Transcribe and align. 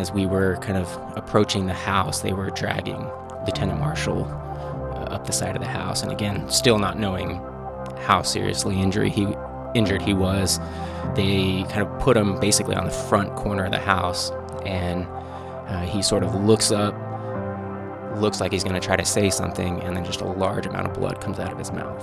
As 0.00 0.10
we 0.10 0.24
were 0.24 0.56
kind 0.62 0.78
of 0.78 0.88
approaching 1.14 1.66
the 1.66 1.74
house, 1.74 2.22
they 2.22 2.32
were 2.32 2.48
dragging 2.48 3.06
Lieutenant 3.44 3.78
Marshall 3.78 4.24
uh, 4.24 5.14
up 5.14 5.26
the 5.26 5.32
side 5.32 5.54
of 5.54 5.60
the 5.60 5.68
house. 5.68 6.02
And 6.02 6.10
again, 6.10 6.48
still 6.48 6.78
not 6.78 6.98
knowing 6.98 7.36
how 7.98 8.22
seriously 8.22 8.80
injury 8.80 9.10
he 9.10 9.28
injured 9.74 10.00
he 10.00 10.14
was, 10.14 10.58
they 11.14 11.66
kind 11.68 11.82
of 11.82 12.00
put 12.00 12.16
him 12.16 12.40
basically 12.40 12.76
on 12.76 12.86
the 12.86 12.90
front 12.90 13.36
corner 13.36 13.66
of 13.66 13.72
the 13.72 13.78
house, 13.78 14.32
and 14.64 15.06
uh, 15.68 15.82
he 15.82 16.00
sort 16.00 16.22
of 16.22 16.34
looks 16.34 16.72
up, 16.72 16.94
looks 18.16 18.40
like 18.40 18.52
he's 18.52 18.64
going 18.64 18.74
to 18.74 18.80
try 18.80 18.96
to 18.96 19.04
say 19.04 19.28
something, 19.28 19.82
and 19.82 19.94
then 19.94 20.02
just 20.02 20.22
a 20.22 20.26
large 20.26 20.64
amount 20.64 20.86
of 20.86 20.94
blood 20.94 21.20
comes 21.20 21.38
out 21.38 21.52
of 21.52 21.58
his 21.58 21.72
mouth. 21.72 22.02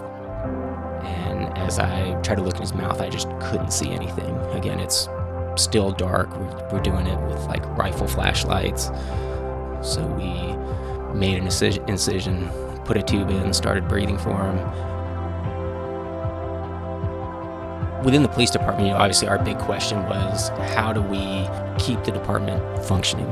And 1.03 1.57
as 1.57 1.79
I 1.79 2.13
tried 2.21 2.35
to 2.35 2.43
look 2.43 2.57
in 2.57 2.61
his 2.61 2.75
mouth, 2.75 3.01
I 3.01 3.09
just 3.09 3.27
couldn't 3.39 3.71
see 3.71 3.89
anything. 3.89 4.37
Again, 4.51 4.79
it's 4.79 5.09
still 5.57 5.91
dark. 5.91 6.29
We're 6.71 6.81
doing 6.81 7.07
it 7.07 7.19
with 7.27 7.45
like 7.47 7.65
rifle 7.77 8.07
flashlights. 8.07 8.85
So 9.81 10.05
we 10.17 10.55
made 11.17 11.37
an 11.37 11.45
incision, 11.47 12.49
put 12.85 12.97
a 12.97 13.01
tube 13.01 13.29
in, 13.29 13.53
started 13.53 13.87
breathing 13.87 14.17
for 14.17 14.35
him. 14.41 14.57
Within 18.03 18.21
the 18.23 18.29
police 18.29 18.51
department, 18.51 18.87
you 18.87 18.93
know, 18.93 18.99
obviously 18.99 19.27
our 19.27 19.39
big 19.39 19.57
question 19.57 19.97
was 20.03 20.49
how 20.75 20.93
do 20.93 21.01
we 21.01 21.47
keep 21.79 22.03
the 22.03 22.11
department 22.11 22.61
functioning? 22.85 23.29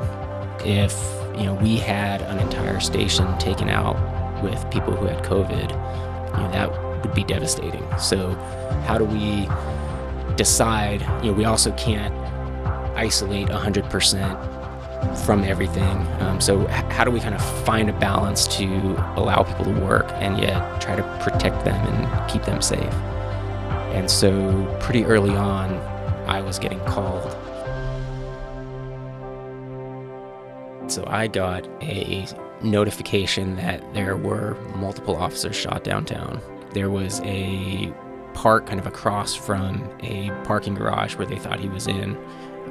If 0.65 0.93
you 1.37 1.45
know 1.45 1.53
we 1.61 1.77
had 1.77 2.21
an 2.23 2.39
entire 2.39 2.79
station 2.79 3.37
taken 3.37 3.69
out 3.69 3.95
with 4.43 4.69
people 4.71 4.95
who 4.95 5.05
had 5.05 5.23
COVID, 5.23 5.69
you 5.69 6.43
know, 6.43 6.51
that 6.51 7.01
would 7.03 7.13
be 7.13 7.23
devastating. 7.23 7.85
So 7.97 8.33
how 8.85 8.97
do 8.97 9.05
we 9.05 9.47
decide? 10.35 11.01
You 11.23 11.31
know, 11.31 11.33
we 11.33 11.45
also 11.45 11.71
can't 11.73 12.13
isolate 12.95 13.47
100% 13.47 14.55
from 15.25 15.43
everything. 15.43 16.07
Um, 16.21 16.41
so 16.41 16.65
how 16.67 17.03
do 17.03 17.11
we 17.11 17.19
kind 17.19 17.35
of 17.35 17.65
find 17.65 17.89
a 17.89 17.93
balance 17.93 18.47
to 18.57 18.65
allow 19.15 19.43
people 19.43 19.65
to 19.65 19.79
work 19.81 20.07
and 20.13 20.39
yet 20.39 20.81
try 20.81 20.95
to 20.95 21.03
protect 21.23 21.65
them 21.65 21.75
and 21.87 22.29
keep 22.29 22.43
them 22.43 22.61
safe? 22.61 22.93
And 23.93 24.09
so 24.09 24.77
pretty 24.81 25.05
early 25.05 25.35
on, 25.35 25.73
I 26.27 26.41
was 26.41 26.59
getting 26.59 26.79
called. 26.81 27.31
So 30.87 31.03
I 31.07 31.27
got 31.27 31.67
a 31.81 32.27
notification 32.61 33.55
that 33.57 33.81
there 33.93 34.17
were 34.17 34.55
multiple 34.75 35.15
officers 35.15 35.55
shot 35.55 35.83
downtown. 35.83 36.41
There 36.73 36.89
was 36.89 37.21
a 37.21 37.93
park 38.35 38.67
kind 38.67 38.79
of 38.79 38.85
across 38.85 39.33
from 39.33 39.89
a 40.01 40.29
parking 40.43 40.75
garage 40.75 41.15
where 41.15 41.25
they 41.25 41.39
thought 41.39 41.59
he 41.59 41.69
was 41.69 41.87
in. 41.87 42.15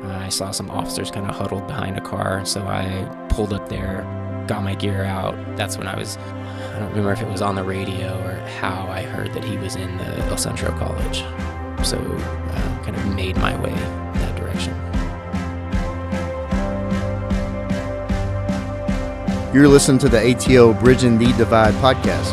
Uh, 0.02 0.20
I 0.24 0.28
saw 0.28 0.52
some 0.52 0.70
officers 0.70 1.10
kind 1.10 1.26
of 1.28 1.34
huddled 1.34 1.66
behind 1.66 1.96
a 1.98 2.00
car, 2.00 2.44
so 2.44 2.62
I 2.62 3.04
pulled 3.30 3.52
up 3.52 3.68
there, 3.68 4.02
got 4.46 4.62
my 4.62 4.74
gear 4.74 5.04
out. 5.04 5.34
That's 5.56 5.76
when 5.76 5.88
I 5.88 5.96
was 5.96 6.16
I 6.74 6.80
don't 6.80 6.88
remember 6.90 7.12
if 7.12 7.22
it 7.22 7.28
was 7.28 7.40
on 7.40 7.54
the 7.54 7.62
radio 7.62 8.20
or 8.26 8.34
how 8.58 8.88
I 8.88 9.02
heard 9.02 9.32
that 9.34 9.44
he 9.44 9.56
was 9.56 9.76
in 9.76 9.96
the 9.96 10.18
El 10.26 10.36
Centro 10.36 10.70
College. 10.76 11.18
So 11.86 11.98
uh, 11.98 12.84
kind 12.84 12.96
of 12.96 13.14
made 13.14 13.36
my 13.36 13.54
way 13.60 13.70
that 13.70 14.36
direction. 14.36 14.74
You're 19.54 19.68
listening 19.68 20.00
to 20.00 20.08
the 20.08 20.32
ATO 20.32 20.74
Bridging 20.74 21.16
the 21.16 21.32
Divide 21.34 21.74
podcast, 21.74 22.32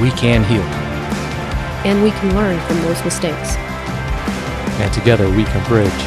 we 0.00 0.10
can 0.12 0.44
heal, 0.44 0.62
And 1.84 2.02
we 2.02 2.10
can 2.10 2.34
learn 2.34 2.58
from 2.66 2.80
those 2.82 3.02
mistakes. 3.04 3.56
and 4.78 4.92
together 4.92 5.28
we 5.30 5.44
can 5.44 5.64
bridge 5.68 6.02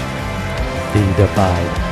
the 0.93 1.13
divide. 1.17 1.85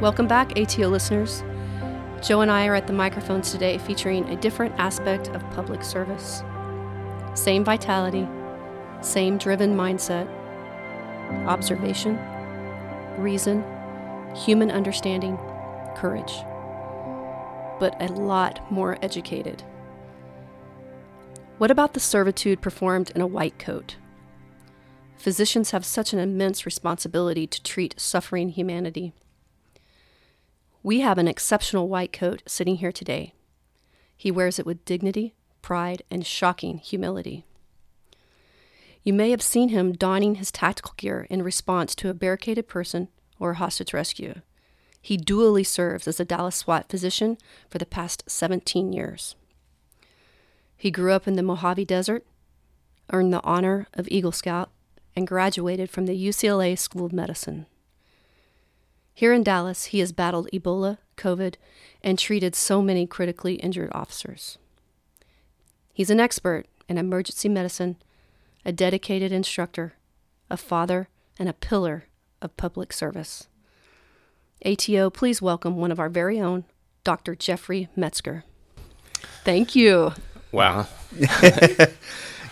Welcome 0.00 0.26
back, 0.26 0.58
ATO 0.58 0.88
listeners. 0.88 1.44
Joe 2.22 2.40
and 2.40 2.52
I 2.52 2.68
are 2.68 2.76
at 2.76 2.86
the 2.86 2.92
microphones 2.92 3.50
today 3.50 3.78
featuring 3.78 4.28
a 4.28 4.36
different 4.36 4.76
aspect 4.78 5.28
of 5.30 5.50
public 5.50 5.82
service. 5.82 6.44
Same 7.34 7.64
vitality, 7.64 8.28
same 9.00 9.38
driven 9.38 9.74
mindset, 9.74 10.28
observation, 11.48 12.16
reason, 13.18 13.64
human 14.36 14.70
understanding, 14.70 15.36
courage, 15.96 16.32
but 17.80 18.00
a 18.00 18.06
lot 18.12 18.70
more 18.70 18.98
educated. 19.02 19.64
What 21.58 21.72
about 21.72 21.92
the 21.92 22.00
servitude 22.00 22.60
performed 22.60 23.10
in 23.16 23.20
a 23.20 23.26
white 23.26 23.58
coat? 23.58 23.96
Physicians 25.16 25.72
have 25.72 25.84
such 25.84 26.12
an 26.12 26.20
immense 26.20 26.64
responsibility 26.66 27.48
to 27.48 27.62
treat 27.64 27.98
suffering 27.98 28.50
humanity. 28.50 29.12
We 30.84 31.00
have 31.00 31.18
an 31.18 31.28
exceptional 31.28 31.88
white 31.88 32.12
coat 32.12 32.42
sitting 32.46 32.76
here 32.76 32.90
today. 32.90 33.34
He 34.16 34.32
wears 34.32 34.58
it 34.58 34.66
with 34.66 34.84
dignity, 34.84 35.34
pride, 35.62 36.02
and 36.10 36.26
shocking 36.26 36.78
humility. 36.78 37.44
You 39.04 39.12
may 39.12 39.30
have 39.30 39.42
seen 39.42 39.68
him 39.68 39.92
donning 39.92 40.36
his 40.36 40.50
tactical 40.50 40.94
gear 40.96 41.26
in 41.30 41.42
response 41.42 41.94
to 41.96 42.08
a 42.08 42.14
barricaded 42.14 42.66
person 42.66 43.08
or 43.38 43.52
a 43.52 43.56
hostage 43.56 43.92
rescue. 43.92 44.40
He 45.00 45.16
dually 45.16 45.66
serves 45.66 46.08
as 46.08 46.18
a 46.18 46.24
Dallas 46.24 46.56
SWAT 46.56 46.88
physician 46.88 47.38
for 47.68 47.78
the 47.78 47.86
past 47.86 48.24
17 48.28 48.92
years. 48.92 49.36
He 50.76 50.90
grew 50.90 51.12
up 51.12 51.28
in 51.28 51.34
the 51.34 51.42
Mojave 51.42 51.84
Desert, 51.84 52.24
earned 53.12 53.32
the 53.32 53.42
honor 53.44 53.86
of 53.94 54.08
Eagle 54.08 54.32
Scout, 54.32 54.70
and 55.14 55.26
graduated 55.26 55.90
from 55.90 56.06
the 56.06 56.28
UCLA 56.28 56.76
School 56.76 57.06
of 57.06 57.12
Medicine. 57.12 57.66
Here 59.14 59.32
in 59.32 59.42
Dallas, 59.42 59.86
he 59.86 60.00
has 60.00 60.12
battled 60.12 60.48
Ebola, 60.52 60.98
COVID, 61.16 61.54
and 62.02 62.18
treated 62.18 62.54
so 62.54 62.82
many 62.82 63.06
critically 63.06 63.54
injured 63.54 63.90
officers. 63.92 64.58
He's 65.92 66.10
an 66.10 66.20
expert 66.20 66.66
in 66.88 66.98
emergency 66.98 67.48
medicine, 67.48 67.96
a 68.64 68.72
dedicated 68.72 69.32
instructor, 69.32 69.94
a 70.50 70.56
father, 70.56 71.08
and 71.38 71.48
a 71.48 71.52
pillar 71.52 72.04
of 72.40 72.56
public 72.56 72.92
service. 72.92 73.48
ATO, 74.64 75.10
please 75.10 75.42
welcome 75.42 75.76
one 75.76 75.92
of 75.92 76.00
our 76.00 76.08
very 76.08 76.40
own, 76.40 76.64
Dr. 77.04 77.34
Jeffrey 77.34 77.88
Metzger. 77.94 78.44
Thank 79.44 79.74
you. 79.74 80.12
Wow. 80.52 80.86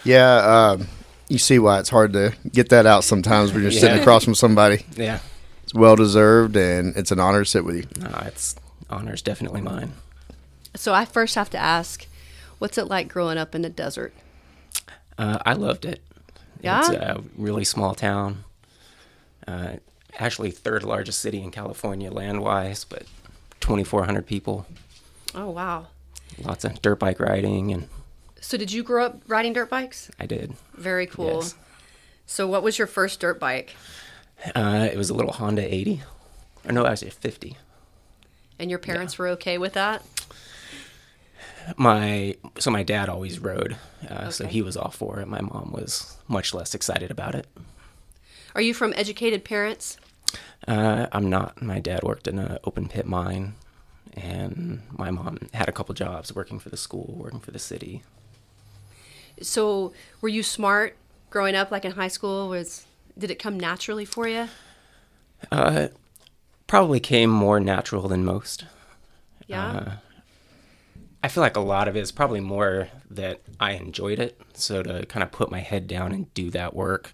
Yeah, 0.05 0.71
um, 0.73 0.89
you 1.29 1.39
see 1.39 1.59
why 1.59 1.79
it's 1.79 1.89
hard 1.89 2.13
to 2.15 2.33
get 2.51 2.71
that 2.71 2.87
out 2.87 3.05
sometimes 3.05 3.53
when 3.53 3.63
you're 3.63 3.71
sitting 3.71 4.01
across 4.01 4.25
from 4.25 4.35
somebody. 4.35 4.85
Yeah. 4.97 5.21
It's 5.71 5.75
well 5.77 5.95
deserved, 5.95 6.57
and 6.57 6.97
it's 6.97 7.13
an 7.13 7.21
honor 7.21 7.45
to 7.45 7.49
sit 7.49 7.65
with 7.65 7.77
you. 7.77 7.85
No, 8.01 8.11
it's 8.27 8.57
honor 8.91 9.15
is 9.15 9.23
definitely 9.23 9.61
mine. 9.61 9.93
So, 10.75 10.93
I 10.93 11.05
first 11.05 11.37
have 11.37 11.49
to 11.51 11.59
ask, 11.59 12.09
what's 12.59 12.77
it 12.77 12.89
like 12.89 13.07
growing 13.07 13.39
up 13.39 13.55
in 13.55 13.63
the 13.63 13.69
desert? 13.69 14.13
Uh, 15.17 15.39
I 15.47 15.53
loved 15.53 15.85
it. 15.85 16.03
Yeah? 16.61 16.81
It's 16.81 16.89
a 16.89 17.23
really 17.37 17.63
small 17.63 17.95
town. 17.95 18.43
Uh, 19.47 19.75
actually, 20.19 20.51
third 20.51 20.83
largest 20.83 21.21
city 21.21 21.41
in 21.41 21.53
California 21.53 22.11
land 22.11 22.43
wise, 22.43 22.83
but 22.83 23.05
2,400 23.61 24.27
people. 24.27 24.67
Oh, 25.37 25.51
wow. 25.51 25.87
Lots 26.43 26.65
of 26.65 26.83
dirt 26.83 26.99
bike 26.99 27.21
riding, 27.21 27.71
and 27.71 27.89
So, 28.41 28.57
did 28.57 28.73
you 28.73 28.83
grow 28.83 29.07
up 29.07 29.23
riding 29.29 29.53
dirt 29.53 29.71
bikes? 29.71 30.11
I 30.19 30.27
did. 30.27 30.55
Very 30.75 31.07
cool. 31.07 31.43
Yes. 31.43 31.55
So, 32.27 32.49
what 32.49 32.65
was 32.65 32.77
your 32.77 32.89
first 32.89 33.21
dirt 33.21 33.39
bike? 33.39 33.77
Uh, 34.55 34.89
it 34.91 34.97
was 34.97 35.11
a 35.11 35.15
little 35.15 35.33
Honda 35.33 35.73
80. 35.73 36.03
Or 36.65 36.73
no, 36.73 36.87
actually 36.87 37.09
a 37.09 37.13
50. 37.13 37.57
And 38.59 38.71
your 38.71 38.79
parents 38.79 39.19
were 39.19 39.29
okay 39.29 39.59
with 39.59 39.73
that? 39.75 40.03
My 41.77 42.37
so 42.59 42.71
my 42.71 42.83
dad 42.83 43.09
always 43.09 43.39
rode, 43.39 43.77
uh, 44.09 44.31
so 44.31 44.47
he 44.47 44.63
was 44.63 44.77
all 44.77 44.91
for 44.91 45.21
it. 45.21 45.29
My 45.29 45.41
mom 45.41 45.73
was 45.73 46.17
much 46.27 46.53
less 46.53 46.75
excited 46.75 47.11
about 47.11 47.35
it. 47.35 47.47
Are 48.55 48.61
you 48.61 48.75
from 48.75 48.93
educated 48.97 49.45
parents? 49.45 49.97
Uh, 50.67 51.07
I'm 51.13 51.29
not. 51.29 51.63
My 51.63 51.79
dad 51.79 52.03
worked 52.03 52.27
in 52.27 52.39
an 52.39 52.59
open 52.65 52.89
pit 52.89 53.07
mine, 53.07 53.55
and 54.15 54.83
my 54.91 55.11
mom 55.11 55.39
had 55.55 55.69
a 55.69 55.73
couple 55.73 55.95
jobs 55.95 56.35
working 56.35 56.59
for 56.59 56.71
the 56.71 56.77
school, 56.77 57.15
working 57.17 57.41
for 57.41 57.51
the 57.51 57.59
city. 57.59 58.03
So, 59.41 59.93
were 60.21 60.29
you 60.29 60.43
smart 60.43 60.97
growing 61.31 61.55
up, 61.55 61.71
like 61.71 61.85
in 61.85 61.93
high 61.93 62.09
school? 62.09 62.49
Was 62.49 62.85
did 63.19 63.31
it 63.31 63.39
come 63.39 63.59
naturally 63.59 64.05
for 64.05 64.27
you? 64.29 64.49
Uh, 65.51 65.89
probably 66.67 67.01
came 67.01 67.31
more 67.31 67.61
natural 67.61 68.09
than 68.09 68.25
most. 68.25 68.65
Yeah. 69.47 69.67
Uh, 69.67 69.93
I 71.23 71.29
feel 71.29 71.43
like 71.43 71.57
a 71.57 71.61
lot 71.61 71.89
of 71.89 71.97
it 71.97 72.01
is 72.01 72.13
probably 72.13 72.41
more 72.41 72.89
that 73.11 73.41
I 73.59 73.73
enjoyed 73.73 74.19
it. 74.19 74.41
So 74.55 74.83
to 74.83 75.05
kind 75.07 75.23
of 75.23 75.33
put 75.33 75.51
my 75.51 75.61
head 75.61 75.87
down 75.87 76.13
and 76.13 76.33
do 76.35 76.51
that 76.51 76.75
work 76.75 77.13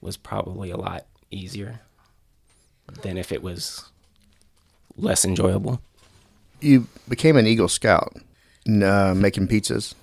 was 0.00 0.16
probably 0.16 0.70
a 0.70 0.76
lot 0.76 1.06
easier 1.30 1.80
than 3.02 3.16
if 3.16 3.32
it 3.32 3.42
was 3.42 3.84
less 4.96 5.24
enjoyable. 5.24 5.80
You 6.60 6.86
became 7.08 7.36
an 7.36 7.46
Eagle 7.46 7.68
Scout, 7.68 8.14
uh, 8.68 9.14
making 9.16 9.48
pizzas. 9.48 9.94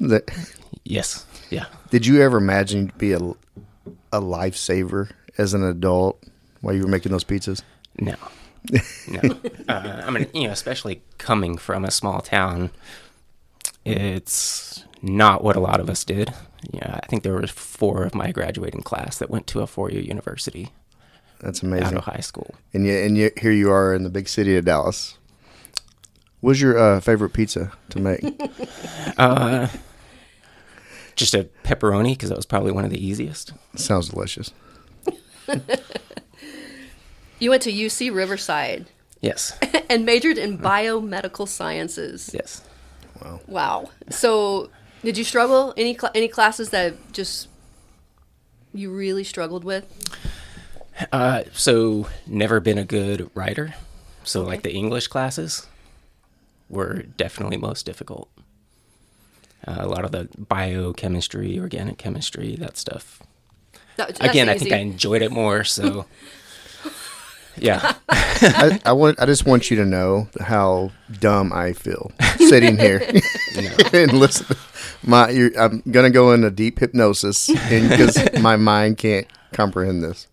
Yes. 0.84 1.26
Yeah. 1.50 1.66
did 1.90 2.06
you 2.06 2.22
ever 2.22 2.38
imagine 2.38 2.86
you'd 2.86 2.98
be 2.98 3.12
a, 3.12 3.18
a 4.12 4.20
lifesaver 4.20 5.10
as 5.38 5.54
an 5.54 5.62
adult 5.64 6.22
while 6.60 6.74
you 6.74 6.82
were 6.82 6.88
making 6.88 7.12
those 7.12 7.24
pizzas? 7.24 7.62
No. 7.98 8.16
No. 9.08 9.20
uh, 9.68 10.02
I 10.06 10.10
mean, 10.10 10.26
you 10.34 10.44
know, 10.44 10.50
especially 10.52 11.00
coming 11.16 11.56
from 11.56 11.82
a 11.84 11.90
small 11.90 12.20
town, 12.20 12.70
it's 13.86 14.84
not 15.02 15.42
what 15.42 15.56
a 15.56 15.60
lot 15.60 15.80
of 15.80 15.88
us 15.88 16.04
did. 16.04 16.32
Yeah, 16.70 17.00
I 17.02 17.06
think 17.06 17.22
there 17.22 17.32
were 17.32 17.46
four 17.46 18.04
of 18.04 18.14
my 18.14 18.32
graduating 18.32 18.82
class 18.82 19.16
that 19.18 19.30
went 19.30 19.46
to 19.48 19.60
a 19.60 19.66
four-year 19.66 20.02
university 20.02 20.72
That's 21.40 21.60
out 21.60 21.68
amazing. 21.68 21.96
of 21.96 22.04
high 22.04 22.20
school. 22.20 22.54
And 22.74 22.86
you, 22.86 22.92
and 22.92 23.16
you, 23.16 23.30
here 23.38 23.50
you 23.52 23.70
are 23.72 23.94
in 23.94 24.02
the 24.04 24.10
big 24.10 24.28
city 24.28 24.56
of 24.56 24.66
Dallas. 24.66 25.16
What's 26.40 26.60
your 26.60 26.78
uh, 26.78 27.00
favorite 27.00 27.30
pizza 27.32 27.72
to 27.90 27.98
make? 27.98 28.22
Uh, 29.16 29.66
just 31.16 31.34
a 31.34 31.48
pepperoni 31.64 32.12
because 32.12 32.28
that 32.28 32.36
was 32.36 32.46
probably 32.46 32.72
one 32.72 32.84
of 32.84 32.90
the 32.90 33.04
easiest. 33.04 33.52
Sounds 33.76 34.08
delicious. 34.08 34.52
You 37.38 37.50
went 37.50 37.62
to 37.62 37.72
UC 37.72 38.14
Riverside 38.14 38.86
Yes. 39.20 39.58
and 39.90 40.04
majored 40.04 40.38
in 40.38 40.58
biomedical 40.58 41.46
sciences. 41.46 42.30
Yes. 42.32 42.62
Wow. 43.22 43.40
Wow. 43.46 43.90
So, 44.08 44.70
did 45.02 45.18
you 45.18 45.24
struggle 45.24 45.74
any 45.76 45.94
cl- 45.94 46.12
any 46.14 46.28
classes 46.28 46.70
that 46.70 47.12
just 47.12 47.48
you 48.72 48.90
really 48.90 49.24
struggled 49.24 49.64
with? 49.64 49.84
Uh, 51.12 51.44
so 51.52 52.06
never 52.26 52.60
been 52.60 52.78
a 52.78 52.84
good 52.84 53.30
writer. 53.34 53.74
So 54.22 54.42
like 54.42 54.62
the 54.62 54.72
English 54.72 55.08
classes 55.08 55.66
were 56.68 57.02
definitely 57.16 57.56
most 57.56 57.84
difficult. 57.86 58.30
Uh, 59.66 59.76
a 59.78 59.86
lot 59.88 60.04
of 60.04 60.12
the 60.12 60.28
biochemistry, 60.38 61.58
organic 61.58 61.98
chemistry, 61.98 62.56
that 62.56 62.76
stuff. 62.76 63.22
That- 63.96 64.08
that's 64.16 64.20
Again, 64.20 64.48
I 64.48 64.56
think. 64.56 64.72
I 64.72 64.78
enjoyed 64.78 65.20
it 65.22 65.30
more. 65.30 65.64
So 65.64 66.06
yeah, 67.56 67.94
I, 68.08 68.80
I 68.86 68.92
want. 68.92 69.20
I 69.20 69.26
just 69.26 69.44
want 69.46 69.70
you 69.70 69.76
to 69.76 69.84
know 69.84 70.28
how 70.40 70.92
dumb 71.18 71.52
I 71.52 71.72
feel 71.74 72.10
sitting 72.38 72.78
here 72.78 73.00
no. 73.56 73.70
and 73.92 74.12
listen. 74.14 74.56
My, 75.02 75.30
you're, 75.30 75.50
I'm 75.60 75.82
gonna 75.90 76.10
go 76.10 76.32
into 76.32 76.50
deep 76.50 76.78
hypnosis 76.78 77.48
because 77.68 78.18
my 78.40 78.56
mind 78.56 78.98
can't 78.98 79.26
comprehend 79.52 80.02
this. 80.02 80.26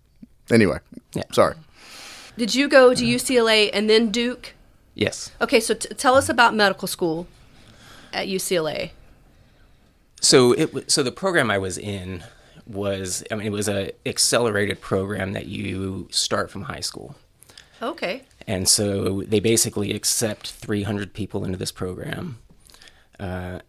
Anyway, 0.52 0.80
Yeah. 1.14 1.24
sorry. 1.34 1.56
Did 2.38 2.54
you 2.56 2.68
go 2.70 2.94
to 2.94 3.04
UCLA 3.04 3.70
and 3.74 3.90
then 3.90 4.12
Duke? 4.12 4.54
yes. 4.94 5.32
Okay, 5.42 5.60
so 5.60 5.74
t- 5.74 5.90
tell 5.96 6.16
us 6.16 6.30
about 6.30 6.54
medical 6.54 6.88
school 6.88 7.28
at 8.14 8.28
UCLA. 8.28 8.92
So 10.22 10.54
it 10.54 10.92
so 10.92 11.04
the 11.04 11.12
program 11.12 11.52
I 11.52 11.58
was 11.58 11.78
in 11.78 12.24
was 12.66 13.24
I 13.32 13.36
mean 13.36 13.48
it 13.48 13.52
was 13.52 13.70
a 13.70 13.92
accelerated 14.06 14.82
program 14.82 15.34
that 15.34 15.48
you 15.48 16.08
start 16.12 16.50
from 16.52 16.64
high 16.64 16.82
school. 16.82 17.16
Okay. 17.82 18.24
And 18.48 18.68
so 18.68 19.22
they 19.24 19.40
basically 19.40 19.94
accept 19.94 20.52
300 20.52 21.14
people 21.14 21.44
into 21.44 21.58
this 21.58 21.72
program. 21.72 22.40
Uh, 23.20 23.60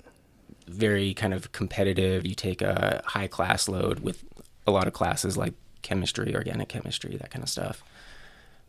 very 0.67 1.15
kind 1.15 1.35
of 1.35 1.53
competitive. 1.53 2.27
You 2.27 2.35
take 2.35 2.63
a 2.63 3.03
high 3.05 3.27
class 3.27 3.69
load 3.69 4.01
with 4.01 4.25
a 4.67 4.71
lot 4.71 4.87
of 4.87 4.93
classes 4.93 5.37
like 5.37 5.55
chemistry, 5.83 6.35
organic 6.35 6.69
chemistry, 6.69 7.17
that 7.17 7.31
kind 7.31 7.43
of 7.43 7.49
stuff. 7.49 7.83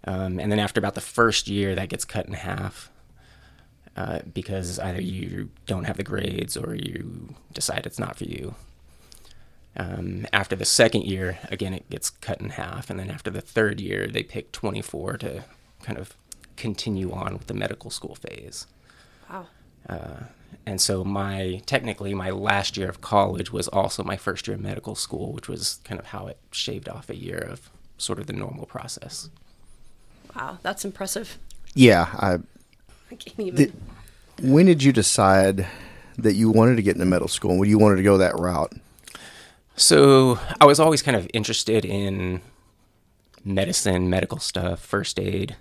Um, 0.06 0.40
and 0.40 0.52
then 0.52 0.60
after 0.60 0.80
about 0.80 0.96
the 0.96 1.02
first 1.02 1.48
year, 1.48 1.75
that 1.75 1.90
gets 1.90 2.06
cut 2.06 2.25
in 2.25 2.34
half 2.34 2.90
uh, 4.00 4.22
because 4.34 4.80
either 4.80 5.01
you 5.01 5.50
don't 5.68 5.84
have 5.84 5.98
the 5.98 6.04
grades 6.04 6.57
or 6.57 6.74
you 6.74 7.36
decide 7.54 7.86
it's 7.86 8.00
not 8.00 8.18
for 8.18 8.24
you. 8.24 8.56
Um, 9.78 10.25
after 10.34 10.56
the 10.56 10.66
second 10.66 11.04
year, 11.04 11.38
again, 11.51 11.74
it 11.74 11.90
gets 11.90 12.10
cut 12.10 12.40
in 12.42 12.51
half. 12.51 12.90
And 12.90 13.00
then 13.00 13.12
after 13.12 13.30
the 13.30 13.42
third 13.42 13.81
year, 13.81 14.07
they 14.07 14.24
pick 14.24 14.54
24 14.54 15.18
to 15.18 15.44
kind 15.84 16.00
of 16.00 16.16
continue 16.56 17.12
on 17.12 17.34
with 17.34 17.48
the 17.48 17.54
medical 17.54 17.92
school 17.92 18.16
phase. 18.16 18.68
Wow. 19.30 19.48
And 20.66 20.80
so 20.80 21.04
my 21.04 21.62
technically 21.66 22.13
my 22.13 22.30
last 22.30 22.78
year 22.78 22.90
of 22.90 23.01
college 23.01 23.51
was 23.51 23.68
also 23.68 24.04
my 24.04 24.18
first 24.18 24.48
year 24.48 24.56
of 24.56 24.62
medical 24.62 24.96
school, 24.96 25.34
which 25.34 25.50
was 25.50 25.81
kind 25.84 26.00
of 26.00 26.07
how 26.07 26.28
it 26.28 26.38
shaved 26.51 26.88
off 26.88 27.10
a 27.10 27.16
year 27.16 27.40
of 27.40 27.69
sort 27.98 28.19
of 28.19 28.28
the 28.28 28.34
normal 28.34 28.66
process. 28.66 29.30
Wow, 30.36 30.60
that's 30.62 30.86
impressive. 30.86 31.38
Yeah. 31.74 32.07
I, 32.13 32.38
I 33.12 33.16
can't 33.16 33.40
even. 33.40 33.56
Did- 33.56 33.74
when 34.42 34.66
did 34.68 34.82
you 34.84 34.94
decide 34.94 35.68
that 36.18 36.34
you 36.34 36.50
wanted 36.50 36.78
to 36.78 36.82
get 36.82 36.96
into 36.96 37.06
medical 37.06 37.28
school 37.28 37.52
and 37.52 37.60
when 37.60 37.70
you 37.70 37.78
wanted 37.78 37.98
to 37.98 38.04
go 38.04 38.18
that 38.18 38.38
route? 38.40 38.74
So 39.76 40.40
I 40.60 40.66
was 40.66 40.80
always 40.80 41.02
kind 41.02 41.16
of 41.18 41.28
interested 41.34 41.86
in 41.86 42.42
medicine, 43.44 44.10
medical 44.10 44.40
stuff, 44.40 44.80
first 44.80 45.20
aid, 45.20 45.56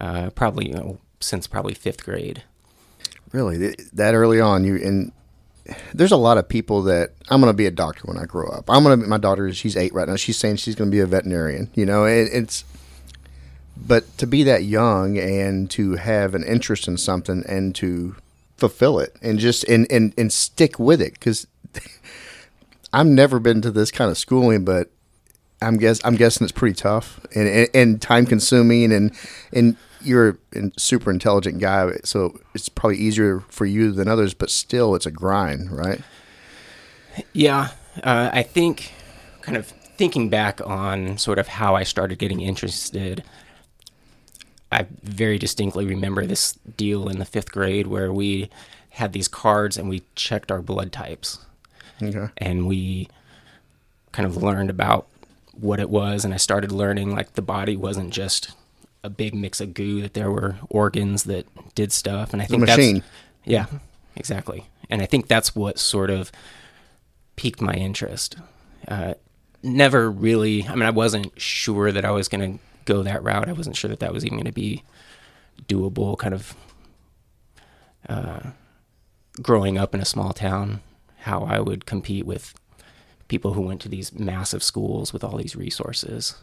uh, 0.00 0.30
probably 0.30 0.68
you 0.68 0.74
know, 0.74 0.98
since 1.20 1.46
probably 1.46 1.74
fifth 1.74 2.04
grade. 2.04 2.42
Really, 3.32 3.74
that 3.92 4.14
early 4.14 4.40
on, 4.40 4.64
you 4.64 4.76
and 4.76 5.12
there's 5.94 6.12
a 6.12 6.16
lot 6.16 6.36
of 6.38 6.48
people 6.48 6.82
that 6.82 7.12
I'm 7.28 7.40
going 7.40 7.52
to 7.52 7.56
be 7.56 7.66
a 7.66 7.70
doctor 7.70 8.02
when 8.04 8.16
I 8.18 8.24
grow 8.24 8.48
up. 8.48 8.68
I'm 8.68 8.82
going 8.82 9.00
to. 9.00 9.06
My 9.06 9.18
daughter, 9.18 9.52
she's 9.52 9.76
eight 9.76 9.94
right 9.94 10.08
now. 10.08 10.16
She's 10.16 10.36
saying 10.36 10.56
she's 10.56 10.74
going 10.74 10.90
to 10.90 10.94
be 10.94 11.00
a 11.00 11.06
veterinarian. 11.06 11.70
You 11.74 11.86
know, 11.86 12.04
it, 12.04 12.28
it's. 12.32 12.64
But 13.86 14.18
to 14.18 14.26
be 14.26 14.42
that 14.44 14.64
young 14.64 15.18
and 15.18 15.70
to 15.72 15.96
have 15.96 16.34
an 16.34 16.44
interest 16.44 16.86
in 16.86 16.96
something 16.96 17.44
and 17.48 17.74
to 17.76 18.16
fulfill 18.56 18.98
it 18.98 19.16
and 19.22 19.38
just 19.38 19.64
and 19.64 19.90
and, 19.90 20.12
and 20.18 20.32
stick 20.32 20.78
with 20.78 21.00
it 21.00 21.14
because 21.14 21.46
I've 22.92 23.06
never 23.06 23.40
been 23.40 23.62
to 23.62 23.70
this 23.70 23.90
kind 23.90 24.10
of 24.10 24.18
schooling, 24.18 24.64
but 24.64 24.90
I'm 25.62 25.76
guess 25.76 26.00
I'm 26.04 26.16
guessing 26.16 26.44
it's 26.44 26.52
pretty 26.52 26.74
tough 26.74 27.20
and 27.34 27.48
and, 27.48 27.68
and 27.74 28.02
time 28.02 28.26
consuming 28.26 28.92
and 28.92 29.12
and 29.52 29.76
you're 30.02 30.38
a 30.54 30.70
super 30.78 31.10
intelligent 31.10 31.58
guy, 31.58 31.92
so 32.04 32.38
it's 32.54 32.68
probably 32.68 32.96
easier 32.96 33.40
for 33.48 33.66
you 33.66 33.92
than 33.92 34.08
others, 34.08 34.34
but 34.34 34.50
still 34.50 34.94
it's 34.94 35.06
a 35.06 35.10
grind, 35.10 35.70
right? 35.70 36.00
Yeah, 37.32 37.68
uh, 38.02 38.30
I 38.32 38.42
think 38.42 38.92
kind 39.42 39.58
of 39.58 39.66
thinking 39.66 40.30
back 40.30 40.60
on 40.66 41.18
sort 41.18 41.38
of 41.38 41.48
how 41.48 41.74
I 41.76 41.82
started 41.82 42.18
getting 42.18 42.40
interested, 42.40 43.22
I 44.72 44.86
very 45.02 45.38
distinctly 45.38 45.84
remember 45.86 46.26
this 46.26 46.52
deal 46.76 47.08
in 47.08 47.18
the 47.18 47.24
fifth 47.24 47.50
grade 47.52 47.86
where 47.88 48.12
we 48.12 48.48
had 48.90 49.12
these 49.12 49.28
cards 49.28 49.76
and 49.76 49.88
we 49.88 50.02
checked 50.14 50.50
our 50.52 50.62
blood 50.62 50.92
types 50.92 51.38
Okay. 52.02 52.28
and 52.38 52.66
we 52.66 53.08
kind 54.12 54.26
of 54.26 54.36
learned 54.42 54.70
about 54.70 55.06
what 55.52 55.78
it 55.80 55.90
was 55.90 56.24
and 56.24 56.32
I 56.32 56.38
started 56.38 56.72
learning 56.72 57.10
like 57.14 57.34
the 57.34 57.42
body 57.42 57.76
wasn't 57.76 58.10
just 58.12 58.52
a 59.04 59.10
big 59.10 59.34
mix 59.34 59.60
of 59.60 59.74
goo 59.74 60.00
that 60.02 60.14
there 60.14 60.30
were 60.30 60.56
organs 60.68 61.24
that 61.24 61.46
did 61.74 61.92
stuff 61.92 62.32
and 62.32 62.40
I 62.40 62.46
think 62.46 62.60
machine. 62.62 62.94
that's 62.96 63.06
yeah 63.44 63.66
exactly 64.16 64.64
and 64.88 65.02
I 65.02 65.06
think 65.06 65.26
that's 65.28 65.54
what 65.54 65.78
sort 65.78 66.10
of 66.10 66.32
piqued 67.36 67.60
my 67.60 67.74
interest 67.74 68.36
uh, 68.88 69.14
never 69.62 70.10
really 70.10 70.66
I 70.66 70.74
mean 70.74 70.84
I 70.86 70.90
wasn't 70.90 71.38
sure 71.40 71.92
that 71.92 72.04
I 72.04 72.10
was 72.10 72.28
going 72.28 72.54
to 72.58 72.64
go 72.90 73.02
that 73.04 73.22
route 73.22 73.48
I 73.48 73.52
wasn't 73.52 73.76
sure 73.76 73.88
that 73.88 74.00
that 74.00 74.12
was 74.12 74.24
even 74.24 74.36
going 74.36 74.46
to 74.46 74.52
be 74.52 74.82
doable 75.68 76.18
kind 76.18 76.34
of 76.34 76.54
uh, 78.08 78.50
growing 79.40 79.78
up 79.78 79.94
in 79.94 80.00
a 80.00 80.04
small 80.04 80.32
town 80.32 80.80
how 81.20 81.42
I 81.42 81.60
would 81.60 81.86
compete 81.86 82.26
with 82.26 82.54
people 83.28 83.52
who 83.52 83.60
went 83.60 83.80
to 83.82 83.88
these 83.88 84.12
massive 84.18 84.62
schools 84.62 85.12
with 85.12 85.22
all 85.22 85.36
these 85.36 85.54
resources. 85.54 86.34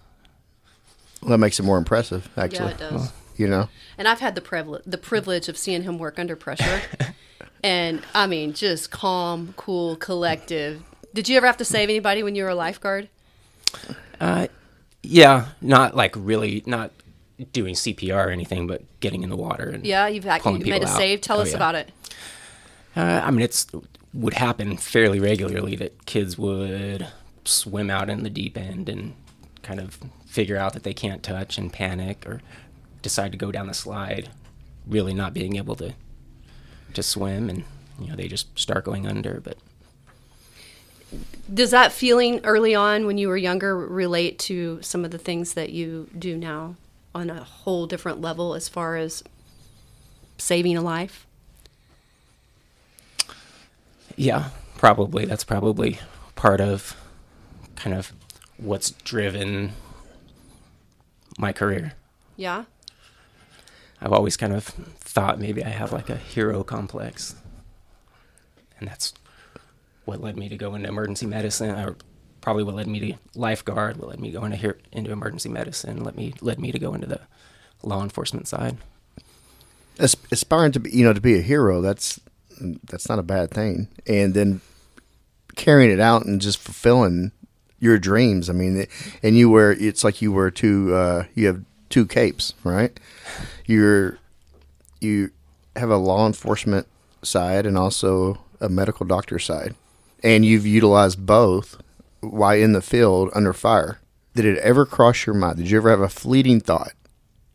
Well, 1.21 1.31
that 1.31 1.39
makes 1.39 1.59
it 1.59 1.63
more 1.63 1.77
impressive, 1.77 2.29
actually. 2.37 2.69
Yeah, 2.69 2.87
it 2.87 2.91
does. 2.91 3.11
You 3.35 3.47
know, 3.47 3.69
and 3.99 4.07
I've 4.07 4.19
had 4.19 4.33
the 4.33 4.41
privilege 4.41 4.81
the 4.87 4.97
privilege 4.97 5.47
of 5.47 5.59
seeing 5.59 5.83
him 5.83 5.99
work 5.99 6.17
under 6.17 6.35
pressure, 6.35 6.81
and 7.63 8.01
I 8.15 8.25
mean, 8.25 8.53
just 8.53 8.89
calm, 8.89 9.53
cool, 9.57 9.95
collective. 9.95 10.81
Did 11.13 11.29
you 11.29 11.37
ever 11.37 11.45
have 11.45 11.57
to 11.57 11.65
save 11.65 11.89
anybody 11.89 12.23
when 12.23 12.33
you 12.33 12.43
were 12.43 12.49
a 12.49 12.55
lifeguard? 12.55 13.09
Yeah, 15.09 15.47
not 15.61 15.95
like 15.95 16.13
really, 16.17 16.63
not 16.65 16.91
doing 17.53 17.75
CPR 17.75 18.27
or 18.27 18.29
anything, 18.29 18.67
but 18.67 18.83
getting 18.99 19.23
in 19.23 19.29
the 19.29 19.35
water 19.37 19.69
and 19.69 19.85
Yeah, 19.85 20.07
you've 20.07 20.25
act- 20.25 20.45
you 20.45 20.57
made 20.59 20.83
a 20.83 20.87
out. 20.87 20.97
save. 20.97 21.21
Tell 21.21 21.37
Oh, 21.39 21.41
us 21.41 21.51
yeah. 21.51 21.55
about 21.55 21.75
it. 21.75 21.91
Uh, 22.95 23.21
I 23.23 23.31
mean, 23.31 23.41
it's 23.41 23.67
would 24.13 24.33
happen 24.33 24.75
fairly 24.77 25.19
regularly 25.19 25.75
that 25.75 26.05
kids 26.05 26.37
would 26.37 27.07
swim 27.45 27.89
out 27.91 28.09
in 28.09 28.23
the 28.23 28.29
deep 28.29 28.57
end 28.57 28.89
and 28.89 29.13
kind 29.61 29.79
of 29.79 29.99
figure 30.25 30.57
out 30.57 30.73
that 30.73 30.83
they 30.83 30.93
can't 30.93 31.21
touch 31.21 31.57
and 31.57 31.71
panic 31.71 32.25
or 32.25 32.41
decide 33.03 33.31
to 33.31 33.37
go 33.37 33.51
down 33.51 33.67
the 33.67 33.73
slide, 33.73 34.29
really 34.87 35.13
not 35.13 35.33
being 35.33 35.55
able 35.57 35.75
to 35.75 35.93
to 36.93 37.03
swim, 37.03 37.49
and 37.49 37.63
you 37.99 38.07
know 38.09 38.15
they 38.15 38.27
just 38.27 38.57
start 38.57 38.83
going 38.83 39.05
under. 39.05 39.39
But 39.41 39.57
Does 41.53 41.71
that 41.71 41.91
feeling 41.91 42.41
early 42.43 42.75
on 42.75 43.05
when 43.05 43.17
you 43.17 43.29
were 43.29 43.37
younger 43.37 43.77
relate 43.77 44.37
to 44.39 44.79
some 44.81 45.05
of 45.05 45.11
the 45.11 45.17
things 45.17 45.53
that 45.53 45.69
you 45.69 46.09
do 46.17 46.37
now 46.37 46.75
on 47.15 47.29
a 47.29 47.43
whole 47.43 47.87
different 47.87 48.19
level 48.21 48.53
as 48.53 48.67
far 48.67 48.97
as 48.97 49.23
saving 50.37 50.75
a 50.75 50.81
life? 50.81 51.27
yeah, 54.17 54.49
probably 54.77 55.25
that's 55.25 55.45
probably 55.45 55.99
part 56.35 56.59
of 56.59 56.97
kind 57.75 57.95
of 57.95 58.11
what's 58.57 58.91
driven 58.91 59.71
my 61.37 61.53
career. 61.53 61.93
Yeah. 62.35 62.65
I've 64.01 64.11
always 64.11 64.35
kind 64.35 64.53
of 64.53 64.65
thought 64.65 65.39
maybe 65.39 65.63
I 65.63 65.69
have 65.69 65.93
like 65.93 66.09
a 66.09 66.17
hero 66.17 66.63
complex. 66.63 67.35
And 68.79 68.89
that's 68.89 69.13
what 70.07 70.21
led 70.21 70.37
me 70.37 70.49
to 70.49 70.57
go 70.57 70.73
into 70.75 70.87
emergency 70.87 71.25
medicine, 71.25 71.71
or 71.71 71.95
probably 72.41 72.63
what 72.63 72.75
led 72.75 72.87
me 72.87 72.99
to 72.99 73.13
lifeguard, 73.35 73.97
what 73.97 74.09
led 74.09 74.19
me 74.19 74.31
to 74.31 74.37
go 74.39 74.45
into 74.45 74.57
here 74.57 74.77
into 74.91 75.11
emergency 75.11 75.49
medicine, 75.49 76.03
led 76.03 76.15
me 76.15 76.33
led 76.41 76.59
me 76.59 76.71
to 76.71 76.79
go 76.79 76.93
into 76.93 77.07
the 77.07 77.19
law 77.83 78.01
enforcement 78.01 78.47
side. 78.47 78.77
As- 79.99 80.15
aspiring 80.31 80.71
to 80.73 80.79
be, 80.79 80.91
you 80.91 81.03
know, 81.03 81.13
to 81.13 81.21
be 81.21 81.37
a 81.37 81.41
hero, 81.41 81.81
that's 81.81 82.19
that's 82.83 83.09
not 83.09 83.19
a 83.19 83.23
bad 83.23 83.51
thing. 83.51 83.87
And 84.07 84.33
then 84.33 84.61
carrying 85.55 85.91
it 85.91 85.99
out 85.99 86.25
and 86.25 86.39
just 86.39 86.59
fulfilling 86.59 87.31
your 87.79 87.97
dreams. 87.97 88.49
I 88.49 88.53
mean, 88.53 88.87
and 89.21 89.37
you 89.37 89.49
wear 89.49 89.71
it's 89.71 90.03
like 90.03 90.21
you 90.21 90.31
wear 90.31 90.49
two. 90.49 90.95
Uh, 90.95 91.25
you 91.35 91.47
have 91.47 91.63
two 91.89 92.05
capes, 92.05 92.53
right? 92.63 92.97
You're 93.65 94.19
you 95.01 95.31
have 95.75 95.89
a 95.89 95.97
law 95.97 96.25
enforcement 96.25 96.87
side 97.21 97.65
and 97.65 97.77
also 97.77 98.39
a 98.59 98.69
medical 98.69 99.05
doctor 99.05 99.37
side, 99.37 99.75
and 100.27 100.43
you've 100.43 100.65
utilized 100.67 101.25
both 101.25 101.81
while 102.19 102.57
in 102.57 102.73
the 102.73 102.81
field 102.81 103.29
under 103.33 103.53
fire. 103.53 104.01
Did 104.35 104.43
it 104.43 104.57
ever 104.57 104.85
cross 104.85 105.25
your 105.25 105.33
mind? 105.33 105.57
Did 105.57 105.69
you 105.69 105.77
ever 105.77 105.89
have 105.89 106.01
a 106.01 106.09
fleeting 106.09 106.59
thought 106.59 106.91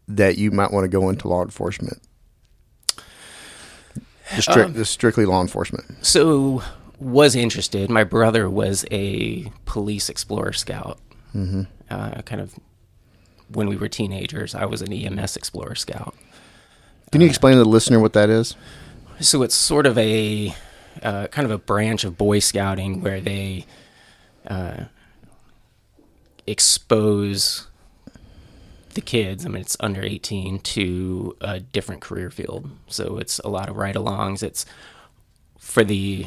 that 0.08 0.38
you 0.38 0.50
might 0.50 0.72
want 0.72 0.84
to 0.84 0.88
go 0.88 1.10
into 1.10 1.28
law 1.28 1.42
enforcement? 1.42 2.00
Just, 4.34 4.50
strict, 4.50 4.74
just 4.74 4.90
strictly 4.90 5.26
law 5.26 5.42
enforcement. 5.42 5.84
So 6.00 6.62
was 6.98 7.36
interested. 7.36 7.90
My 7.90 8.04
brother 8.04 8.48
was 8.48 8.86
a 8.90 9.52
police 9.66 10.08
explorer 10.08 10.54
scout. 10.54 10.98
Mm-hmm. 11.34 11.64
Uh, 11.90 12.22
kind 12.22 12.40
of 12.40 12.58
when 13.50 13.68
we 13.68 13.76
were 13.76 13.88
teenagers, 13.88 14.54
I 14.54 14.64
was 14.64 14.80
an 14.80 14.94
EMS 14.94 15.36
explorer 15.36 15.74
scout. 15.74 16.14
Can 17.10 17.20
you 17.20 17.26
explain 17.26 17.58
to 17.58 17.58
the 17.58 17.68
listener 17.68 18.00
what 18.00 18.14
that 18.14 18.30
is? 18.30 18.56
So 19.20 19.42
it's 19.42 19.54
sort 19.54 19.86
of 19.86 19.98
a 19.98 20.54
uh, 21.02 21.28
kind 21.28 21.44
of 21.44 21.50
a 21.50 21.58
branch 21.58 22.04
of 22.04 22.18
Boy 22.18 22.38
Scouting 22.38 23.00
where 23.00 23.20
they 23.20 23.66
uh, 24.46 24.84
expose 26.46 27.68
the 28.94 29.00
kids. 29.00 29.46
I 29.46 29.48
mean, 29.48 29.62
it's 29.62 29.76
under 29.80 30.02
18 30.02 30.60
to 30.60 31.36
a 31.40 31.60
different 31.60 32.02
career 32.02 32.30
field. 32.30 32.70
So 32.88 33.18
it's 33.18 33.38
a 33.40 33.48
lot 33.48 33.68
of 33.68 33.76
ride-alongs. 33.76 34.42
It's 34.42 34.66
for 35.58 35.84
the 35.84 36.26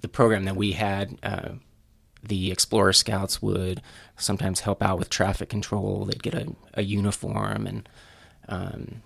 the 0.00 0.08
program 0.08 0.44
that 0.44 0.56
we 0.56 0.72
had. 0.72 1.18
Uh, 1.22 1.50
the 2.22 2.52
Explorer 2.52 2.92
Scouts 2.92 3.42
would 3.42 3.82
sometimes 4.16 4.60
help 4.60 4.82
out 4.82 4.98
with 4.98 5.10
traffic 5.10 5.48
control. 5.48 6.04
They'd 6.04 6.22
get 6.22 6.34
a, 6.34 6.54
a 6.74 6.82
uniform 6.82 7.66
and 7.66 7.88
um, 8.48 9.02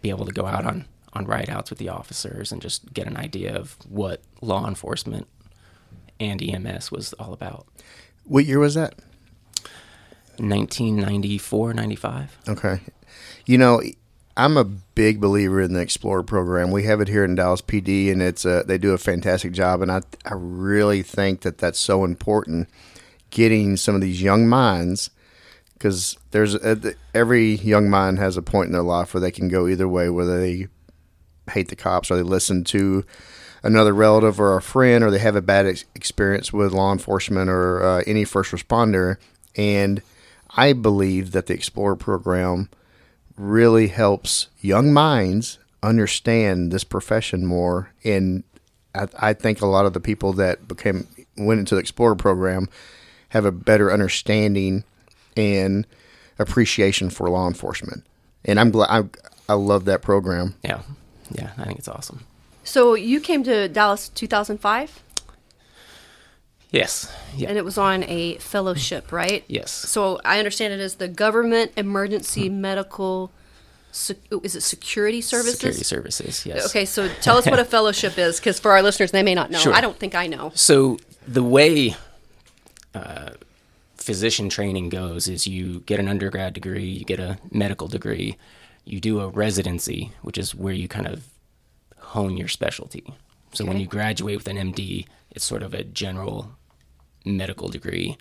be 0.00 0.10
able 0.10 0.26
to 0.26 0.32
go 0.32 0.46
out 0.46 0.64
on, 0.64 0.86
on 1.16 1.26
ride 1.26 1.50
outs 1.50 1.70
with 1.70 1.78
the 1.78 1.88
officers 1.88 2.52
and 2.52 2.62
just 2.62 2.92
get 2.92 3.06
an 3.06 3.16
idea 3.16 3.54
of 3.54 3.76
what 3.88 4.20
law 4.40 4.66
enforcement 4.66 5.26
and 6.20 6.42
EMS 6.42 6.90
was 6.90 7.12
all 7.14 7.32
about. 7.32 7.66
What 8.24 8.44
year 8.44 8.58
was 8.58 8.74
that? 8.74 8.94
1994, 10.38 11.74
95. 11.74 12.38
Okay. 12.48 12.80
You 13.46 13.58
know, 13.58 13.80
I'm 14.36 14.56
a 14.56 14.64
big 14.64 15.20
believer 15.20 15.62
in 15.62 15.72
the 15.72 15.80
Explorer 15.80 16.22
program. 16.22 16.70
We 16.70 16.84
have 16.84 17.00
it 17.00 17.08
here 17.08 17.24
in 17.24 17.34
Dallas 17.36 17.62
PD, 17.62 18.12
and 18.12 18.20
it's 18.20 18.44
a, 18.44 18.64
they 18.66 18.76
do 18.76 18.92
a 18.92 18.98
fantastic 18.98 19.52
job. 19.52 19.80
And 19.80 19.90
I 19.90 20.02
I 20.26 20.34
really 20.34 21.02
think 21.02 21.40
that 21.40 21.58
that's 21.58 21.78
so 21.78 22.04
important, 22.04 22.68
getting 23.30 23.76
some 23.76 23.94
of 23.94 24.02
these 24.02 24.20
young 24.20 24.46
minds, 24.46 25.10
because 25.74 26.18
there's 26.32 26.54
uh, 26.54 26.76
a, 26.84 26.94
every 27.14 27.54
young 27.54 27.88
mind 27.88 28.18
has 28.18 28.36
a 28.36 28.42
point 28.42 28.66
in 28.66 28.72
their 28.72 28.82
life 28.82 29.14
where 29.14 29.20
they 29.22 29.30
can 29.30 29.48
go 29.48 29.66
either 29.68 29.88
way, 29.88 30.10
whether 30.10 30.38
they 30.38 30.68
hate 31.50 31.68
the 31.68 31.76
cops 31.76 32.10
or 32.10 32.16
they 32.16 32.22
listen 32.22 32.64
to 32.64 33.04
another 33.62 33.92
relative 33.92 34.40
or 34.40 34.56
a 34.56 34.62
friend 34.62 35.02
or 35.02 35.10
they 35.10 35.18
have 35.18 35.36
a 35.36 35.42
bad 35.42 35.66
ex- 35.66 35.84
experience 35.94 36.52
with 36.52 36.72
law 36.72 36.92
enforcement 36.92 37.50
or 37.50 37.82
uh, 37.82 38.02
any 38.06 38.24
first 38.24 38.52
responder. 38.52 39.16
And 39.56 40.02
I 40.50 40.72
believe 40.72 41.32
that 41.32 41.46
the 41.46 41.54
Explorer 41.54 41.96
program 41.96 42.70
really 43.36 43.88
helps 43.88 44.48
young 44.60 44.92
minds 44.92 45.58
understand 45.82 46.72
this 46.72 46.84
profession 46.84 47.44
more. 47.44 47.92
And 48.04 48.44
I, 48.94 49.08
I 49.18 49.32
think 49.32 49.60
a 49.60 49.66
lot 49.66 49.86
of 49.86 49.92
the 49.92 50.00
people 50.00 50.32
that 50.34 50.68
became 50.68 51.06
went 51.36 51.60
into 51.60 51.74
the 51.74 51.80
Explorer 51.80 52.16
program 52.16 52.68
have 53.30 53.44
a 53.44 53.52
better 53.52 53.92
understanding 53.92 54.84
and 55.36 55.86
appreciation 56.38 57.10
for 57.10 57.28
law 57.28 57.46
enforcement. 57.46 58.04
And 58.44 58.60
I'm 58.60 58.70
glad 58.70 58.88
I, 58.90 59.52
I 59.52 59.54
love 59.54 59.84
that 59.86 60.02
program. 60.02 60.54
Yeah. 60.62 60.82
Yeah. 61.32 61.50
I 61.58 61.64
think 61.64 61.78
it's 61.78 61.88
awesome. 61.88 62.24
So 62.64 62.94
you 62.94 63.20
came 63.20 63.42
to 63.44 63.68
Dallas 63.68 64.08
2005, 64.08 65.02
Yes. 66.70 67.10
Yeah. 67.36 67.48
and 67.48 67.56
it 67.56 67.64
was 67.64 67.78
on 67.78 68.02
a 68.04 68.36
fellowship, 68.38 69.12
right? 69.12 69.44
yes. 69.48 69.70
So 69.70 70.20
I 70.24 70.38
understand 70.38 70.72
it 70.74 70.80
as 70.80 70.96
the 70.96 71.08
Government 71.08 71.72
Emergency 71.76 72.48
Medical. 72.48 73.30
Sec- 73.92 74.18
is 74.42 74.54
it 74.56 74.62
security 74.62 75.20
services? 75.20 75.54
Security 75.54 75.84
services. 75.84 76.44
Yes. 76.44 76.66
Okay, 76.66 76.84
so 76.84 77.08
tell 77.22 77.38
us 77.38 77.46
what 77.46 77.58
a 77.60 77.64
fellowship 77.76 78.18
is, 78.18 78.38
because 78.40 78.58
for 78.58 78.72
our 78.72 78.82
listeners, 78.82 79.10
they 79.12 79.22
may 79.22 79.34
not 79.34 79.50
know. 79.50 79.58
Sure. 79.58 79.72
I 79.72 79.80
don't 79.80 79.96
think 79.96 80.14
I 80.14 80.26
know. 80.26 80.50
So 80.54 80.98
the 81.26 81.42
way 81.44 81.94
uh, 82.94 83.30
physician 83.96 84.48
training 84.50 84.88
goes 84.90 85.28
is 85.28 85.46
you 85.46 85.80
get 85.86 85.98
an 86.00 86.08
undergrad 86.08 86.52
degree, 86.52 86.84
you 86.84 87.04
get 87.04 87.20
a 87.20 87.38
medical 87.52 87.86
degree, 87.88 88.36
you 88.86 89.00
do 89.00 89.20
a 89.20 89.28
residency, 89.28 90.12
which 90.22 90.38
is 90.38 90.54
where 90.54 90.72
you 90.72 90.88
kind 90.88 91.06
of 91.06 91.26
hone 91.98 92.36
your 92.36 92.48
specialty. 92.48 93.04
So 93.52 93.64
when 93.64 93.78
you 93.78 93.86
graduate 93.86 94.38
with 94.38 94.48
an 94.48 94.72
MD, 94.72 95.06
it's 95.30 95.44
sort 95.44 95.62
of 95.62 95.74
a 95.74 95.84
general 95.84 96.52
medical 97.24 97.68
degree. 97.68 98.16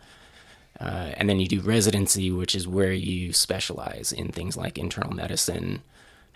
Uh, 0.80 1.12
and 1.16 1.30
then 1.30 1.40
you 1.40 1.48
do 1.48 1.62
residency, 1.62 2.32
which 2.32 2.56
is 2.56 2.68
where 2.68 2.92
you 2.92 3.32
specialize 3.32 4.12
in 4.12 4.30
things 4.30 4.58
like 4.58 4.78
internal 4.78 5.14
medicine, 5.14 5.82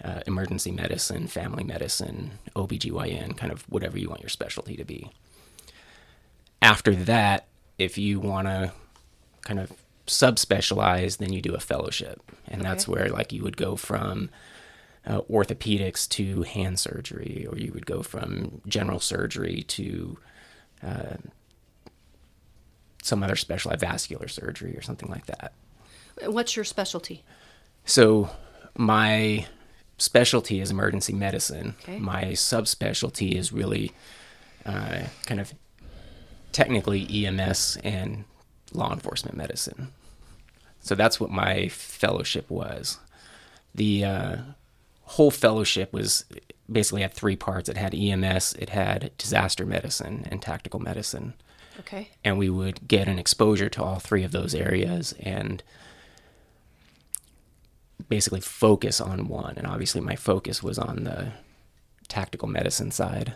uh, 0.03 0.21
emergency 0.25 0.71
medicine, 0.71 1.27
family 1.27 1.63
medicine, 1.63 2.31
OBGYN, 2.55 3.35
kind 3.35 3.51
of 3.51 3.63
whatever 3.63 3.97
you 3.97 4.07
want 4.07 4.21
your 4.21 4.29
specialty 4.29 4.77
to 4.77 4.85
be 4.85 5.11
after 6.61 6.93
that, 6.93 7.47
if 7.77 7.97
you 7.97 8.19
want 8.19 8.47
to 8.47 8.71
kind 9.41 9.59
of 9.59 9.71
subspecialize, 10.09 11.17
then 11.17 11.31
you 11.31 11.41
do 11.41 11.53
a 11.53 11.59
fellowship, 11.59 12.21
and 12.47 12.61
that's 12.61 12.87
where 12.87 13.09
like 13.09 13.31
you 13.31 13.43
would 13.43 13.57
go 13.57 13.75
from 13.75 14.29
uh, 15.05 15.21
orthopedics 15.21 16.07
to 16.09 16.43
hand 16.43 16.79
surgery, 16.79 17.47
or 17.49 17.57
you 17.57 17.71
would 17.73 17.85
go 17.85 18.01
from 18.01 18.61
general 18.67 18.99
surgery 18.99 19.63
to 19.63 20.17
uh, 20.83 21.17
some 23.03 23.23
other 23.23 23.35
specialized 23.35 23.81
vascular 23.81 24.27
surgery 24.27 24.75
or 24.75 24.81
something 24.81 25.09
like 25.09 25.25
that. 25.27 25.53
What's 26.25 26.55
your 26.55 26.65
specialty? 26.65 27.23
So 27.85 28.29
my 28.77 29.47
specialty 29.97 30.59
is 30.59 30.71
emergency 30.71 31.13
medicine. 31.13 31.75
Okay. 31.83 31.99
My 31.99 32.25
subspecialty 32.25 33.33
is 33.33 33.51
really 33.51 33.91
uh, 34.65 35.03
kind 35.25 35.39
of 35.39 35.53
technically 36.51 37.25
EMS 37.25 37.77
and 37.83 38.25
law 38.73 38.91
enforcement 38.91 39.37
medicine. 39.37 39.91
So 40.89 40.95
that's 40.95 41.19
what 41.19 41.29
my 41.29 41.67
fellowship 41.67 42.49
was. 42.49 42.97
The 43.75 44.03
uh, 44.03 44.37
whole 45.03 45.29
fellowship 45.29 45.93
was 45.93 46.25
basically 46.67 47.03
had 47.03 47.13
three 47.13 47.35
parts. 47.35 47.69
It 47.69 47.77
had 47.77 47.93
EMS, 47.93 48.53
it 48.53 48.69
had 48.69 49.11
disaster 49.19 49.67
medicine, 49.67 50.25
and 50.31 50.41
tactical 50.41 50.79
medicine. 50.79 51.35
Okay. 51.81 52.09
and 52.25 52.39
we 52.39 52.49
would 52.49 52.87
get 52.87 53.07
an 53.07 53.19
exposure 53.19 53.69
to 53.69 53.83
all 53.83 53.99
three 53.99 54.23
of 54.23 54.31
those 54.31 54.55
areas 54.55 55.13
and 55.19 55.61
basically 58.09 58.41
focus 58.41 58.99
on 58.99 59.27
one. 59.27 59.59
And 59.59 59.67
obviously, 59.67 60.01
my 60.01 60.15
focus 60.15 60.63
was 60.63 60.79
on 60.79 61.03
the 61.03 61.33
tactical 62.07 62.47
medicine 62.47 62.89
side. 62.89 63.35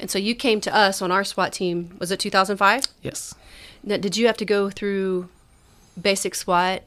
And 0.00 0.10
so 0.10 0.18
you 0.18 0.34
came 0.34 0.62
to 0.62 0.74
us 0.74 1.02
on 1.02 1.12
our 1.12 1.24
SWAT 1.24 1.52
team. 1.52 1.94
Was 2.00 2.10
it 2.10 2.20
2005? 2.20 2.86
Yes, 3.02 3.34
Now, 3.84 3.98
did 3.98 4.16
you 4.16 4.26
have 4.26 4.38
to 4.38 4.46
go 4.46 4.70
through 4.70 5.28
basic 6.00 6.34
SWAT? 6.34 6.82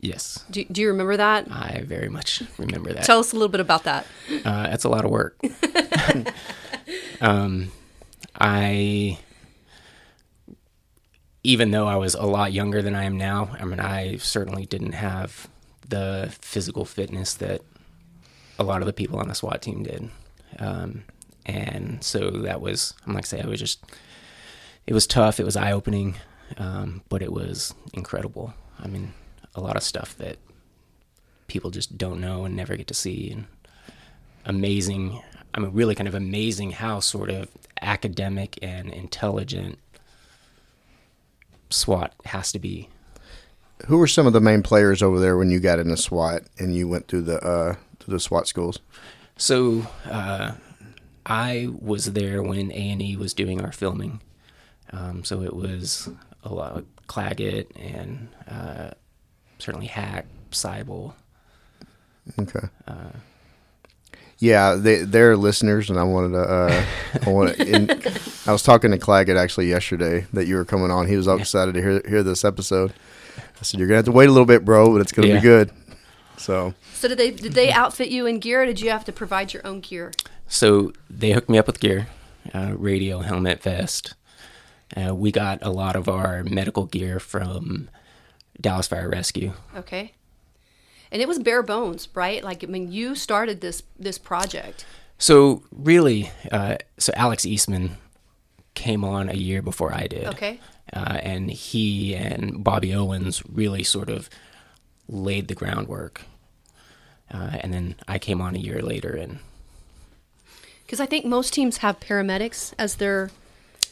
yes, 0.00 0.44
Do, 0.50 0.64
do 0.66 0.82
you 0.82 0.88
remember 0.88 1.16
that? 1.16 1.50
I 1.50 1.82
very 1.86 2.10
much 2.10 2.42
remember 2.58 2.92
that. 2.92 3.04
Tell 3.04 3.20
us 3.20 3.32
a 3.32 3.36
little 3.36 3.48
bit 3.48 3.60
about 3.60 3.84
that. 3.84 4.06
Uh, 4.44 4.64
that's 4.64 4.84
a 4.84 4.88
lot 4.90 5.04
of 5.04 5.10
work. 5.10 5.40
um, 7.22 7.72
I, 8.38 9.18
even 11.42 11.70
though 11.70 11.86
I 11.86 11.96
was 11.96 12.14
a 12.14 12.26
lot 12.26 12.52
younger 12.52 12.82
than 12.82 12.94
I 12.94 13.04
am 13.04 13.16
now, 13.16 13.56
I 13.58 13.64
mean, 13.64 13.80
I 13.80 14.16
certainly 14.16 14.66
didn't 14.66 14.92
have 14.92 15.48
the 15.88 16.34
physical 16.40 16.84
fitness 16.84 17.34
that 17.34 17.62
a 18.58 18.64
lot 18.64 18.82
of 18.82 18.86
the 18.86 18.92
people 18.92 19.18
on 19.18 19.28
the 19.28 19.34
SWAT 19.34 19.62
team 19.62 19.82
did. 19.84 20.10
Um, 20.58 21.04
and 21.46 22.02
so 22.04 22.30
that 22.30 22.60
was, 22.60 22.94
I'm 23.06 23.14
like 23.14 23.24
I 23.24 23.26
say, 23.26 23.40
I 23.42 23.46
was 23.46 23.60
just, 23.60 23.84
it 24.86 24.92
was 24.94 25.06
tough. 25.06 25.40
It 25.40 25.44
was 25.44 25.56
eye 25.56 25.72
opening, 25.72 26.16
um, 26.58 27.02
but 27.08 27.22
it 27.22 27.32
was 27.32 27.74
incredible. 27.92 28.54
I 28.78 28.88
mean, 28.88 29.12
a 29.54 29.60
lot 29.60 29.76
of 29.76 29.82
stuff 29.82 30.16
that 30.18 30.36
people 31.46 31.70
just 31.70 31.96
don't 31.96 32.20
know 32.20 32.44
and 32.44 32.56
never 32.56 32.76
get 32.76 32.86
to 32.88 32.94
see. 32.94 33.30
And 33.30 33.46
amazing. 34.44 35.22
I 35.54 35.60
mean, 35.60 35.72
really 35.72 35.94
kind 35.94 36.08
of 36.08 36.14
amazing 36.14 36.72
how 36.72 37.00
sort 37.00 37.30
of 37.30 37.48
academic 37.80 38.58
and 38.62 38.90
intelligent 38.90 39.78
SWAT 41.70 42.12
has 42.26 42.52
to 42.52 42.58
be. 42.58 42.88
Who 43.86 43.98
were 43.98 44.06
some 44.06 44.26
of 44.26 44.32
the 44.32 44.40
main 44.40 44.62
players 44.62 45.02
over 45.02 45.20
there 45.20 45.36
when 45.36 45.50
you 45.50 45.60
got 45.60 45.78
into 45.78 45.96
SWAT 45.96 46.42
and 46.58 46.74
you 46.74 46.88
went 46.88 47.08
through 47.08 47.22
the 47.22 47.38
uh, 47.44 47.76
to 48.00 48.10
the 48.10 48.20
SWAT 48.20 48.46
schools? 48.46 48.78
So 49.36 49.86
uh, 50.06 50.52
I 51.26 51.68
was 51.80 52.12
there 52.12 52.42
when 52.42 52.70
A 52.70 52.90
and 52.90 53.02
E 53.02 53.16
was 53.16 53.34
doing 53.34 53.60
our 53.60 53.72
filming. 53.72 54.20
Um, 54.92 55.24
so 55.24 55.42
it 55.42 55.54
was 55.54 56.08
a 56.44 56.52
lot 56.54 56.76
of 56.76 56.84
Claggett 57.08 57.66
and 57.76 58.28
uh, 58.48 58.90
certainly 59.58 59.86
Hack, 59.86 60.26
Seibel. 60.52 61.14
Okay. 62.38 62.66
yeah, 64.38 64.74
they 64.74 64.98
they're 65.02 65.36
listeners, 65.36 65.90
and 65.90 65.98
I 65.98 66.02
wanted 66.04 66.30
to. 66.36 66.42
Uh, 66.42 66.84
I 67.26 67.30
want. 67.30 67.58
And 67.74 67.90
I 68.46 68.52
was 68.52 68.62
talking 68.62 68.90
to 68.90 68.98
Claggett 68.98 69.36
actually 69.38 69.68
yesterday 69.68 70.26
that 70.34 70.46
you 70.46 70.56
were 70.56 70.64
coming 70.64 70.90
on. 70.90 71.06
He 71.06 71.16
was 71.16 71.26
all 71.28 71.38
excited 71.38 71.74
to 71.74 71.80
hear 71.82 72.02
hear 72.08 72.22
this 72.22 72.44
episode. 72.44 72.92
I 73.38 73.62
said 73.62 73.78
you're 73.80 73.88
gonna 73.88 73.96
have 73.98 74.04
to 74.06 74.12
wait 74.12 74.28
a 74.28 74.32
little 74.32 74.46
bit, 74.46 74.64
bro, 74.64 74.92
but 74.92 75.00
it's 75.00 75.12
gonna 75.12 75.28
Yeah. 75.28 75.34
be 75.36 75.40
good. 75.40 75.70
So 76.36 76.74
So 76.92 77.08
did 77.08 77.18
they 77.18 77.30
did 77.30 77.52
they 77.52 77.70
outfit 77.72 78.08
you 78.08 78.26
in 78.26 78.38
gear? 78.40 78.62
or 78.62 78.66
Did 78.66 78.80
you 78.80 78.90
have 78.90 79.04
to 79.06 79.12
provide 79.12 79.52
your 79.54 79.66
own 79.66 79.80
gear? 79.80 80.12
So 80.48 80.92
they 81.08 81.32
hooked 81.32 81.48
me 81.48 81.56
up 81.58 81.66
with 81.66 81.80
gear, 81.80 82.08
uh, 82.54 82.72
radio, 82.76 83.20
helmet, 83.20 83.62
vest. 83.62 84.14
Uh, 84.96 85.14
we 85.14 85.32
got 85.32 85.58
a 85.62 85.70
lot 85.70 85.96
of 85.96 86.08
our 86.08 86.44
medical 86.44 86.86
gear 86.86 87.18
from 87.18 87.88
Dallas 88.60 88.88
Fire 88.88 89.08
Rescue. 89.08 89.52
Okay. 89.76 90.12
And 91.10 91.22
it 91.22 91.28
was 91.28 91.38
bare 91.38 91.62
bones, 91.62 92.08
right? 92.14 92.42
Like 92.42 92.64
I 92.64 92.66
mean, 92.66 92.92
you 92.92 93.14
started 93.14 93.60
this 93.60 93.82
this 93.98 94.18
project. 94.18 94.84
So 95.18 95.62
really, 95.70 96.30
uh, 96.50 96.78
so 96.98 97.12
Alex 97.16 97.46
Eastman 97.46 97.96
came 98.74 99.04
on 99.04 99.28
a 99.28 99.34
year 99.34 99.62
before 99.62 99.94
I 99.94 100.06
did. 100.06 100.24
Okay. 100.26 100.60
Uh, 100.92 101.18
and 101.22 101.50
he 101.50 102.14
and 102.14 102.62
Bobby 102.62 102.94
Owens 102.94 103.42
really 103.48 103.82
sort 103.82 104.10
of 104.10 104.28
laid 105.08 105.48
the 105.48 105.54
groundwork. 105.54 106.22
Uh, 107.32 107.58
and 107.60 107.72
then 107.72 107.96
I 108.06 108.18
came 108.18 108.40
on 108.40 108.54
a 108.54 108.58
year 108.58 108.80
later, 108.82 109.16
and 109.16 109.38
Because 110.84 111.00
I 111.00 111.06
think 111.06 111.24
most 111.24 111.54
teams 111.54 111.78
have 111.78 111.98
paramedics 112.00 112.74
as 112.78 112.96
their 112.96 113.30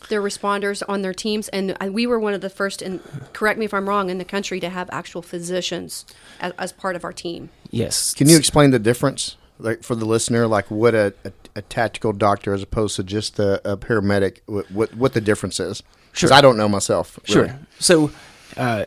their 0.08 0.22
responders 0.22 0.82
on 0.88 1.02
their 1.02 1.14
teams, 1.14 1.48
and 1.48 1.76
we 1.92 2.06
were 2.06 2.18
one 2.18 2.34
of 2.34 2.40
the 2.40 2.50
first, 2.50 2.82
and 2.82 3.00
correct 3.32 3.58
me 3.58 3.64
if 3.64 3.74
I'm 3.74 3.88
wrong, 3.88 4.10
in 4.10 4.18
the 4.18 4.24
country 4.24 4.60
to 4.60 4.68
have 4.68 4.88
actual 4.92 5.22
physicians 5.22 6.04
as, 6.40 6.52
as 6.58 6.72
part 6.72 6.96
of 6.96 7.04
our 7.04 7.12
team. 7.12 7.50
yes. 7.70 8.14
can 8.14 8.28
you 8.28 8.36
explain 8.36 8.70
the 8.70 8.78
difference, 8.78 9.36
like 9.58 9.82
for 9.82 9.94
the 9.94 10.04
listener, 10.04 10.46
like 10.46 10.70
what 10.70 10.94
a, 10.94 11.14
a, 11.24 11.32
a 11.56 11.62
tactical 11.62 12.12
doctor 12.12 12.52
as 12.52 12.62
opposed 12.62 12.96
to 12.96 13.04
just 13.04 13.38
a, 13.38 13.72
a 13.72 13.76
paramedic, 13.76 14.38
what, 14.46 14.70
what 14.70 14.94
what 14.94 15.12
the 15.14 15.20
difference 15.20 15.60
is? 15.60 15.82
Because 16.10 16.28
Sure. 16.28 16.32
I 16.32 16.40
don't 16.40 16.56
know 16.56 16.68
myself. 16.68 17.18
really. 17.28 17.48
Sure. 17.48 17.58
So, 17.78 18.10
uh, 18.56 18.84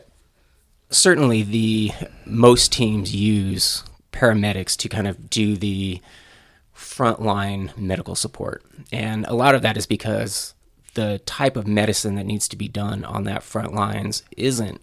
certainly, 0.90 1.42
the 1.42 1.90
most 2.24 2.72
teams 2.72 3.14
use 3.14 3.82
paramedics 4.12 4.76
to 4.76 4.88
kind 4.88 5.08
of 5.08 5.28
do 5.28 5.56
the 5.56 6.00
frontline 6.76 7.76
medical 7.76 8.14
support, 8.14 8.62
and 8.92 9.26
a 9.26 9.34
lot 9.34 9.54
of 9.54 9.62
that 9.62 9.76
is 9.76 9.86
because 9.86 10.54
the 10.96 11.20
type 11.26 11.56
of 11.56 11.66
medicine 11.66 12.14
that 12.14 12.24
needs 12.24 12.48
to 12.48 12.56
be 12.56 12.68
done 12.68 13.04
on 13.04 13.24
that 13.24 13.42
front 13.42 13.74
lines 13.74 14.22
isn't 14.36 14.80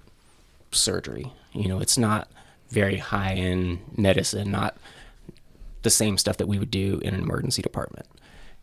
surgery. 0.71 1.33
You 1.53 1.67
know, 1.67 1.79
it's 1.79 1.97
not 1.97 2.29
very 2.69 2.97
high 2.97 3.33
end 3.33 3.79
medicine, 3.97 4.51
not 4.51 4.77
the 5.81 5.89
same 5.89 6.19
stuff 6.19 6.37
that 6.37 6.47
we 6.47 6.59
would 6.59 6.71
do 6.71 6.99
in 7.03 7.15
an 7.15 7.21
emergency 7.21 7.63
department. 7.63 8.05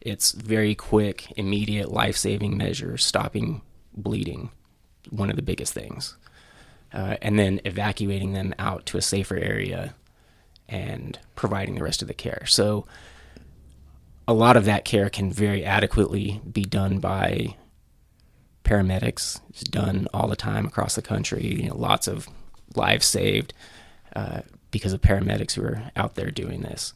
It's 0.01 0.31
very 0.31 0.77
quick, 0.77 1.33
immediate 1.37 1.91
life 1.91 2.17
saving 2.17 2.57
measures, 2.57 3.05
stopping 3.05 3.63
bleeding, 3.97 4.51
one 5.11 5.29
of 5.29 5.37
the 5.37 5.43
biggest 5.43 5.75
things. 5.75 6.17
Uh, 6.95 7.17
and 7.21 7.37
then 7.37 7.61
evacuating 7.65 8.33
them 8.33 8.55
out 8.61 8.87
to 8.87 8.97
a 8.97 9.03
safer 9.03 9.37
area 9.37 9.95
and 10.69 11.19
providing 11.35 11.75
the 11.75 11.83
rest 11.83 12.01
of 12.01 12.09
the 12.09 12.15
care. 12.15 12.45
So, 12.47 12.87
a 14.31 14.33
lot 14.33 14.57
of 14.57 14.65
that 14.65 14.85
care 14.85 15.11
can 15.11 15.33
very 15.33 15.65
adequately 15.65 16.41
be 16.51 16.63
done 16.63 17.01
by 17.01 17.57
paramedics. 18.63 19.41
It's 19.49 19.65
done 19.65 20.07
all 20.15 20.29
the 20.29 20.37
time 20.37 20.67
across 20.67 20.95
the 20.95 21.03
country. 21.03 21.45
You 21.45 21.71
know, 21.71 21.77
lots 21.77 22.07
of 22.07 22.29
lives 22.77 23.07
saved 23.07 23.53
uh, 24.15 24.43
because 24.71 24.93
of 24.93 25.01
paramedics 25.01 25.55
who 25.55 25.65
are 25.65 25.91
out 25.97 26.15
there 26.15 26.31
doing 26.31 26.61
this. 26.61 26.95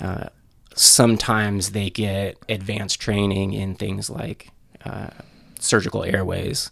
Uh, 0.00 0.28
sometimes 0.74 1.72
they 1.72 1.90
get 1.90 2.38
advanced 2.48 2.98
training 2.98 3.52
in 3.52 3.74
things 3.74 4.08
like 4.08 4.48
uh, 4.86 5.08
surgical 5.60 6.04
airways, 6.04 6.70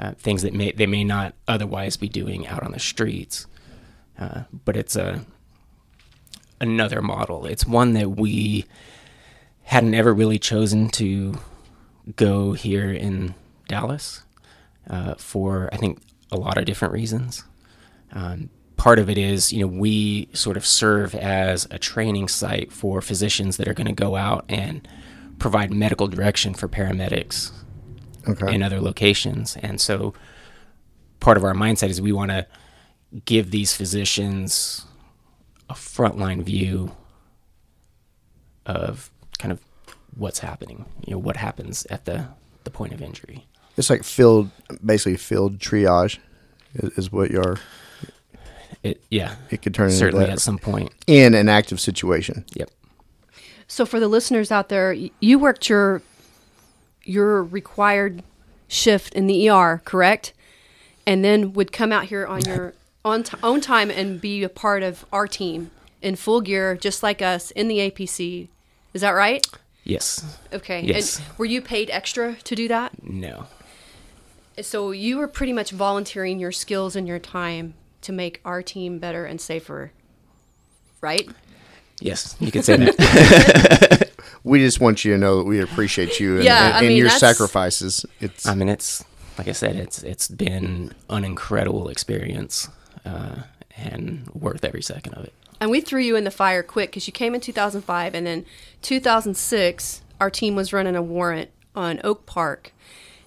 uh, 0.00 0.12
things 0.12 0.40
that 0.40 0.54
may 0.54 0.72
they 0.72 0.86
may 0.86 1.04
not 1.04 1.34
otherwise 1.46 1.98
be 1.98 2.08
doing 2.08 2.46
out 2.46 2.62
on 2.62 2.72
the 2.72 2.80
streets. 2.80 3.46
Uh, 4.18 4.44
but 4.64 4.74
it's 4.74 4.96
a 4.96 5.26
another 6.62 7.02
model. 7.02 7.44
It's 7.44 7.66
one 7.66 7.92
that 7.92 8.12
we 8.12 8.64
hadn't 9.64 9.94
ever 9.94 10.12
really 10.14 10.38
chosen 10.38 10.88
to 10.90 11.38
go 12.16 12.52
here 12.52 12.90
in 12.92 13.34
Dallas 13.68 14.22
uh, 14.88 15.14
for 15.14 15.68
I 15.72 15.76
think 15.76 16.00
a 16.30 16.36
lot 16.36 16.58
of 16.58 16.64
different 16.64 16.92
reasons. 16.94 17.44
Um, 18.12 18.50
part 18.76 18.98
of 18.98 19.08
it 19.08 19.16
is 19.18 19.52
you 19.52 19.60
know 19.60 19.66
we 19.66 20.28
sort 20.32 20.56
of 20.56 20.66
serve 20.66 21.14
as 21.14 21.66
a 21.70 21.78
training 21.78 22.28
site 22.28 22.72
for 22.72 23.00
physicians 23.00 23.56
that 23.56 23.68
are 23.68 23.74
going 23.74 23.86
to 23.86 23.92
go 23.92 24.16
out 24.16 24.44
and 24.48 24.86
provide 25.38 25.72
medical 25.72 26.06
direction 26.08 26.54
for 26.54 26.68
paramedics 26.68 27.50
Okay. 28.26 28.54
in 28.54 28.62
other 28.62 28.80
locations. 28.80 29.56
And 29.56 29.80
so 29.80 30.14
part 31.20 31.36
of 31.36 31.44
our 31.44 31.52
mindset 31.54 31.88
is 31.90 32.00
we 32.00 32.12
want 32.12 32.30
to 32.30 32.46
give 33.26 33.50
these 33.50 33.76
physicians 33.76 34.86
a 35.68 35.74
frontline 35.74 36.42
view 36.42 36.92
of 38.66 39.10
kind 39.38 39.52
of 39.52 39.60
what's 40.16 40.38
happening, 40.40 40.84
you 41.06 41.12
know, 41.12 41.18
what 41.18 41.36
happens 41.36 41.86
at 41.86 42.04
the, 42.04 42.26
the 42.64 42.70
point 42.70 42.92
of 42.92 43.02
injury. 43.02 43.46
It's 43.76 43.90
like 43.90 44.04
field, 44.04 44.50
basically 44.84 45.16
field 45.16 45.58
triage, 45.58 46.18
is, 46.74 46.90
is 46.98 47.12
what 47.12 47.30
you're. 47.30 47.58
It, 48.82 49.02
yeah, 49.10 49.36
It 49.50 49.62
could 49.62 49.74
turn 49.74 49.86
into 49.86 49.96
certainly 49.96 50.26
that. 50.26 50.32
at 50.34 50.40
some 50.40 50.58
point. 50.58 50.92
in 51.06 51.34
an 51.34 51.48
active 51.48 51.80
situation. 51.80 52.44
Yep. 52.54 52.70
So 53.66 53.86
for 53.86 53.98
the 53.98 54.08
listeners 54.08 54.52
out 54.52 54.68
there, 54.68 54.92
you 55.20 55.38
worked 55.38 55.68
your 55.68 56.02
your 57.02 57.42
required 57.42 58.22
shift 58.68 59.14
in 59.14 59.26
the 59.26 59.48
ER, 59.48 59.80
correct? 59.84 60.32
And 61.06 61.24
then 61.24 61.52
would 61.54 61.72
come 61.72 61.92
out 61.92 62.04
here 62.06 62.26
on 62.26 62.44
your 62.44 62.74
on 63.04 63.22
t- 63.22 63.36
own 63.42 63.60
time 63.60 63.90
and 63.90 64.20
be 64.20 64.42
a 64.42 64.48
part 64.48 64.82
of 64.82 65.04
our 65.12 65.26
team 65.26 65.70
in 66.02 66.14
full 66.16 66.40
gear, 66.42 66.74
just 66.76 67.02
like 67.02 67.20
us 67.22 67.50
in 67.52 67.68
the 67.68 67.78
APC. 67.78 68.48
Is 68.94 69.00
that 69.02 69.10
right? 69.10 69.46
Yes. 69.82 70.38
Okay. 70.52 70.82
Yes. 70.82 71.18
And 71.18 71.26
were 71.36 71.44
you 71.44 71.60
paid 71.60 71.90
extra 71.90 72.36
to 72.44 72.54
do 72.54 72.68
that? 72.68 73.02
No. 73.02 73.46
So 74.62 74.92
you 74.92 75.18
were 75.18 75.28
pretty 75.28 75.52
much 75.52 75.72
volunteering 75.72 76.38
your 76.38 76.52
skills 76.52 76.96
and 76.96 77.06
your 77.08 77.18
time 77.18 77.74
to 78.02 78.12
make 78.12 78.40
our 78.44 78.62
team 78.62 78.98
better 78.98 79.24
and 79.26 79.40
safer, 79.40 79.90
right? 81.00 81.28
Yes, 82.00 82.36
you 82.40 82.50
can 82.52 82.62
say 82.62 82.76
that. 82.76 84.10
we 84.44 84.60
just 84.60 84.80
want 84.80 85.04
you 85.04 85.12
to 85.12 85.18
know 85.18 85.38
that 85.38 85.44
we 85.44 85.60
appreciate 85.60 86.20
you 86.20 86.36
and, 86.36 86.44
Yeah, 86.44 86.64
and, 86.66 86.74
I 86.74 86.78
and 86.78 86.88
mean, 86.88 86.96
your 86.96 87.06
that's- 87.06 87.20
sacrifices. 87.20 88.06
It's 88.20 88.46
I 88.46 88.54
mean, 88.54 88.68
it's 88.68 89.04
like 89.38 89.48
I 89.48 89.52
said, 89.52 89.76
it's 89.76 90.02
it's 90.02 90.28
been 90.28 90.92
an 91.10 91.24
incredible 91.24 91.88
experience 91.88 92.68
uh, 93.04 93.42
and 93.76 94.28
worth 94.34 94.64
every 94.64 94.82
second 94.82 95.14
of 95.14 95.24
it. 95.24 95.32
And 95.64 95.70
we 95.70 95.80
threw 95.80 96.02
you 96.02 96.14
in 96.14 96.24
the 96.24 96.30
fire 96.30 96.62
quick 96.62 96.90
because 96.90 97.06
you 97.06 97.12
came 97.14 97.34
in 97.34 97.40
2005, 97.40 98.14
and 98.14 98.26
then 98.26 98.44
2006, 98.82 100.02
our 100.20 100.28
team 100.28 100.56
was 100.56 100.74
running 100.74 100.94
a 100.94 101.00
warrant 101.00 101.48
on 101.74 102.02
Oak 102.04 102.26
Park, 102.26 102.74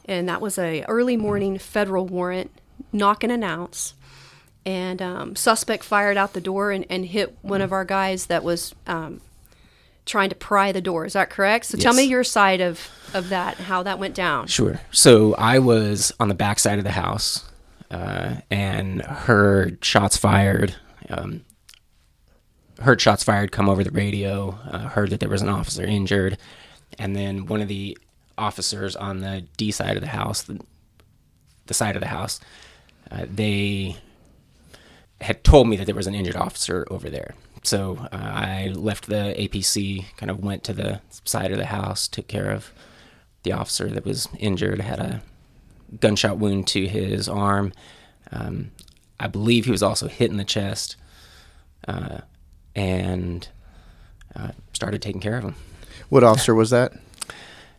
and 0.05 0.29
that 0.29 0.39
was 0.39 0.59
a 0.59 0.83
early 0.83 1.17
morning 1.17 1.57
federal 1.57 2.05
warrant, 2.05 2.51
knock 2.93 3.23
and 3.23 3.33
announce. 3.33 3.95
And 4.67 5.01
um, 5.01 5.35
suspect 5.35 5.83
fired 5.83 6.15
out 6.15 6.33
the 6.33 6.39
door 6.39 6.69
and, 6.69 6.85
and 6.91 7.07
hit 7.07 7.35
one 7.41 7.59
of 7.59 7.71
our 7.71 7.83
guys 7.83 8.27
that 8.27 8.43
was 8.43 8.75
um, 8.85 9.19
trying 10.05 10.29
to 10.29 10.35
pry 10.35 10.71
the 10.71 10.79
door. 10.79 11.07
Is 11.07 11.13
that 11.13 11.31
correct? 11.31 11.65
So 11.65 11.79
tell 11.79 11.95
me 11.95 12.03
your 12.03 12.23
side 12.23 12.61
of, 12.61 12.87
of 13.15 13.29
that, 13.29 13.57
how 13.57 13.81
that 13.81 13.97
went 13.97 14.13
down. 14.13 14.45
Sure. 14.45 14.79
So 14.91 15.33
I 15.33 15.57
was 15.57 16.13
on 16.19 16.29
the 16.29 16.35
back 16.35 16.59
side 16.59 16.77
of 16.77 16.83
the 16.83 16.91
house 16.91 17.49
uh, 17.89 18.35
and 18.51 19.01
heard 19.01 19.83
shots 19.83 20.17
fired. 20.17 20.75
Um, 21.09 21.41
heard 22.81 23.01
shots 23.01 23.23
fired 23.23 23.51
come 23.51 23.69
over 23.69 23.83
the 23.83 23.91
radio. 23.91 24.57
Uh, 24.69 24.89
heard 24.89 25.09
that 25.09 25.19
there 25.19 25.29
was 25.29 25.41
an 25.41 25.49
officer 25.49 25.83
injured, 25.83 26.37
and 26.97 27.15
then 27.15 27.45
one 27.45 27.61
of 27.61 27.67
the 27.67 27.97
officers 28.37 28.95
on 28.95 29.19
the 29.19 29.45
D 29.57 29.71
side 29.71 29.95
of 29.97 30.01
the 30.01 30.09
house, 30.09 30.43
the, 30.43 30.59
the 31.65 31.73
side 31.73 31.95
of 31.95 32.01
the 32.01 32.07
house, 32.07 32.39
uh, 33.11 33.25
they 33.29 33.97
had 35.21 35.43
told 35.43 35.67
me 35.67 35.75
that 35.77 35.85
there 35.85 35.95
was 35.95 36.07
an 36.07 36.13
injured 36.13 36.35
officer 36.35 36.85
over 36.91 37.09
there. 37.09 37.33
So 37.63 38.07
uh, 38.11 38.15
I 38.15 38.71
left 38.75 39.07
the 39.07 39.33
APC, 39.37 40.05
kind 40.15 40.29
of 40.29 40.43
went 40.43 40.63
to 40.65 40.73
the 40.73 41.01
side 41.25 41.51
of 41.51 41.57
the 41.57 41.65
house, 41.65 42.07
took 42.07 42.27
care 42.27 42.51
of 42.51 42.71
the 43.43 43.51
officer 43.51 43.89
that 43.89 44.05
was 44.05 44.27
injured, 44.37 44.79
had 44.79 44.99
a 44.99 45.21
gunshot 45.99 46.37
wound 46.37 46.67
to 46.67 46.87
his 46.87 47.27
arm. 47.27 47.73
Um, 48.31 48.71
I 49.19 49.27
believe 49.27 49.65
he 49.65 49.71
was 49.71 49.83
also 49.83 50.07
hit 50.07 50.29
in 50.29 50.37
the 50.37 50.43
chest, 50.43 50.95
uh, 51.87 52.19
and 52.77 53.47
uh, 54.35 54.51
started 54.73 55.01
taking 55.01 55.19
care 55.19 55.37
of 55.37 55.43
him. 55.43 55.55
what 56.09 56.23
officer 56.23 56.53
was 56.55 56.69
that? 56.69 56.93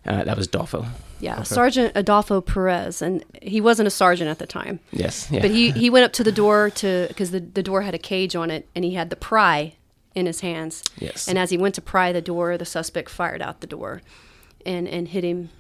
Uh, 0.04 0.24
that 0.24 0.36
was 0.36 0.48
Dolfo. 0.48 0.86
Yeah, 1.20 1.42
Sergeant 1.42 1.92
Adolfo 1.96 2.40
Perez, 2.40 3.02
and 3.02 3.24
he 3.42 3.60
wasn't 3.60 3.86
a 3.88 3.90
sergeant 3.90 4.30
at 4.30 4.38
the 4.38 4.46
time. 4.46 4.78
Yes. 4.92 5.28
Yeah. 5.30 5.40
But 5.40 5.50
he, 5.50 5.72
he 5.72 5.90
went 5.90 6.04
up 6.04 6.12
to 6.14 6.24
the 6.24 6.30
door 6.32 6.70
to 6.70 7.06
because 7.08 7.32
the, 7.32 7.40
the 7.40 7.62
door 7.62 7.82
had 7.82 7.92
a 7.94 7.98
cage 7.98 8.36
on 8.36 8.50
it, 8.52 8.68
and 8.76 8.84
he 8.84 8.94
had 8.94 9.10
the 9.10 9.16
pry 9.16 9.74
in 10.14 10.26
his 10.26 10.40
hands. 10.40 10.84
Yes. 10.98 11.26
And 11.26 11.36
as 11.36 11.50
he 11.50 11.58
went 11.58 11.74
to 11.74 11.80
pry 11.80 12.12
the 12.12 12.22
door, 12.22 12.56
the 12.56 12.64
suspect 12.64 13.10
fired 13.10 13.42
out 13.42 13.60
the 13.60 13.66
door, 13.66 14.00
and 14.64 14.86
and 14.86 15.08
hit 15.08 15.24
him 15.24 15.50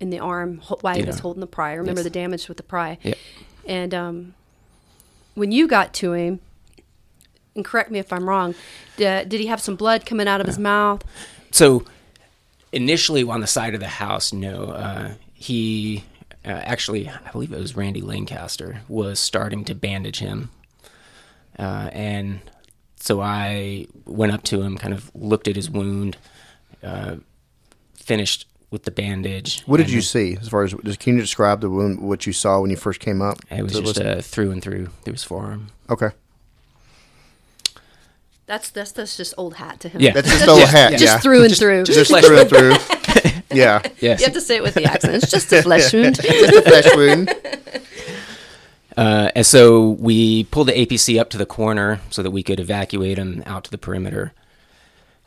in 0.00 0.08
the 0.10 0.18
arm 0.18 0.58
while 0.80 0.96
he 0.96 1.02
was 1.04 1.18
holding 1.20 1.40
the 1.40 1.46
pry. 1.46 1.74
Remember 1.74 2.00
Yes. 2.00 2.04
the 2.04 2.10
damage 2.10 2.48
with 2.48 2.56
the 2.56 2.62
pry. 2.62 2.96
Yep. 3.02 3.18
And 3.66 3.94
um, 3.94 4.34
when 5.34 5.52
you 5.52 5.68
got 5.68 5.92
to 5.94 6.12
him, 6.14 6.40
and 7.54 7.64
correct 7.64 7.90
me 7.90 7.98
if 7.98 8.12
I'm 8.12 8.28
wrong, 8.28 8.54
did, 8.96 9.28
did 9.28 9.40
he 9.40 9.46
have 9.46 9.60
some 9.60 9.76
blood 9.76 10.06
coming 10.06 10.28
out 10.28 10.40
of 10.40 10.46
his 10.46 10.58
mouth? 10.58 11.04
So 11.50 11.84
initially 12.72 13.22
on 13.24 13.40
the 13.40 13.46
side 13.46 13.74
of 13.74 13.80
the 13.80 13.88
house, 13.88 14.32
no. 14.32 14.64
Uh, 14.66 15.14
he 15.34 16.04
uh, 16.44 16.48
actually, 16.48 17.08
I 17.08 17.30
believe 17.30 17.52
it 17.52 17.58
was 17.58 17.76
Randy 17.76 18.00
Lancaster, 18.00 18.80
was 18.88 19.20
starting 19.20 19.64
to 19.66 19.74
bandage 19.74 20.18
him. 20.18 20.50
Uh, 21.58 21.90
and 21.92 22.40
so 22.96 23.20
I 23.20 23.86
went 24.06 24.32
up 24.32 24.42
to 24.44 24.62
him, 24.62 24.78
kind 24.78 24.94
of 24.94 25.10
looked 25.14 25.46
at 25.46 25.56
his 25.56 25.70
wound, 25.70 26.16
uh, 26.82 27.16
finished 27.94 28.46
with 28.70 28.84
the 28.84 28.90
bandage. 28.90 29.62
What 29.66 29.76
did 29.76 29.90
you 29.90 30.00
see 30.00 30.36
as 30.40 30.48
far 30.48 30.64
as 30.64 30.72
just 30.84 30.98
can 30.98 31.14
you 31.14 31.20
describe 31.20 31.60
the 31.60 31.68
wound 31.68 32.00
what 32.00 32.26
you 32.26 32.32
saw 32.32 32.60
when 32.60 32.70
you 32.70 32.76
first 32.76 33.00
came 33.00 33.20
up? 33.20 33.38
It 33.50 33.62
was 33.62 33.72
just 33.72 33.84
listen? 33.84 34.06
uh, 34.06 34.20
through 34.22 34.50
and 34.50 34.62
through 34.62 34.86
through 35.04 35.12
his 35.12 35.24
forearm. 35.24 35.68
okay. 35.90 36.10
That's 38.52 38.68
that's 38.68 38.92
that's 38.92 39.16
just 39.16 39.32
old 39.38 39.54
hat 39.54 39.80
to 39.80 39.88
him. 39.88 40.02
Yeah. 40.02 40.12
That's 40.12 40.28
just 40.28 40.46
old 40.46 40.68
hat. 40.68 40.90
Just 40.90 41.04
yeah. 41.04 41.18
through 41.20 41.44
and 41.44 41.56
through. 41.56 41.84
just 41.84 42.10
through 42.10 42.38
and 42.38 42.50
through. 42.50 42.74
yeah. 43.50 43.80
Yes. 43.98 44.20
You 44.20 44.26
have 44.26 44.34
to 44.34 44.42
say 44.42 44.56
it 44.56 44.62
with 44.62 44.74
the 44.74 44.84
accent. 44.84 45.14
It's 45.14 45.30
just 45.30 45.50
a 45.54 45.62
flesh 45.62 45.90
wound. 45.94 46.16
Just 46.20 46.56
a 46.56 46.60
flesh 46.60 46.94
wound. 46.94 47.34
Uh, 48.94 49.30
and 49.34 49.46
so 49.46 49.92
we 49.92 50.44
pulled 50.44 50.68
the 50.68 50.74
APC 50.74 51.18
up 51.18 51.30
to 51.30 51.38
the 51.38 51.46
corner 51.46 52.00
so 52.10 52.22
that 52.22 52.30
we 52.30 52.42
could 52.42 52.60
evacuate 52.60 53.16
him 53.16 53.42
out 53.46 53.64
to 53.64 53.70
the 53.70 53.78
perimeter. 53.78 54.34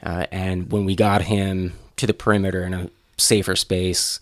Uh, 0.04 0.28
and 0.32 0.72
when 0.72 0.86
we 0.86 0.96
got 0.96 1.24
him 1.24 1.74
to 1.98 2.06
the 2.06 2.14
perimeter 2.14 2.62
in 2.62 2.76
a 2.76 2.92
safer 3.18 3.56
space, 3.56 4.20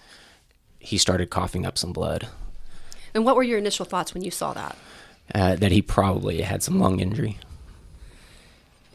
he 0.80 0.98
started 0.98 1.30
coughing 1.30 1.66
up 1.66 1.78
some 1.78 1.92
blood. 1.92 2.30
And 3.13 3.26
what 3.26 3.36
were 3.36 3.44
your 3.44 3.58
initial 3.58 3.84
thoughts 3.84 4.13
when 4.13 4.24
you 4.24 4.32
saw 4.32 4.54
that? 4.54 4.78
Uh, 5.36 5.58
that 5.58 5.74
he 5.74 5.82
probably 5.82 6.39
had 6.39 6.63
some 6.63 6.80
lung 6.80 7.02
injury. 7.02 7.38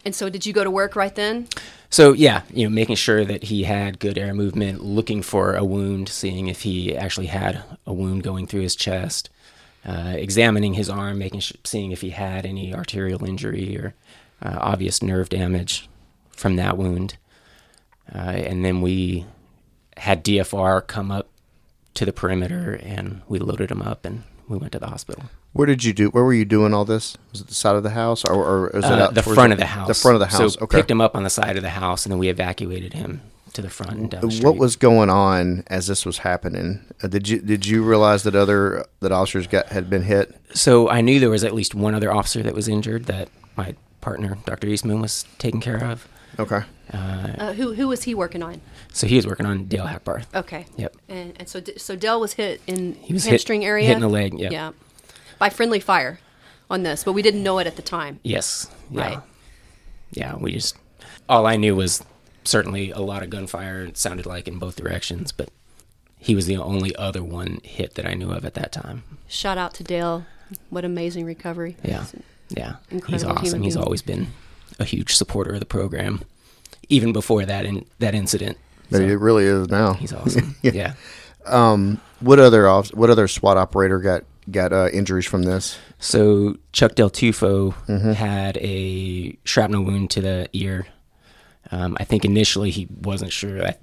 And 0.04 0.14
so, 0.14 0.28
did 0.28 0.46
you 0.46 0.52
go 0.52 0.64
to 0.64 0.70
work 0.70 0.96
right 0.96 1.14
then? 1.14 1.48
So 1.90 2.12
yeah, 2.12 2.42
you 2.52 2.68
know, 2.68 2.74
making 2.74 2.96
sure 2.96 3.24
that 3.24 3.44
he 3.44 3.64
had 3.64 3.98
good 3.98 4.18
air 4.18 4.34
movement, 4.34 4.84
looking 4.84 5.22
for 5.22 5.56
a 5.56 5.64
wound, 5.64 6.08
seeing 6.08 6.48
if 6.48 6.62
he 6.62 6.94
actually 6.94 7.26
had 7.26 7.62
a 7.86 7.92
wound 7.92 8.22
going 8.22 8.46
through 8.46 8.60
his 8.60 8.76
chest, 8.76 9.30
uh, 9.86 10.14
examining 10.16 10.74
his 10.74 10.90
arm, 10.90 11.18
making 11.18 11.40
sure, 11.40 11.56
seeing 11.64 11.90
if 11.90 12.02
he 12.02 12.10
had 12.10 12.44
any 12.44 12.74
arterial 12.74 13.24
injury 13.24 13.76
or 13.78 13.94
uh, 14.42 14.58
obvious 14.60 15.02
nerve 15.02 15.30
damage 15.30 15.88
from 16.30 16.56
that 16.56 16.76
wound, 16.76 17.16
uh, 18.14 18.18
and 18.18 18.64
then 18.64 18.82
we 18.82 19.24
had 19.96 20.24
DFR 20.24 20.86
come 20.86 21.10
up 21.10 21.28
to 21.94 22.04
the 22.04 22.12
perimeter 22.12 22.78
and 22.82 23.22
we 23.28 23.38
loaded 23.38 23.70
him 23.70 23.82
up 23.82 24.04
and 24.04 24.22
we 24.46 24.58
went 24.58 24.72
to 24.72 24.78
the 24.78 24.86
hospital. 24.86 25.24
Where 25.58 25.66
did 25.66 25.82
you 25.82 25.92
do? 25.92 26.08
Where 26.10 26.22
were 26.22 26.32
you 26.34 26.44
doing 26.44 26.72
all 26.72 26.84
this? 26.84 27.16
Was 27.32 27.40
it 27.40 27.48
the 27.48 27.54
side 27.54 27.74
of 27.74 27.82
the 27.82 27.90
house, 27.90 28.24
or, 28.24 28.44
or 28.44 28.68
is 28.76 28.84
it 28.84 28.92
Uh, 28.92 29.06
out 29.06 29.14
the 29.14 29.22
towards 29.22 29.34
front 29.34 29.52
of 29.52 29.58
the 29.58 29.66
house. 29.66 29.88
The 29.88 29.94
front 29.94 30.14
of 30.14 30.20
the 30.20 30.26
house. 30.26 30.54
So 30.54 30.60
okay. 30.62 30.76
picked 30.78 30.88
him 30.88 31.00
up 31.00 31.16
on 31.16 31.24
the 31.24 31.30
side 31.30 31.56
of 31.56 31.64
the 31.64 31.70
house, 31.70 32.04
and 32.06 32.12
then 32.12 32.20
we 32.20 32.28
evacuated 32.28 32.92
him 32.92 33.22
to 33.54 33.60
the 33.62 33.68
front 33.68 33.94
and 33.94 34.08
down 34.08 34.20
the 34.20 34.30
street. 34.30 34.44
What 34.44 34.56
was 34.56 34.76
going 34.76 35.10
on 35.10 35.64
as 35.66 35.88
this 35.88 36.06
was 36.06 36.18
happening? 36.18 36.84
Uh, 37.02 37.08
did 37.08 37.28
you 37.28 37.40
did 37.40 37.66
you 37.66 37.82
realize 37.82 38.22
that 38.22 38.36
other 38.36 38.86
that 39.00 39.10
officers 39.10 39.48
got 39.48 39.66
had 39.70 39.90
been 39.90 40.02
hit? 40.04 40.32
So 40.54 40.88
I 40.88 41.00
knew 41.00 41.18
there 41.18 41.28
was 41.28 41.42
at 41.42 41.54
least 41.56 41.74
one 41.74 41.92
other 41.92 42.12
officer 42.14 42.40
that 42.44 42.54
was 42.54 42.68
injured 42.68 43.06
that 43.06 43.28
my 43.56 43.74
partner, 44.00 44.38
Dr. 44.46 44.68
Eastman, 44.68 45.00
was 45.00 45.24
taking 45.38 45.60
care 45.60 45.82
of. 45.82 46.06
Okay. 46.38 46.60
Uh, 46.92 47.52
who 47.54 47.74
who 47.74 47.88
was 47.88 48.04
he 48.04 48.14
working 48.14 48.44
on? 48.44 48.60
So 48.92 49.08
he 49.08 49.16
was 49.16 49.26
working 49.26 49.44
on 49.44 49.64
Dale 49.64 49.86
Hackbarth. 49.86 50.26
Okay. 50.36 50.66
Yep. 50.76 50.96
And, 51.08 51.34
and 51.40 51.48
so 51.48 51.58
D- 51.58 51.78
so 51.78 51.96
Dell 51.96 52.20
was 52.20 52.34
hit 52.34 52.60
in 52.68 52.94
He 53.02 53.12
was 53.12 53.24
hit- 53.24 53.30
hamstring 53.32 53.64
area. 53.64 53.88
hit 53.88 53.96
in 53.96 54.02
the 54.02 54.08
leg, 54.08 54.38
yep. 54.38 54.52
Yeah. 54.52 54.70
By 55.38 55.50
friendly 55.50 55.80
fire, 55.80 56.18
on 56.70 56.82
this, 56.82 57.04
but 57.04 57.12
we 57.12 57.22
didn't 57.22 57.42
know 57.42 57.58
it 57.58 57.66
at 57.66 57.76
the 57.76 57.82
time. 57.82 58.20
Yes. 58.22 58.70
Yeah. 58.90 59.00
Right. 59.00 59.18
Yeah. 60.10 60.36
We 60.36 60.52
just 60.52 60.76
all 61.28 61.46
I 61.46 61.56
knew 61.56 61.74
was 61.74 62.02
certainly 62.44 62.90
a 62.90 63.00
lot 63.00 63.22
of 63.22 63.30
gunfire. 63.30 63.84
It 63.84 63.96
sounded 63.96 64.26
like 64.26 64.48
in 64.48 64.58
both 64.58 64.76
directions, 64.76 65.32
but 65.32 65.50
he 66.18 66.34
was 66.34 66.46
the 66.46 66.56
only 66.56 66.94
other 66.96 67.22
one 67.22 67.60
hit 67.62 67.94
that 67.94 68.06
I 68.06 68.14
knew 68.14 68.30
of 68.30 68.44
at 68.44 68.54
that 68.54 68.72
time. 68.72 69.04
Shout 69.28 69.58
out 69.58 69.74
to 69.74 69.84
Dale. 69.84 70.26
What 70.70 70.84
amazing 70.84 71.24
recovery. 71.24 71.76
Yeah. 71.82 72.04
Yeah. 72.48 72.76
He's 73.06 73.24
awesome. 73.24 73.62
He's 73.62 73.76
always 73.76 74.02
been 74.02 74.28
a 74.78 74.84
huge 74.84 75.14
supporter 75.14 75.54
of 75.54 75.60
the 75.60 75.66
program, 75.66 76.22
even 76.88 77.12
before 77.12 77.44
that 77.44 77.66
in 77.66 77.84
that 77.98 78.14
incident. 78.14 78.56
So 78.90 79.00
it 79.00 79.20
really 79.20 79.44
is 79.44 79.68
now. 79.68 79.92
he's 79.94 80.14
awesome. 80.14 80.56
yeah. 80.62 80.94
Um, 81.44 82.00
what 82.20 82.38
other 82.38 82.66
off, 82.66 82.88
what 82.94 83.10
other 83.10 83.28
SWAT 83.28 83.58
operator 83.58 83.98
got 83.98 84.24
got 84.50 84.72
uh, 84.72 84.88
injuries 84.92 85.26
from 85.26 85.42
this? 85.42 85.78
So 85.98 86.56
Chuck 86.72 86.94
Del 86.94 87.10
Tufo 87.10 87.74
Mm-hmm. 87.86 88.12
had 88.12 88.56
a 88.58 89.36
shrapnel 89.44 89.84
wound 89.84 90.10
to 90.12 90.20
the 90.20 90.48
ear. 90.52 90.86
Um, 91.70 91.96
I 92.00 92.04
think 92.04 92.24
initially 92.24 92.70
he 92.70 92.88
wasn't 93.02 93.32
sure. 93.32 93.64
I, 93.66 93.76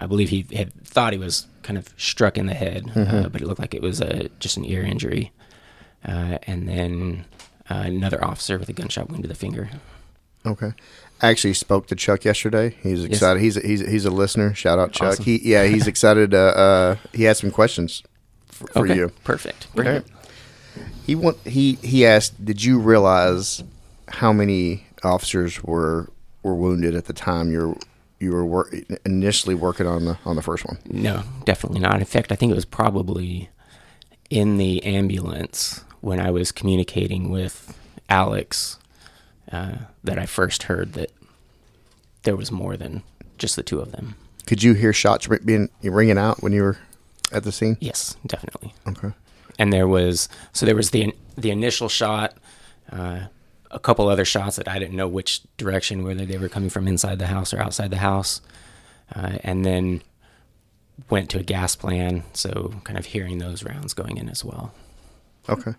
I 0.00 0.06
believe 0.06 0.28
he 0.30 0.46
had 0.54 0.72
thought 0.84 1.12
he 1.12 1.18
was 1.18 1.46
kind 1.62 1.78
of 1.78 1.88
struck 1.96 2.38
in 2.38 2.46
the 2.46 2.54
head, 2.54 2.84
Mm-hmm. 2.86 3.16
uh, 3.16 3.28
but 3.28 3.40
it 3.42 3.46
looked 3.46 3.60
like 3.60 3.74
it 3.74 3.82
was 3.82 4.00
a, 4.00 4.28
just 4.40 4.56
an 4.56 4.64
ear 4.64 4.82
injury. 4.82 5.32
Uh, 6.06 6.38
and 6.46 6.68
then 6.68 7.24
uh, 7.68 7.82
another 7.86 8.22
officer 8.24 8.58
with 8.58 8.68
a 8.68 8.72
gunshot 8.72 9.10
wound 9.10 9.22
to 9.22 9.28
the 9.28 9.34
finger. 9.34 9.68
Okay. 10.46 10.72
I 11.20 11.28
actually 11.30 11.54
spoke 11.54 11.88
to 11.88 11.96
Chuck 11.96 12.24
yesterday. 12.24 12.76
He's 12.82 13.02
excited. 13.02 13.40
He's 13.42 13.56
a, 13.56 13.66
he's 13.66 13.82
a, 13.82 13.90
he's 13.90 14.04
a 14.04 14.10
listener. 14.10 14.54
Shout 14.54 14.78
out 14.78 14.92
Chuck. 14.92 15.12
Awesome. 15.12 15.24
He 15.24 15.40
yeah 15.42 15.64
he's 15.64 15.86
excited. 15.92 16.34
Uh, 16.34 16.38
uh, 16.38 16.96
he 17.12 17.24
had 17.24 17.36
some 17.38 17.50
questions 17.50 18.02
for, 18.56 18.66
for 18.68 18.84
okay, 18.84 18.96
you. 18.96 19.12
perfect. 19.24 19.72
Bring 19.74 19.88
Okay. 19.88 20.06
He 21.06 21.14
want 21.14 21.38
he 21.46 21.74
he 21.76 22.04
asked, 22.04 22.44
did 22.44 22.62
you 22.62 22.78
realize 22.78 23.62
how 24.08 24.32
many 24.32 24.86
officers 25.02 25.62
were 25.62 26.10
were 26.42 26.54
wounded 26.54 26.94
at 26.94 27.04
the 27.04 27.12
time 27.12 27.50
you 27.50 27.68
were 27.68 27.76
you 28.18 28.32
were 28.32 28.44
wor- 28.46 28.70
initially 29.04 29.54
working 29.54 29.86
on 29.86 30.04
the 30.04 30.18
on 30.24 30.36
the 30.36 30.42
first 30.42 30.66
one? 30.66 30.78
No, 30.86 31.22
definitely 31.44 31.80
not. 31.80 31.98
In 31.98 32.04
fact, 32.04 32.32
I 32.32 32.34
think 32.34 32.50
it 32.50 32.56
was 32.56 32.64
probably 32.64 33.50
in 34.30 34.56
the 34.56 34.82
ambulance 34.84 35.84
when 36.00 36.18
I 36.18 36.30
was 36.30 36.50
communicating 36.50 37.30
with 37.30 37.76
Alex 38.08 38.78
uh, 39.52 39.76
that 40.02 40.18
I 40.18 40.26
first 40.26 40.64
heard 40.64 40.94
that 40.94 41.10
there 42.24 42.36
was 42.36 42.50
more 42.50 42.76
than 42.76 43.02
just 43.38 43.56
the 43.56 43.62
two 43.62 43.80
of 43.80 43.92
them. 43.92 44.16
Could 44.46 44.62
you 44.62 44.74
hear 44.74 44.92
shots 44.92 45.28
being 45.44 45.68
ringing 45.82 46.18
out 46.18 46.42
when 46.42 46.52
you 46.52 46.62
were 46.62 46.78
at 47.32 47.44
the 47.44 47.52
scene? 47.52 47.76
Yes, 47.80 48.16
definitely. 48.26 48.74
Okay. 48.86 49.12
and 49.58 49.72
there 49.72 49.88
was 49.88 50.28
so 50.52 50.66
there 50.66 50.76
was 50.76 50.90
the 50.90 51.14
the 51.36 51.50
initial 51.50 51.88
shot, 51.88 52.36
uh, 52.92 53.26
a 53.70 53.78
couple 53.78 54.08
other 54.08 54.24
shots 54.24 54.56
that 54.56 54.68
I 54.68 54.78
didn't 54.78 54.96
know 54.96 55.08
which 55.08 55.42
direction, 55.56 56.04
whether 56.04 56.24
they 56.24 56.38
were 56.38 56.48
coming 56.48 56.70
from 56.70 56.86
inside 56.88 57.18
the 57.18 57.26
house 57.26 57.52
or 57.52 57.60
outside 57.60 57.90
the 57.90 57.98
house, 57.98 58.40
uh, 59.14 59.38
and 59.42 59.64
then 59.64 60.02
went 61.10 61.28
to 61.30 61.38
a 61.38 61.42
gas 61.42 61.76
plan. 61.76 62.22
So 62.32 62.74
kind 62.84 62.98
of 62.98 63.06
hearing 63.06 63.38
those 63.38 63.62
rounds 63.64 63.92
going 63.94 64.16
in 64.16 64.28
as 64.28 64.44
well. 64.44 64.72
Okay. 65.48 65.74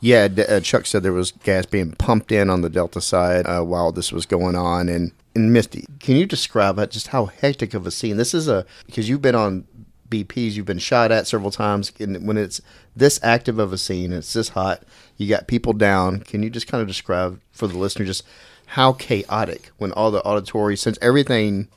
Yeah, 0.00 0.28
D- 0.28 0.42
uh, 0.44 0.60
Chuck 0.60 0.86
said 0.86 1.02
there 1.02 1.12
was 1.12 1.32
gas 1.32 1.66
being 1.66 1.92
pumped 1.92 2.32
in 2.32 2.50
on 2.50 2.60
the 2.62 2.68
Delta 2.70 3.00
side 3.00 3.46
uh, 3.46 3.62
while 3.62 3.92
this 3.92 4.12
was 4.12 4.26
going 4.26 4.54
on. 4.56 4.88
And, 4.88 5.12
and 5.34 5.52
Misty, 5.52 5.86
can 6.00 6.16
you 6.16 6.26
describe 6.26 6.78
uh, 6.78 6.86
just 6.86 7.08
how 7.08 7.26
hectic 7.26 7.72
of 7.74 7.86
a 7.86 7.90
scene 7.90 8.16
this 8.16 8.34
is? 8.34 8.48
A 8.48 8.66
because 8.86 9.08
you've 9.08 9.22
been 9.22 9.34
on 9.34 9.66
BPs, 10.08 10.52
you've 10.52 10.66
been 10.66 10.78
shot 10.78 11.10
at 11.12 11.26
several 11.26 11.50
times, 11.50 11.92
and 12.00 12.26
when 12.26 12.36
it's 12.36 12.60
this 12.94 13.18
active 13.22 13.58
of 13.58 13.72
a 13.72 13.78
scene, 13.78 14.12
it's 14.12 14.32
this 14.32 14.50
hot, 14.50 14.82
you 15.16 15.28
got 15.28 15.46
people 15.46 15.72
down. 15.72 16.20
Can 16.20 16.42
you 16.42 16.50
just 16.50 16.66
kind 16.66 16.80
of 16.80 16.88
describe 16.88 17.40
for 17.52 17.66
the 17.66 17.78
listener 17.78 18.04
just 18.04 18.24
how 18.70 18.92
chaotic 18.92 19.70
when 19.78 19.92
all 19.92 20.10
the 20.10 20.22
auditory, 20.22 20.76
since 20.76 20.98
everything 21.00 21.68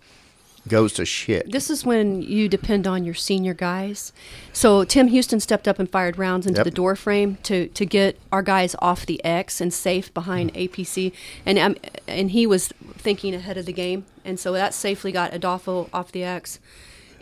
goes 0.67 0.93
to 0.93 1.05
shit. 1.05 1.51
This 1.51 1.69
is 1.69 1.85
when 1.85 2.21
you 2.21 2.49
depend 2.49 2.85
on 2.85 3.03
your 3.03 3.13
senior 3.13 3.53
guys. 3.53 4.11
So 4.53 4.83
Tim 4.83 5.07
Houston 5.07 5.39
stepped 5.39 5.67
up 5.67 5.79
and 5.79 5.89
fired 5.89 6.17
rounds 6.17 6.45
into 6.45 6.59
Yep. 6.59 6.65
the 6.65 6.71
door 6.71 6.95
frame 6.95 7.37
to, 7.43 7.67
to 7.69 7.85
get 7.85 8.19
our 8.31 8.41
guys 8.41 8.75
off 8.79 9.05
the 9.05 9.23
X 9.23 9.61
and 9.61 9.73
safe 9.73 10.13
behind 10.13 10.53
APC, 10.53 11.13
and 11.45 11.57
um, 11.57 11.75
and 12.07 12.31
he 12.31 12.45
was 12.45 12.67
thinking 12.97 13.33
ahead 13.33 13.57
of 13.57 13.65
the 13.65 13.73
game, 13.73 14.05
and 14.25 14.39
so 14.39 14.51
that 14.51 14.73
safely 14.73 15.11
got 15.11 15.33
Adolfo 15.33 15.89
off 15.93 16.11
the 16.11 16.23
X. 16.23 16.59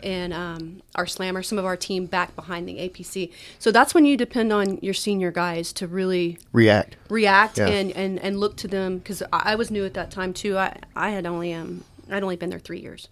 And 0.02 0.32
um, 0.32 0.82
our 0.94 1.06
slammer, 1.06 1.42
some 1.42 1.58
of 1.58 1.64
our 1.64 1.76
team 1.76 2.06
back 2.06 2.34
behind 2.36 2.68
the 2.68 2.76
APC. 2.76 3.32
So 3.58 3.70
that's 3.72 3.94
when 3.94 4.04
you 4.04 4.16
depend 4.16 4.52
on 4.52 4.78
your 4.82 4.94
senior 4.94 5.30
guys 5.30 5.72
to 5.74 5.86
really 5.86 6.38
React. 6.52 6.96
react 7.08 7.58
Yeah. 7.58 7.66
and, 7.68 7.90
and, 7.92 8.18
and 8.20 8.38
look 8.38 8.56
to 8.58 8.68
them 8.68 8.98
because 8.98 9.22
I, 9.32 9.52
I 9.52 9.54
was 9.56 9.70
new 9.70 9.84
at 9.84 9.94
that 9.94 10.10
time 10.10 10.32
too. 10.32 10.56
I, 10.58 10.78
I 10.94 11.10
had 11.10 11.26
only 11.26 11.52
um 11.52 11.84
I'd 12.10 12.22
only 12.22 12.36
been 12.36 12.48
there 12.48 12.58
three 12.58 12.80
years, 12.80 13.08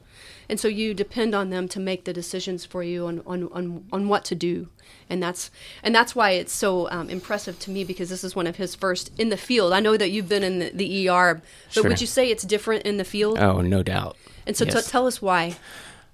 and 0.49 0.59
so 0.59 0.69
you 0.69 0.95
depend 0.95 1.35
on 1.35 1.51
them 1.51 1.69
to 1.69 1.79
make 1.79 2.05
the 2.05 2.15
decisions 2.15 2.65
for 2.65 2.83
you 2.83 3.07
on, 3.07 3.21
on, 3.27 3.47
on, 3.53 3.85
on 3.93 4.09
what 4.09 4.25
to 4.25 4.35
do, 4.35 4.69
and 5.11 5.23
that's 5.23 5.51
and 5.83 5.95
that's 5.95 6.17
why 6.17 6.31
it's 6.31 6.55
so 6.55 6.89
um, 6.91 7.11
impressive 7.11 7.59
to 7.59 7.71
me 7.71 7.85
because 7.85 8.09
this 8.09 8.25
is 8.25 8.35
one 8.35 8.47
of 8.47 8.57
his 8.57 8.75
first 8.75 9.11
in 9.19 9.29
the 9.29 9.37
field. 9.37 9.75
I 9.75 9.81
know 9.81 9.99
that 9.99 10.11
you've 10.13 10.31
been 10.31 10.43
in 10.43 10.61
the, 10.61 10.71
the 10.73 11.09
ER, 11.11 11.35
but 11.35 11.43
Sure. 11.75 11.83
would 11.91 12.01
you 12.01 12.07
say 12.07 12.31
it's 12.31 12.43
different 12.43 12.85
in 12.85 12.97
the 12.97 13.05
field? 13.05 13.39
Oh, 13.39 13.61
no 13.61 13.83
doubt. 13.83 14.17
and 14.47 14.57
so 14.57 14.65
t- 14.65 14.81
tell 14.81 15.07
us 15.07 15.21
why. 15.21 15.57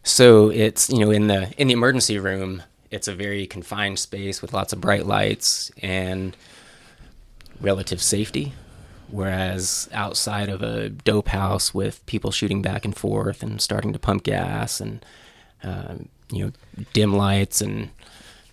So 0.03 0.51
it's 0.51 0.91
you 0.91 0.99
know 0.99 1.11
in 1.11 1.29
the 1.29 1.53
in 1.57 1.69
the 1.69 1.75
emergency 1.75 2.19
room, 2.19 2.63
it's 2.91 3.09
a 3.09 3.15
very 3.15 3.47
confined 3.47 3.99
space 3.99 4.43
with 4.43 4.53
lots 4.53 4.73
of 4.73 4.81
bright 4.81 5.07
lights 5.07 5.71
and 5.81 6.37
relative 7.61 8.03
safety. 8.03 8.53
Whereas 9.09 9.91
outside 9.93 10.49
of 10.49 10.63
a 10.63 10.89
dope 10.89 11.29
house 11.29 11.75
with 11.75 12.05
people 12.07 12.31
shooting 12.31 12.63
back 12.63 12.85
and 12.85 12.97
forth 12.97 13.43
and 13.43 13.61
starting 13.61 13.93
to 13.93 13.99
pump 13.99 14.23
gas 14.23 14.81
and 14.81 15.05
um, 15.63 16.09
you 16.31 16.47
know 16.47 16.53
dim 16.95 17.15
lights 17.15 17.61
and 17.61 17.91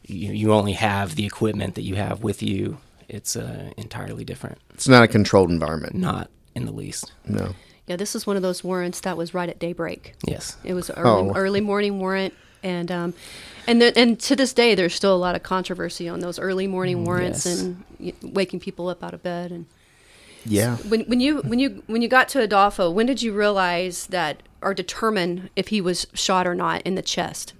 you, 0.10 0.34
you 0.34 0.54
only 0.54 0.74
have 0.74 1.16
the 1.16 1.26
equipment 1.26 1.76
that 1.76 1.84
you 1.84 1.96
have 1.96 2.24
with 2.24 2.44
you, 2.44 2.78
it's 3.08 3.36
uh, 3.36 3.72
entirely 3.78 4.24
different. 4.24 4.60
It's 4.74 4.88
not 4.88 5.04
a 5.04 5.08
controlled 5.08 5.50
environment. 5.50 5.96
Not 5.96 6.30
in 6.56 6.66
the 6.66 6.72
least. 6.72 7.12
No. 7.26 7.54
Yeah, 7.90 7.96
this 7.96 8.14
is 8.16 8.28
one 8.28 8.36
of 8.36 8.44
those 8.44 8.64
warrants 8.64 9.00
that 9.02 9.18
was 9.18 9.34
right 9.34 9.50
at 9.50 9.58
daybreak. 9.58 10.14
Yes. 10.28 10.58
It 10.64 10.76
was 10.76 10.92
early, 10.92 11.32
Oh. 11.32 11.34
early 11.36 11.60
morning 11.60 11.98
warrant, 11.98 12.36
and 12.62 12.92
um, 12.92 13.14
and 13.66 13.82
and 13.82 14.20
to 14.20 14.36
this 14.36 14.54
day, 14.54 14.76
there's 14.76 14.94
still 14.94 15.16
a 15.16 15.18
lot 15.18 15.36
of 15.36 15.42
controversy 15.42 16.08
on 16.08 16.20
those 16.20 16.38
early 16.38 16.68
morning 16.68 17.04
warrants 17.04 17.48
yes. 17.48 17.62
and 17.62 17.84
waking 18.22 18.60
people 18.60 18.90
up 18.90 19.04
out 19.04 19.16
of 19.16 19.24
bed. 19.24 19.52
And 19.52 19.66
Yeah. 20.46 20.78
when 20.78 21.02
when 21.06 21.20
you 21.20 21.38
when 21.40 21.58
you 21.58 21.82
when 21.88 22.04
you 22.04 22.08
got 22.08 22.30
to 22.30 22.42
Adolfo, 22.42 22.92
when 22.92 23.08
did 23.08 23.24
you 23.24 23.34
realize 23.34 24.06
that 24.08 24.44
or 24.62 24.76
determine 24.76 25.50
if 25.56 25.70
he 25.70 25.82
was 25.82 26.06
shot 26.14 26.46
or 26.46 26.54
not 26.54 26.84
in 26.84 26.94
the 26.94 27.02
chest? 27.02 27.54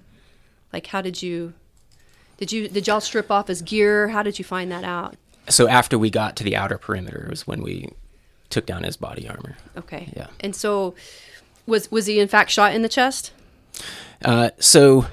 Like, 0.72 0.86
how 0.88 1.02
did 1.02 1.24
you 1.24 1.54
did 2.38 2.52
you 2.52 2.68
did 2.68 2.86
y'all 2.86 3.02
strip 3.02 3.32
off 3.32 3.48
his 3.48 3.64
gear? 3.64 4.10
How 4.10 4.22
did 4.22 4.38
you 4.38 4.46
find 4.46 4.72
that 4.72 4.84
out? 4.84 5.16
So 5.48 5.68
after 5.68 5.98
we 5.98 6.12
got 6.12 6.36
to 6.36 6.44
the 6.44 6.56
outer 6.56 6.78
perimeter 6.78 7.26
was 7.32 7.48
when 7.48 7.64
we 7.64 7.90
took 8.50 8.66
down 8.66 8.84
his 8.84 8.98
body 8.98 9.28
armor. 9.28 9.58
Okay. 9.78 10.12
Yeah. 10.16 10.28
And 10.40 10.56
so, 10.56 10.96
was 11.66 11.92
was 11.92 12.06
he 12.08 12.20
in 12.20 12.28
fact 12.28 12.50
shot 12.52 12.74
in 12.74 12.82
the 12.82 12.90
chest? 12.90 13.32
Uh, 14.24 14.50
so 14.60 15.06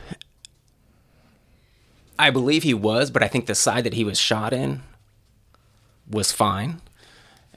I 2.19 2.31
believe 2.31 2.63
he 2.63 2.75
was, 2.75 3.11
but 3.11 3.23
I 3.23 3.29
think 3.29 3.47
the 3.47 3.55
side 3.55 3.85
that 3.85 3.95
he 3.95 4.05
was 4.05 4.19
shot 4.19 4.53
in 4.53 4.83
was 6.11 6.33
fine. 6.33 6.81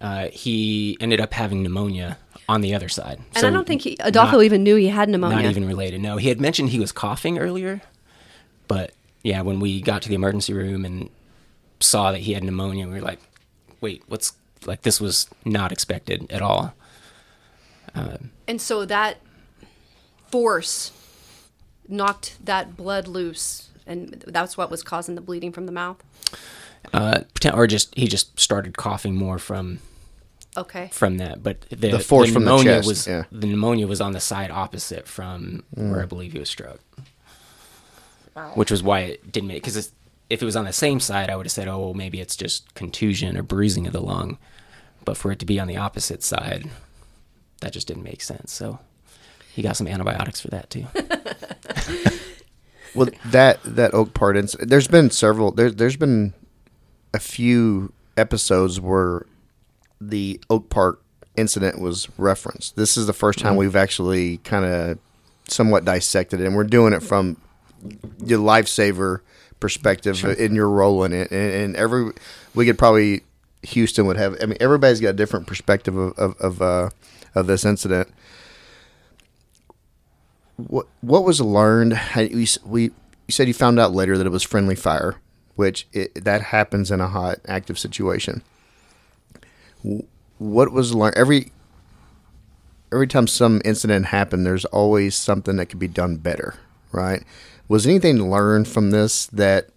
Uh, 0.02 0.28
he 0.32 0.98
ended 1.00 1.20
up 1.22 1.34
having 1.34 1.64
pneumonia 1.64 2.18
on 2.48 2.62
the 2.62 2.74
other 2.74 2.90
side. 2.90 3.20
And 3.36 3.38
So 3.38 3.48
I 3.48 3.52
don't 3.52 3.68
think 3.68 3.82
he, 3.82 3.98
Adolfo 4.00 4.38
not- 4.38 4.44
even 4.44 4.64
knew 4.64 4.76
he 4.76 4.88
had 4.88 5.10
pneumonia. 5.10 5.38
Not 5.44 5.46
even 5.50 5.68
related. 5.68 6.02
No, 6.02 6.18
he 6.18 6.30
had 6.30 6.40
mentioned 6.42 6.70
he 6.70 6.80
was 6.80 6.92
coughing 6.92 7.38
earlier, 7.38 7.82
but 8.68 8.92
yeah, 9.24 9.42
when 9.42 9.60
we 9.60 9.82
got 9.82 10.02
to 10.04 10.10
the 10.10 10.16
emergency 10.16 10.54
room 10.54 10.86
and 10.86 11.10
saw 11.80 12.12
that 12.12 12.20
he 12.22 12.34
had 12.34 12.44
pneumonia, 12.44 12.88
we 12.88 12.94
were 12.94 13.02
like, 13.02 13.20
"Wait, 13.82 14.04
what's 14.08 14.34
like? 14.66 14.82
This 14.84 15.00
was 15.02 15.28
not 15.46 15.72
expected 15.72 16.32
at 16.32 16.42
all." 16.42 16.74
And 18.48 18.62
so 18.62 18.86
that 18.86 19.18
force 20.32 20.92
knocked 21.88 22.38
that 22.46 22.78
blood 22.78 23.08
loose, 23.08 23.70
and 23.86 24.24
that's 24.28 24.58
what 24.58 24.72
was 24.72 24.84
causing 24.84 25.16
the 25.16 25.22
bleeding 25.22 25.52
from 25.52 25.66
the 25.66 25.72
mouth. 25.72 25.98
Uh, 26.94 27.22
or 27.54 27.68
just 27.68 27.94
he 27.96 28.08
just 28.08 28.40
started 28.40 28.78
coughing 28.78 29.16
more 29.16 29.38
from 29.38 29.80
Okay. 30.58 30.90
from 30.92 31.18
that. 31.18 31.44
But 31.44 31.62
the, 31.70 31.92
The 31.92 32.00
force 32.00 32.32
from 32.32 32.44
the 32.46 32.52
pneumonia 32.52 32.76
chest, 32.78 32.88
was 32.88 33.08
yeah. 33.08 33.24
the 33.32 33.48
pneumonia 33.48 33.86
was 33.88 34.02
on 34.02 34.14
the 34.14 34.20
side 34.20 34.50
opposite 34.52 35.08
from 35.08 35.64
where 35.72 36.02
I 36.02 36.06
believe 36.06 36.34
he 36.34 36.40
was 36.40 36.50
struck, 36.50 36.80
which 38.56 38.72
was 38.72 38.82
why 38.82 39.02
it 39.02 39.32
didn't 39.32 39.48
make 39.48 39.64
because 39.64 39.92
if 40.30 40.42
it 40.42 40.46
was 40.46 40.56
on 40.56 40.66
the 40.66 40.74
same 40.74 41.00
side, 41.00 41.30
I 41.30 41.36
would 41.36 41.46
have 41.46 41.52
said, 41.52 41.68
oh, 41.68 41.80
well, 41.80 41.94
maybe 41.94 42.22
it's 42.22 42.36
just 42.36 42.74
contusion 42.76 43.38
or 43.38 43.44
bruising 43.44 43.88
of 43.88 43.94
the 43.94 44.02
lung. 44.02 44.38
But 45.06 45.18
for 45.18 45.32
it 45.32 45.40
to 45.40 45.46
be 45.46 45.60
on 45.60 45.68
the 45.68 45.78
opposite 45.78 46.24
side, 46.24 46.70
that 47.62 47.74
just 47.74 47.88
didn't 47.88 48.04
make 48.04 48.22
sense. 48.22 48.52
So 48.52 48.80
he 49.54 49.62
got 49.62 49.78
some 49.78 49.88
antibiotics 49.88 50.42
for 50.42 50.50
that 50.50 50.70
too. 50.70 50.86
Well, 52.96 53.10
that 53.26 53.60
that 53.64 53.94
Oak 53.94 54.14
Park 54.14 54.36
incident. 54.36 54.70
There's 54.70 54.88
been 54.88 55.12
several. 55.12 55.52
There, 55.52 55.72
there's 55.72 55.96
been 55.96 56.34
a 57.14 57.20
few 57.20 57.94
episodes 58.18 58.80
where 58.80 59.26
the 60.02 60.40
Oak 60.50 60.70
Park 60.70 61.02
incident 61.36 61.80
was 61.80 62.08
referenced. 62.18 62.76
This 62.76 62.98
is 62.98 63.08
the 63.08 63.14
first 63.14 63.40
time 63.40 63.52
mm-hmm. 63.52 63.60
we've 63.60 63.76
actually 63.76 64.38
kind 64.40 64.66
of 64.66 65.00
somewhat 65.48 65.86
dissected 65.86 66.42
it, 66.42 66.46
and 66.48 66.56
we're 66.56 66.64
doing 66.64 66.94
it 66.94 67.04
from 67.04 67.38
your 68.26 68.40
lifesaver 68.40 69.22
perspective 69.60 70.24
in 70.24 70.56
your 70.56 70.70
role 70.70 71.04
in 71.04 71.14
it. 71.14 71.32
And, 71.32 71.54
and 71.54 71.76
every 71.76 72.12
we 72.56 72.66
could 72.66 72.78
probably 72.78 73.22
Houston 73.64 74.06
would 74.08 74.18
have. 74.18 74.38
I 74.42 74.46
mean, 74.46 74.58
everybody's 74.60 75.00
got 75.00 75.10
a 75.10 75.14
different 75.14 75.48
perspective 75.48 75.96
of 75.96 76.18
of 76.18 76.38
of, 76.40 76.62
uh, 76.62 76.90
of 77.36 77.48
this 77.48 77.66
incident 77.66 78.10
what 80.68 80.88
what 81.02 81.24
was 81.24 81.40
learned? 81.40 82.00
We 82.16 82.48
we 82.66 82.84
you 82.84 82.92
said 83.32 83.48
you 83.48 83.54
found 83.54 83.80
out 83.80 83.94
later 83.94 84.18
that 84.18 84.28
it 84.28 84.32
was 84.32 84.44
friendly 84.44 84.76
fire, 84.76 85.16
which 85.56 85.88
it, 85.94 86.24
that 86.24 86.42
happens 86.42 86.92
in 86.92 87.00
a 87.00 87.08
hot 87.08 87.40
active 87.48 87.80
situation. 87.80 88.42
What 90.38 90.72
was 90.72 90.94
learned? 90.94 91.16
Every 91.16 91.52
every 92.92 93.08
time 93.08 93.28
some 93.28 93.62
incident 93.64 94.08
happened, 94.08 94.46
there's 94.46 94.66
always 94.66 95.16
something 95.16 95.56
that 95.58 95.68
could 95.68 95.80
be 95.80 95.88
done 95.88 96.18
better, 96.18 96.56
right? 96.92 97.24
Was 97.70 97.88
anything 97.88 98.30
learned 98.30 98.68
from 98.68 98.92
this 98.92 99.28
that 99.28 99.70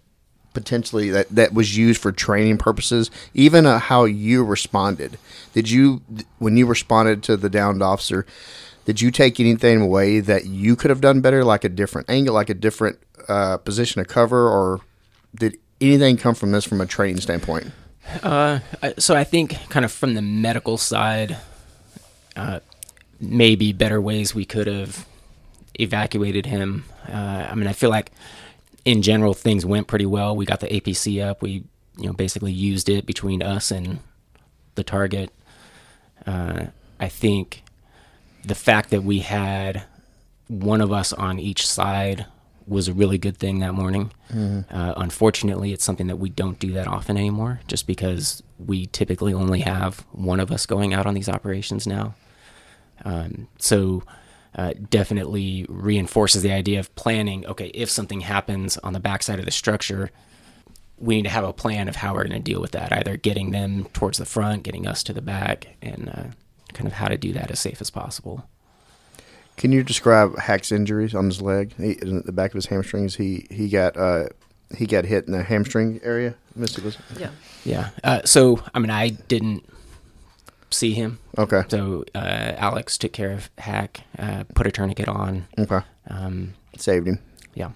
potentially 0.53 1.09
that, 1.11 1.29
that 1.29 1.53
was 1.53 1.77
used 1.77 2.01
for 2.01 2.11
training 2.11 2.57
purposes? 2.57 3.09
Even 3.33 3.65
uh, 3.65 3.79
how 3.79 4.03
you 4.03 4.43
responded. 4.43 5.17
Did 5.53 5.69
you 5.69 6.01
when 6.39 6.57
you 6.57 6.65
responded 6.65 7.23
to 7.23 7.37
the 7.37 7.49
downed 7.49 7.81
officer? 7.81 8.25
Did 8.85 8.99
you 8.99 9.11
take 9.11 9.39
anything 9.39 9.79
away 9.79 10.19
that 10.19 10.45
you 10.45 10.75
could 10.75 10.89
have 10.89 10.99
done 10.99 11.21
better, 11.21 11.45
like 11.45 11.63
a 11.63 11.69
different 11.69 12.09
angle, 12.09 12.33
like 12.33 12.49
a 12.49 12.53
different 12.53 12.99
uh, 13.29 13.57
position 13.57 14.03
to 14.03 14.09
cover, 14.09 14.49
or 14.49 14.81
did 15.33 15.57
anything 15.79 16.17
come 16.17 16.35
from 16.35 16.51
this 16.51 16.65
from 16.65 16.81
a 16.81 16.85
training 16.85 17.21
standpoint? 17.21 17.71
Uh, 18.21 18.59
so 18.97 19.15
I 19.15 19.23
think 19.23 19.57
kind 19.69 19.85
of 19.85 19.91
from 19.91 20.15
the 20.15 20.21
medical 20.21 20.77
side, 20.77 21.37
uh, 22.35 22.59
maybe 23.21 23.71
better 23.71 24.01
ways 24.01 24.35
we 24.35 24.43
could 24.43 24.67
have 24.67 25.05
evacuated 25.79 26.45
him. 26.45 26.85
Uh, 27.07 27.47
I 27.49 27.55
mean, 27.55 27.67
I 27.67 27.73
feel 27.73 27.89
like 27.89 28.11
in 28.85 29.01
general 29.01 29.33
things 29.33 29.65
went 29.65 29.87
pretty 29.87 30.05
well. 30.05 30.35
We 30.35 30.45
got 30.45 30.59
the 30.59 30.67
APC 30.67 31.23
up. 31.25 31.41
We 31.41 31.63
you 31.97 32.07
know 32.07 32.13
basically 32.13 32.51
used 32.51 32.89
it 32.89 33.05
between 33.05 33.41
us 33.41 33.71
and 33.71 33.99
the 34.75 34.83
target. 34.83 35.31
Uh, 36.25 36.65
I 36.99 37.07
think 37.09 37.63
the 38.45 38.55
fact 38.55 38.89
that 38.89 39.03
we 39.03 39.19
had 39.19 39.83
one 40.47 40.81
of 40.81 40.91
us 40.91 41.13
on 41.13 41.39
each 41.39 41.67
side 41.67 42.25
was 42.65 42.87
a 42.87 42.93
really 42.93 43.17
good 43.17 43.37
thing 43.37 43.59
that 43.59 43.73
morning. 43.73 44.11
Uh, 44.71 44.93
unfortunately, 44.97 45.73
it's 45.73 45.83
something 45.83 46.07
that 46.07 46.15
we 46.15 46.29
don't 46.29 46.59
do 46.59 46.71
that 46.73 46.87
often 46.87 47.17
anymore, 47.17 47.59
just 47.67 47.87
because 47.87 48.41
we 48.57 48.85
typically 48.87 49.33
only 49.33 49.59
have 49.61 49.99
one 50.11 50.39
of 50.39 50.51
us 50.51 50.65
going 50.65 50.93
out 50.93 51.05
on 51.05 51.13
these 51.13 51.27
operations 51.29 51.85
now. 51.85 52.15
Um, 53.03 53.47
so, 53.59 54.03
uh, 54.55 54.73
definitely 54.89 55.65
reinforces 55.69 56.43
the 56.43 56.51
idea 56.51 56.79
of 56.79 56.93
planning. 56.95 57.45
Okay, 57.45 57.67
if 57.73 57.89
something 57.89 58.21
happens 58.21 58.77
on 58.77 58.93
the 58.93 58.99
backside 58.99 59.39
of 59.39 59.45
the 59.45 59.51
structure, 59.51 60.11
we 60.97 61.15
need 61.15 61.23
to 61.23 61.29
have 61.29 61.43
a 61.43 61.53
plan 61.53 61.87
of 61.87 61.95
how 61.97 62.13
we're 62.13 62.27
going 62.27 62.43
to 62.43 62.51
deal 62.51 62.61
with 62.61 62.71
that. 62.71 62.91
Either 62.93 63.17
getting 63.17 63.51
them 63.51 63.85
towards 63.93 64.17
the 64.17 64.25
front, 64.25 64.63
getting 64.63 64.87
us 64.87 65.03
to 65.03 65.13
the 65.13 65.21
back, 65.21 65.75
and 65.81 66.09
uh, 66.09 66.23
kind 66.73 66.87
of 66.87 66.93
how 66.93 67.07
to 67.07 67.17
do 67.17 67.33
that 67.33 67.51
as 67.51 67.59
safe 67.59 67.81
as 67.81 67.89
possible. 67.89 68.47
Can 69.57 69.71
you 69.71 69.83
describe 69.83 70.37
Hack's 70.37 70.71
injuries 70.71 71.13
on 71.13 71.25
his 71.25 71.41
leg, 71.41 71.73
he, 71.77 71.91
in 71.93 72.23
the 72.25 72.31
back 72.31 72.51
of 72.51 72.55
his 72.55 72.65
hamstrings? 72.67 73.15
He 73.15 73.47
he 73.51 73.69
got 73.69 73.95
uh, 73.97 74.25
he 74.75 74.85
got 74.85 75.05
hit 75.05 75.25
in 75.25 75.31
the 75.31 75.43
hamstring 75.43 75.99
area. 76.03 76.35
Misty 76.55 76.81
was 76.81 76.97
Yeah. 77.17 77.29
Yeah. 77.63 77.89
Uh, 78.03 78.21
so, 78.25 78.61
I 78.73 78.79
mean, 78.79 78.89
I 78.89 79.09
didn't 79.09 79.63
see 80.73 80.93
him. 80.93 81.19
okay. 81.37 81.63
So, 81.69 82.03
uh, 82.15 82.53
Alex 82.57 82.97
took 82.97 83.13
care 83.13 83.31
of 83.31 83.49
Hack, 83.57 84.01
uh, 84.19 84.43
put 84.55 84.67
a 84.67 84.71
tourniquet 84.71 85.07
on. 85.07 85.47
Okay, 85.57 85.79
Um, 86.09 86.53
saved 86.77 87.07
him. 87.07 87.19
yeah. 87.53 87.69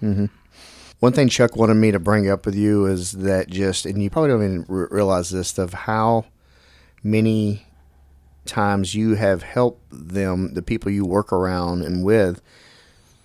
One 1.00 1.12
thing 1.12 1.28
Chuck 1.28 1.54
wanted 1.56 1.74
me 1.74 1.92
to 1.92 2.00
bring 2.00 2.28
up 2.28 2.44
with 2.44 2.56
you 2.56 2.86
is 2.86 3.12
that 3.12 3.48
just, 3.48 3.86
and 3.86 4.02
you 4.02 4.10
probably 4.10 4.30
don't 4.30 4.42
even 4.42 4.64
re- 4.68 4.88
realize 4.90 5.30
this, 5.30 5.56
of 5.58 5.72
how 5.72 6.24
many 7.04 7.66
times 8.44 8.94
you 8.94 9.14
have 9.14 9.42
helped 9.44 9.82
them, 9.92 10.54
the 10.54 10.62
people 10.62 10.90
you 10.90 11.04
work 11.04 11.32
around 11.32 11.82
and 11.82 12.04
with, 12.04 12.40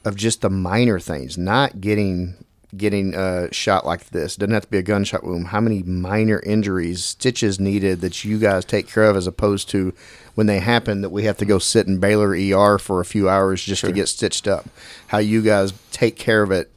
of 0.05 0.15
just 0.15 0.41
the 0.41 0.49
minor 0.49 0.99
things, 0.99 1.37
not 1.37 1.81
getting 1.81 2.42
getting 2.75 3.13
a 3.15 3.51
shot 3.53 3.85
like 3.85 4.09
this. 4.09 4.35
Doesn't 4.35 4.53
have 4.53 4.63
to 4.63 4.69
be 4.69 4.77
a 4.77 4.83
gunshot 4.83 5.23
wound. 5.23 5.47
How 5.47 5.61
many 5.61 5.83
minor 5.83 6.39
injuries, 6.39 7.03
stitches 7.03 7.59
needed 7.59 8.01
that 8.01 8.23
you 8.23 8.39
guys 8.39 8.65
take 8.65 8.87
care 8.87 9.03
of, 9.03 9.15
as 9.15 9.27
opposed 9.27 9.69
to 9.69 9.93
when 10.35 10.47
they 10.47 10.59
happen 10.59 11.01
that 11.01 11.09
we 11.09 11.23
have 11.23 11.37
to 11.37 11.45
go 11.45 11.59
sit 11.59 11.87
in 11.87 11.99
Baylor 11.99 12.31
ER 12.31 12.77
for 12.77 12.99
a 12.99 13.05
few 13.05 13.29
hours 13.29 13.63
just 13.63 13.85
to 13.85 13.91
get 13.91 14.07
stitched 14.07 14.47
up. 14.47 14.65
How 15.07 15.19
you 15.19 15.41
guys 15.41 15.73
take 15.91 16.15
care 16.15 16.41
of 16.41 16.51
it 16.51 16.71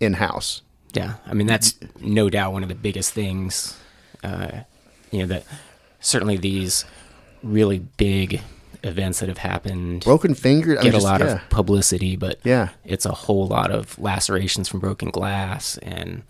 in 0.00 0.14
house. 0.14 0.62
Yeah, 0.92 1.14
I 1.26 1.34
mean 1.34 1.46
that's 1.46 1.74
no 2.00 2.30
doubt 2.30 2.52
one 2.52 2.62
of 2.62 2.68
the 2.68 2.74
biggest 2.74 3.12
things. 3.12 3.76
Uh, 4.22 4.60
you 5.10 5.20
know 5.20 5.26
that 5.26 5.44
certainly 6.00 6.36
these 6.36 6.84
really 7.42 7.80
big 7.80 8.40
events 8.84 9.20
that 9.20 9.28
have 9.28 9.38
happened 9.38 10.04
Broken 10.04 10.34
finger. 10.34 10.72
I 10.78 10.82
get 10.82 10.84
mean, 10.84 10.88
a 10.92 10.96
just- 10.96 11.04
lot 11.04 11.20
yeah. 11.20 11.26
of 11.42 11.48
publicity, 11.50 12.16
but 12.16 12.38
Yeah. 12.44 12.68
it's 12.84 13.06
a 13.06 13.12
whole 13.12 13.46
lot 13.46 13.70
of 13.70 13.98
lacerations 13.98 14.68
from 14.68 14.80
broken 14.80 15.10
glass 15.10 15.78
and 15.78 16.22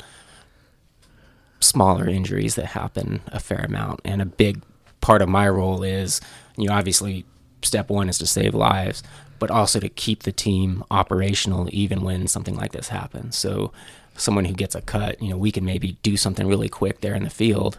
smaller 1.60 2.08
injuries 2.08 2.54
that 2.56 2.66
happen 2.66 3.20
a 3.28 3.40
fair 3.40 3.60
amount. 3.64 4.00
And 4.04 4.20
a 4.20 4.26
big 4.26 4.62
part 5.00 5.22
of 5.22 5.28
my 5.28 5.48
role 5.48 5.82
is, 5.82 6.20
you 6.56 6.68
know, 6.68 6.74
obviously 6.74 7.24
step 7.62 7.88
one 7.88 8.08
is 8.08 8.18
to 8.18 8.26
save 8.26 8.54
lives, 8.54 9.02
but 9.38 9.50
also 9.50 9.80
to 9.80 9.88
keep 9.88 10.22
the 10.22 10.32
team 10.32 10.84
operational 10.90 11.68
even 11.72 12.02
when 12.02 12.26
something 12.26 12.54
like 12.54 12.72
this 12.72 12.88
happens. 12.88 13.36
So 13.36 13.72
someone 14.16 14.44
who 14.44 14.54
gets 14.54 14.74
a 14.74 14.82
cut, 14.82 15.20
you 15.22 15.30
know, 15.30 15.36
we 15.36 15.50
can 15.50 15.64
maybe 15.64 15.96
do 16.02 16.16
something 16.16 16.46
really 16.46 16.68
quick 16.68 17.00
there 17.00 17.14
in 17.14 17.24
the 17.24 17.30
field 17.30 17.78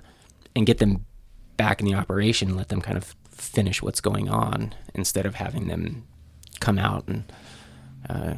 and 0.56 0.66
get 0.66 0.80
them 0.80 1.06
back 1.58 1.80
in 1.80 1.86
the 1.86 1.94
operation 1.94 2.50
and 2.50 2.58
let 2.58 2.70
them 2.70 2.82
kind 2.82 2.98
of 2.98 3.16
finish 3.36 3.82
what's 3.82 4.02
going 4.02 4.30
on 4.30 4.74
instead 4.94 5.26
of 5.26 5.36
having 5.36 5.68
them 5.68 6.04
come 6.60 6.80
out 6.80 7.08
and 7.08 7.32
uh, 8.10 8.34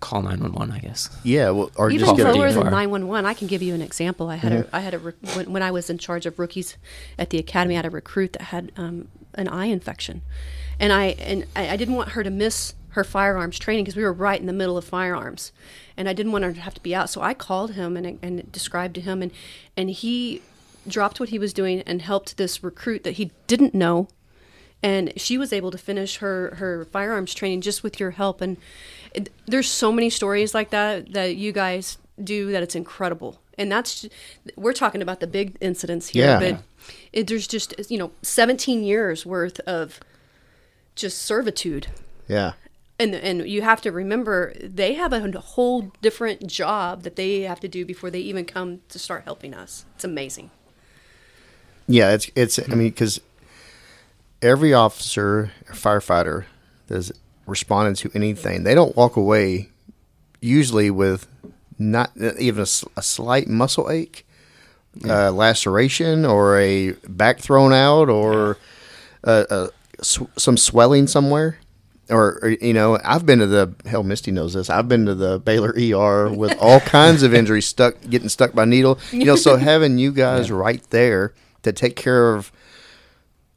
call 0.00 0.22
911 0.22 0.74
i 0.74 0.78
guess 0.78 1.08
Yeah, 1.24 1.50
well, 1.50 1.70
or 1.76 1.90
Even 1.90 2.06
just 2.06 2.16
get 2.16 2.26
a 2.26 2.32
lower 2.32 2.48
DVR. 2.50 2.54
than 2.64 2.70
911, 2.72 3.24
I 3.26 3.34
can 3.34 3.46
give 3.48 3.62
you 3.62 3.74
an 3.74 3.82
example. 3.82 4.28
I 4.28 4.36
had 4.36 4.52
Mm-hmm. 4.52 4.74
a 4.74 4.78
I 4.78 4.80
had 4.80 4.94
a 4.94 4.98
rec- 4.98 5.14
when, 5.34 5.52
when 5.52 5.62
I 5.62 5.70
was 5.70 5.88
in 5.90 5.98
charge 5.98 6.26
of 6.26 6.38
rookies 6.38 6.76
at 7.18 7.30
the 7.30 7.38
academy, 7.38 7.74
I 7.74 7.78
had 7.78 7.86
a 7.86 7.90
recruit 7.90 8.34
that 8.34 8.42
had 8.42 8.72
um, 8.76 9.08
an 9.34 9.48
eye 9.48 9.66
infection, 9.66 10.22
and 10.78 10.92
I 10.92 11.06
and 11.18 11.46
I, 11.56 11.70
I 11.70 11.76
didn't 11.76 11.94
want 11.94 12.10
her 12.10 12.22
to 12.22 12.30
miss 12.30 12.74
her 12.90 13.04
firearms 13.04 13.58
training 13.58 13.84
because 13.84 13.96
we 13.96 14.02
were 14.04 14.12
right 14.12 14.40
in 14.40 14.46
the 14.46 14.52
middle 14.52 14.76
of 14.78 14.84
firearms, 14.84 15.50
and 15.96 16.08
I 16.08 16.12
didn't 16.12 16.32
want 16.32 16.44
her 16.44 16.52
to 16.52 16.60
have 16.60 16.74
to 16.74 16.80
be 16.82 16.94
out. 16.94 17.10
So 17.10 17.20
I 17.22 17.32
called 17.34 17.72
him 17.72 17.96
and 17.96 18.18
and 18.22 18.50
described 18.52 18.94
to 18.96 19.00
him, 19.00 19.22
and 19.22 19.32
and 19.76 19.90
he 19.90 20.42
dropped 20.88 21.20
what 21.20 21.28
he 21.30 21.38
was 21.38 21.52
doing 21.52 21.80
and 21.82 22.02
helped 22.02 22.36
this 22.36 22.62
recruit 22.62 23.04
that 23.04 23.12
he 23.12 23.30
didn't 23.46 23.74
know. 23.74 24.08
And 24.82 25.12
she 25.16 25.38
was 25.38 25.52
able 25.52 25.70
to 25.70 25.78
finish 25.78 26.18
her 26.18 26.54
her 26.56 26.84
firearms 26.86 27.34
training 27.34 27.62
just 27.62 27.82
with 27.82 27.98
your 27.98 28.12
help. 28.12 28.40
And 28.40 28.56
it, 29.14 29.30
there's 29.46 29.68
so 29.70 29.90
many 29.90 30.10
stories 30.10 30.54
like 30.54 30.70
that 30.70 31.12
that 31.12 31.36
you 31.36 31.50
guys 31.52 31.98
do 32.22 32.52
that 32.52 32.62
it's 32.62 32.74
incredible. 32.74 33.40
And 33.58 33.72
that's 33.72 34.06
we're 34.54 34.74
talking 34.74 35.00
about 35.02 35.20
the 35.20 35.26
big 35.26 35.56
incidents 35.60 36.08
here 36.08 36.26
Yeah. 36.26 36.38
but 36.38 36.62
it, 37.12 37.26
there's 37.26 37.46
just 37.46 37.74
you 37.90 37.98
know 37.98 38.10
17 38.22 38.84
years 38.84 39.24
worth 39.24 39.60
of 39.60 39.98
just 40.94 41.18
servitude. 41.22 41.88
Yeah. 42.28 42.52
and 42.98 43.14
and 43.14 43.48
you 43.48 43.62
have 43.62 43.80
to 43.82 43.90
remember 43.92 44.52
they 44.62 44.94
have 44.94 45.12
a 45.12 45.40
whole 45.40 45.90
different 46.02 46.46
job 46.46 47.02
that 47.02 47.16
they 47.16 47.42
have 47.42 47.60
to 47.60 47.68
do 47.68 47.84
before 47.86 48.10
they 48.10 48.20
even 48.20 48.44
come 48.44 48.80
to 48.90 48.98
start 48.98 49.24
helping 49.24 49.54
us. 49.54 49.84
It's 49.94 50.04
amazing 50.04 50.50
Yeah, 51.88 52.12
it's 52.12 52.30
it's. 52.34 52.58
I 52.58 52.74
mean, 52.74 52.88
because 52.90 53.20
every 54.42 54.74
officer, 54.74 55.52
firefighter, 55.68 56.44
that's 56.88 57.12
responded 57.46 57.96
to 57.96 58.10
anything, 58.14 58.64
they 58.64 58.74
don't 58.74 58.96
walk 58.96 59.16
away 59.16 59.70
usually 60.40 60.90
with 60.90 61.26
not 61.78 62.10
even 62.16 62.62
a 62.62 63.02
slight 63.02 63.48
muscle 63.48 63.90
ache, 63.90 64.26
uh, 65.04 65.30
laceration, 65.30 66.24
or 66.24 66.58
a 66.58 66.92
back 67.08 67.38
thrown 67.38 67.72
out, 67.72 68.08
or 68.08 68.58
uh, 69.24 69.44
uh, 69.50 69.68
sw- 70.02 70.22
some 70.36 70.56
swelling 70.56 71.06
somewhere. 71.06 71.58
Or, 72.08 72.38
or, 72.40 72.50
you 72.50 72.72
know, 72.72 73.00
I've 73.04 73.26
been 73.26 73.40
to 73.40 73.46
the 73.48 73.74
hell. 73.84 74.04
Misty 74.04 74.30
knows 74.30 74.54
this. 74.54 74.70
I've 74.70 74.86
been 74.88 75.06
to 75.06 75.14
the 75.16 75.40
Baylor 75.40 75.74
ER 75.76 76.32
with 76.32 76.56
all 76.60 76.78
kinds 76.78 77.24
of 77.24 77.34
injuries, 77.40 77.66
stuck, 77.66 77.96
getting 78.08 78.28
stuck 78.28 78.52
by 78.52 78.64
needle. 78.64 79.00
You 79.10 79.24
know, 79.24 79.34
so 79.34 79.56
having 79.56 79.98
you 79.98 80.12
guys 80.12 80.48
right 80.52 80.88
there 80.90 81.34
to 81.66 81.72
take 81.72 81.96
care 81.96 82.34
of 82.34 82.52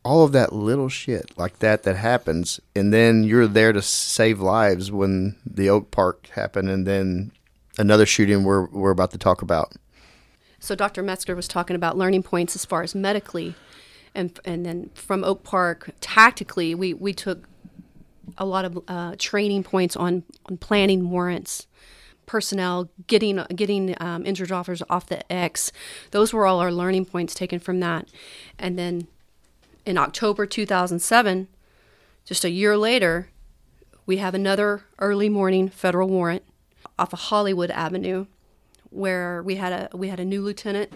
all 0.04 0.24
of 0.24 0.32
that 0.32 0.52
little 0.52 0.90
shit 0.90 1.38
like 1.38 1.60
that 1.60 1.84
that 1.84 1.96
happens, 1.96 2.60
and 2.76 2.92
then 2.92 3.24
you're 3.24 3.48
there 3.48 3.72
to 3.72 3.82
save 3.82 4.40
lives 4.40 4.92
when 4.92 5.36
the 5.46 5.70
Oak 5.70 5.92
Park 5.92 6.28
happened, 6.30 6.70
and 6.70 6.88
then 6.88 7.32
another 7.78 8.06
shooting 8.06 8.44
we're 8.44 8.68
we're 8.68 8.92
about 8.92 9.12
to 9.12 9.18
talk 9.18 9.42
about. 9.42 9.74
So 10.60 10.76
Dr. 10.76 11.04
Metzger 11.04 11.36
was 11.36 11.48
talking 11.48 11.76
about 11.76 11.98
learning 11.98 12.24
points 12.24 12.56
as 12.56 12.66
far 12.66 12.82
as 12.82 12.96
medically, 12.96 13.54
and 14.16 14.40
and 14.44 14.66
then 14.66 14.90
from 14.96 15.24
Oak 15.24 15.44
Park 15.44 15.92
tactically, 16.02 16.74
we 16.74 16.94
we 16.94 17.14
took 17.14 17.48
a 18.38 18.46
lot 18.46 18.66
of 18.66 18.80
uh, 18.88 19.16
training 19.20 19.64
points 19.64 19.96
on 19.96 20.24
on 20.48 20.58
planning 20.58 21.12
warrants, 21.12 21.68
personnel, 22.30 22.90
getting 23.08 23.44
getting 23.56 23.96
um, 24.00 24.24
injured 24.24 24.52
officers 24.52 24.84
off 24.88 25.08
the 25.08 25.30
X. 25.32 25.72
Those 26.12 26.32
were 26.32 26.46
all 26.46 26.60
our 26.60 26.72
learning 26.72 27.06
points 27.06 27.34
taken 27.34 27.60
from 27.60 27.80
that, 27.80 28.08
and 28.60 28.78
then 28.78 29.08
in 29.84 29.98
October 29.98 30.46
2007, 30.46 31.48
just 32.24 32.46
a 32.46 32.52
year 32.52 32.78
later, 32.78 33.30
we 34.06 34.18
have 34.18 34.36
another 34.36 34.84
early 35.00 35.28
morning 35.28 35.70
federal 35.70 36.08
warrant 36.08 36.44
off 37.00 37.14
of 37.14 37.20
Hollywood 37.20 37.72
Avenue 37.72 38.28
where 38.92 39.42
we 39.42 39.56
had 39.56 39.74
a 39.74 39.98
we 39.98 40.10
had 40.10 40.20
a 40.20 40.26
new 40.26 40.44
lieutenant 40.44 40.94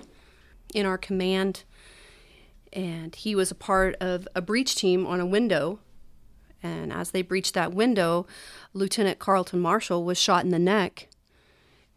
in 0.74 0.86
our 0.86 0.98
command. 0.98 1.64
And 2.72 3.14
he 3.16 3.36
was 3.36 3.52
a 3.52 3.56
part 3.56 3.96
of 3.96 4.28
a 4.36 4.42
breach 4.42 4.76
team 4.76 5.06
on 5.06 5.20
a 5.20 5.26
window. 5.26 5.80
And 6.64 6.92
as 6.94 7.12
they 7.12 7.22
breached 7.22 7.54
that 7.56 7.74
window 7.74 8.26
lieutenant 8.74 9.20
carlton 9.20 9.60
marshall 9.60 10.04
was 10.04 10.18
shot 10.18 10.44
in 10.44 10.52
the 10.52 10.60
neck 10.60 11.08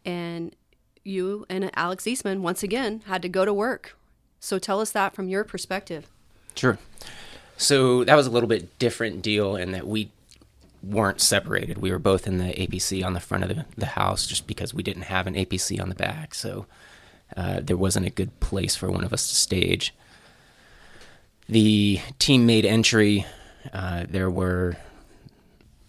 and 0.07 0.55
you 1.03 1.45
and 1.49 1.69
alex 1.77 2.07
eastman 2.07 2.41
once 2.41 2.63
again 2.63 3.03
had 3.05 3.21
to 3.21 3.29
go 3.29 3.45
to 3.45 3.53
work 3.53 3.95
so 4.39 4.57
tell 4.57 4.81
us 4.81 4.91
that 4.91 5.13
from 5.13 5.29
your 5.29 5.43
perspective 5.43 6.09
Sure. 6.57 6.79
So 7.55 8.03
that 8.03 8.15
was 8.15 8.27
a 8.27 8.31
little 8.31 8.49
bit 8.49 8.77
different 8.79 9.21
deal 9.21 9.55
in 9.55 9.71
that 9.71 9.87
we 9.87 10.11
weren't 10.83 11.21
separated. 11.21 11.77
We 11.77 11.91
were 11.91 11.99
both 11.99 12.27
in 12.27 12.37
the 12.37 12.53
APC 12.53 13.05
on 13.05 13.13
the 13.13 13.19
front 13.19 13.43
of 13.43 13.49
the, 13.49 13.65
the 13.77 13.85
house 13.87 14.25
just 14.25 14.47
because 14.47 14.73
we 14.73 14.83
didn't 14.83 15.03
have 15.03 15.27
an 15.27 15.35
APC 15.35 15.81
on 15.81 15.89
the 15.89 15.95
back. 15.95 16.33
So 16.33 16.65
uh, 17.35 17.59
there 17.61 17.77
wasn't 17.77 18.07
a 18.07 18.11
good 18.11 18.39
place 18.39 18.75
for 18.75 18.89
one 18.89 19.03
of 19.03 19.13
us 19.13 19.27
to 19.29 19.35
stage. 19.35 19.93
The 21.49 21.99
team 22.19 22.45
made 22.45 22.65
entry. 22.65 23.25
Uh, 23.71 24.05
there 24.09 24.29
were 24.29 24.77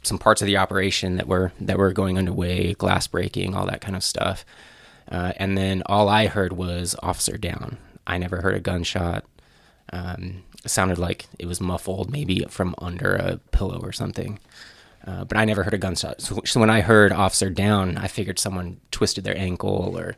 some 0.08 0.18
parts 0.18 0.42
of 0.42 0.46
the 0.46 0.56
operation 0.56 1.16
that 1.16 1.28
were 1.28 1.52
that 1.60 1.78
were 1.78 1.92
going 1.92 2.18
underway, 2.18 2.74
glass 2.74 3.06
breaking, 3.06 3.54
all 3.54 3.66
that 3.66 3.80
kind 3.80 3.96
of 3.96 4.02
stuff. 4.02 4.44
Uh, 5.10 5.32
and 5.36 5.56
then 5.56 5.82
all 5.86 6.08
I 6.08 6.26
heard 6.26 6.52
was 6.52 6.94
officer 7.02 7.38
down. 7.38 7.78
I 8.06 8.18
never 8.18 8.40
heard 8.40 8.54
a 8.54 8.60
gunshot. 8.60 9.24
Um, 9.92 10.42
it 10.64 10.70
sounded 10.70 10.98
like 10.98 11.26
it 11.38 11.46
was 11.46 11.60
muffled, 11.60 12.10
maybe 12.10 12.44
from 12.48 12.74
under 12.78 13.14
a 13.14 13.38
pillow 13.52 13.80
or 13.80 13.92
something. 13.92 14.38
Uh, 15.06 15.24
but 15.24 15.38
I 15.38 15.44
never 15.44 15.62
heard 15.62 15.74
a 15.74 15.78
gunshot. 15.78 16.20
So, 16.20 16.40
so 16.44 16.60
when 16.60 16.68
I 16.68 16.82
heard 16.82 17.12
officer 17.12 17.48
down, 17.48 17.96
I 17.96 18.08
figured 18.08 18.38
someone 18.38 18.80
twisted 18.90 19.24
their 19.24 19.38
ankle 19.38 19.96
or 19.96 20.16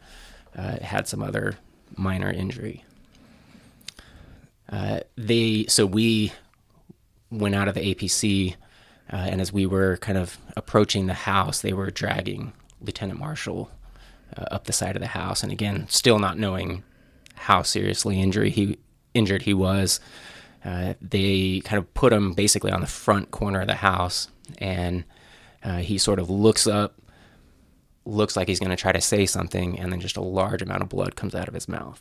uh, 0.56 0.78
had 0.80 1.06
some 1.06 1.22
other 1.22 1.56
minor 1.96 2.30
injury. 2.30 2.84
Uh, 4.68 5.00
they 5.16 5.66
so 5.68 5.84
we 5.84 6.32
went 7.30 7.54
out 7.54 7.68
of 7.68 7.74
the 7.74 7.94
APC, 7.94 8.54
uh, 9.12 9.16
and 9.16 9.40
as 9.40 9.52
we 9.52 9.66
were 9.66 9.96
kind 9.96 10.18
of 10.18 10.38
approaching 10.56 11.06
the 11.06 11.14
house, 11.14 11.60
they 11.60 11.72
were 11.72 11.90
dragging 11.90 12.52
Lieutenant 12.80 13.18
Marshall 13.18 13.70
uh, 14.36 14.44
up 14.50 14.64
the 14.64 14.72
side 14.72 14.96
of 14.96 15.00
the 15.00 15.08
house, 15.08 15.42
and 15.42 15.50
again, 15.50 15.86
still 15.88 16.18
not 16.18 16.38
knowing 16.38 16.84
how 17.34 17.62
seriously 17.62 18.20
injury 18.20 18.50
he 18.50 18.78
injured 19.14 19.42
he 19.42 19.54
was. 19.54 20.00
Uh, 20.64 20.94
they 21.00 21.60
kind 21.64 21.78
of 21.78 21.92
put 21.94 22.12
him 22.12 22.34
basically 22.34 22.70
on 22.70 22.80
the 22.80 22.86
front 22.86 23.30
corner 23.30 23.62
of 23.62 23.66
the 23.66 23.74
house, 23.76 24.28
and 24.58 25.04
uh, 25.64 25.78
he 25.78 25.98
sort 25.98 26.18
of 26.18 26.30
looks 26.30 26.66
up, 26.66 27.00
looks 28.04 28.36
like 28.36 28.46
he's 28.46 28.60
going 28.60 28.70
to 28.70 28.76
try 28.76 28.92
to 28.92 29.00
say 29.00 29.26
something, 29.26 29.78
and 29.78 29.92
then 29.92 30.00
just 30.00 30.16
a 30.16 30.22
large 30.22 30.62
amount 30.62 30.82
of 30.82 30.88
blood 30.88 31.16
comes 31.16 31.34
out 31.34 31.48
of 31.48 31.54
his 31.54 31.68
mouth. 31.68 32.00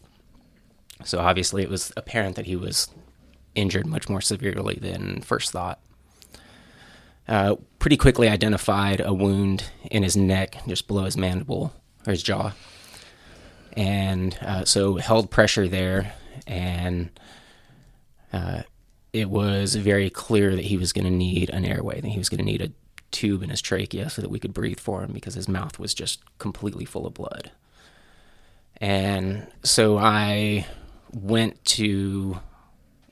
So 1.05 1.19
obviously, 1.19 1.63
it 1.63 1.69
was 1.69 1.93
apparent 1.95 2.35
that 2.35 2.45
he 2.45 2.55
was 2.55 2.89
injured 3.55 3.87
much 3.87 4.09
more 4.09 4.21
severely 4.21 4.75
than 4.75 5.21
first 5.21 5.51
thought. 5.51 5.79
Uh, 7.29 7.55
pretty 7.77 7.95
quickly 7.95 8.27
identified 8.27 8.99
a 8.99 9.13
wound 9.13 9.65
in 9.91 10.01
his 10.01 10.17
neck, 10.17 10.57
just 10.67 10.87
below 10.87 11.03
his 11.03 11.15
mandible 11.15 11.71
or 12.07 12.11
his 12.11 12.23
jaw, 12.23 12.51
and 13.73 14.35
uh, 14.41 14.65
so 14.65 14.95
held 14.95 15.29
pressure 15.29 15.67
there, 15.67 16.11
and 16.47 17.11
uh, 18.33 18.63
it 19.13 19.29
was 19.29 19.75
very 19.75 20.09
clear 20.09 20.55
that 20.55 20.65
he 20.65 20.75
was 20.75 20.91
going 20.91 21.05
to 21.05 21.11
need 21.11 21.51
an 21.51 21.65
airway, 21.65 22.01
that 22.01 22.07
he 22.07 22.17
was 22.17 22.29
going 22.29 22.39
to 22.39 22.43
need 22.43 22.63
a 22.63 22.71
tube 23.11 23.43
in 23.43 23.51
his 23.51 23.61
trachea 23.61 24.09
so 24.09 24.23
that 24.23 24.31
we 24.31 24.39
could 24.39 24.53
breathe 24.53 24.79
for 24.79 25.03
him 25.03 25.11
because 25.13 25.35
his 25.35 25.47
mouth 25.47 25.77
was 25.77 25.93
just 25.93 26.21
completely 26.39 26.85
full 26.85 27.05
of 27.05 27.13
blood. 27.13 27.51
And 28.77 29.47
so 29.63 29.99
I 29.99 30.65
went 31.13 31.63
to 31.65 32.39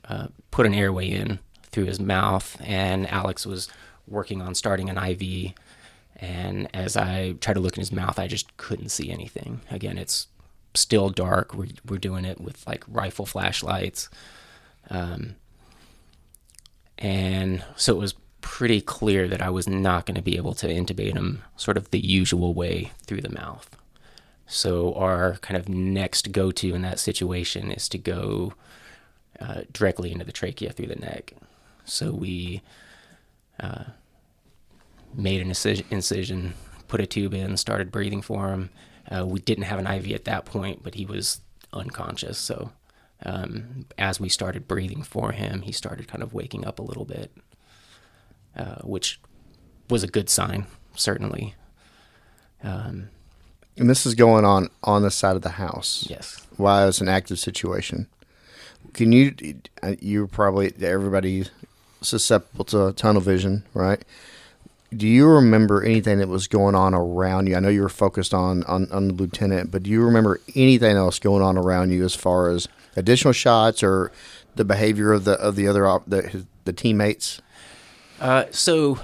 uh, 0.08 0.26
put 0.50 0.66
an 0.66 0.74
airway 0.74 1.08
in 1.08 1.38
through 1.70 1.84
his 1.84 2.00
mouth, 2.00 2.56
and 2.64 3.08
Alex 3.08 3.46
was 3.46 3.68
working 4.10 4.42
on 4.42 4.54
starting 4.54 4.90
an 4.90 4.98
IV. 4.98 5.52
And 6.16 6.68
as 6.74 6.96
I 6.96 7.32
tried 7.40 7.54
to 7.54 7.60
look 7.60 7.76
in 7.76 7.80
his 7.80 7.92
mouth, 7.92 8.18
I 8.18 8.26
just 8.26 8.56
couldn't 8.56 8.90
see 8.90 9.10
anything. 9.10 9.60
Again, 9.70 9.98
it's 9.98 10.26
still 10.74 11.10
dark. 11.10 11.54
We're, 11.54 11.68
we're 11.86 11.98
doing 11.98 12.24
it 12.24 12.40
with 12.40 12.66
like 12.66 12.84
rifle 12.88 13.26
flashlights. 13.26 14.08
Um, 14.90 15.36
and 16.98 17.64
so 17.76 17.94
it 17.94 17.98
was 17.98 18.14
pretty 18.40 18.80
clear 18.80 19.28
that 19.28 19.42
I 19.42 19.50
was 19.50 19.68
not 19.68 20.06
going 20.06 20.14
to 20.14 20.22
be 20.22 20.36
able 20.36 20.54
to 20.54 20.68
intubate 20.68 21.14
him 21.14 21.42
sort 21.56 21.76
of 21.76 21.90
the 21.90 22.00
usual 22.00 22.54
way 22.54 22.92
through 23.02 23.20
the 23.20 23.32
mouth. 23.32 23.76
So 24.46 24.94
our 24.94 25.34
kind 25.36 25.58
of 25.58 25.68
next 25.68 26.32
go-to 26.32 26.74
in 26.74 26.82
that 26.82 26.98
situation 26.98 27.70
is 27.70 27.88
to 27.90 27.98
go 27.98 28.54
uh, 29.38 29.62
directly 29.72 30.10
into 30.10 30.24
the 30.24 30.32
trachea 30.32 30.72
through 30.72 30.86
the 30.86 30.96
neck. 30.96 31.34
So 31.84 32.12
we 32.12 32.62
uh, 33.60 33.84
made 35.14 35.40
an 35.40 35.48
incision, 35.90 36.54
put 36.88 37.00
a 37.00 37.06
tube 37.06 37.34
in, 37.34 37.56
started 37.56 37.90
breathing 37.90 38.22
for 38.22 38.48
him. 38.48 38.70
Uh, 39.10 39.24
we 39.26 39.40
didn't 39.40 39.64
have 39.64 39.78
an 39.78 39.86
IV 39.86 40.12
at 40.12 40.24
that 40.24 40.44
point, 40.44 40.82
but 40.82 40.94
he 40.94 41.06
was 41.06 41.40
unconscious. 41.72 42.36
So 42.38 42.72
um, 43.24 43.86
as 43.96 44.20
we 44.20 44.28
started 44.28 44.68
breathing 44.68 45.02
for 45.02 45.32
him, 45.32 45.62
he 45.62 45.72
started 45.72 46.08
kind 46.08 46.22
of 46.22 46.34
waking 46.34 46.66
up 46.66 46.78
a 46.78 46.82
little 46.82 47.04
bit, 47.06 47.30
uh, 48.56 48.76
which 48.82 49.20
was 49.88 50.02
a 50.02 50.08
good 50.08 50.28
sign, 50.28 50.66
certainly. 50.94 51.54
Um, 52.62 53.08
And 53.76 53.88
this 53.88 54.04
is 54.04 54.14
going 54.14 54.44
on 54.44 54.68
on 54.82 55.02
the 55.02 55.10
side 55.10 55.36
of 55.36 55.42
the 55.42 55.50
house. 55.50 56.06
yes. 56.08 56.44
While 56.56 56.88
it's 56.88 57.00
an 57.00 57.08
active 57.08 57.38
situation. 57.38 58.08
Can 58.92 59.12
you? 59.12 59.34
uh, 59.82 59.94
You're 60.00 60.26
probably 60.26 60.72
everybody 60.80 61.46
susceptible 62.00 62.64
to 62.66 62.92
tunnel 62.92 63.20
vision, 63.20 63.64
right? 63.74 64.02
Do 64.96 65.06
you 65.06 65.26
remember 65.26 65.82
anything 65.82 66.18
that 66.18 66.28
was 66.28 66.46
going 66.46 66.74
on 66.74 66.94
around 66.94 67.46
you? 67.46 67.56
I 67.56 67.60
know 67.60 67.68
you 67.68 67.82
were 67.82 67.90
focused 67.90 68.32
on, 68.32 68.64
on 68.64 68.90
on 68.90 69.08
the 69.08 69.14
lieutenant, 69.14 69.70
but 69.70 69.82
do 69.82 69.90
you 69.90 70.02
remember 70.02 70.40
anything 70.54 70.96
else 70.96 71.18
going 71.18 71.42
on 71.42 71.58
around 71.58 71.90
you 71.90 72.04
as 72.04 72.14
far 72.14 72.48
as 72.48 72.68
additional 72.96 73.32
shots 73.32 73.82
or 73.82 74.10
the 74.56 74.64
behavior 74.64 75.12
of 75.12 75.24
the 75.24 75.32
of 75.32 75.56
the 75.56 75.68
other 75.68 75.86
op- 75.86 76.08
the 76.08 76.22
his, 76.22 76.46
the 76.64 76.72
teammates? 76.72 77.42
Uh, 78.18 78.44
so 78.50 78.98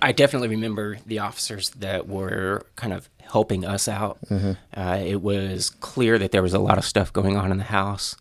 I 0.00 0.12
definitely 0.12 0.48
remember 0.48 0.98
the 1.06 1.18
officers 1.18 1.70
that 1.70 2.08
were 2.08 2.64
kind 2.76 2.92
of 2.92 3.08
helping 3.20 3.64
us 3.64 3.88
out. 3.88 4.18
Uh, 4.30 4.98
it 5.04 5.20
was 5.22 5.70
clear 5.70 6.18
that 6.18 6.30
there 6.30 6.42
was 6.42 6.54
a 6.54 6.58
lot 6.58 6.78
of 6.78 6.84
stuff 6.84 7.12
going 7.12 7.36
on 7.36 7.50
in 7.50 7.58
the 7.58 7.64
house. 7.64 8.16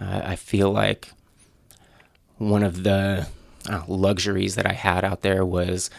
Uh, 0.00 0.22
I 0.24 0.36
feel 0.36 0.70
like 0.70 1.12
one 2.40 2.62
of 2.62 2.82
the 2.84 3.28
uh, 3.68 3.82
luxuries 3.86 4.54
that 4.54 4.66
I 4.66 4.72
had 4.72 5.04
out 5.04 5.20
there 5.20 5.44
was 5.44 5.90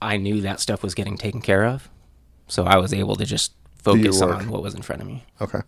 I 0.00 0.16
knew 0.16 0.40
that 0.40 0.60
stuff 0.60 0.82
was 0.82 0.94
getting 0.94 1.18
taken 1.18 1.42
care 1.42 1.66
of. 1.66 1.88
So 2.48 2.64
I 2.64 2.78
was 2.78 2.92
able 2.94 3.16
to 3.16 3.24
just 3.26 3.52
focus 3.82 4.20
on 4.22 4.48
what 4.48 4.62
was 4.62 4.74
in 4.74 4.80
front 4.82 5.02
of 5.02 5.08
me. 5.08 5.24
Okay. 5.40 5.60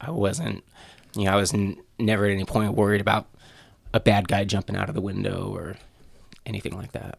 I 0.00 0.10
wasn't, 0.10 0.64
you 1.14 1.24
know, 1.24 1.32
I 1.32 1.36
was 1.36 1.52
n- 1.52 1.76
never 1.98 2.24
at 2.24 2.32
any 2.32 2.44
point 2.46 2.72
worried 2.74 3.02
about 3.02 3.28
a 3.92 4.00
bad 4.00 4.28
guy 4.28 4.44
jumping 4.44 4.76
out 4.76 4.88
of 4.88 4.94
the 4.94 5.00
window 5.02 5.52
or 5.54 5.76
anything 6.46 6.74
like 6.74 6.92
that. 6.92 7.18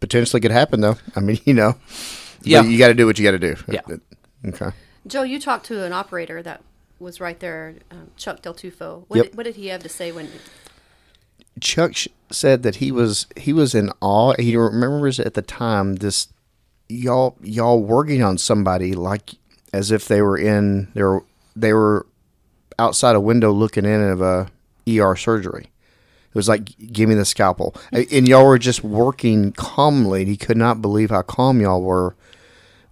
Potentially 0.00 0.40
could 0.40 0.52
happen 0.52 0.80
though. 0.80 0.96
I 1.16 1.20
mean, 1.20 1.40
you 1.44 1.54
know, 1.54 1.74
Yeah. 2.42 2.62
You 2.62 2.78
got 2.78 2.88
to 2.88 2.94
do 2.94 3.06
what 3.06 3.18
you 3.18 3.24
got 3.24 3.32
to 3.32 3.38
do. 3.40 3.56
Yeah. 3.68 3.80
Okay. 4.46 4.70
Joe, 5.06 5.22
you 5.24 5.40
talked 5.40 5.66
to 5.66 5.82
an 5.84 5.92
operator 5.92 6.42
that 6.42 6.62
was 6.98 7.20
right 7.20 7.38
there, 7.40 7.76
um, 7.90 8.10
Chuck 8.16 8.42
Del 8.42 8.54
Tufo. 8.54 9.04
What, 9.08 9.16
Yep. 9.16 9.26
did, 9.26 9.36
what 9.36 9.42
did 9.44 9.56
he 9.56 9.68
have 9.68 9.82
to 9.82 9.88
say 9.88 10.10
when? 10.12 10.28
Chuck 11.60 11.94
sh- 11.96 12.08
said 12.30 12.62
that 12.62 12.76
he 12.76 12.92
was 12.92 13.26
he 13.36 13.52
was 13.52 13.74
in 13.74 13.90
awe. 14.00 14.34
He 14.38 14.56
remembers 14.56 15.18
at 15.18 15.34
the 15.34 15.42
time 15.42 15.96
this 15.96 16.28
y'all 16.88 17.36
y'all 17.42 17.82
working 17.82 18.22
on 18.22 18.38
somebody 18.38 18.94
like 18.94 19.34
as 19.72 19.90
if 19.90 20.06
they 20.08 20.22
were 20.22 20.38
in 20.38 20.88
they 20.94 21.02
were 21.02 21.24
they 21.56 21.72
were 21.72 22.06
outside 22.78 23.16
a 23.16 23.20
window 23.20 23.50
looking 23.52 23.84
in 23.84 24.00
of 24.00 24.20
a 24.22 24.48
ER 24.88 25.16
surgery. 25.16 25.64
It 26.28 26.34
was 26.34 26.48
like 26.48 26.76
give 26.92 27.08
me 27.08 27.14
the 27.16 27.24
scalpel, 27.24 27.74
and 27.90 28.28
y'all 28.28 28.44
were 28.46 28.58
just 28.58 28.84
working 28.84 29.50
calmly. 29.52 30.24
He 30.26 30.36
could 30.36 30.56
not 30.56 30.80
believe 30.80 31.10
how 31.10 31.22
calm 31.22 31.60
y'all 31.60 31.82
were 31.82 32.14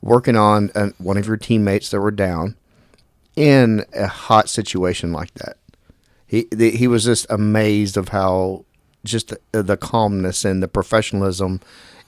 working 0.01 0.37
on 0.37 0.71
uh, 0.75 0.89
one 0.99 1.17
of 1.17 1.27
your 1.29 1.37
teammates 1.37 1.91
that 1.91 2.01
were 2.01 2.11
down 2.11 2.57
in 3.37 3.85
a 3.95 4.07
hot 4.07 4.49
situation 4.49 5.13
like 5.13 5.33
that. 5.35 5.59
He 6.27 6.49
the, 6.51 6.71
he 6.71 6.89
was 6.89 7.05
just 7.05 7.27
amazed 7.31 7.97
of 7.97 8.09
how 8.09 8.65
just 9.05 9.35
the, 9.53 9.63
the 9.63 9.77
calmness 9.77 10.45
and 10.45 10.63
the 10.63 10.69
professionalism 10.69 11.61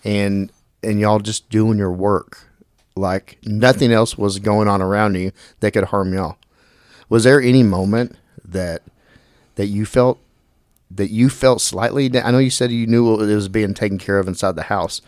and 0.03 0.51
and 0.83 0.99
y'all 0.99 1.21
just 1.21 1.49
doing 1.51 1.79
your 1.79 1.93
work. 1.93 2.49
Like 2.97 3.39
nothing 3.45 3.93
else 3.93 4.19
was 4.19 4.41
going 4.41 4.67
on 4.67 4.83
around 4.83 5.15
you 5.15 5.31
that 5.61 5.73
could 5.73 5.85
harm 5.85 6.13
y'all. 6.13 6.37
Was 7.09 7.25
there 7.25 7.41
any 7.41 7.63
moment 7.63 8.17
that 8.45 8.83
that 9.55 9.67
you 9.67 9.85
felt 9.85 10.19
that 10.91 11.11
you 11.11 11.29
felt 11.29 11.61
slightly 11.61 12.11
i 12.23 12.31
know 12.31 12.39
you 12.39 12.49
said 12.49 12.71
you 12.71 12.87
knew 12.87 13.21
it 13.21 13.35
was 13.35 13.49
being 13.49 13.75
taken 13.75 13.99
care 13.99 14.19
of 14.19 14.27
inside 14.27 14.53
the 14.53 14.63
house 14.65 15.03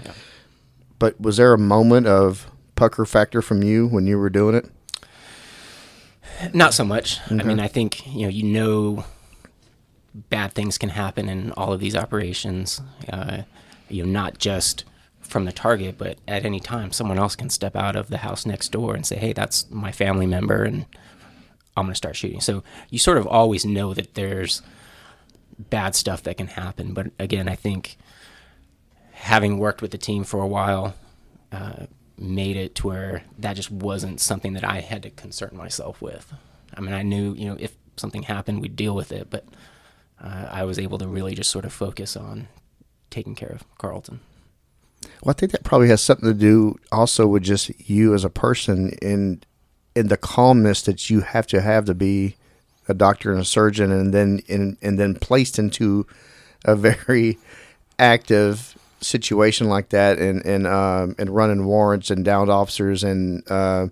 but 0.98 1.18
was 1.18 1.38
there 1.38 1.54
a 1.54 1.58
moment 1.58 2.06
of 2.06 2.50
pucker 2.74 3.06
factor 3.06 3.40
from 3.40 3.62
you 3.62 3.86
when 3.86 4.06
you 4.06 4.18
were 4.18 4.28
doing 4.28 4.54
it 4.54 4.68
Not 6.52 6.74
so 6.74 6.84
much. 6.84 7.20
I 7.30 7.42
mean, 7.42 7.60
I 7.60 7.68
think 7.68 8.06
you 8.06 8.22
know, 8.22 8.28
you 8.28 8.42
know, 8.42 9.04
bad 10.14 10.52
things 10.52 10.78
can 10.78 10.90
happen 10.90 11.28
in 11.28 11.52
all 11.52 11.72
of 11.72 11.80
these 11.80 11.96
operations. 11.96 12.80
Uh, 13.10 13.42
you 13.88 14.04
know, 14.04 14.10
not 14.10 14.38
just 14.38 14.84
from 15.20 15.44
the 15.44 15.52
target, 15.52 15.96
but 15.98 16.18
at 16.26 16.44
any 16.44 16.60
time, 16.60 16.92
someone 16.92 17.18
else 17.18 17.36
can 17.36 17.50
step 17.50 17.76
out 17.76 17.94
of 17.96 18.08
the 18.08 18.18
house 18.18 18.46
next 18.46 18.70
door 18.72 18.94
and 18.94 19.06
say, 19.06 19.16
"Hey, 19.16 19.32
that's 19.32 19.70
my 19.70 19.92
family 19.92 20.26
member," 20.26 20.64
and 20.64 20.86
I'm 21.76 21.84
going 21.84 21.92
to 21.92 21.96
start 21.96 22.16
shooting. 22.16 22.40
So 22.40 22.62
you 22.90 22.98
sort 22.98 23.18
of 23.18 23.26
always 23.26 23.64
know 23.64 23.94
that 23.94 24.14
there's 24.14 24.62
bad 25.58 25.94
stuff 25.94 26.22
that 26.24 26.36
can 26.36 26.48
happen. 26.48 26.94
But 26.94 27.08
again, 27.18 27.48
I 27.48 27.54
think 27.54 27.96
having 29.12 29.58
worked 29.58 29.82
with 29.82 29.90
the 29.90 29.98
team 29.98 30.24
for 30.24 30.40
a 30.40 30.46
while 30.46 30.94
uh, 31.52 31.86
made 32.20 32.56
it 32.56 32.74
to 32.76 32.86
where 32.86 33.22
that 33.38 33.54
just 33.54 33.70
wasn't 33.70 34.20
something 34.20 34.52
that 34.52 34.64
I 34.64 34.80
had 34.80 35.02
to 35.04 35.10
concern 35.10 35.50
myself 35.54 36.02
with. 36.02 36.32
I 36.74 36.80
mean, 36.80 36.94
I 36.94 37.02
knew, 37.02 37.34
you 37.34 37.46
know, 37.46 37.56
if 37.58 37.74
something 37.96 38.24
happened, 38.24 38.60
we'd 38.60 38.76
deal 38.76 38.94
with 38.94 39.10
it, 39.10 39.28
but 39.30 39.44
uh, 40.22 40.48
I 40.50 40.64
was 40.64 40.78
able 40.78 40.98
to 40.98 41.08
really 41.08 41.34
just 41.34 41.50
sort 41.50 41.64
of 41.64 41.72
focus 41.72 42.16
on 42.16 42.48
taking 43.10 43.34
care 43.34 43.48
of 43.48 43.64
Carlton. 43.78 44.20
Well, 45.22 45.30
I 45.30 45.32
think 45.32 45.52
that 45.52 45.64
probably 45.64 45.88
has 45.88 46.02
something 46.02 46.28
to 46.28 46.34
do 46.34 46.78
also 46.92 47.26
with 47.26 47.42
just 47.42 47.70
you 47.88 48.14
as 48.14 48.24
a 48.24 48.30
person 48.30 48.92
and 49.00 49.44
in 49.94 50.08
the 50.08 50.16
calmness 50.16 50.82
that 50.82 51.10
you 51.10 51.20
have 51.20 51.46
to 51.48 51.60
have 51.60 51.86
to 51.86 51.94
be 51.94 52.36
a 52.88 52.94
doctor 52.94 53.32
and 53.32 53.40
a 53.40 53.44
surgeon, 53.44 53.90
and 53.90 54.12
then 54.12 54.40
and, 54.48 54.76
and 54.82 54.98
then 54.98 55.14
placed 55.14 55.58
into 55.58 56.06
a 56.64 56.76
very 57.06 57.38
active 57.98 58.76
situation 59.00 59.68
like 59.68 59.90
that 59.90 60.18
and 60.18 60.44
and 60.44 60.66
um, 60.66 61.14
and 61.18 61.30
running 61.30 61.64
warrants 61.64 62.10
and 62.10 62.24
downed 62.24 62.50
officers 62.50 63.02
and 63.02 63.42
uh, 63.50 63.88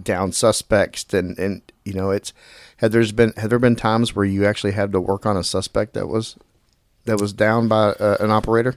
down 0.00 0.32
suspects 0.32 1.12
and 1.12 1.38
and 1.38 1.62
you 1.84 1.92
know 1.92 2.10
it's 2.10 2.32
had 2.78 2.92
there's 2.92 3.12
been 3.12 3.32
had 3.36 3.50
there 3.50 3.58
been 3.58 3.76
times 3.76 4.14
where 4.14 4.24
you 4.24 4.46
actually 4.46 4.72
had 4.72 4.92
to 4.92 5.00
work 5.00 5.26
on 5.26 5.36
a 5.36 5.44
suspect 5.44 5.94
that 5.94 6.08
was 6.08 6.36
that 7.06 7.20
was 7.20 7.32
down 7.32 7.68
by 7.68 7.90
uh, 7.92 8.16
an 8.20 8.30
operator? 8.30 8.76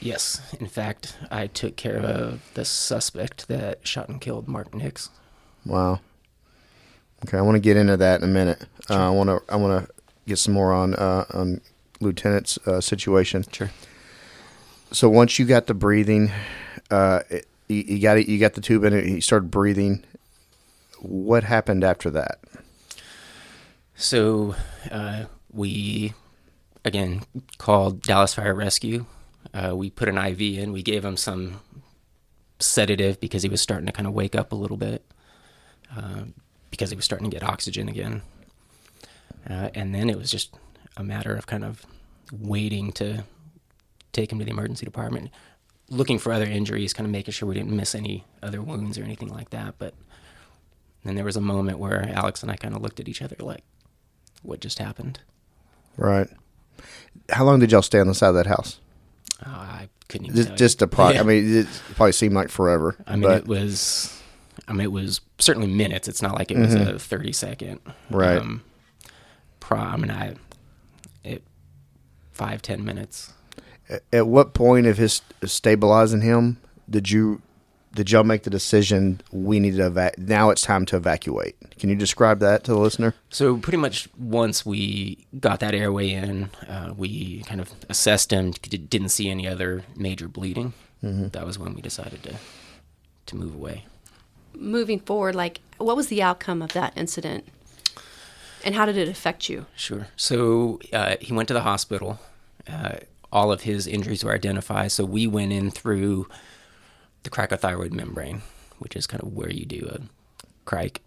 Yes, 0.00 0.40
in 0.58 0.66
fact, 0.66 1.16
I 1.30 1.46
took 1.46 1.76
care 1.76 1.98
of 1.98 2.40
the 2.54 2.64
suspect 2.64 3.48
that 3.48 3.86
shot 3.86 4.08
and 4.08 4.20
killed 4.20 4.48
Mark 4.48 4.74
Nix. 4.74 5.10
Wow. 5.64 6.00
Okay, 7.24 7.38
I 7.38 7.42
want 7.42 7.56
to 7.56 7.60
get 7.60 7.76
into 7.76 7.96
that 7.98 8.22
in 8.22 8.28
a 8.28 8.32
minute. 8.32 8.66
Uh, 8.88 9.08
I 9.08 9.10
want 9.10 9.28
to 9.28 9.52
I 9.52 9.56
want 9.56 9.86
to 9.86 9.92
get 10.26 10.38
some 10.38 10.54
more 10.54 10.72
on 10.72 10.94
uh, 10.94 11.24
on 11.32 11.60
lieutenant's 12.00 12.58
uh, 12.66 12.80
situation. 12.80 13.44
Sure. 13.52 13.70
So 14.92 15.08
once 15.08 15.38
you 15.38 15.44
got 15.44 15.66
the 15.66 15.74
breathing, 15.74 16.32
uh, 16.90 17.20
you, 17.68 17.76
you 17.76 17.98
got 18.00 18.18
it. 18.18 18.28
You 18.28 18.38
got 18.38 18.54
the 18.54 18.60
tube 18.60 18.84
in 18.84 18.92
it. 18.92 19.06
He 19.06 19.20
started 19.20 19.50
breathing. 19.50 20.04
What 21.00 21.44
happened 21.44 21.84
after 21.84 22.10
that? 22.10 22.40
So 23.94 24.54
uh, 24.90 25.24
we 25.52 26.14
again 26.84 27.22
called 27.58 28.02
Dallas 28.02 28.34
Fire 28.34 28.54
Rescue. 28.54 29.06
Uh, 29.54 29.74
we 29.74 29.90
put 29.90 30.08
an 30.08 30.18
IV 30.18 30.40
in. 30.40 30.72
We 30.72 30.82
gave 30.82 31.04
him 31.04 31.16
some 31.16 31.60
sedative 32.58 33.20
because 33.20 33.42
he 33.42 33.48
was 33.48 33.60
starting 33.60 33.86
to 33.86 33.92
kind 33.92 34.06
of 34.06 34.12
wake 34.12 34.34
up 34.34 34.52
a 34.52 34.56
little 34.56 34.76
bit 34.76 35.04
uh, 35.96 36.22
because 36.70 36.90
he 36.90 36.96
was 36.96 37.04
starting 37.04 37.30
to 37.30 37.34
get 37.34 37.42
oxygen 37.42 37.88
again. 37.88 38.22
Uh, 39.48 39.70
and 39.74 39.94
then 39.94 40.10
it 40.10 40.18
was 40.18 40.30
just 40.30 40.54
a 40.96 41.02
matter 41.02 41.34
of 41.34 41.46
kind 41.46 41.64
of 41.64 41.84
waiting 42.32 42.92
to 42.92 43.24
take 44.12 44.32
him 44.32 44.38
to 44.38 44.44
the 44.44 44.50
emergency 44.50 44.84
department, 44.84 45.30
looking 45.88 46.18
for 46.18 46.32
other 46.32 46.44
injuries, 46.44 46.92
kind 46.92 47.06
of 47.06 47.12
making 47.12 47.32
sure 47.32 47.48
we 47.48 47.54
didn't 47.54 47.76
miss 47.76 47.94
any 47.94 48.24
other 48.42 48.62
wounds 48.62 48.98
or 48.98 49.04
anything 49.04 49.28
like 49.28 49.50
that. 49.50 49.74
But 49.78 49.94
then 51.04 51.14
there 51.14 51.24
was 51.24 51.36
a 51.36 51.40
moment 51.40 51.78
where 51.78 52.08
Alex 52.14 52.42
and 52.42 52.50
I 52.50 52.56
kind 52.56 52.74
of 52.74 52.82
looked 52.82 53.00
at 53.00 53.08
each 53.08 53.22
other 53.22 53.36
like, 53.40 53.62
what 54.42 54.60
just 54.60 54.78
happened? 54.78 55.20
Right. 55.96 56.28
How 57.30 57.44
long 57.44 57.60
did 57.60 57.72
y'all 57.72 57.82
stay 57.82 58.00
on 58.00 58.06
the 58.06 58.14
side 58.14 58.28
of 58.28 58.34
that 58.36 58.46
house? 58.46 58.80
Uh, 59.44 59.50
I 59.50 59.88
couldn't 60.08 60.28
even 60.28 60.36
Just, 60.36 60.56
just 60.56 60.82
a 60.82 60.86
pro. 60.86 61.10
Yeah. 61.10 61.20
I 61.20 61.22
mean, 61.22 61.56
it 61.58 61.66
probably 61.94 62.12
seemed 62.12 62.34
like 62.34 62.48
forever. 62.48 62.96
I 63.06 63.12
mean, 63.12 63.22
but 63.22 63.38
it 63.38 63.46
was. 63.46 64.16
I 64.68 64.72
mean, 64.72 64.82
it 64.82 64.92
was 64.92 65.20
certainly 65.38 65.68
minutes. 65.68 66.08
It's 66.08 66.22
not 66.22 66.34
like 66.34 66.50
it 66.50 66.58
was 66.58 66.74
a 66.74 66.98
thirty 66.98 67.32
second. 67.32 67.82
Mm-hmm. 67.84 68.16
Right. 68.16 68.38
Um, 68.38 68.62
pro. 69.60 69.78
I 69.78 69.96
mean, 69.96 70.10
I. 70.10 70.34
It. 71.24 71.42
Five 72.32 72.62
ten 72.62 72.84
minutes. 72.84 73.32
At 74.12 74.26
what 74.26 74.54
point 74.54 74.86
of 74.86 74.96
his 74.98 75.22
stabilizing 75.44 76.20
him 76.22 76.58
did 76.88 77.10
you 77.10 77.40
did 77.92 78.10
y'all 78.12 78.22
make 78.22 78.44
the 78.44 78.50
decision 78.50 79.20
we 79.32 79.58
need 79.58 79.74
to 79.76 79.86
eva- 79.86 80.12
now 80.16 80.50
it's 80.50 80.62
time 80.62 80.86
to 80.86 80.96
evacuate? 80.96 81.56
Can 81.78 81.88
you 81.90 81.96
describe 81.96 82.38
that 82.38 82.62
to 82.64 82.70
the 82.72 82.78
listener? 82.78 83.14
So 83.30 83.56
pretty 83.56 83.78
much 83.78 84.08
once 84.16 84.64
we 84.64 85.26
got 85.40 85.58
that 85.58 85.74
airway 85.74 86.10
in, 86.10 86.50
uh, 86.68 86.94
we 86.96 87.42
kind 87.46 87.60
of 87.60 87.72
assessed 87.88 88.30
him. 88.32 88.52
d- 88.52 88.76
Didn't 88.78 89.08
see 89.08 89.28
any 89.28 89.48
other 89.48 89.82
major 89.96 90.28
bleeding. 90.28 90.72
That 91.02 91.44
was 91.46 91.58
when 91.58 91.74
we 91.74 91.80
decided 91.82 92.22
to 92.24 92.34
to 93.26 93.36
move 93.36 93.54
away. 93.56 93.86
Moving 94.54 95.00
forward, 95.00 95.34
like, 95.34 95.60
what 95.78 95.96
was 95.96 96.08
the 96.08 96.22
outcome 96.22 96.62
of 96.62 96.72
that 96.74 96.92
incident? 96.96 97.44
And 98.64 98.74
how 98.74 98.84
did 98.86 98.96
it 98.98 99.08
affect 99.08 99.48
you? 99.48 99.66
Sure. 99.74 100.08
So 100.16 100.78
uh, 100.92 101.16
he 101.20 101.32
went 101.32 101.48
to 101.48 101.54
the 101.54 101.62
hospital. 101.62 102.20
Uh, 102.68 102.96
all 103.32 103.52
of 103.52 103.62
his 103.62 103.86
injuries 103.86 104.24
were 104.24 104.34
identified. 104.34 104.92
So 104.92 105.04
we 105.04 105.26
went 105.26 105.52
in 105.52 105.70
through 105.70 106.28
the 107.22 107.30
cricothyroid 107.30 107.92
membrane, 107.92 108.42
which 108.78 108.96
is 108.96 109.06
kind 109.06 109.22
of 109.22 109.32
where 109.32 109.50
you 109.50 109.64
do 109.64 109.88
a 109.90 110.00
cric. 110.64 111.02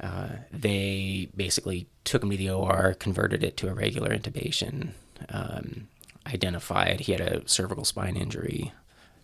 Uh, 0.00 0.28
they 0.52 1.28
basically 1.34 1.86
took 2.04 2.22
him 2.22 2.30
to 2.30 2.36
the 2.36 2.50
OR, 2.50 2.94
converted 2.94 3.42
it 3.42 3.56
to 3.56 3.68
a 3.68 3.74
regular 3.74 4.10
intubation, 4.10 4.90
um, 5.30 5.88
identified 6.26 7.00
he 7.00 7.12
had 7.12 7.20
a 7.20 7.48
cervical 7.48 7.84
spine 7.84 8.16
injury, 8.16 8.72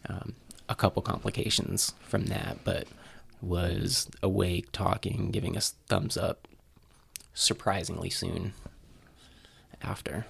um, 0.09 0.35
a 0.69 0.75
couple 0.75 1.03
complications 1.03 1.93
from 2.01 2.27
that, 2.27 2.59
but 2.65 2.87
was 3.43 4.09
awake, 4.23 4.71
talking, 4.73 5.31
giving 5.31 5.57
us 5.57 5.75
thumbs 5.89 6.17
up 6.17 6.49
surprisingly 7.35 8.09
soon 8.09 8.55
after. 9.83 10.27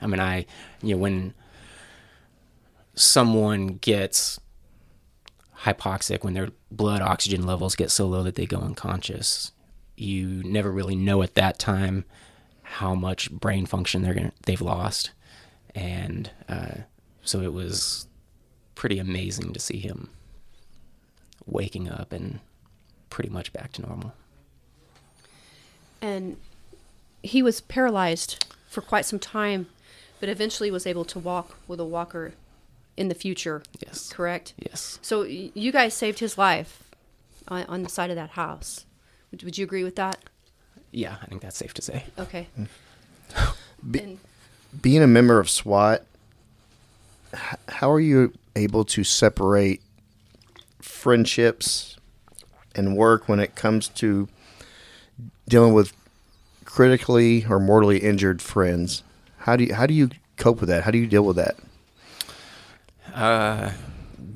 I 0.00 0.06
mean, 0.06 0.20
I, 0.20 0.46
you 0.82 0.94
know, 0.94 0.98
when 0.98 1.34
someone 2.94 3.78
gets 3.78 4.40
hypoxic, 5.62 6.22
when 6.22 6.34
their 6.34 6.48
blood 6.70 7.02
oxygen 7.02 7.46
levels 7.46 7.74
get 7.74 7.90
so 7.90 8.06
low 8.06 8.22
that 8.22 8.36
they 8.36 8.46
go 8.46 8.58
unconscious, 8.58 9.52
you 9.96 10.42
never 10.44 10.70
really 10.70 10.96
know 10.96 11.22
at 11.22 11.34
that 11.34 11.58
time 11.58 12.04
how 12.62 12.94
much 12.94 13.30
brain 13.30 13.66
function 13.66 14.02
they're 14.02 14.14
gonna 14.14 14.32
they've 14.46 14.60
lost, 14.60 15.10
and 15.74 16.30
uh, 16.48 16.74
so 17.22 17.40
it 17.40 17.52
was 17.52 18.06
pretty 18.74 18.98
amazing 18.98 19.52
to 19.52 19.58
see 19.58 19.78
him 19.78 20.10
waking 21.46 21.88
up 21.88 22.12
and 22.12 22.40
pretty 23.10 23.30
much 23.30 23.52
back 23.52 23.72
to 23.72 23.82
normal. 23.82 24.12
And 26.00 26.36
he 27.22 27.42
was 27.42 27.60
paralyzed 27.60 28.46
for 28.68 28.80
quite 28.80 29.04
some 29.04 29.18
time, 29.18 29.66
but 30.20 30.28
eventually 30.28 30.70
was 30.70 30.86
able 30.86 31.04
to 31.06 31.18
walk 31.18 31.56
with 31.66 31.80
a 31.80 31.84
walker 31.84 32.32
in 32.96 33.08
the 33.08 33.14
future. 33.14 33.62
Yes. 33.84 34.12
Correct? 34.12 34.54
Yes. 34.58 34.98
So 35.02 35.22
you 35.22 35.70
guys 35.72 35.94
saved 35.94 36.18
his 36.18 36.36
life 36.36 36.82
on, 37.46 37.64
on 37.64 37.82
the 37.82 37.88
side 37.88 38.10
of 38.10 38.16
that 38.16 38.30
house. 38.30 38.84
Would, 39.30 39.42
would 39.44 39.58
you 39.58 39.64
agree 39.64 39.84
with 39.84 39.96
that? 39.96 40.18
Yeah, 40.90 41.16
I 41.22 41.26
think 41.26 41.42
that's 41.42 41.56
safe 41.56 41.74
to 41.74 41.82
say. 41.82 42.04
Okay. 42.18 42.48
Mm. 42.58 43.54
Be- 43.90 43.98
And- 44.00 44.18
Being 44.82 45.02
a 45.02 45.06
member 45.06 45.38
of 45.38 45.48
SWAT, 45.48 46.02
how 47.68 47.90
are 47.90 48.00
you 48.00 48.32
able 48.56 48.84
to 48.86 49.04
separate 49.04 49.82
friendships 50.80 51.96
and 52.74 52.96
work 52.96 53.28
when 53.28 53.38
it 53.40 53.54
comes 53.54 53.88
to 53.88 54.28
dealing 55.48 55.72
with 55.74 55.92
critically 56.64 57.44
or 57.48 57.60
mortally 57.60 57.98
injured 57.98 58.40
friends? 58.42 59.02
How 59.48 59.56
do 59.56 59.64
you 59.64 59.74
how 59.74 59.86
do 59.86 59.94
you 59.94 60.10
cope 60.36 60.60
with 60.60 60.68
that? 60.68 60.84
How 60.84 60.90
do 60.90 60.98
you 60.98 61.06
deal 61.06 61.24
with 61.24 61.36
that? 61.36 61.56
Uh, 63.14 63.70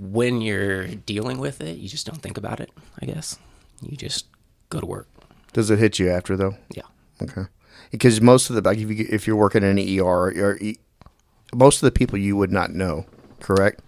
when 0.00 0.40
you're 0.40 0.86
dealing 0.86 1.36
with 1.36 1.60
it, 1.60 1.76
you 1.76 1.86
just 1.86 2.06
don't 2.06 2.22
think 2.22 2.38
about 2.38 2.60
it. 2.60 2.70
I 3.02 3.04
guess 3.04 3.38
you 3.82 3.94
just 3.94 4.24
go 4.70 4.80
to 4.80 4.86
work. 4.86 5.06
Does 5.52 5.68
it 5.70 5.78
hit 5.78 5.98
you 5.98 6.08
after 6.08 6.34
though? 6.34 6.56
Yeah. 6.74 6.84
Okay. 7.20 7.42
Because 7.90 8.22
most 8.22 8.48
of 8.48 8.56
the 8.56 8.62
like 8.62 8.78
if 8.78 8.88
you 8.88 9.06
if 9.10 9.26
you're 9.26 9.36
working 9.36 9.62
in 9.62 9.76
an 9.78 10.00
ER, 10.00 10.32
or 10.32 10.56
E- 10.62 10.78
most 11.54 11.82
of 11.82 11.86
the 11.86 11.92
people 11.92 12.16
you 12.18 12.34
would 12.34 12.50
not 12.50 12.70
know, 12.70 13.04
correct? 13.38 13.82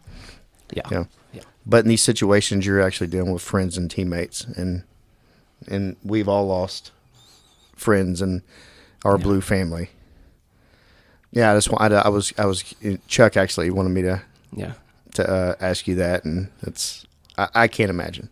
Yeah. 0.74 0.82
Yeah. 0.90 1.04
Yeah. 1.32 1.42
But 1.64 1.84
in 1.84 1.88
these 1.88 2.02
situations, 2.02 2.66
you're 2.66 2.82
actually 2.82 3.06
dealing 3.06 3.32
with 3.32 3.40
friends 3.40 3.78
and 3.78 3.90
teammates, 3.90 4.42
and 4.44 4.84
and 5.66 5.96
we've 6.04 6.28
all 6.28 6.46
lost 6.46 6.92
friends 7.74 8.20
and 8.20 8.42
our 9.06 9.16
blue 9.16 9.40
family. 9.40 9.88
Yeah, 11.34 11.52
I 11.52 11.56
just 11.56 11.70
wa- 11.70 11.78
I, 11.80 11.88
I 11.88 12.08
was 12.08 12.32
I 12.38 12.46
was 12.46 12.62
Chuck 13.08 13.36
actually 13.36 13.68
wanted 13.70 13.90
me 13.90 14.02
to 14.02 14.22
Yeah. 14.54 14.72
to 15.14 15.28
uh, 15.30 15.54
ask 15.60 15.86
you 15.88 15.94
that, 15.96 16.24
and 16.24 16.48
it's 16.62 17.04
I, 17.36 17.48
I 17.54 17.68
can't 17.68 17.90
imagine 17.90 18.28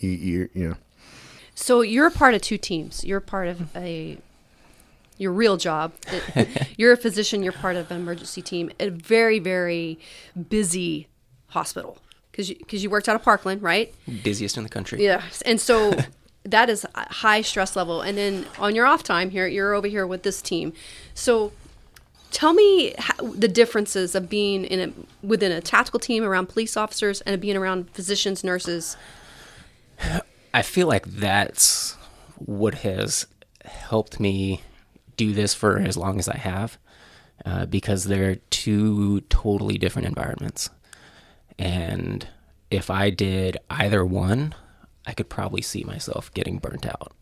you 0.00 0.10
you 0.10 0.48
you 0.54 0.68
know 0.70 0.76
So 1.54 1.82
you're 1.82 2.06
a 2.06 2.10
part 2.10 2.34
of 2.34 2.40
two 2.42 2.58
teams. 2.58 3.04
You're 3.04 3.20
part 3.20 3.48
of 3.48 3.76
a 3.76 4.18
your 5.18 5.32
real 5.32 5.56
job. 5.56 5.92
It- 6.34 6.68
you're 6.78 6.92
a 6.92 6.96
physician. 6.96 7.42
You're 7.42 7.52
part 7.52 7.76
of 7.76 7.90
an 7.90 7.98
emergency 7.98 8.40
team. 8.42 8.70
at 8.80 8.88
A 8.88 8.90
very 8.90 9.38
very 9.38 9.98
busy 10.48 11.08
hospital 11.48 11.98
because 12.30 12.48
you, 12.50 12.56
cause 12.70 12.82
you 12.82 12.88
worked 12.90 13.08
out 13.08 13.16
of 13.16 13.22
Parkland, 13.22 13.62
right? 13.62 13.92
Busiest 14.22 14.56
in 14.56 14.62
the 14.62 14.68
country. 14.70 15.02
Yeah, 15.04 15.22
and 15.44 15.60
so 15.60 15.92
that 16.44 16.70
is 16.70 16.86
high 16.94 17.42
stress 17.42 17.76
level. 17.76 18.00
And 18.00 18.16
then 18.16 18.46
on 18.58 18.74
your 18.74 18.86
off 18.86 19.02
time 19.02 19.28
here, 19.30 19.46
you're 19.46 19.74
over 19.74 19.86
here 19.88 20.06
with 20.06 20.22
this 20.22 20.40
team. 20.40 20.72
So 21.14 21.52
tell 22.30 22.52
me 22.52 22.94
how, 22.98 23.14
the 23.32 23.48
differences 23.48 24.14
of 24.14 24.28
being 24.28 24.64
in 24.64 24.80
a 24.80 25.26
within 25.26 25.52
a 25.52 25.60
tactical 25.60 26.00
team 26.00 26.24
around 26.24 26.48
police 26.48 26.76
officers 26.76 27.20
and 27.22 27.40
being 27.40 27.56
around 27.56 27.90
physicians, 27.90 28.44
nurses. 28.44 28.96
I 30.54 30.62
feel 30.62 30.86
like 30.86 31.06
that's 31.06 31.96
what 32.36 32.74
has 32.76 33.26
helped 33.64 34.20
me 34.20 34.62
do 35.16 35.32
this 35.32 35.54
for 35.54 35.78
as 35.78 35.96
long 35.96 36.18
as 36.18 36.28
I 36.28 36.36
have, 36.36 36.78
uh, 37.44 37.66
because 37.66 38.04
they're 38.04 38.36
two 38.50 39.20
totally 39.22 39.76
different 39.78 40.06
environments. 40.06 40.70
And 41.58 42.26
if 42.70 42.90
I 42.90 43.10
did 43.10 43.56
either 43.68 44.04
one, 44.04 44.54
I 45.06 45.12
could 45.12 45.28
probably 45.28 45.62
see 45.62 45.84
myself 45.84 46.32
getting 46.34 46.58
burnt 46.58 46.86
out. 46.86 47.12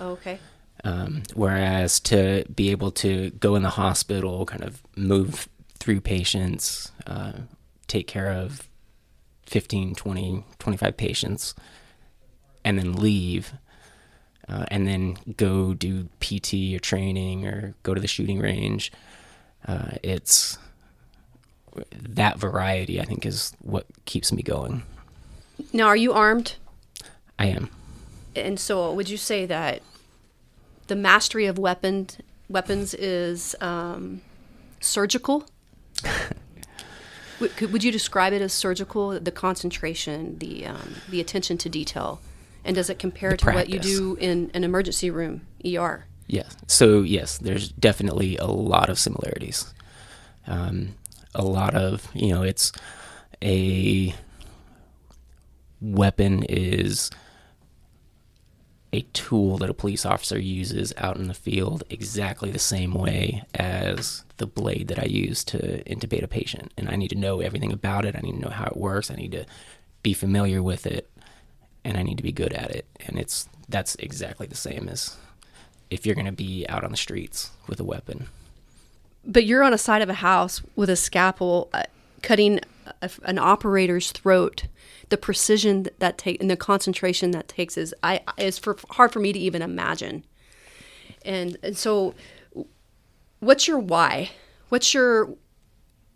Okay. 0.00 0.38
Um, 0.84 1.22
whereas 1.34 1.98
to 2.00 2.44
be 2.54 2.70
able 2.70 2.90
to 2.92 3.30
go 3.30 3.56
in 3.56 3.62
the 3.62 3.70
hospital, 3.70 4.46
kind 4.46 4.62
of 4.62 4.82
move 4.96 5.48
through 5.78 6.00
patients, 6.00 6.92
uh, 7.06 7.32
take 7.86 8.06
care 8.06 8.30
of 8.30 8.68
15, 9.46 9.94
20, 9.94 10.44
25 10.58 10.96
patients 10.96 11.54
and 12.64 12.78
then 12.78 12.94
leave 12.94 13.52
uh, 14.48 14.64
and 14.68 14.86
then 14.86 15.16
go 15.36 15.74
do 15.74 16.08
PT 16.20 16.74
or 16.74 16.78
training 16.78 17.46
or 17.46 17.74
go 17.82 17.94
to 17.94 18.00
the 18.00 18.06
shooting 18.06 18.38
range. 18.38 18.92
Uh, 19.66 19.92
it's 20.02 20.58
that 21.90 22.38
variety, 22.38 23.00
I 23.00 23.04
think, 23.04 23.26
is 23.26 23.52
what 23.60 23.86
keeps 24.04 24.32
me 24.32 24.42
going. 24.42 24.82
Now, 25.72 25.86
are 25.86 25.96
you 25.96 26.12
armed? 26.12 26.54
I 27.38 27.46
am. 27.46 27.70
And 28.34 28.60
so, 28.60 28.92
would 28.92 29.08
you 29.08 29.16
say 29.16 29.46
that 29.46 29.82
the 30.86 30.96
mastery 30.96 31.46
of 31.46 31.58
weapon 31.58 32.08
weapons 32.48 32.94
is 32.94 33.54
um, 33.60 34.20
surgical? 34.80 35.44
would, 37.40 37.56
could- 37.56 37.72
would 37.72 37.84
you 37.84 37.92
describe 37.92 38.32
it 38.32 38.42
as 38.42 38.52
surgical? 38.52 39.18
The 39.18 39.30
concentration, 39.30 40.38
the 40.38 40.66
um, 40.66 40.96
the 41.08 41.20
attention 41.20 41.58
to 41.58 41.68
detail, 41.68 42.20
and 42.64 42.74
does 42.74 42.90
it 42.90 42.98
compare 42.98 43.30
The 43.30 43.36
to 43.38 43.50
what 43.52 43.68
you 43.68 43.78
do 43.78 44.16
in 44.20 44.50
an 44.54 44.64
emergency 44.64 45.10
room, 45.10 45.42
ER? 45.64 46.04
Yes. 46.26 46.56
So 46.66 47.02
yes, 47.02 47.38
there's 47.38 47.68
definitely 47.70 48.36
a 48.36 48.46
lot 48.46 48.88
of 48.88 48.98
similarities. 48.98 49.72
Um, 50.46 50.94
a 51.34 51.44
lot 51.44 51.74
of 51.74 52.08
you 52.14 52.32
know, 52.32 52.42
it's 52.42 52.72
a 53.42 54.14
weapon 55.80 56.42
is 56.44 57.10
a 58.92 59.02
tool 59.12 59.58
that 59.58 59.70
a 59.70 59.74
police 59.74 60.06
officer 60.06 60.38
uses 60.38 60.92
out 60.96 61.16
in 61.16 61.28
the 61.28 61.34
field 61.34 61.84
exactly 61.90 62.50
the 62.50 62.58
same 62.58 62.94
way 62.94 63.42
as 63.54 64.24
the 64.36 64.46
blade 64.46 64.88
that 64.88 64.98
I 64.98 65.06
use 65.06 65.44
to 65.44 65.82
intubate 65.84 66.22
a 66.22 66.28
patient. 66.28 66.72
And 66.76 66.88
I 66.88 66.96
need 66.96 67.08
to 67.08 67.18
know 67.18 67.40
everything 67.40 67.72
about 67.72 68.04
it. 68.04 68.16
I 68.16 68.20
need 68.20 68.32
to 68.32 68.40
know 68.40 68.50
how 68.50 68.66
it 68.66 68.76
works. 68.76 69.10
I 69.10 69.16
need 69.16 69.32
to 69.32 69.44
be 70.02 70.12
familiar 70.12 70.62
with 70.62 70.86
it 70.86 71.10
and 71.84 71.96
I 71.96 72.02
need 72.02 72.16
to 72.16 72.22
be 72.22 72.32
good 72.32 72.52
at 72.52 72.70
it. 72.70 72.86
And 73.06 73.18
it's 73.18 73.48
that's 73.68 73.94
exactly 73.96 74.46
the 74.46 74.56
same 74.56 74.88
as 74.88 75.16
if 75.90 76.04
you're 76.04 76.14
going 76.14 76.26
to 76.26 76.32
be 76.32 76.66
out 76.68 76.84
on 76.84 76.90
the 76.90 76.96
streets 76.96 77.50
with 77.68 77.80
a 77.80 77.84
weapon. 77.84 78.28
But 79.24 79.44
you're 79.44 79.62
on 79.62 79.72
a 79.72 79.78
side 79.78 80.02
of 80.02 80.08
a 80.08 80.14
house 80.14 80.62
with 80.74 80.90
a 80.90 80.96
scalpel, 80.96 81.68
uh, 81.72 81.84
cutting 82.22 82.60
a, 83.02 83.10
an 83.24 83.38
operator's 83.38 84.12
throat. 84.12 84.66
The 85.08 85.16
precision 85.16 85.86
that, 85.98 86.18
take 86.18 86.40
and 86.40 86.50
the 86.50 86.56
concentration 86.56 87.30
that 87.30 87.48
takes 87.48 87.76
is 87.76 87.94
I 88.02 88.20
is 88.36 88.58
for 88.58 88.76
hard 88.90 89.12
for 89.12 89.20
me 89.20 89.32
to 89.32 89.38
even 89.38 89.62
imagine. 89.62 90.24
And 91.24 91.56
and 91.62 91.76
so, 91.76 92.14
what's 93.40 93.68
your 93.68 93.78
why? 93.78 94.30
What's 94.68 94.92
your 94.94 95.30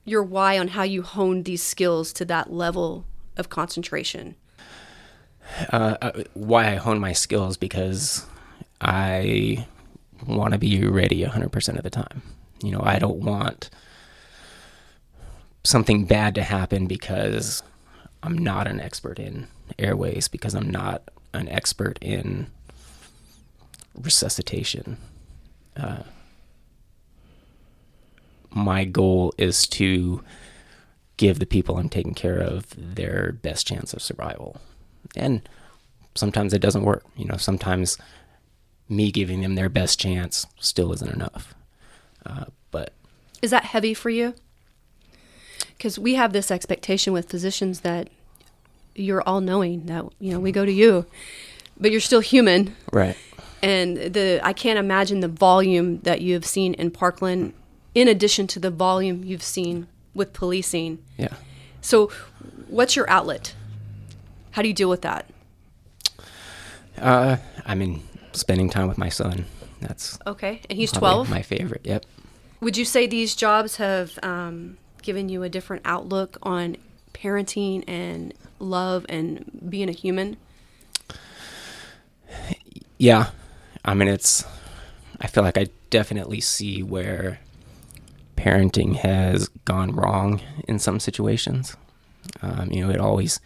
your 0.05 0.23
why 0.23 0.59
on 0.59 0.69
how 0.69 0.83
you 0.83 1.03
honed 1.03 1.45
these 1.45 1.63
skills 1.63 2.13
to 2.15 2.25
that 2.27 2.53
level 2.53 3.05
of 3.37 3.49
concentration? 3.49 4.35
Uh, 5.73 5.97
uh, 6.01 6.23
why 6.35 6.73
I 6.73 6.77
hone 6.77 7.01
my 7.01 7.13
skills 7.13 7.57
because 7.57 8.25
I 8.81 9.67
want 10.27 10.53
to 10.53 10.59
be 10.59 10.85
ready 10.87 11.25
100% 11.25 11.77
of 11.77 11.83
the 11.83 11.91
time. 11.91 12.23
You 12.63 12.73
know, 12.73 12.83
I 12.83 12.99
don't 12.99 13.19
want 13.19 13.71
something 15.65 16.05
bad 16.05 16.35
to 16.37 16.43
happen 16.43 16.87
because 16.87 17.63
I'm 18.23 18.37
not 18.37 18.67
an 18.67 18.81
expert 18.81 19.19
in 19.19 19.47
airways, 19.79 20.29
because 20.29 20.55
I'm 20.55 20.71
not 20.71 21.03
an 21.33 21.49
expert 21.49 21.99
in 22.01 22.49
resuscitation. 23.95 24.97
Uh, 25.77 26.03
my 28.51 28.85
goal 28.85 29.33
is 29.39 29.67
to 29.69 30.23
give 31.17 31.39
the 31.39 31.47
people 31.47 31.79
I'm 31.79 31.89
taking 31.89 32.15
care 32.15 32.39
of 32.39 32.67
their 32.77 33.33
best 33.33 33.67
chance 33.67 33.93
of 33.93 34.03
survival. 34.03 34.61
And 35.17 35.49
sometimes 36.15 36.53
it 36.53 36.61
doesn't 36.61 36.85
work. 36.85 37.05
You 37.17 37.27
know, 37.27 37.37
sometimes 37.37 37.97
me 38.89 39.13
giving 39.13 39.41
them 39.43 39.55
their 39.55 39.69
best 39.69 40.01
chance 40.01 40.47
still 40.59 40.93
isn't 40.93 41.13
enough. 41.13 41.55
Uh, 42.27 42.47
but 42.71 42.93
Is 43.41 43.51
that 43.51 43.65
heavy 43.65 43.95
for 43.95 44.11
you? 44.11 44.35
Because 45.81 45.99
we 45.99 46.15
have 46.17 46.35
this 46.35 46.51
expectation 46.51 47.15
with 47.15 47.31
physicians 47.31 47.81
that 47.81 48.11
you're 48.95 49.23
all 49.23 49.41
knowing 49.41 49.87
that 49.87 50.05
you 50.19 50.31
know 50.31 50.39
we 50.39 50.53
go 50.53 50.67
to 50.67 50.71
you, 50.71 51.07
but 51.79 51.91
you're 51.91 52.03
still 52.03 52.21
human. 52.21 52.77
right, 52.93 53.17
and 53.63 53.97
the 53.97 54.41
I 54.43 54.53
can't 54.53 54.79
imagine 54.79 55.21
the 55.21 55.29
volume 55.29 56.01
that 56.01 56.21
you 56.21 56.35
have 56.35 56.45
seen 56.45 56.75
in 56.75 56.91
Parkland, 56.91 57.55
in 57.95 58.09
addition 58.09 58.47
to 58.49 58.61
the 58.61 58.69
volume 58.71 59.25
you've 59.25 59.43
seen 59.43 59.87
with 60.13 60.35
policing. 60.35 60.99
yeah. 61.17 61.33
So, 61.81 62.13
what's 62.69 62.95
your 62.95 63.09
outlet? 63.09 63.55
How 64.51 64.61
do 64.61 64.69
you 64.69 64.75
deal 64.75 64.91
with 64.91 65.01
that? 65.01 65.31
Uh, 66.99 67.39
I 67.65 67.75
mean, 67.75 68.03
spending 68.33 68.69
time 68.69 68.87
with 68.87 68.99
my 68.99 69.09
son. 69.09 69.47
That's 69.81 70.19
Okay, 70.27 70.61
and 70.69 70.79
he's 70.79 70.93
twelve. 70.93 71.31
My 71.31 71.41
favorite. 71.41 71.81
Yep. 71.85 72.05
Would 72.61 72.77
you 72.77 72.85
say 72.85 73.07
these 73.07 73.35
jobs 73.35 73.77
have 73.77 74.19
um, 74.23 74.77
given 75.03 75.29
you 75.29 75.43
a 75.43 75.49
different 75.49 75.83
outlook 75.85 76.37
on 76.43 76.77
parenting 77.13 77.85
and 77.87 78.35
love 78.59 79.07
and 79.09 79.67
being 79.69 79.89
a 79.89 79.93
human? 79.93 80.37
Yeah. 82.99 83.31
I 83.85 83.95
mean, 83.95 84.09
it's. 84.09 84.45
I 85.21 85.27
feel 85.27 85.43
like 85.43 85.59
I 85.59 85.69
definitely 85.91 86.41
see 86.41 86.83
where 86.83 87.41
parenting 88.37 88.97
has 88.97 89.49
gone 89.65 89.95
wrong 89.95 90.41
in 90.67 90.79
some 90.79 90.99
situations. 90.99 91.77
Um, 92.43 92.71
you 92.71 92.85
know, 92.85 92.91
it 92.91 93.01
always 93.01 93.41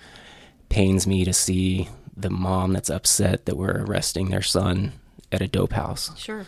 pains 0.69 1.07
me 1.07 1.25
to 1.25 1.33
see 1.33 1.89
the 2.17 2.31
mom 2.31 2.73
that's 2.73 2.91
upset 2.91 3.47
that 3.47 3.57
we're 3.57 3.85
arresting 3.85 4.31
their 4.31 4.43
son 4.43 4.93
at 5.33 5.41
a 5.41 5.49
dope 5.49 5.73
house. 5.73 6.17
Sure. 6.17 6.47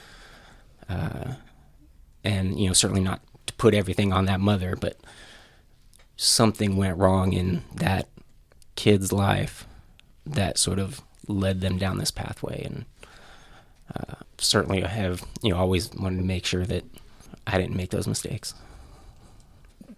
and 0.88 2.58
you 2.58 2.66
know 2.66 2.72
certainly 2.72 3.02
not 3.02 3.20
to 3.46 3.54
put 3.54 3.74
everything 3.74 4.12
on 4.12 4.24
that 4.26 4.40
mother 4.40 4.76
but 4.76 4.98
something 6.16 6.76
went 6.76 6.98
wrong 6.98 7.32
in 7.32 7.62
that 7.74 8.08
kid's 8.74 9.12
life 9.12 9.66
that 10.24 10.58
sort 10.58 10.78
of 10.78 11.00
led 11.28 11.60
them 11.60 11.78
down 11.78 11.98
this 11.98 12.10
pathway 12.10 12.62
and 12.64 12.84
uh, 13.94 14.14
certainly 14.38 14.84
I 14.84 14.88
have 14.88 15.22
you 15.42 15.50
know 15.50 15.56
always 15.58 15.92
wanted 15.94 16.16
to 16.18 16.24
make 16.24 16.44
sure 16.46 16.64
that 16.64 16.84
I 17.46 17.58
didn't 17.58 17.76
make 17.76 17.90
those 17.90 18.06
mistakes 18.08 18.54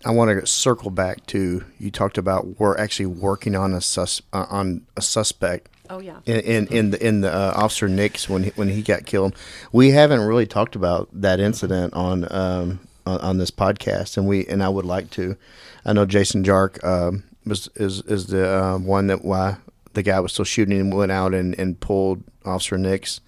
I 0.05 0.13
want 0.13 0.39
to 0.39 0.47
circle 0.47 0.91
back 0.91 1.27
to 1.27 1.65
you 1.79 1.91
talked 1.91 2.19
about 2.19 2.61
we're 2.61 2.77
actually 2.77 3.07
working 3.07 3.57
on 3.57 3.75
a 3.75 3.81
sus 3.81 4.23
uh, 4.33 4.47
on 4.49 4.87
a 4.97 5.03
suspect 5.03 5.69
Oh 5.91 6.01
yeah. 6.01 6.19
in 6.27 6.41
in, 6.41 6.67
in 6.69 6.91
the 6.91 7.07
in 7.07 7.21
the 7.23 7.35
uh, 7.35 7.53
officer 7.57 7.89
Nix 7.89 8.29
when 8.29 8.45
he, 8.45 8.51
when 8.51 8.69
he 8.69 8.83
got 8.83 9.07
killed. 9.07 9.35
We 9.73 9.91
haven't 9.91 10.21
really 10.21 10.47
talked 10.47 10.77
about 10.77 11.09
that 11.15 11.41
incident 11.41 11.95
on 11.95 12.31
um 12.31 12.81
on, 13.09 13.21
on 13.21 13.39
this 13.39 13.51
podcast, 13.51 14.17
and 14.17 14.29
we 14.29 14.47
and 14.47 14.63
I 14.63 14.69
would 14.69 14.85
like 14.85 15.11
to. 15.11 15.37
I 15.85 15.93
know 15.93 16.07
Jason 16.07 16.45
Jark 16.45 16.83
um, 16.85 17.25
was 17.47 17.69
is 17.77 18.03
is 18.03 18.27
the 18.27 18.49
uh, 18.49 18.79
one 18.79 19.07
that 19.09 19.25
why 19.25 19.57
the 19.95 20.03
guy 20.03 20.21
was 20.21 20.33
still 20.33 20.45
shooting 20.45 20.79
and 20.79 20.95
went 20.95 21.13
out 21.13 21.35
and, 21.35 21.59
and 21.59 21.81
pulled 21.81 22.23
Officer 22.45 22.79
Nix 22.79 23.21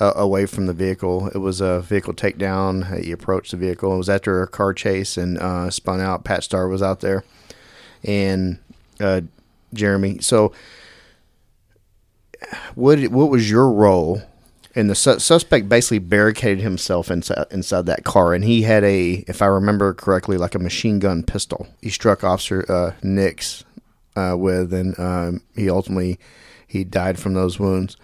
uh, 0.00 0.12
away 0.16 0.46
from 0.46 0.66
the 0.66 0.72
vehicle. 0.72 1.28
It 1.28 1.38
was 1.38 1.60
a 1.60 1.80
vehicle 1.80 2.14
takedown. 2.14 3.02
He 3.02 3.12
approached 3.12 3.52
the 3.52 3.56
vehicle. 3.56 3.94
It 3.94 3.98
was 3.98 4.10
after 4.10 4.42
a 4.42 4.48
car 4.48 4.74
chase 4.74 5.16
and 5.16 5.38
uh, 5.38 5.70
spun 5.70 6.00
out. 6.00 6.24
Pat 6.24 6.44
Starr 6.44 6.68
was 6.68 6.82
out 6.82 7.00
there, 7.00 7.24
and 8.02 8.58
uh, 9.00 9.22
Jeremy. 9.72 10.18
So, 10.20 10.52
what 12.74 13.00
what 13.08 13.30
was 13.30 13.48
your 13.50 13.70
role? 13.70 14.22
And 14.76 14.90
the 14.90 14.94
su- 14.94 15.20
suspect 15.20 15.68
basically 15.68 16.00
barricaded 16.00 16.60
himself 16.60 17.10
inside 17.10 17.46
inside 17.50 17.86
that 17.86 18.04
car, 18.04 18.34
and 18.34 18.44
he 18.44 18.62
had 18.62 18.82
a, 18.82 19.24
if 19.28 19.40
I 19.40 19.46
remember 19.46 19.94
correctly, 19.94 20.36
like 20.36 20.54
a 20.54 20.58
machine 20.58 20.98
gun 20.98 21.22
pistol. 21.22 21.68
He 21.80 21.90
struck 21.90 22.24
Officer 22.24 22.64
uh, 22.68 22.92
Nix 23.02 23.64
uh, 24.16 24.34
with, 24.36 24.72
and 24.72 24.98
um, 24.98 25.42
he 25.54 25.70
ultimately 25.70 26.18
he 26.66 26.82
died 26.82 27.18
from 27.18 27.34
those 27.34 27.60
wounds. 27.60 27.96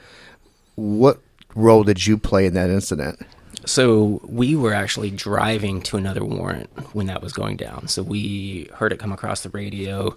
What 0.76 1.20
role 1.56 1.82
did 1.82 2.06
you 2.06 2.16
play 2.16 2.46
in 2.46 2.54
that 2.54 2.70
incident? 2.70 3.20
So 3.66 4.20
we 4.24 4.56
were 4.56 4.72
actually 4.72 5.10
driving 5.10 5.82
to 5.82 5.96
another 5.96 6.24
warrant 6.24 6.70
when 6.94 7.06
that 7.06 7.20
was 7.20 7.32
going 7.32 7.56
down. 7.56 7.88
So 7.88 8.02
we 8.02 8.70
heard 8.74 8.92
it 8.92 8.98
come 8.98 9.12
across 9.12 9.42
the 9.42 9.50
radio. 9.50 10.16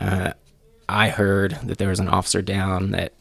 Uh, 0.00 0.32
I 0.88 1.10
heard 1.10 1.58
that 1.64 1.78
there 1.78 1.88
was 1.88 2.00
an 2.00 2.08
officer 2.08 2.40
down 2.40 2.92
that 2.92 3.12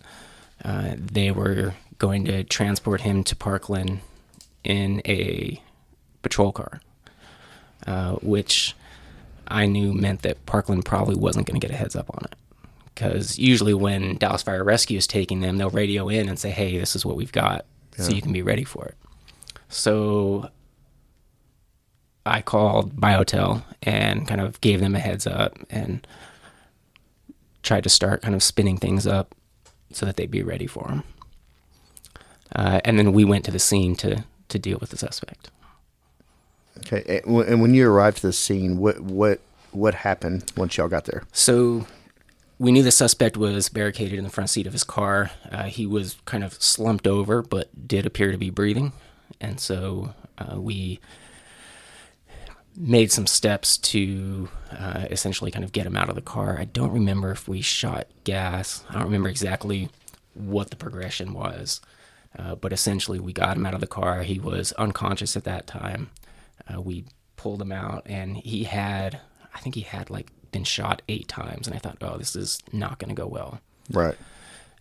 uh, 0.63 0.95
they 0.95 1.31
were 1.31 1.73
going 1.97 2.25
to 2.25 2.43
transport 2.43 3.01
him 3.01 3.23
to 3.23 3.35
Parkland 3.35 3.99
in 4.63 5.01
a 5.05 5.61
patrol 6.21 6.51
car, 6.51 6.81
uh, 7.85 8.13
which 8.15 8.75
I 9.47 9.65
knew 9.65 9.93
meant 9.93 10.21
that 10.23 10.45
Parkland 10.45 10.85
probably 10.85 11.15
wasn't 11.15 11.47
going 11.47 11.59
to 11.59 11.65
get 11.65 11.73
a 11.73 11.77
heads 11.77 11.95
up 11.95 12.09
on 12.13 12.25
it. 12.25 12.35
Because 12.93 13.37
usually 13.37 13.73
when 13.73 14.17
Dallas 14.17 14.41
Fire 14.41 14.63
Rescue 14.63 14.97
is 14.97 15.05
taking 15.05 15.39
them, 15.41 15.57
they'll 15.57 15.69
radio 15.69 16.09
in 16.09 16.27
and 16.27 16.39
say, 16.39 16.49
hey, 16.49 16.77
this 16.77 16.95
is 16.95 17.05
what 17.05 17.15
we've 17.15 17.31
got, 17.31 17.65
so 17.95 18.11
you 18.11 18.21
can 18.21 18.33
be 18.33 18.41
ready 18.41 18.63
for 18.63 18.85
it. 18.85 18.95
So 19.69 20.49
I 22.25 22.41
called 22.41 22.95
Biotel 22.95 23.63
and 23.83 24.27
kind 24.27 24.41
of 24.41 24.59
gave 24.61 24.79
them 24.79 24.95
a 24.95 24.99
heads 24.99 25.27
up 25.27 25.57
and 25.69 26.05
tried 27.63 27.83
to 27.83 27.89
start 27.89 28.21
kind 28.21 28.35
of 28.35 28.41
spinning 28.43 28.77
things 28.77 29.05
up 29.05 29.35
so 29.91 30.05
that 30.05 30.17
they'd 30.17 30.31
be 30.31 30.43
ready 30.43 30.67
for 30.67 30.89
him. 30.89 31.03
Uh, 32.55 32.79
and 32.85 32.97
then 32.97 33.13
we 33.13 33.23
went 33.25 33.45
to 33.45 33.51
the 33.51 33.59
scene 33.59 33.95
to 33.97 34.23
to 34.49 34.57
deal 34.59 34.77
with 34.79 34.91
the 34.91 34.97
suspect. 34.97 35.49
Okay, 36.79 37.21
and 37.25 37.61
when- 37.61 37.73
you 37.73 37.89
arrived 37.89 38.17
to 38.17 38.27
the 38.27 38.33
scene, 38.33 38.77
what 38.77 38.99
what 39.01 39.39
what 39.71 39.93
happened 39.93 40.49
once 40.55 40.77
y'all 40.77 40.87
got 40.87 41.05
there? 41.05 41.23
So 41.33 41.85
we 42.59 42.71
knew 42.71 42.83
the 42.83 42.91
suspect 42.91 43.35
was 43.37 43.69
barricaded 43.69 44.17
in 44.17 44.23
the 44.23 44.29
front 44.29 44.49
seat 44.49 44.65
of 44.65 44.73
his 44.73 44.83
car. 44.83 45.31
Uh, 45.51 45.63
he 45.63 45.85
was 45.85 46.15
kind 46.25 46.43
of 46.43 46.53
slumped 46.61 47.05
over, 47.05 47.41
but 47.41 47.87
did 47.87 48.05
appear 48.05 48.31
to 48.31 48.37
be 48.37 48.49
breathing. 48.49 48.93
And 49.41 49.59
so 49.59 50.13
uh, 50.37 50.59
we 50.59 50.99
made 52.75 53.11
some 53.11 53.27
steps 53.27 53.77
to 53.77 54.49
uh, 54.71 55.05
essentially 55.11 55.51
kind 55.51 55.65
of 55.65 55.71
get 55.71 55.85
him 55.85 55.97
out 55.97 56.09
of 56.09 56.15
the 56.15 56.21
car. 56.21 56.57
I 56.59 56.65
don't 56.65 56.91
remember 56.91 57.31
if 57.31 57.47
we 57.47 57.61
shot 57.61 58.07
gas. 58.23 58.83
I 58.89 58.93
don't 58.93 59.03
remember 59.05 59.29
exactly 59.29 59.89
what 60.33 60.69
the 60.69 60.75
progression 60.75 61.33
was. 61.33 61.81
Uh, 62.37 62.55
but 62.55 62.71
essentially, 62.71 63.19
we 63.19 63.33
got 63.33 63.57
him 63.57 63.65
out 63.65 63.73
of 63.73 63.79
the 63.79 63.87
car. 63.87 64.23
He 64.23 64.39
was 64.39 64.71
unconscious 64.73 65.35
at 65.35 65.43
that 65.45 65.65
time. 65.65 66.11
Uh, 66.71 66.81
we 66.81 67.05
pulled 67.35 67.61
him 67.61 67.71
out, 67.71 68.03
and 68.05 68.37
he 68.37 68.65
had, 68.65 69.19
I 69.53 69.59
think 69.59 69.75
he 69.75 69.81
had 69.81 70.09
like 70.09 70.31
been 70.51 70.63
shot 70.63 71.01
eight 71.07 71.27
times. 71.27 71.67
And 71.67 71.75
I 71.75 71.79
thought, 71.79 71.97
oh, 72.01 72.17
this 72.17 72.35
is 72.35 72.59
not 72.71 72.99
going 72.99 73.09
to 73.09 73.19
go 73.19 73.27
well. 73.27 73.59
Right. 73.91 74.15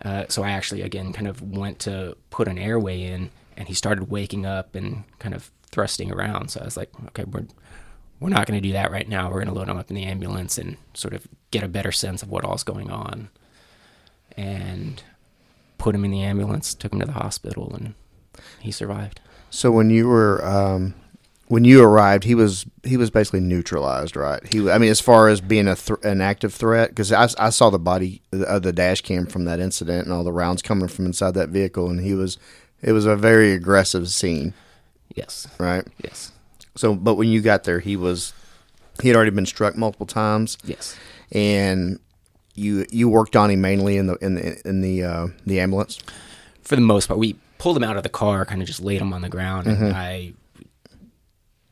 Uh, 0.05 0.25
so 0.29 0.43
I 0.43 0.51
actually, 0.51 0.83
again, 0.83 1.13
kind 1.13 1.27
of 1.27 1.41
went 1.41 1.79
to 1.81 2.17
put 2.31 2.49
an 2.49 2.59
airway 2.59 3.03
in, 3.03 3.31
and 3.57 3.69
he 3.69 3.75
started 3.75 4.11
waking 4.11 4.45
up 4.45 4.75
and 4.75 5.05
kind 5.19 5.35
of 5.35 5.51
thrusting 5.71 6.13
around. 6.13 6.51
So 6.51 6.61
I 6.61 6.65
was 6.65 6.77
like, 6.77 6.91
okay, 7.09 7.25
we're 7.25 7.47
we're 8.21 8.31
not 8.31 8.47
going 8.47 8.61
to 8.61 8.67
do 8.67 8.73
that 8.73 8.91
right 8.91 9.09
now. 9.09 9.29
We're 9.29 9.45
going 9.45 9.49
to 9.49 9.55
load 9.55 9.69
him 9.69 9.77
up 9.77 9.91
in 9.91 9.97
the 9.97 10.05
ambulance 10.05 10.57
and 10.57 10.77
sort 10.95 11.13
of 11.13 11.27
get 11.51 11.63
a 11.63 11.69
better 11.69 11.93
sense 11.93 12.23
of 12.23 12.31
what 12.31 12.45
all's 12.45 12.63
going 12.63 12.91
on. 12.91 13.29
And 14.37 15.03
put 15.79 15.95
him 15.95 16.05
in 16.05 16.11
the 16.11 16.23
ambulance, 16.23 16.75
took 16.75 16.93
him 16.93 17.01
to 17.01 17.07
the 17.07 17.13
hospital, 17.13 17.73
and 17.75 17.95
he 18.61 18.71
survived. 18.71 19.21
So 19.51 19.71
when 19.71 19.91
you 19.91 20.09
were 20.09 20.45
um, 20.45 20.95
when 21.49 21.65
you 21.65 21.83
arrived, 21.83 22.25
he 22.25 22.35
was 22.35 22.67
he 22.83 22.97
was 22.97 23.11
basically 23.11 23.41
neutralized, 23.41 24.17
right? 24.17 24.45
He, 24.53 24.69
I 24.71 24.79
mean, 24.79 24.91
as 24.91 25.01
far 25.01 25.29
as 25.29 25.41
being 25.41 25.69
a 25.69 25.77
th- 25.77 26.01
an 26.03 26.21
active 26.21 26.53
threat, 26.53 26.91
because 26.91 27.13
I, 27.13 27.29
I 27.39 27.51
saw 27.51 27.71
the 27.71 27.79
body 27.79 28.23
of 28.33 28.63
the 28.63 28.73
dash 28.73 29.01
cam 29.03 29.27
from 29.27 29.45
that 29.45 29.61
incident 29.61 30.05
and 30.05 30.13
all 30.13 30.25
the 30.25 30.33
rounds 30.33 30.63
coming 30.63 30.89
from 30.89 31.07
inside 31.07 31.35
that 31.35 31.51
vehicle, 31.51 31.89
and 31.89 32.01
he 32.01 32.15
was 32.15 32.39
it 32.83 32.93
was 32.93 33.07
a 33.07 33.17
very 33.17 33.53
aggressive 33.53 34.09
scene, 34.09 34.53
Yes, 35.15 35.47
right? 35.59 35.87
yes, 36.05 36.33
So, 36.75 36.95
but 36.95 37.15
when 37.15 37.29
you 37.29 37.41
got 37.41 37.65
there, 37.65 37.81
he 37.81 37.97
was 37.97 38.33
he 39.01 39.09
had 39.09 39.17
already 39.17 39.31
been 39.31 39.47
struck 39.47 39.77
multiple 39.77 40.07
times, 40.07 40.59
yes. 40.65 40.97
and 41.33 41.99
you 42.57 42.87
you 42.91 43.09
worked 43.09 43.37
on 43.37 43.51
him 43.51 43.61
mainly 43.61 43.97
in 43.97 44.07
the 44.07 44.15
in 44.17 44.35
the 44.35 44.69
in 44.69 44.81
the 44.81 45.05
uh, 45.05 45.27
the 45.47 45.61
ambulance. 45.61 45.99
For 46.63 46.75
the 46.75 46.83
most 46.83 47.07
part, 47.07 47.19
we 47.21 47.37
pulled 47.59 47.77
him 47.77 47.85
out 47.85 47.97
of 47.97 48.03
the 48.03 48.09
car, 48.09 48.45
kind 48.45 48.61
of 48.61 48.67
just 48.67 48.81
laid 48.81 49.01
him 49.01 49.13
on 49.13 49.23
the 49.23 49.29
ground, 49.29 49.67
and 49.69 49.95
I 49.97 50.33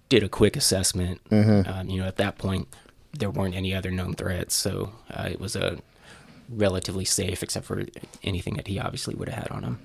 did 0.08 0.22
a 0.22 0.28
quick 0.28 0.56
assessment. 0.56 1.20
Um, 1.66 1.88
you 1.88 2.00
know, 2.00 2.06
at 2.06 2.16
that 2.16 2.38
point, 2.38 2.68
there 3.12 3.30
weren't 3.30 3.54
any 3.54 3.74
other 3.74 3.90
known 3.90 4.14
threats, 4.14 4.54
so 4.54 4.92
uh, 5.10 5.28
it 5.30 5.40
was 5.40 5.56
a 5.56 5.78
relatively 6.48 7.04
safe, 7.04 7.42
except 7.42 7.66
for 7.66 7.84
anything 8.22 8.54
that 8.54 8.68
he 8.68 8.78
obviously 8.78 9.14
would 9.14 9.28
have 9.28 9.44
had 9.44 9.50
on 9.50 9.62
him, 9.64 9.78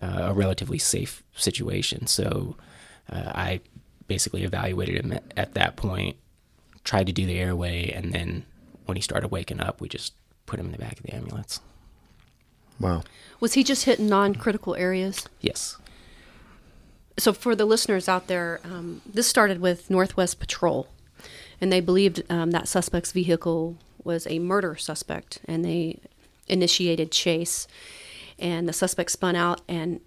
uh, 0.00 0.28
a 0.30 0.32
relatively 0.32 0.78
safe 0.78 1.22
situation. 1.34 2.06
So 2.06 2.56
uh, 3.10 3.32
I 3.34 3.60
basically 4.06 4.44
evaluated 4.44 5.04
him 5.04 5.12
at, 5.12 5.24
at 5.36 5.54
that 5.54 5.76
point, 5.76 6.16
tried 6.84 7.06
to 7.08 7.12
do 7.12 7.26
the 7.26 7.38
airway, 7.38 7.90
and 7.90 8.12
then 8.12 8.44
when 8.86 8.96
he 8.96 9.02
started 9.02 9.28
waking 9.28 9.60
up, 9.60 9.80
we 9.80 9.88
just 9.88 10.14
put 10.48 10.58
him 10.58 10.66
in 10.66 10.72
the 10.72 10.78
back 10.78 10.98
of 10.98 11.04
the 11.04 11.14
ambulance. 11.14 11.60
Wow. 12.80 13.02
Was 13.38 13.52
he 13.52 13.62
just 13.62 13.84
hitting 13.84 14.08
non-critical 14.08 14.74
areas? 14.74 15.28
Yes. 15.40 15.76
So 17.18 17.32
for 17.32 17.54
the 17.54 17.64
listeners 17.64 18.08
out 18.08 18.26
there, 18.28 18.60
um, 18.64 19.02
this 19.04 19.26
started 19.26 19.60
with 19.60 19.90
Northwest 19.90 20.40
Patrol, 20.40 20.88
and 21.60 21.72
they 21.72 21.80
believed 21.80 22.22
um, 22.30 22.52
that 22.52 22.68
suspect's 22.68 23.12
vehicle 23.12 23.76
was 24.04 24.26
a 24.26 24.38
murder 24.38 24.76
suspect, 24.76 25.40
and 25.44 25.64
they 25.64 26.00
initiated 26.46 27.10
chase. 27.12 27.68
And 28.38 28.68
the 28.68 28.72
suspect 28.72 29.10
spun 29.10 29.34
out 29.34 29.60
and 29.68 30.00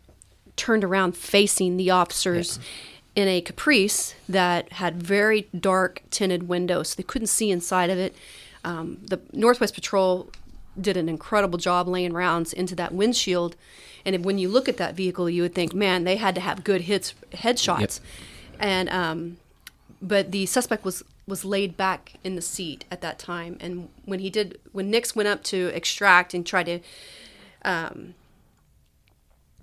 turned 0.55 0.83
around 0.83 1.17
facing 1.17 1.77
the 1.77 1.91
officers 1.91 2.59
in 3.13 3.27
a 3.27 3.41
Caprice 3.41 4.15
that 4.29 4.71
had 4.73 5.03
very 5.03 5.49
dark 5.57 6.01
tinted 6.09 6.47
windows, 6.47 6.89
so 6.89 6.95
they 6.95 7.03
couldn't 7.03 7.27
see 7.27 7.51
inside 7.51 7.89
of 7.89 7.97
it. 7.97 8.15
Um, 8.63 8.99
the 9.03 9.19
Northwest 9.33 9.73
Patrol 9.73 10.29
did 10.79 10.97
an 10.97 11.09
incredible 11.09 11.57
job 11.57 11.87
laying 11.87 12.13
rounds 12.13 12.53
into 12.53 12.75
that 12.75 12.93
windshield. 12.93 13.55
And 14.05 14.15
if, 14.15 14.21
when 14.21 14.37
you 14.37 14.49
look 14.49 14.69
at 14.69 14.77
that 14.77 14.95
vehicle, 14.95 15.29
you 15.29 15.41
would 15.41 15.53
think, 15.53 15.73
man, 15.73 16.03
they 16.03 16.15
had 16.15 16.35
to 16.35 16.41
have 16.41 16.63
good 16.63 16.81
hits, 16.81 17.13
headshots. 17.33 17.99
And 18.59 18.89
um, 18.89 19.37
but 20.01 20.31
the 20.31 20.45
suspect 20.45 20.83
was 20.85 21.03
was 21.27 21.45
laid 21.45 21.77
back 21.77 22.13
in 22.23 22.35
the 22.35 22.41
seat 22.41 22.85
at 22.91 23.01
that 23.01 23.19
time. 23.19 23.57
And 23.59 23.89
when 24.05 24.19
he 24.19 24.29
did, 24.29 24.59
when 24.71 24.89
Nix 24.89 25.15
went 25.15 25.29
up 25.29 25.43
to 25.45 25.67
extract 25.67 26.33
and 26.33 26.45
try 26.45 26.63
to 26.63 26.79
um, 27.63 28.15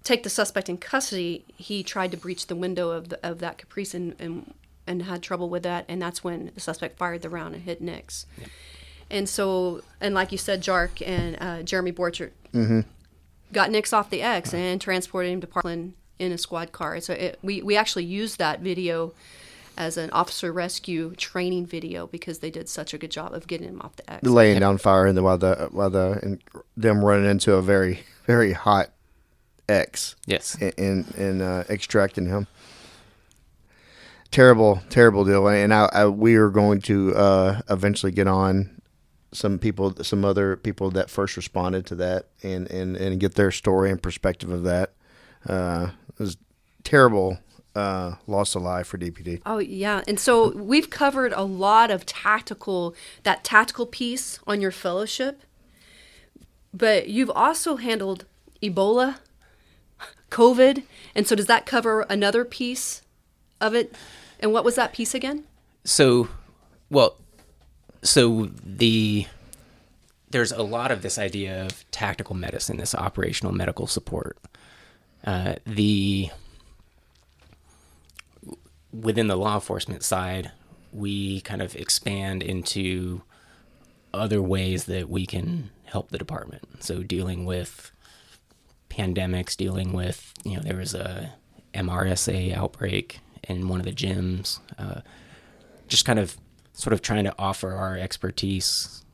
take 0.05 0.23
the 0.23 0.31
suspect 0.31 0.69
in 0.69 0.79
custody, 0.79 1.45
he 1.57 1.83
tried 1.83 2.11
to 2.13 2.17
breach 2.17 2.47
the 2.47 2.57
window 2.57 2.91
of 2.91 3.09
the, 3.09 3.19
of 3.29 3.41
that 3.41 3.59
Caprice 3.59 3.93
and, 3.95 4.15
and 4.19 4.55
and 4.87 5.03
had 5.03 5.23
trouble 5.23 5.51
with 5.51 5.65
that. 5.65 5.85
And 5.89 6.01
that's 6.01 6.25
when 6.25 6.51
the 6.55 6.61
suspect 6.61 6.97
fired 6.97 7.23
the 7.23 7.29
round 7.29 7.55
and 7.55 7.65
hit 7.65 7.81
Nix. 7.83 8.25
And 9.11 9.29
so, 9.29 9.83
and 10.01 10.15
like 10.15 10.33
you 10.33 10.39
said, 10.39 10.63
Jark 10.63 11.07
and 11.07 11.37
uh, 11.41 11.63
Jeremy 11.63 11.93
Borchert 11.93 12.33
got 13.53 13.71
Nix 13.71 13.93
off 13.93 14.11
the 14.11 14.23
X 14.23 14.53
and 14.53 14.81
transported 14.81 15.33
him 15.33 15.41
to 15.41 15.47
Parkland 15.47 15.95
in 16.19 16.33
a 16.33 16.39
squad 16.39 16.73
car. 16.73 17.01
So 17.01 17.15
it, 17.15 17.39
we 17.43 17.63
we 17.63 17.77
actually 17.77 18.05
used 18.05 18.39
that 18.39 18.61
video 18.61 19.15
as 19.77 19.97
an 19.97 20.11
officer 20.11 20.53
rescue 20.53 21.15
training 21.15 21.65
video 21.65 22.07
because 22.09 22.41
they 22.41 22.51
did 22.51 22.69
such 22.69 22.93
a 22.93 22.99
good 22.99 23.13
job 23.13 23.33
of 23.33 23.47
getting 23.47 23.69
him 23.69 23.81
off 23.81 23.95
the 23.97 24.11
X. 24.11 24.29
laying 24.29 24.59
down 24.59 24.77
fire 24.77 25.07
and 25.07 25.17
the, 25.17 25.23
while 25.23 25.39
the 25.39 25.69
while 25.71 25.89
the 25.89 26.19
and 26.23 26.43
them 26.77 27.05
running 27.05 27.31
into 27.31 27.55
a 27.55 27.63
very 27.63 28.01
very 28.27 28.53
hot 28.53 28.91
X 29.69 30.17
Yes. 30.27 30.57
And 30.61 30.75
in, 30.77 31.05
in 31.17 31.41
uh, 31.41 31.65
extracting 31.69 32.27
him. 32.27 32.47
Terrible, 34.31 34.83
terrible 34.91 35.25
deal. 35.25 35.49
And 35.49 35.73
I, 35.73 35.89
I 35.93 36.07
we 36.07 36.37
are 36.37 36.51
going 36.51 36.81
to 36.83 37.15
uh, 37.15 37.61
eventually 37.71 38.13
get 38.13 38.27
on 38.27 38.78
some 39.33 39.59
people, 39.59 39.95
some 40.03 40.25
other 40.25 40.57
people 40.57 40.91
that 40.93 41.11
first 41.11 41.37
responded 41.37 41.87
to 41.87 41.95
that, 41.97 42.27
and 42.43 42.71
and 42.71 42.97
and 42.97 43.21
get 43.21 43.35
their 43.35 43.51
story 43.51 43.91
and 43.91 44.03
perspective 44.03 44.51
of 44.51 44.65
that. 44.65 44.93
Uh, 45.47 45.91
it 46.09 46.21
was 46.21 46.37
terrible 46.85 47.39
uh, 47.75 48.17
loss 48.27 48.55
of 48.55 48.63
life 48.63 48.89
for 48.89 48.99
DPD. 48.99 49.41
Oh 49.47 49.59
yeah, 49.59 50.03
and 50.09 50.19
so 50.19 50.51
we've 50.57 50.91
covered 50.91 51.33
a 51.33 51.43
lot 51.43 51.91
of 51.91 52.07
tactical 52.07 52.95
that 53.23 53.45
tactical 53.45 53.87
piece 53.87 54.41
on 54.47 54.61
your 54.61 54.73
fellowship, 54.73 55.43
but 56.73 57.09
you've 57.09 57.31
also 57.31 57.77
handled 57.77 58.25
Ebola, 58.63 59.19
COVID, 60.31 60.83
and 61.15 61.27
so 61.27 61.37
does 61.37 61.47
that 61.47 61.67
cover 61.67 62.03
another 62.09 62.45
piece 62.45 63.03
of 63.61 63.75
it? 63.75 63.95
And 64.41 64.53
what 64.53 64.65
was 64.65 64.75
that 64.77 64.93
piece 64.93 65.15
again? 65.15 65.45
So, 65.85 66.29
well, 66.91 67.17
so 68.03 68.51
the 68.65 69.27
there's 70.31 70.53
a 70.53 70.63
lot 70.63 70.91
of 70.91 71.03
this 71.03 71.19
idea 71.19 71.65
of 71.65 71.91
tactical 71.91 72.37
medicine, 72.37 72.77
this 72.77 72.95
operational 72.95 73.53
medical 73.53 73.87
support. 73.87 74.37
Uh, 75.25 75.55
the 75.67 76.31
within 78.93 79.27
the 79.27 79.37
law 79.37 79.55
enforcement 79.55 80.03
side, 80.03 80.51
we 80.93 81.41
kind 81.43 81.63
of 81.63 81.75
expand 81.77 82.43
into 82.43 83.23
other 84.13 84.41
ways 84.43 84.85
that 84.85 85.09
we 85.09 85.27
can 85.27 85.71
help 85.85 86.11
the 86.11 86.19
department. 86.19 86.83
So 86.83 87.03
dealing 87.03 87.45
with 87.45 87.91
pandemics, 88.91 89.57
dealing 89.57 89.93
with 89.93 90.33
you 90.45 90.57
know 90.57 90.63
there 90.63 90.77
was 90.77 90.95
a 90.95 91.33
MRSA 91.75 92.55
outbreak 92.55 93.21
in 93.49 93.69
one 93.69 93.81
of 93.81 93.87
the 93.87 93.93
gyms. 93.93 94.61
Uh, 94.79 95.01
just 95.89 96.05
kind 96.05 96.19
of 96.19 96.37
sort 96.79 96.95
of 96.95 97.03
trying 97.03 97.25
to 97.25 97.35
offer 97.39 97.73
our 97.73 97.99
expertise 97.99 99.05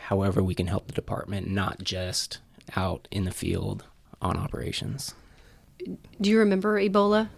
however 0.00 0.42
we 0.42 0.54
can 0.54 0.66
help 0.66 0.88
the 0.88 0.92
department, 0.92 1.48
not 1.48 1.82
just 1.82 2.38
out 2.74 3.06
in 3.12 3.24
the 3.24 3.30
field 3.30 3.84
on 4.20 4.36
operations. 4.36 5.14
Do 6.20 6.28
you 6.28 6.40
remember 6.40 6.78
Ebola? 6.78 7.28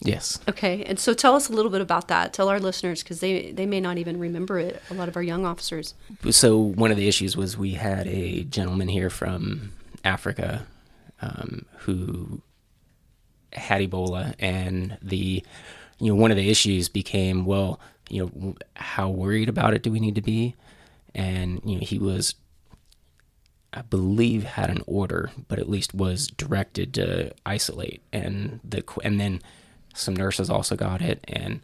Yes. 0.00 0.38
Okay, 0.46 0.84
and 0.84 1.00
so 1.00 1.14
tell 1.14 1.34
us 1.34 1.48
a 1.48 1.52
little 1.54 1.70
bit 1.70 1.80
about 1.80 2.08
that. 2.08 2.34
Tell 2.34 2.50
our 2.50 2.60
listeners 2.60 3.02
because 3.02 3.20
they 3.20 3.50
they 3.52 3.64
may 3.64 3.80
not 3.80 3.96
even 3.96 4.18
remember 4.18 4.58
it. 4.58 4.82
A 4.90 4.94
lot 4.94 5.08
of 5.08 5.16
our 5.16 5.22
young 5.22 5.46
officers. 5.46 5.94
So 6.30 6.58
one 6.58 6.90
of 6.90 6.98
the 6.98 7.08
issues 7.08 7.34
was 7.34 7.56
we 7.56 7.72
had 7.72 8.06
a 8.06 8.44
gentleman 8.44 8.88
here 8.88 9.08
from 9.08 9.72
Africa 10.04 10.66
um, 11.22 11.64
who 11.78 12.42
had 13.54 13.80
Ebola, 13.80 14.34
and 14.38 14.98
the 15.00 15.42
you 15.98 16.08
know 16.12 16.14
one 16.14 16.30
of 16.30 16.36
the 16.36 16.50
issues 16.50 16.90
became 16.90 17.46
well 17.46 17.80
you 18.08 18.24
know, 18.24 18.54
how 18.76 19.08
worried 19.08 19.48
about 19.48 19.74
it 19.74 19.82
do 19.82 19.90
we 19.90 20.00
need 20.00 20.14
to 20.14 20.22
be? 20.22 20.54
And 21.14 21.60
you 21.64 21.76
know, 21.76 21.84
he 21.84 21.98
was, 21.98 22.34
I 23.72 23.82
believe, 23.82 24.44
had 24.44 24.70
an 24.70 24.82
order, 24.86 25.30
but 25.48 25.58
at 25.58 25.68
least 25.68 25.94
was 25.94 26.26
directed 26.26 26.94
to 26.94 27.32
isolate. 27.46 28.02
And 28.12 28.60
the 28.64 28.84
and 29.02 29.20
then 29.20 29.40
some 29.94 30.14
nurses 30.14 30.50
also 30.50 30.76
got 30.76 31.00
it, 31.00 31.24
and 31.28 31.60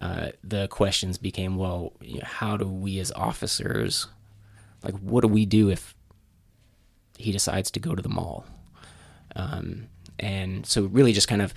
uh, 0.00 0.30
the 0.44 0.68
questions 0.68 1.18
became, 1.18 1.56
well, 1.56 1.92
you 2.00 2.14
know, 2.14 2.26
how 2.26 2.56
do 2.56 2.66
we 2.66 2.98
as 2.98 3.12
officers, 3.12 4.06
like, 4.82 4.94
what 4.98 5.22
do 5.22 5.28
we 5.28 5.46
do 5.46 5.70
if 5.70 5.94
he 7.16 7.32
decides 7.32 7.70
to 7.72 7.80
go 7.80 7.94
to 7.94 8.02
the 8.02 8.08
mall? 8.08 8.44
Um, 9.34 9.88
and 10.18 10.66
so 10.66 10.84
really 10.84 11.12
just 11.12 11.28
kind 11.28 11.42
of 11.42 11.54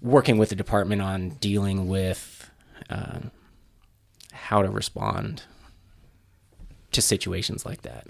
working 0.00 0.38
with 0.38 0.50
the 0.50 0.56
department 0.56 1.02
on 1.02 1.30
dealing 1.30 1.88
with 1.88 2.50
uh, 2.90 3.18
how 4.48 4.62
to 4.62 4.70
respond 4.70 5.42
to 6.92 7.02
situations 7.02 7.64
like 7.66 7.82
that. 7.82 8.06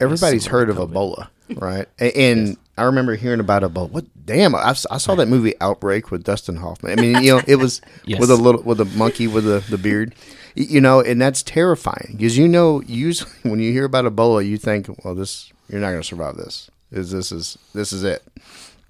Everybody's 0.00 0.46
heard 0.46 0.70
of 0.70 0.76
COVID. 0.76 0.92
Ebola, 0.92 1.28
right? 1.60 1.86
A- 2.00 2.16
And 2.18 2.56
I 2.78 2.84
remember 2.84 3.14
hearing 3.16 3.40
about 3.40 3.62
Ebola. 3.62 3.90
What? 3.90 4.06
Damn! 4.24 4.54
I 4.54 4.72
saw 4.72 5.14
that 5.14 5.28
movie 5.28 5.54
Outbreak 5.60 6.10
with 6.10 6.24
Dustin 6.24 6.56
Hoffman. 6.56 6.98
I 6.98 7.02
mean, 7.02 7.22
you 7.22 7.36
know, 7.36 7.42
it 7.46 7.56
was 7.56 7.80
Yes. 8.06 8.18
with 8.20 8.30
a 8.30 8.36
little 8.36 8.62
with 8.62 8.80
a 8.80 8.84
monkey 8.86 9.26
with 9.26 9.44
the 9.44 9.62
the 9.68 9.78
beard. 9.78 10.14
You 10.54 10.80
know, 10.80 11.00
and 11.00 11.20
that's 11.20 11.42
terrifying 11.42 12.14
because 12.16 12.36
you 12.36 12.46
know, 12.48 12.82
usually 12.82 13.30
when 13.42 13.60
you 13.60 13.72
hear 13.72 13.84
about 13.84 14.04
Ebola, 14.06 14.46
you 14.46 14.56
think, 14.58 14.88
well, 15.04 15.14
this 15.14 15.52
you're 15.68 15.80
not 15.80 15.90
going 15.90 16.02
to 16.02 16.06
survive 16.08 16.36
this. 16.36 16.70
Is 16.90 17.10
this 17.10 17.30
is 17.32 17.58
this 17.74 17.92
is 17.92 18.04
it? 18.04 18.22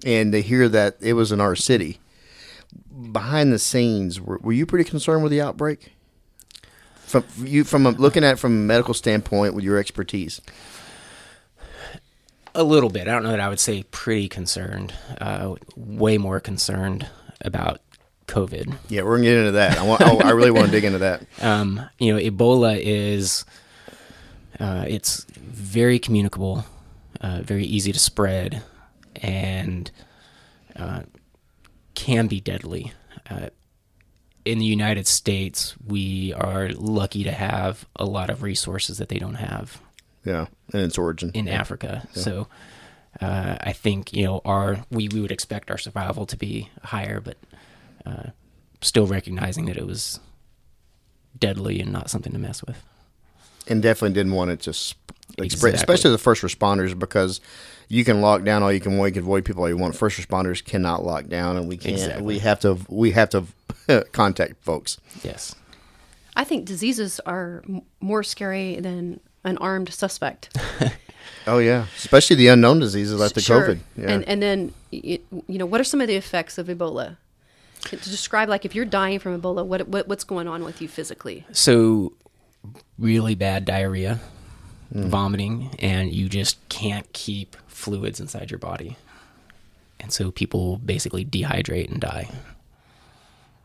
And 0.05 0.31
to 0.33 0.41
hear 0.41 0.67
that 0.69 0.97
it 1.01 1.13
was 1.13 1.31
in 1.31 1.39
our 1.41 1.55
city, 1.55 1.99
behind 3.11 3.51
the 3.53 3.59
scenes, 3.59 4.19
were, 4.19 4.37
were 4.39 4.51
you 4.53 4.65
pretty 4.65 4.89
concerned 4.89 5.23
with 5.23 5.31
the 5.31 5.41
outbreak? 5.41 5.92
From 7.21 7.45
you 7.45 7.63
from 7.63 7.85
a, 7.85 7.91
looking 7.91 8.23
at 8.23 8.33
it 8.33 8.39
from 8.39 8.53
a 8.53 8.55
medical 8.65 8.95
standpoint 8.95 9.53
with 9.53 9.63
your 9.63 9.77
expertise. 9.77 10.41
A 12.55 12.63
little 12.63 12.89
bit. 12.89 13.07
I 13.07 13.11
don't 13.11 13.21
know 13.21 13.29
that 13.29 13.39
I 13.39 13.49
would 13.49 13.59
say 13.59 13.83
pretty 13.83 14.27
concerned. 14.27 14.95
Uh, 15.21 15.53
way 15.75 16.17
more 16.17 16.39
concerned 16.39 17.07
about 17.41 17.81
COVID. 18.25 18.77
Yeah, 18.89 19.03
we're 19.03 19.17
gonna 19.17 19.29
get 19.29 19.37
into 19.37 19.51
that. 19.51 19.77
I 19.77 19.83
want. 19.83 20.01
I, 20.01 20.15
I 20.15 20.31
really 20.31 20.49
want 20.49 20.65
to 20.65 20.71
dig 20.71 20.85
into 20.85 20.97
that. 20.99 21.21
Um, 21.43 21.87
you 21.99 22.11
know, 22.11 22.19
Ebola 22.19 22.79
is 22.81 23.45
uh, 24.59 24.85
it's 24.87 25.23
very 25.35 25.99
communicable, 25.99 26.65
uh, 27.21 27.41
very 27.43 27.65
easy 27.65 27.91
to 27.91 27.99
spread, 27.99 28.63
and 29.17 29.91
uh, 30.75 31.03
can 31.93 32.25
be 32.25 32.39
deadly. 32.39 32.91
In 34.45 34.59
the 34.59 34.65
United 34.65 35.07
States, 35.07 35.73
we 35.85 36.33
are 36.33 36.69
lucky 36.73 37.23
to 37.23 37.31
have 37.31 37.85
a 37.95 38.05
lot 38.05 38.29
of 38.29 38.43
resources 38.43 38.97
that 38.97 39.07
they 39.09 39.17
don't 39.17 39.35
have 39.35 39.79
Yeah, 40.25 40.47
and 40.73 40.81
its 40.81 40.97
origin. 40.97 41.31
in 41.33 41.47
Africa. 41.47 42.07
So 42.13 42.47
uh, 43.21 43.57
I 43.61 43.71
think 43.73 44.11
you 44.13 44.25
know 44.25 44.41
our 44.43 44.83
we, 44.91 45.07
we 45.07 45.21
would 45.21 45.31
expect 45.31 45.71
our 45.71 45.77
survival 45.77 46.25
to 46.25 46.35
be 46.37 46.69
higher, 46.83 47.21
but 47.21 47.37
uh, 48.05 48.29
still 48.81 49.07
recognizing 49.07 49.65
that 49.65 49.77
it 49.77 49.87
was 49.87 50.19
deadly 51.39 51.79
and 51.79 51.91
not 51.93 52.09
something 52.09 52.33
to 52.33 52.39
mess 52.39 52.63
with. 52.63 52.83
and 53.67 53.81
definitely 53.81 54.13
didn't 54.13 54.33
want 54.33 54.51
it 54.51 54.59
to 54.61 54.73
sp- 54.75 54.99
like, 55.37 55.51
spread, 55.51 55.73
especially 55.73 56.11
the 56.11 56.17
first 56.17 56.41
responders 56.43 56.97
because 56.97 57.39
you 57.87 58.03
can 58.03 58.21
lock 58.21 58.43
down 58.43 58.63
all 58.63 58.71
you 58.71 58.79
can. 58.79 58.97
You 58.97 59.11
can 59.11 59.23
avoid 59.23 59.45
people 59.45 59.63
all 59.63 59.69
you 59.69 59.77
want. 59.77 59.95
First 59.95 60.19
responders 60.19 60.63
cannot 60.63 61.03
lock 61.03 61.27
down, 61.27 61.57
and 61.57 61.67
we 61.67 61.77
can't. 61.77 61.95
Exactly. 61.95 62.23
We 62.23 62.39
have 62.39 62.59
to. 62.61 62.77
We 62.89 63.11
have 63.11 63.29
to 63.29 63.45
contact 64.11 64.63
folks. 64.63 64.99
Yes. 65.23 65.55
I 66.35 66.43
think 66.43 66.65
diseases 66.65 67.19
are 67.25 67.63
more 68.01 68.23
scary 68.23 68.79
than 68.79 69.19
an 69.43 69.57
armed 69.59 69.93
suspect. 69.93 70.57
Oh 71.45 71.59
yeah, 71.59 71.85
especially 71.97 72.37
the 72.37 72.47
unknown 72.47 72.79
diseases 72.79 73.19
like 73.19 73.33
the 73.33 73.41
Sure. 73.41 73.67
COVID. 73.67 73.79
Yeah. 73.97 74.11
And 74.11 74.23
and 74.25 74.41
then 74.41 74.73
you, 74.91 75.19
you 75.47 75.57
know 75.57 75.65
what 75.65 75.81
are 75.81 75.83
some 75.83 76.01
of 76.01 76.07
the 76.07 76.15
effects 76.15 76.57
of 76.57 76.67
Ebola? 76.67 77.17
To 77.81 77.97
describe 77.97 78.47
like 78.47 78.63
if 78.63 78.75
you're 78.75 78.85
dying 78.85 79.19
from 79.19 79.39
Ebola, 79.39 79.65
what, 79.65 79.87
what 79.89 80.07
what's 80.07 80.23
going 80.23 80.47
on 80.47 80.63
with 80.63 80.81
you 80.81 80.87
physically? 80.87 81.45
So 81.51 82.13
really 82.97 83.35
bad 83.35 83.65
diarrhea, 83.65 84.19
hmm. 84.91 85.09
vomiting, 85.09 85.75
and 85.79 86.13
you 86.13 86.29
just 86.29 86.57
can't 86.69 87.11
keep 87.11 87.57
fluids 87.83 88.19
inside 88.19 88.49
your 88.49 88.59
body. 88.59 88.95
And 89.99 90.11
so 90.11 90.31
people 90.31 90.77
basically 90.77 91.23
dehydrate 91.25 91.89
and 91.91 91.99
die. 92.01 92.29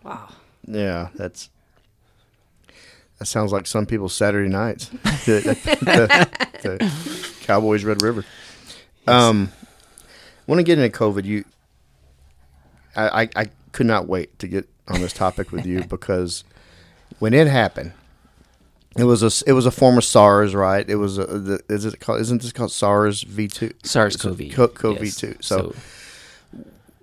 Wow. 0.05 0.29
Yeah, 0.67 1.09
that's 1.15 1.49
that 3.19 3.27
sounds 3.27 3.53
like 3.53 3.67
some 3.67 3.87
people's 3.87 4.15
Saturday 4.15 4.49
nights. 4.49 4.87
the, 5.27 5.57
the- 5.81 6.29
the 6.63 6.93
Cowboys 7.43 7.85
Red 7.85 8.03
River. 8.03 8.25
Um, 9.07 9.51
want 10.47 10.59
to 10.59 10.63
get 10.65 10.79
into 10.79 10.97
COVID? 10.97 11.25
You, 11.25 11.45
I, 12.97 13.23
I, 13.23 13.29
I 13.37 13.51
could 13.73 13.87
not 13.87 14.07
wait 14.09 14.37
to 14.41 14.49
get 14.49 14.69
on 14.89 15.01
this 15.01 15.13
topic 15.13 15.53
with 15.53 15.65
you 15.67 15.85
because 15.89 16.45
when 17.21 17.33
it 17.35 17.47
happened, 17.47 17.93
it 18.97 19.05
was 19.05 19.23
a 19.23 19.49
it 19.49 19.53
was 19.53 19.67
a 19.67 19.71
form 19.71 19.99
of 19.99 20.05
SARS, 20.05 20.55
right? 20.55 20.89
It 20.89 20.97
was 20.97 21.19
a 21.19 21.27
the, 21.27 21.61
is 21.69 21.85
it 21.85 22.01
called 22.01 22.21
isn't 22.21 22.43
this 22.43 22.53
called 22.53 22.73
SARS 22.73 23.23
V 23.23 23.49
two 23.49 23.73
SARS-CoV. 23.83 24.75
CoV 24.75 25.05
Yes. 25.05 25.17
two. 25.17 25.37
so 25.41 25.75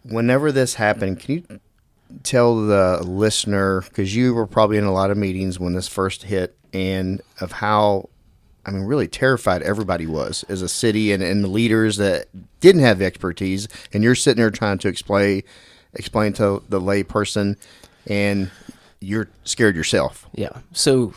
whenever 0.04 0.52
this 0.52 0.76
happened, 0.76 1.20
can 1.20 1.36
you 1.36 1.60
tell 2.24 2.66
the 2.68 3.02
listener 3.04 3.82
because 3.82 4.16
you 4.16 4.34
were 4.34 4.48
probably 4.48 4.78
in 4.78 4.84
a 4.84 4.92
lot 4.94 5.12
of 5.12 5.18
meetings 5.18 5.60
when 5.60 5.74
this 5.74 5.88
first 5.88 6.24
hit 6.24 6.56
and 6.74 7.22
of 7.42 7.52
how 7.54 8.10
I 8.66 8.72
mean 8.72 8.84
really 8.84 9.08
terrified 9.08 9.62
everybody 9.64 10.06
was 10.06 10.44
as 10.50 10.62
a 10.62 10.70
city 10.70 11.12
and, 11.12 11.24
and 11.24 11.44
the 11.44 11.48
leaders 11.48 11.98
that 11.98 12.28
didn't 12.60 12.82
have 12.82 13.00
the 13.00 13.06
expertise 13.06 13.68
and 13.94 14.04
you're 14.04 14.16
sitting 14.16 14.42
there 14.42 14.52
trying 14.52 14.78
to 14.80 14.88
explain 14.88 15.44
explain 15.94 16.34
to 16.34 16.62
the 16.70 16.80
lay 16.80 17.04
person 17.04 17.58
and 18.08 18.52
you're 19.00 19.30
scared 19.44 19.76
yourself. 19.76 20.28
Yeah. 20.34 20.50
So 20.74 21.14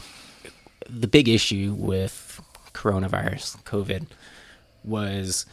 the 0.88 1.06
big 1.06 1.28
issue 1.28 1.74
with 1.76 2.40
coronavirus, 2.72 3.62
COVID, 3.64 4.06
was 4.84 5.46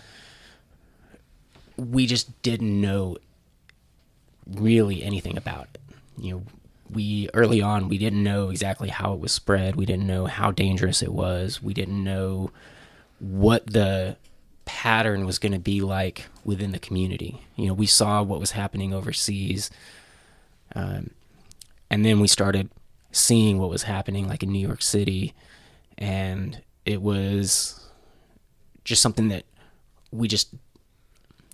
we 1.77 2.05
just 2.05 2.41
didn't 2.41 2.79
know 2.79 3.17
really 4.47 5.03
anything 5.03 5.37
about 5.37 5.67
it. 5.73 5.81
You 6.17 6.31
know, 6.31 6.43
we 6.89 7.29
early 7.33 7.61
on 7.61 7.89
we 7.89 7.97
didn't 7.97 8.23
know 8.23 8.49
exactly 8.49 8.89
how 8.89 9.13
it 9.13 9.19
was 9.19 9.31
spread. 9.31 9.75
We 9.75 9.85
didn't 9.85 10.07
know 10.07 10.25
how 10.25 10.51
dangerous 10.51 11.01
it 11.01 11.11
was. 11.11 11.61
We 11.61 11.73
didn't 11.73 12.03
know 12.03 12.51
what 13.19 13.65
the 13.67 14.17
pattern 14.65 15.25
was 15.25 15.39
going 15.39 15.51
to 15.51 15.59
be 15.59 15.81
like 15.81 16.27
within 16.43 16.71
the 16.71 16.79
community. 16.79 17.41
You 17.55 17.67
know, 17.67 17.73
we 17.73 17.85
saw 17.85 18.21
what 18.23 18.39
was 18.39 18.51
happening 18.51 18.93
overseas. 18.93 19.69
Um, 20.75 21.11
and 21.89 22.03
then 22.05 22.19
we 22.19 22.27
started 22.27 22.69
seeing 23.15 23.59
what 23.59 23.69
was 23.69 23.83
happening 23.83 24.27
like 24.27 24.43
in 24.43 24.51
New 24.51 24.65
York 24.65 24.81
City. 24.81 25.33
And 25.97 26.61
it 26.85 27.01
was 27.01 27.89
just 28.83 29.01
something 29.01 29.29
that 29.29 29.45
we 30.11 30.27
just 30.27 30.53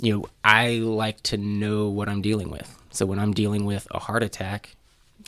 you 0.02 0.14
know 0.14 0.26
I 0.44 0.78
like 0.78 1.22
to 1.24 1.38
know 1.38 1.90
what 1.90 2.10
I'm 2.10 2.22
dealing 2.22 2.50
with. 2.50 2.78
So 2.90 3.06
when 3.06 3.20
I'm 3.20 3.34
dealing 3.34 3.66
with 3.66 3.88
a 3.92 4.00
heart 4.00 4.24
attack 4.24 4.76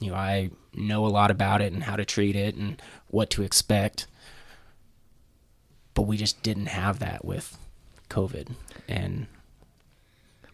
you 0.02 0.10
know 0.10 0.18
I 0.18 0.50
know 0.74 1.06
a 1.06 1.08
lot 1.08 1.30
about 1.30 1.62
it 1.62 1.72
and 1.72 1.84
how 1.84 1.96
to 1.96 2.06
treat 2.06 2.36
it 2.36 2.56
and 2.56 2.82
what 3.10 3.30
to 3.32 3.44
expect. 3.44 4.08
But 5.94 6.04
we 6.04 6.18
just 6.18 6.42
didn't 6.42 6.66
have 6.66 6.98
that 7.00 7.24
with 7.24 7.56
COVID. 8.10 8.56
And 8.88 9.28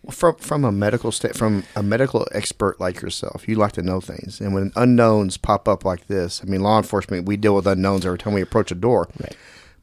From 0.09 0.35
from 0.35 0.63
a 0.63 0.71
medical 0.71 1.11
sta- 1.11 1.33
from 1.33 1.63
a 1.75 1.83
medical 1.83 2.25
expert 2.31 2.79
like 2.79 3.01
yourself, 3.01 3.47
you 3.47 3.55
like 3.55 3.73
to 3.73 3.81
know 3.81 3.99
things. 3.99 4.39
And 4.39 4.53
when 4.53 4.71
unknowns 4.75 5.37
pop 5.37 5.67
up 5.67 5.83
like 5.83 6.07
this, 6.07 6.41
I 6.41 6.45
mean, 6.45 6.61
law 6.61 6.77
enforcement 6.77 7.25
we 7.27 7.37
deal 7.37 7.53
with 7.53 7.67
unknowns 7.67 8.05
every 8.05 8.17
time 8.17 8.33
we 8.33 8.41
approach 8.41 8.71
a 8.71 8.75
door. 8.75 9.09
Right. 9.19 9.35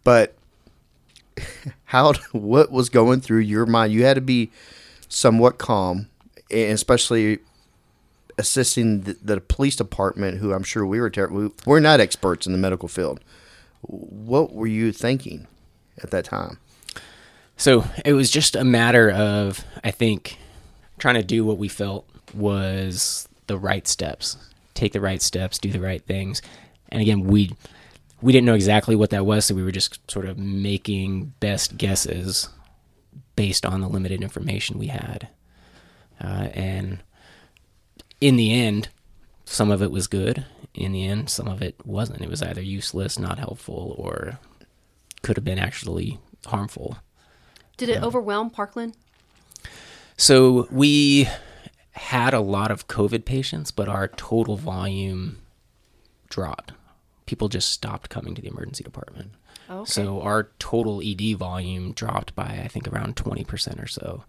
But 0.04 0.34
how 1.84 2.14
what 2.32 2.72
was 2.72 2.88
going 2.88 3.20
through 3.20 3.40
your 3.40 3.66
mind? 3.66 3.92
You 3.92 4.04
had 4.04 4.14
to 4.14 4.20
be 4.20 4.50
somewhat 5.08 5.58
calm, 5.58 6.08
and 6.50 6.72
especially 6.72 7.38
assisting 8.38 9.02
the, 9.02 9.16
the 9.22 9.40
police 9.40 9.76
department, 9.76 10.38
who 10.38 10.52
I'm 10.52 10.62
sure 10.62 10.84
we 10.86 11.00
were 11.00 11.10
ter- 11.10 11.28
we, 11.28 11.50
we're 11.64 11.80
not 11.80 12.00
experts 12.00 12.46
in 12.46 12.52
the 12.52 12.58
medical 12.58 12.88
field. 12.88 13.20
What 13.82 14.52
were 14.52 14.66
you 14.66 14.92
thinking 14.92 15.46
at 16.02 16.10
that 16.10 16.24
time? 16.24 16.58
So 17.56 17.84
it 18.04 18.12
was 18.12 18.30
just 18.30 18.54
a 18.54 18.64
matter 18.64 19.10
of, 19.10 19.64
I 19.82 19.90
think, 19.90 20.38
trying 20.98 21.14
to 21.14 21.22
do 21.22 21.44
what 21.44 21.58
we 21.58 21.68
felt 21.68 22.08
was 22.34 23.28
the 23.46 23.58
right 23.58 23.86
steps, 23.86 24.36
take 24.74 24.92
the 24.92 25.00
right 25.00 25.22
steps, 25.22 25.58
do 25.58 25.70
the 25.70 25.80
right 25.80 26.02
things. 26.02 26.42
And 26.90 27.00
again, 27.00 27.24
we 27.24 27.52
we 28.22 28.32
didn't 28.32 28.46
know 28.46 28.54
exactly 28.54 28.96
what 28.96 29.10
that 29.10 29.26
was, 29.26 29.44
so 29.44 29.54
we 29.54 29.62
were 29.62 29.72
just 29.72 30.10
sort 30.10 30.26
of 30.26 30.38
making 30.38 31.34
best 31.40 31.76
guesses 31.76 32.48
based 33.36 33.66
on 33.66 33.80
the 33.80 33.88
limited 33.88 34.22
information 34.22 34.78
we 34.78 34.86
had. 34.86 35.28
Uh, 36.20 36.48
and 36.54 37.02
in 38.20 38.36
the 38.36 38.52
end, 38.52 38.88
some 39.44 39.70
of 39.70 39.82
it 39.82 39.90
was 39.90 40.06
good 40.06 40.46
in 40.74 40.92
the 40.92 41.04
end, 41.06 41.28
some 41.28 41.46
of 41.46 41.62
it 41.62 41.74
wasn't. 41.84 42.22
It 42.22 42.30
was 42.30 42.42
either 42.42 42.62
useless, 42.62 43.18
not 43.18 43.38
helpful, 43.38 43.94
or 43.98 44.38
could 45.22 45.36
have 45.36 45.44
been 45.44 45.58
actually 45.58 46.18
harmful. 46.46 46.98
Did 47.76 47.88
it 47.88 48.02
overwhelm 48.02 48.50
Parkland? 48.50 48.96
So 50.16 50.66
we 50.70 51.28
had 51.92 52.32
a 52.34 52.40
lot 52.40 52.70
of 52.70 52.88
COVID 52.88 53.24
patients, 53.24 53.70
but 53.70 53.88
our 53.88 54.08
total 54.08 54.56
volume 54.56 55.38
dropped. 56.28 56.72
People 57.26 57.48
just 57.48 57.70
stopped 57.70 58.08
coming 58.10 58.34
to 58.34 58.42
the 58.42 58.48
emergency 58.48 58.84
department. 58.84 59.32
Oh, 59.68 59.80
okay. 59.80 59.90
So 59.90 60.22
our 60.22 60.50
total 60.58 61.02
ED 61.04 61.36
volume 61.36 61.92
dropped 61.92 62.34
by 62.34 62.60
I 62.64 62.68
think 62.68 62.86
around 62.88 63.16
20% 63.16 63.82
or 63.82 63.86
so. 63.86 64.24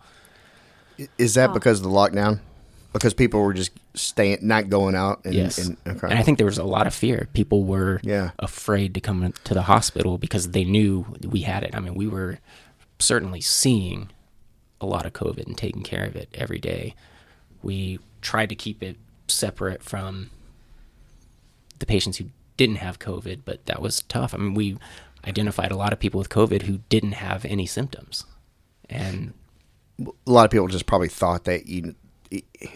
Is 1.17 1.35
that 1.35 1.53
because 1.53 1.79
of 1.79 1.83
the 1.83 1.89
lockdown? 1.91 2.39
Because 2.91 3.13
people 3.13 3.41
were 3.41 3.53
just 3.53 3.71
staying, 3.93 4.39
not 4.41 4.69
going 4.69 4.95
out. 4.95 5.23
And, 5.25 5.35
Yes. 5.35 5.59
And, 5.59 5.77
okay. 5.85 6.07
And 6.09 6.17
I 6.17 6.23
think 6.23 6.37
there 6.39 6.47
was 6.47 6.57
a 6.57 6.63
lot 6.63 6.87
of 6.87 6.95
fear. 6.95 7.27
People 7.33 7.65
were 7.65 7.99
Yeah. 8.01 8.31
afraid 8.39 8.95
to 8.95 8.99
come 9.01 9.31
to 9.43 9.53
the 9.53 9.63
hospital 9.63 10.17
because 10.17 10.49
they 10.51 10.63
knew 10.63 11.05
we 11.21 11.41
had 11.41 11.63
it. 11.63 11.75
I 11.75 11.79
mean, 11.81 11.93
we 11.93 12.07
were 12.07 12.39
certainly 12.99 13.41
seeing 13.41 14.09
a 14.79 14.85
lot 14.85 15.05
of 15.05 15.13
COVID 15.13 15.45
and 15.45 15.57
taking 15.57 15.83
care 15.83 16.05
of 16.05 16.15
it 16.15 16.29
every 16.33 16.59
day. 16.59 16.95
We 17.61 17.99
tried 18.21 18.49
to 18.49 18.55
keep 18.55 18.83
it 18.83 18.97
separate 19.27 19.83
from 19.83 20.29
the 21.79 21.85
patients 21.85 22.17
who 22.17 22.25
didn't 22.55 22.77
have 22.77 22.99
COVID, 22.99 23.41
but 23.45 23.65
that 23.65 23.81
was 23.81 24.01
tough. 24.03 24.33
I 24.33 24.37
mean, 24.37 24.53
we 24.53 24.77
identified 25.25 25.71
a 25.71 25.77
lot 25.77 25.93
of 25.93 25.99
people 25.99 26.17
with 26.17 26.29
COVID 26.29 26.63
who 26.63 26.79
didn't 26.89 27.13
have 27.13 27.45
any 27.45 27.65
symptoms. 27.65 28.25
And 28.89 29.33
a 29.99 30.11
lot 30.25 30.45
of 30.45 30.51
people 30.51 30.67
just 30.67 30.85
probably 30.85 31.09
thought 31.09 31.43
that 31.45 31.67
you, 31.67 31.95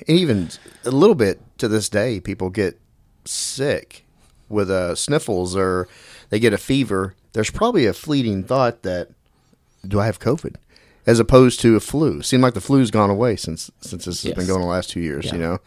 even 0.08 0.50
a 0.86 0.92
little 0.92 1.16
bit 1.16 1.42
to 1.60 1.68
this 1.68 1.90
day, 1.90 2.20
people 2.20 2.50
get 2.50 2.80
sick 3.26 4.06
with 4.50 4.70
uh, 4.70 4.96
sniffles 4.96 5.56
or 5.56 5.88
they 6.30 6.40
get 6.40 6.54
a 6.54 6.58
fever. 6.58 7.16
There's 7.34 7.52
probably 7.52 7.86
a 7.86 7.94
fleeting 7.94 8.44
thought 8.44 8.84
that 8.84 9.10
do 9.88 10.00
I 10.00 10.06
have 10.06 10.20
COVID, 10.20 10.56
as 11.06 11.20
opposed 11.20 11.60
to 11.62 11.76
a 11.76 11.80
flu. 11.80 12.22
Seemed 12.22 12.44
like 12.44 12.54
the 12.54 12.62
flu's 12.62 12.92
gone 12.92 13.10
away 13.10 13.36
since 13.36 13.72
since 13.82 14.06
this 14.06 14.24
has 14.24 14.32
been 14.34 14.42
Yes. 14.42 14.48
going 14.48 14.62
the 14.62 14.68
last 14.68 14.90
two 14.90 15.00
years. 15.00 15.26
Yeah. 15.26 15.34
You 15.34 15.40
know, 15.40 15.60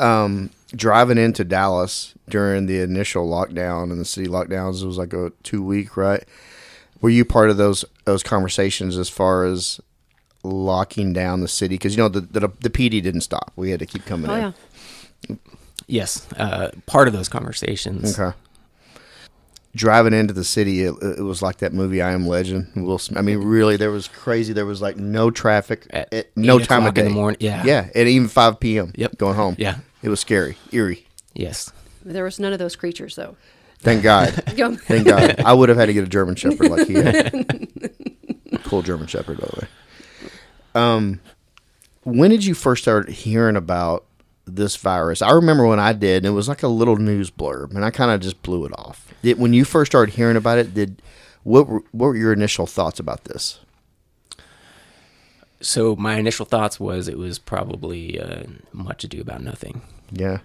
um, 0.00 0.50
driving 0.74 1.18
into 1.18 1.44
Dallas 1.44 2.14
during 2.28 2.66
the 2.66 2.80
initial 2.80 3.28
lockdown 3.28 3.90
and 3.92 4.00
the 4.00 4.04
city 4.04 4.26
lockdowns, 4.26 4.82
it 4.82 4.86
was 4.86 4.98
like 4.98 5.12
a 5.12 5.30
two 5.42 5.62
week 5.62 5.96
right. 5.96 6.24
Were 7.00 7.10
you 7.10 7.24
part 7.24 7.50
of 7.50 7.56
those 7.56 7.84
those 8.04 8.22
conversations 8.22 8.96
as 8.98 9.08
far 9.08 9.44
as 9.44 9.80
locking 10.42 11.12
down 11.12 11.40
the 11.40 11.48
city? 11.48 11.74
Because 11.76 11.94
you 11.96 12.02
know 12.02 12.08
the, 12.08 12.20
the 12.22 12.48
the 12.60 12.70
PD 12.70 13.02
didn't 13.02 13.20
stop. 13.22 13.52
We 13.56 13.70
had 13.70 13.80
to 13.80 13.86
keep 13.86 14.04
coming 14.06 14.30
Oh 14.30 14.34
in. 14.34 14.54
yeah. 15.28 15.36
yes, 15.86 16.26
uh, 16.38 16.70
part 16.86 17.06
of 17.08 17.12
those 17.14 17.28
conversations. 17.28 18.18
Okay. 18.18 18.36
Driving 19.74 20.12
into 20.12 20.32
the 20.32 20.44
city, 20.44 20.84
it, 20.84 20.94
it 21.02 21.22
was 21.22 21.42
like 21.42 21.56
that 21.58 21.72
movie 21.72 22.00
"I 22.00 22.12
Am 22.12 22.26
Legend." 22.28 22.70
Will 22.76 22.98
Smith. 22.98 23.18
I 23.18 23.22
mean, 23.22 23.38
really, 23.38 23.76
there 23.76 23.90
was 23.90 24.06
crazy. 24.06 24.52
There 24.52 24.66
was 24.66 24.80
like 24.80 24.96
no 24.96 25.30
traffic, 25.32 25.86
At 25.90 26.12
at 26.14 26.36
no 26.36 26.58
time 26.60 26.82
of 26.84 26.90
o'clock 26.90 26.98
in 26.98 27.04
day. 27.04 27.08
the 27.08 27.14
morning, 27.14 27.38
yeah. 27.40 27.64
yeah, 27.64 27.88
at 27.94 28.06
even 28.06 28.28
five 28.28 28.60
p.m. 28.60 28.92
Yep. 28.94 29.18
going 29.18 29.34
home. 29.34 29.56
Yeah. 29.58 29.78
it 30.02 30.08
was 30.08 30.20
scary, 30.20 30.56
eerie. 30.70 31.06
Yes. 31.34 31.72
There 32.04 32.22
was 32.22 32.38
none 32.38 32.52
of 32.52 32.58
those 32.60 32.76
creatures 32.76 33.16
though. 33.16 33.36
Thank 33.80 34.02
God. 34.04 34.30
Thank 34.46 35.06
God. 35.06 35.40
I 35.40 35.52
would 35.52 35.68
have 35.68 35.76
had 35.76 35.86
to 35.86 35.92
get 35.92 36.04
a 36.04 36.08
German 36.08 36.36
Shepherd 36.36 36.70
like 36.70 36.86
he 36.86 36.94
had. 36.94 37.68
cool 38.64 38.82
German 38.82 39.06
Shepherd, 39.08 39.40
by 39.40 39.46
the 39.46 39.60
way. 39.60 39.68
Um, 40.74 41.20
when 42.04 42.30
did 42.30 42.44
you 42.44 42.54
first 42.54 42.82
start 42.82 43.08
hearing 43.10 43.56
about 43.56 44.04
this 44.46 44.76
virus? 44.76 45.22
I 45.22 45.32
remember 45.32 45.66
when 45.66 45.80
I 45.80 45.92
did, 45.92 46.18
and 46.18 46.26
it 46.26 46.36
was 46.36 46.48
like 46.48 46.62
a 46.62 46.68
little 46.68 46.96
news 46.96 47.30
blurb, 47.30 47.74
and 47.74 47.84
I 47.84 47.90
kind 47.90 48.10
of 48.10 48.20
just 48.20 48.42
blew 48.42 48.64
it 48.64 48.72
off. 48.78 49.12
Did, 49.22 49.38
when 49.38 49.52
you 49.52 49.64
first 49.64 49.92
started 49.92 50.14
hearing 50.14 50.36
about 50.36 50.58
it, 50.58 50.74
did 50.74 51.00
what 51.42 51.68
were, 51.68 51.82
what 51.92 52.06
were 52.08 52.16
your 52.16 52.32
initial 52.32 52.66
thoughts 52.66 52.98
about 52.98 53.24
this? 53.24 53.60
So 55.60 55.96
my 55.96 56.16
initial 56.16 56.44
thoughts 56.44 56.78
was 56.78 57.08
it 57.08 57.16
was 57.16 57.38
probably 57.38 58.20
uh, 58.20 58.44
much 58.72 59.04
ado 59.04 59.20
about 59.20 59.42
nothing. 59.42 59.80
Yeah, 60.12 60.38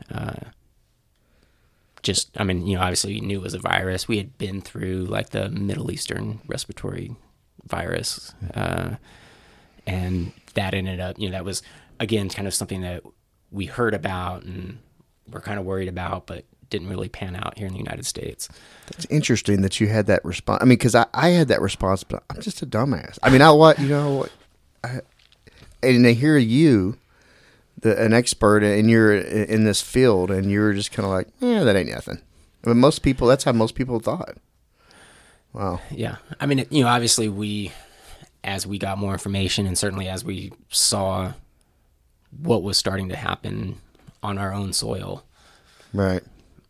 Just, 2.01 2.29
I 2.39 2.45
mean, 2.45 2.65
you 2.65 2.75
know, 2.77 2.81
obviously 2.81 3.15
we 3.15 3.19
knew 3.19 3.39
it 3.39 3.43
was 3.43 3.53
a 3.53 3.59
virus. 3.59 4.07
We 4.07 4.17
had 4.17 4.37
been 4.37 4.61
through 4.61 5.05
like 5.05 5.31
the 5.31 5.49
Middle 5.49 5.91
Eastern 5.91 6.39
respiratory 6.47 7.15
virus, 7.65 8.33
uh, 8.53 8.95
and 9.85 10.31
that 10.53 10.73
ended 10.73 11.01
up, 11.01 11.19
you 11.19 11.27
know, 11.27 11.33
that 11.33 11.43
was 11.43 11.61
again 11.99 12.29
kind 12.29 12.47
of 12.47 12.53
something 12.53 12.81
that 12.81 13.03
we 13.51 13.65
heard 13.65 13.93
about 13.93 14.43
and 14.43 14.79
were 15.29 15.41
kind 15.41 15.59
of 15.59 15.65
worried 15.65 15.87
about, 15.87 16.27
but 16.27 16.45
didn't 16.69 16.89
really 16.89 17.09
pan 17.09 17.35
out 17.35 17.57
here 17.57 17.67
in 17.67 17.73
the 17.73 17.79
United 17.79 18.05
States. 18.05 18.47
it's 18.89 19.05
interesting 19.05 19.61
that 19.61 19.79
you 19.79 19.87
had 19.87 20.05
that 20.05 20.23
response. 20.23 20.61
I 20.61 20.65
mean, 20.65 20.77
because 20.77 20.95
I, 20.95 21.05
I 21.13 21.29
had 21.29 21.47
that 21.47 21.61
response, 21.61 22.03
but 22.03 22.23
I'm 22.29 22.41
just 22.41 22.61
a 22.61 22.67
dumbass. 22.67 23.17
I 23.23 23.29
mean, 23.29 23.41
I 23.41 23.51
what 23.51 23.79
you 23.79 23.87
know, 23.87 24.27
I, 24.83 25.01
and 25.81 26.05
they 26.05 26.13
hear 26.13 26.37
you, 26.37 26.97
the, 27.79 27.99
an 27.99 28.13
expert, 28.13 28.63
and 28.63 28.89
you're 28.89 29.15
in 29.15 29.45
in 29.45 29.63
this 29.63 29.81
field, 29.81 30.29
and 30.29 30.51
you're 30.51 30.73
just 30.73 30.91
kind 30.91 31.05
of 31.05 31.11
like, 31.11 31.27
yeah, 31.39 31.63
that 31.63 31.75
ain't 31.75 31.89
nothing. 31.89 32.21
I 32.63 32.69
mean, 32.69 32.79
most 32.79 32.99
people, 32.99 33.27
that's 33.27 33.43
how 33.43 33.51
most 33.51 33.75
people 33.75 33.99
thought. 33.99 34.37
Wow. 35.53 35.81
Yeah. 35.91 36.17
I 36.39 36.45
mean, 36.45 36.65
you 36.69 36.83
know, 36.83 36.89
obviously 36.89 37.29
we, 37.29 37.71
as 38.43 38.67
we 38.67 38.77
got 38.77 38.97
more 38.97 39.13
information 39.13 39.65
and 39.65 39.77
certainly 39.77 40.07
as 40.07 40.23
we 40.23 40.51
saw 40.69 41.33
what 42.31 42.63
was 42.63 42.77
starting 42.77 43.09
to 43.09 43.15
happen 43.15 43.77
on 44.21 44.37
our 44.37 44.53
own 44.53 44.73
soil, 44.73 45.23
Right. 45.93 46.21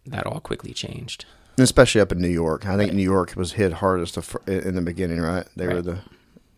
that 0.05 0.25
all 0.25 0.39
quickly 0.39 0.73
changed. 0.73 1.25
Especially 1.57 1.99
up 1.99 2.11
in 2.11 2.19
New 2.21 2.29
York. 2.29 2.65
I 2.65 2.77
think 2.77 2.93
New 2.93 3.03
York 3.03 3.33
was 3.35 3.53
hit 3.53 3.73
hardest 3.73 4.17
in 4.47 4.75
the 4.75 4.81
beginning, 4.81 5.19
right? 5.19 5.45
They 5.55 5.67
were 5.67 5.81
the 5.81 5.99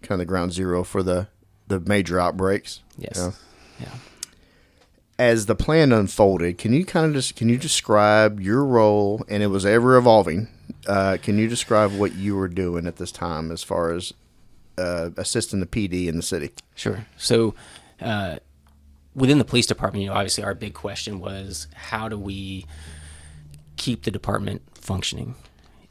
kind 0.03 0.11
of 0.13 0.19
the 0.19 0.25
ground 0.25 0.53
zero 0.53 0.83
for 0.83 1.01
the, 1.01 1.27
the 1.67 1.79
major 1.79 2.19
outbreaks. 2.19 2.81
Yes. 2.97 3.13
Yeah. 3.17 3.31
Yeah. 3.79 3.95
as 5.17 5.45
the 5.47 5.55
plan 5.55 5.91
unfolded, 5.91 6.57
can 6.59 6.71
you 6.73 6.85
kind 6.85 7.07
of 7.07 7.13
just 7.13 7.35
can 7.35 7.49
you 7.49 7.57
describe 7.57 8.39
your 8.39 8.63
role 8.63 9.23
and 9.27 9.41
it 9.41 9.47
was 9.47 9.65
ever 9.65 9.97
evolving? 9.97 10.47
Uh, 10.87 11.17
can 11.21 11.37
you 11.37 11.47
describe 11.47 11.91
what 11.93 12.13
you 12.15 12.35
were 12.35 12.47
doing 12.47 12.85
at 12.87 12.97
this 12.97 13.11
time 13.11 13.51
as 13.51 13.63
far 13.63 13.91
as 13.93 14.13
uh, 14.77 15.09
assisting 15.17 15.59
the 15.59 15.65
PD 15.65 16.07
in 16.07 16.15
the 16.17 16.21
city? 16.23 16.51
Sure. 16.75 17.05
So, 17.17 17.53
uh, 17.99 18.37
within 19.15 19.37
the 19.37 19.45
police 19.45 19.65
department, 19.65 20.03
you 20.03 20.09
know, 20.09 20.15
obviously 20.15 20.43
our 20.43 20.53
big 20.53 20.73
question 20.73 21.19
was 21.19 21.67
how 21.73 22.07
do 22.07 22.17
we 22.17 22.65
keep 23.77 24.03
the 24.03 24.11
department 24.11 24.61
functioning? 24.73 25.35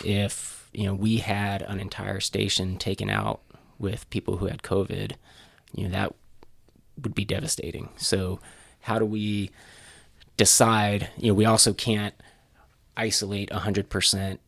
If 0.04 0.68
you 0.72 0.84
know 0.84 0.94
we 0.94 1.18
had 1.18 1.62
an 1.62 1.80
entire 1.80 2.20
station 2.20 2.76
taken 2.76 3.10
out 3.10 3.40
with 3.78 4.08
people 4.10 4.38
who 4.38 4.46
had 4.46 4.62
COVID, 4.62 5.12
you 5.74 5.84
know 5.84 5.90
that 5.90 6.14
would 7.02 7.14
be 7.14 7.24
devastating. 7.24 7.90
So, 7.96 8.40
how 8.80 8.98
do 8.98 9.04
we 9.04 9.50
decide? 10.36 11.10
You 11.16 11.28
know, 11.28 11.34
we 11.34 11.44
also 11.44 11.72
can't 11.72 12.14
isolate 12.96 13.52
hundred 13.52 13.88
percent 13.88 14.40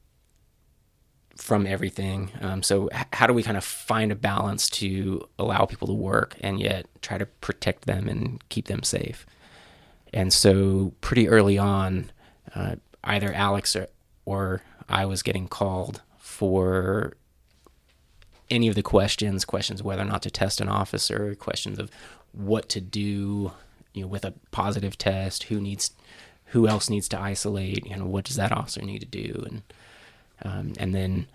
from 1.36 1.66
everything. 1.66 2.30
Um, 2.40 2.62
so 2.62 2.88
h- 2.92 3.06
how 3.12 3.26
do 3.26 3.32
we 3.32 3.42
kind 3.42 3.56
of 3.56 3.64
find 3.64 4.12
a 4.12 4.16
balance 4.16 4.68
to 4.70 5.26
allow 5.38 5.64
people 5.64 5.88
to 5.88 5.94
work 5.94 6.36
and 6.40 6.60
yet 6.60 6.86
try 7.00 7.18
to 7.18 7.26
protect 7.26 7.86
them 7.86 8.08
and 8.08 8.42
keep 8.48 8.66
them 8.66 8.82
safe? 8.82 9.26
And 10.12 10.32
so 10.32 10.92
pretty 11.00 11.28
early 11.28 11.58
on, 11.58 12.10
uh, 12.54 12.76
either 13.04 13.32
Alex 13.32 13.74
or, 13.74 13.88
or 14.24 14.62
I 14.88 15.06
was 15.06 15.22
getting 15.22 15.48
called 15.48 16.02
for 16.18 17.14
any 18.50 18.68
of 18.68 18.74
the 18.74 18.82
questions, 18.82 19.44
questions 19.46 19.82
whether 19.82 20.02
or 20.02 20.06
not 20.06 20.22
to 20.22 20.30
test 20.30 20.60
an 20.60 20.68
officer, 20.68 21.34
questions 21.34 21.78
of 21.78 21.90
what 22.32 22.68
to 22.68 22.80
do, 22.80 23.52
you 23.94 24.02
know, 24.02 24.06
with 24.06 24.24
a 24.24 24.34
positive 24.50 24.98
test, 24.98 25.44
who 25.44 25.60
needs, 25.60 25.92
who 26.46 26.68
else 26.68 26.90
needs 26.90 27.08
to 27.08 27.18
isolate, 27.18 27.86
you 27.86 27.96
know, 27.96 28.04
what 28.04 28.24
does 28.24 28.36
that 28.36 28.52
officer 28.52 28.82
need 28.82 29.00
to 29.00 29.06
do, 29.06 29.44
and 29.46 29.62
um, 30.44 30.72
and 30.78 30.94
then 30.94 31.26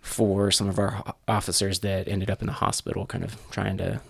for 0.00 0.50
some 0.50 0.68
of 0.68 0.78
our 0.78 1.14
officers 1.28 1.80
that 1.80 2.08
ended 2.08 2.30
up 2.30 2.40
in 2.40 2.46
the 2.46 2.52
hospital, 2.54 3.06
kind 3.06 3.24
of 3.24 3.36
trying 3.50 3.76
to 3.78 4.00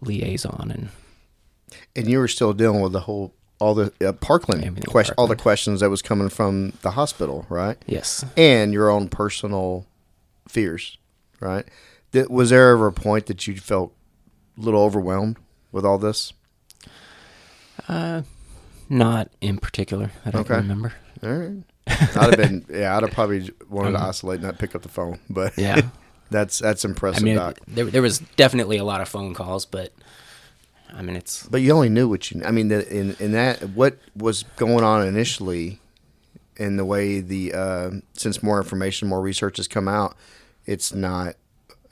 liaison 0.00 0.70
and 0.70 0.88
And 1.96 2.08
you 2.08 2.18
were 2.18 2.28
still 2.28 2.52
dealing 2.52 2.80
with 2.80 2.92
the 2.92 3.00
whole 3.00 3.34
all 3.60 3.74
the 3.74 3.92
uh, 4.04 4.12
Parkland 4.12 4.84
question, 4.86 5.14
all 5.16 5.26
the 5.26 5.36
questions 5.36 5.80
that 5.80 5.88
was 5.88 6.02
coming 6.02 6.28
from 6.28 6.72
the 6.82 6.92
hospital, 6.92 7.46
right? 7.48 7.78
yes, 7.86 8.24
And 8.36 8.72
your 8.72 8.90
own 8.90 9.08
personal 9.08 9.86
fears, 10.48 10.98
right? 11.40 11.64
That 12.12 12.30
was 12.30 12.50
there 12.50 12.72
ever 12.72 12.88
a 12.88 12.92
point 12.92 13.26
that 13.26 13.46
you 13.46 13.56
felt 13.56 13.94
a 14.58 14.60
little 14.60 14.80
overwhelmed 14.80 15.38
with 15.72 15.84
all 15.84 15.98
this? 15.98 16.32
Uh, 17.88 18.22
not 18.88 19.30
in 19.40 19.58
particular 19.58 20.10
that 20.24 20.34
I 20.34 20.42
can 20.42 20.56
remember. 20.56 20.92
All 21.22 21.32
right. 21.32 21.62
I'd 22.16 22.30
have 22.30 22.36
been, 22.36 22.64
yeah, 22.70 22.96
I'd 22.96 23.02
have 23.02 23.12
probably 23.12 23.50
wanted 23.68 23.92
to 23.92 24.00
isolate 24.00 24.36
and 24.36 24.46
not 24.46 24.58
pick 24.58 24.74
up 24.74 24.82
the 24.82 24.88
phone, 24.88 25.20
but 25.30 25.56
Yeah, 25.56 25.82
that's 26.30 26.58
that's 26.58 26.84
impressive. 26.84 27.22
I 27.22 27.24
mean, 27.24 27.36
Doc. 27.36 27.58
there 27.66 27.84
there 27.84 28.02
was 28.02 28.18
definitely 28.36 28.76
a 28.78 28.84
lot 28.84 29.00
of 29.00 29.08
phone 29.08 29.34
calls, 29.34 29.66
but 29.66 29.92
I 30.92 31.02
mean, 31.02 31.16
it's 31.16 31.46
But 31.46 31.62
you 31.62 31.72
only 31.72 31.88
knew 31.88 32.08
what 32.08 32.30
you. 32.30 32.42
I 32.44 32.50
mean, 32.50 32.68
the, 32.68 32.88
in 32.88 33.16
in 33.18 33.32
that 33.32 33.70
what 33.70 33.98
was 34.16 34.44
going 34.56 34.84
on 34.84 35.06
initially, 35.06 35.80
in 36.56 36.76
the 36.76 36.84
way 36.84 37.20
the 37.20 37.52
uh, 37.52 37.90
since 38.14 38.42
more 38.42 38.58
information, 38.58 39.08
more 39.08 39.20
research 39.20 39.56
has 39.56 39.68
come 39.68 39.88
out, 39.88 40.16
it's 40.66 40.94
not 40.94 41.34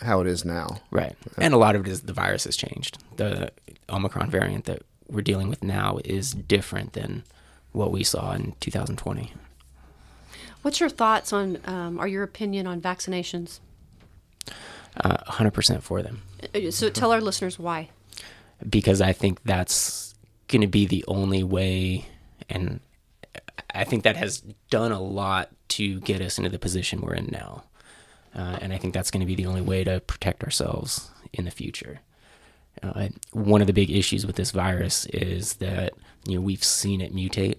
how 0.00 0.20
it 0.20 0.26
is 0.26 0.44
now. 0.44 0.80
right, 0.90 1.16
and 1.38 1.54
a 1.54 1.56
lot 1.56 1.74
of 1.74 1.86
it 1.86 1.90
is 1.90 2.02
the 2.02 2.12
virus 2.12 2.44
has 2.44 2.56
changed. 2.56 2.98
The 3.16 3.52
Omicron 3.88 4.30
variant 4.30 4.64
that 4.66 4.82
we're 5.08 5.22
dealing 5.22 5.48
with 5.48 5.62
now 5.62 5.98
is 6.04 6.32
different 6.32 6.94
than 6.94 7.24
what 7.72 7.90
we 7.90 8.04
saw 8.04 8.32
in 8.32 8.54
2020. 8.60 9.32
What's 10.62 10.80
your 10.80 10.88
thoughts 10.88 11.32
on, 11.32 11.58
um, 11.64 11.98
or 12.00 12.06
your 12.06 12.22
opinion 12.22 12.66
on 12.66 12.80
vaccinations? 12.80 13.60
Uh, 15.02 15.16
100% 15.26 15.82
for 15.82 16.02
them. 16.02 16.22
Uh, 16.54 16.70
So 16.70 16.88
tell 16.90 17.12
our 17.12 17.20
listeners 17.20 17.58
why. 17.58 17.88
because 18.68 19.00
I 19.00 19.12
think 19.12 19.42
that's 19.44 20.14
going 20.48 20.60
to 20.60 20.66
be 20.68 20.86
the 20.86 21.04
only 21.08 21.42
way, 21.42 22.06
and 22.48 22.78
I 23.74 23.82
think 23.84 24.04
that 24.04 24.16
has 24.16 24.40
done 24.70 24.92
a 24.92 25.00
lot 25.00 25.48
to 25.70 25.98
get 26.00 26.20
us 26.20 26.38
into 26.38 26.50
the 26.50 26.58
position 26.58 27.00
we're 27.00 27.14
in 27.14 27.28
now. 27.32 27.64
Uh, 28.34 28.58
and 28.60 28.72
I 28.72 28.78
think 28.78 28.94
that's 28.94 29.10
going 29.10 29.20
to 29.20 29.26
be 29.26 29.34
the 29.34 29.46
only 29.46 29.62
way 29.62 29.82
to 29.84 30.00
protect 30.00 30.44
ourselves 30.44 31.10
in 31.32 31.44
the 31.44 31.50
future. 31.50 32.00
Uh, 32.82 33.08
one 33.32 33.60
of 33.60 33.66
the 33.66 33.72
big 33.72 33.90
issues 33.90 34.26
with 34.26 34.36
this 34.36 34.50
virus 34.52 35.06
is 35.06 35.54
that 35.54 35.92
you 36.26 36.36
know 36.36 36.40
we've 36.40 36.64
seen 36.64 37.00
it 37.00 37.14
mutate, 37.14 37.56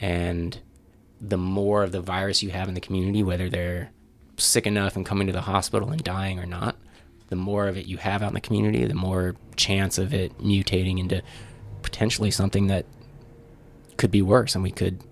and 0.00 0.58
the 1.20 1.38
more 1.38 1.82
of 1.82 1.92
the 1.92 2.00
virus 2.00 2.42
you 2.42 2.50
have 2.50 2.68
in 2.68 2.74
the 2.74 2.80
community, 2.80 3.22
whether 3.22 3.48
they're 3.48 3.90
sick 4.36 4.66
enough 4.66 4.96
and 4.96 5.04
coming 5.04 5.26
to 5.26 5.32
the 5.32 5.42
hospital 5.42 5.90
and 5.90 6.02
dying 6.04 6.38
or 6.38 6.46
not, 6.46 6.76
the 7.28 7.36
more 7.36 7.68
of 7.68 7.76
it 7.76 7.86
you 7.86 7.96
have 7.96 8.22
out 8.22 8.28
in 8.28 8.34
the 8.34 8.40
community, 8.40 8.84
the 8.86 8.94
more 8.94 9.34
chance 9.56 9.98
of 9.98 10.14
it 10.14 10.36
mutating 10.38 10.98
into 10.98 11.22
potentially 11.82 12.30
something 12.30 12.68
that 12.68 12.86
could 13.96 14.10
be 14.10 14.22
worse, 14.22 14.54
and 14.54 14.62
we 14.62 14.70
could 14.70 15.02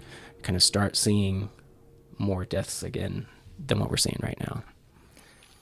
kind 0.42 0.56
of 0.56 0.62
start 0.62 0.96
seeing 0.96 1.50
more 2.18 2.44
deaths 2.44 2.82
again 2.82 3.26
than 3.64 3.78
what 3.78 3.90
we're 3.90 3.96
seeing 3.96 4.18
right 4.22 4.38
now. 4.40 4.62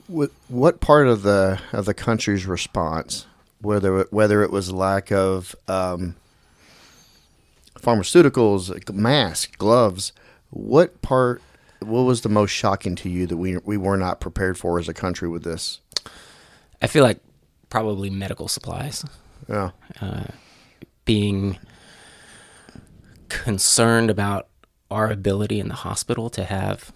What 0.06 0.80
part 0.80 1.08
of 1.08 1.22
the 1.22 1.60
of 1.72 1.86
the 1.86 1.94
country's 1.94 2.44
response, 2.44 3.26
whether 3.62 4.00
it, 4.00 4.12
whether 4.12 4.42
it 4.42 4.50
was 4.50 4.70
lack 4.70 5.10
of 5.10 5.56
um, 5.66 6.16
pharmaceuticals, 7.78 8.92
masks, 8.92 9.56
gloves, 9.56 10.12
what 10.54 11.02
part, 11.02 11.42
what 11.80 12.02
was 12.02 12.20
the 12.20 12.28
most 12.28 12.50
shocking 12.50 12.94
to 12.96 13.08
you 13.08 13.26
that 13.26 13.36
we 13.36 13.58
we 13.58 13.76
were 13.76 13.96
not 13.96 14.20
prepared 14.20 14.56
for 14.56 14.78
as 14.78 14.88
a 14.88 14.94
country 14.94 15.28
with 15.28 15.42
this? 15.42 15.80
I 16.80 16.86
feel 16.86 17.02
like 17.02 17.20
probably 17.68 18.08
medical 18.08 18.48
supplies. 18.48 19.04
Yeah, 19.48 19.70
uh, 20.00 20.26
being 21.04 21.58
concerned 23.28 24.10
about 24.10 24.46
our 24.90 25.10
ability 25.10 25.58
in 25.58 25.68
the 25.68 25.74
hospital 25.74 26.30
to 26.30 26.44
have 26.44 26.92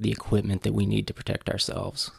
the 0.00 0.10
equipment 0.10 0.62
that 0.62 0.74
we 0.74 0.84
need 0.84 1.06
to 1.06 1.14
protect 1.14 1.48
ourselves. 1.48 2.10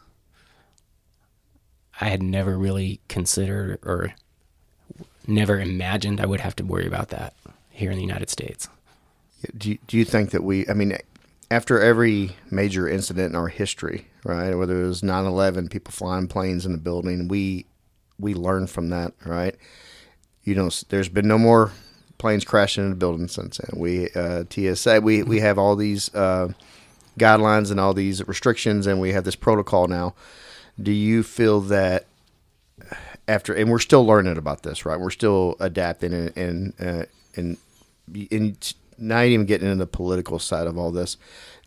I 1.99 2.05
had 2.05 2.23
never 2.23 2.57
really 2.57 3.01
considered 3.09 3.79
or 3.83 4.13
never 5.27 5.59
imagined 5.59 6.21
I 6.21 6.25
would 6.25 6.39
have 6.39 6.55
to 6.57 6.63
worry 6.63 6.87
about 6.87 7.09
that 7.09 7.33
here 7.69 7.91
in 7.91 7.97
the 7.97 8.03
United 8.03 8.29
States. 8.29 8.69
Do 9.57 9.71
you, 9.71 9.77
do 9.87 9.97
you 9.97 10.05
think 10.05 10.31
that 10.31 10.43
we? 10.43 10.67
I 10.67 10.73
mean, 10.73 10.97
after 11.51 11.81
every 11.81 12.35
major 12.51 12.87
incident 12.87 13.33
in 13.33 13.35
our 13.35 13.47
history, 13.47 14.07
right? 14.23 14.53
Whether 14.53 14.83
it 14.83 14.87
was 14.87 15.01
9-11, 15.01 15.71
people 15.71 15.91
flying 15.91 16.27
planes 16.27 16.65
in 16.65 16.71
the 16.71 16.77
building, 16.77 17.27
we 17.27 17.65
we 18.19 18.33
learn 18.33 18.67
from 18.67 18.89
that, 18.89 19.13
right? 19.25 19.55
You 20.43 20.55
know, 20.55 20.69
there's 20.89 21.09
been 21.09 21.27
no 21.27 21.37
more 21.37 21.71
planes 22.17 22.43
crashing 22.43 22.83
in 22.83 22.89
the 22.91 22.95
building 22.95 23.27
since 23.27 23.57
then. 23.57 23.79
We 23.79 24.09
uh, 24.11 24.43
TSA, 24.49 25.01
we 25.01 25.23
we 25.23 25.39
have 25.39 25.57
all 25.57 25.75
these 25.75 26.13
uh, 26.13 26.49
guidelines 27.17 27.71
and 27.71 27.79
all 27.79 27.93
these 27.93 28.27
restrictions, 28.27 28.87
and 28.87 28.99
we 28.99 29.13
have 29.13 29.23
this 29.23 29.35
protocol 29.35 29.87
now. 29.87 30.15
Do 30.81 30.91
you 30.91 31.23
feel 31.23 31.61
that 31.61 32.05
after, 33.27 33.53
and 33.53 33.69
we're 33.69 33.79
still 33.79 34.05
learning 34.05 34.37
about 34.37 34.63
this, 34.63 34.85
right? 34.85 34.99
We're 34.99 35.09
still 35.09 35.55
adapting 35.59 36.13
and 36.13 36.37
and 36.37 36.73
uh, 36.79 37.05
and 37.35 37.57
and 38.31 38.73
not 38.99 39.25
even 39.25 39.45
getting 39.45 39.67
into 39.67 39.83
the 39.83 39.87
political 39.87 40.39
side 40.39 40.67
of 40.67 40.77
all 40.77 40.91
this. 40.91 41.17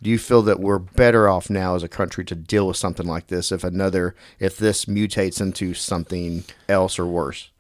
Do 0.03 0.11
you 0.11 0.19
feel 0.19 0.43
that 0.43 0.61
we're 0.61 0.79
better 0.79 1.29
off 1.29 1.49
now 1.49 1.75
as 1.75 1.83
a 1.83 1.89
country 1.89 2.25
to 2.25 2.35
deal 2.35 2.67
with 2.67 2.77
something 2.77 3.07
like 3.07 3.29
this 3.29 3.53
if 3.53 3.63
another 3.63 4.15
if 4.39 4.57
this 4.57 4.87
mutates 4.87 5.41
into 5.41 5.75
something 5.75 6.45
else 6.69 6.99
or 6.99 7.07
worse? 7.07 7.51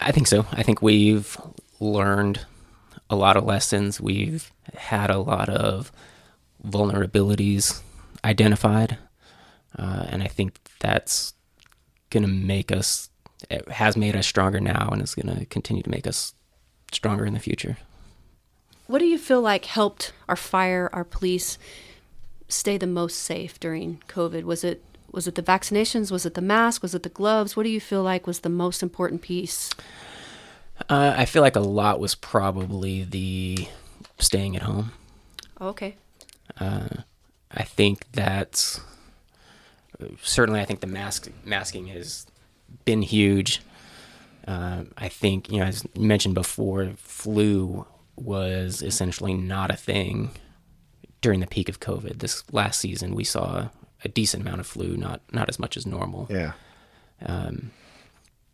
I 0.00 0.12
think 0.12 0.26
so. 0.26 0.46
I 0.52 0.62
think 0.62 0.82
we've 0.82 1.36
learned 1.80 2.46
a 3.08 3.16
lot 3.16 3.36
of 3.36 3.44
lessons. 3.44 4.00
We've 4.00 4.52
had 4.76 5.10
a 5.10 5.18
lot 5.18 5.48
of 5.48 5.92
vulnerabilities 6.66 7.80
identified. 8.24 8.98
Uh, 9.78 10.06
and 10.08 10.22
I 10.22 10.28
think 10.28 10.58
that's 10.80 11.34
going 12.10 12.22
to 12.22 12.28
make 12.28 12.72
us, 12.72 13.10
it 13.50 13.68
has 13.68 13.96
made 13.96 14.16
us 14.16 14.26
stronger 14.26 14.60
now 14.60 14.88
and 14.90 15.02
is 15.02 15.14
going 15.14 15.36
to 15.36 15.44
continue 15.46 15.82
to 15.82 15.90
make 15.90 16.06
us 16.06 16.34
stronger 16.92 17.24
in 17.24 17.34
the 17.34 17.40
future. 17.40 17.76
What 18.86 18.98
do 18.98 19.06
you 19.06 19.18
feel 19.18 19.40
like 19.40 19.64
helped 19.64 20.12
our 20.28 20.36
fire, 20.36 20.90
our 20.92 21.04
police 21.04 21.58
stay 22.48 22.76
the 22.76 22.86
most 22.86 23.18
safe 23.18 23.58
during 23.58 24.02
COVID? 24.08 24.44
Was 24.44 24.64
it 24.64 24.82
was 25.10 25.28
it 25.28 25.36
the 25.36 25.42
vaccinations? 25.42 26.10
Was 26.10 26.26
it 26.26 26.34
the 26.34 26.42
mask? 26.42 26.82
Was 26.82 26.94
it 26.94 27.04
the 27.04 27.08
gloves? 27.08 27.56
What 27.56 27.62
do 27.62 27.68
you 27.68 27.80
feel 27.80 28.02
like 28.02 28.26
was 28.26 28.40
the 28.40 28.48
most 28.48 28.82
important 28.82 29.22
piece? 29.22 29.70
Uh, 30.90 31.14
I 31.16 31.24
feel 31.24 31.40
like 31.40 31.54
a 31.54 31.60
lot 31.60 32.00
was 32.00 32.16
probably 32.16 33.04
the 33.04 33.68
staying 34.18 34.56
at 34.56 34.62
home. 34.62 34.90
Oh, 35.60 35.68
okay. 35.68 35.94
I 37.56 37.62
think 37.62 38.10
that 38.12 38.80
certainly 40.22 40.60
I 40.60 40.64
think 40.64 40.80
the 40.80 40.86
mask 40.88 41.30
masking 41.44 41.86
has 41.88 42.26
been 42.84 43.02
huge. 43.02 43.62
Uh, 44.46 44.84
I 44.98 45.08
think 45.08 45.50
you 45.50 45.58
know 45.60 45.64
as 45.64 45.86
mentioned 45.96 46.34
before, 46.34 46.90
flu 46.96 47.86
was 48.16 48.82
essentially 48.82 49.34
not 49.34 49.70
a 49.70 49.76
thing 49.76 50.30
during 51.20 51.40
the 51.40 51.46
peak 51.46 51.68
of 51.68 51.80
COVID. 51.80 52.18
This 52.18 52.44
last 52.52 52.80
season, 52.80 53.14
we 53.14 53.24
saw 53.24 53.68
a 54.04 54.08
decent 54.08 54.42
amount 54.42 54.60
of 54.60 54.66
flu, 54.66 54.96
not 54.96 55.20
not 55.32 55.48
as 55.48 55.58
much 55.58 55.76
as 55.76 55.86
normal. 55.86 56.26
Yeah. 56.30 56.52
Um, 57.24 57.70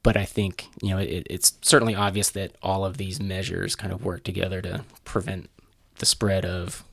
but 0.02 0.16
I 0.16 0.24
think 0.24 0.66
you 0.82 0.90
know 0.90 0.98
it, 0.98 1.26
it's 1.28 1.54
certainly 1.62 1.94
obvious 1.94 2.30
that 2.30 2.56
all 2.62 2.84
of 2.84 2.96
these 2.96 3.20
measures 3.20 3.74
kind 3.76 3.92
of 3.92 4.04
work 4.04 4.24
together 4.24 4.62
to 4.62 4.84
prevent 5.04 5.50
the 5.96 6.06
spread 6.06 6.44
of 6.44 6.84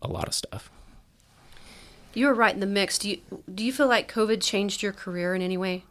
a 0.00 0.08
lot 0.08 0.26
of 0.26 0.34
stuff. 0.34 0.70
You 2.14 2.26
were 2.26 2.34
right 2.34 2.54
in 2.54 2.60
the 2.60 2.66
mix. 2.66 2.98
Do 2.98 3.10
you 3.10 3.18
do 3.52 3.64
you 3.64 3.72
feel 3.72 3.88
like 3.88 4.12
COVID 4.12 4.42
changed 4.42 4.82
your 4.82 4.92
career 4.92 5.34
in 5.34 5.42
any 5.42 5.56
way? 5.56 5.84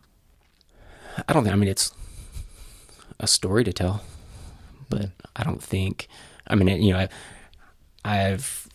I 1.27 1.34
don't 1.34 1.43
think. 1.43 1.53
I 1.53 1.57
mean, 1.57 1.69
it's 1.69 1.93
a 3.19 3.27
story 3.27 3.63
to 3.63 3.73
tell, 3.73 4.01
but 4.89 5.09
I 5.35 5.43
don't 5.43 5.61
think. 5.63 6.07
I 6.47 6.55
mean, 6.55 6.81
you 6.81 6.93
know, 6.93 6.99
I've, 6.99 7.09
I've 8.03 8.67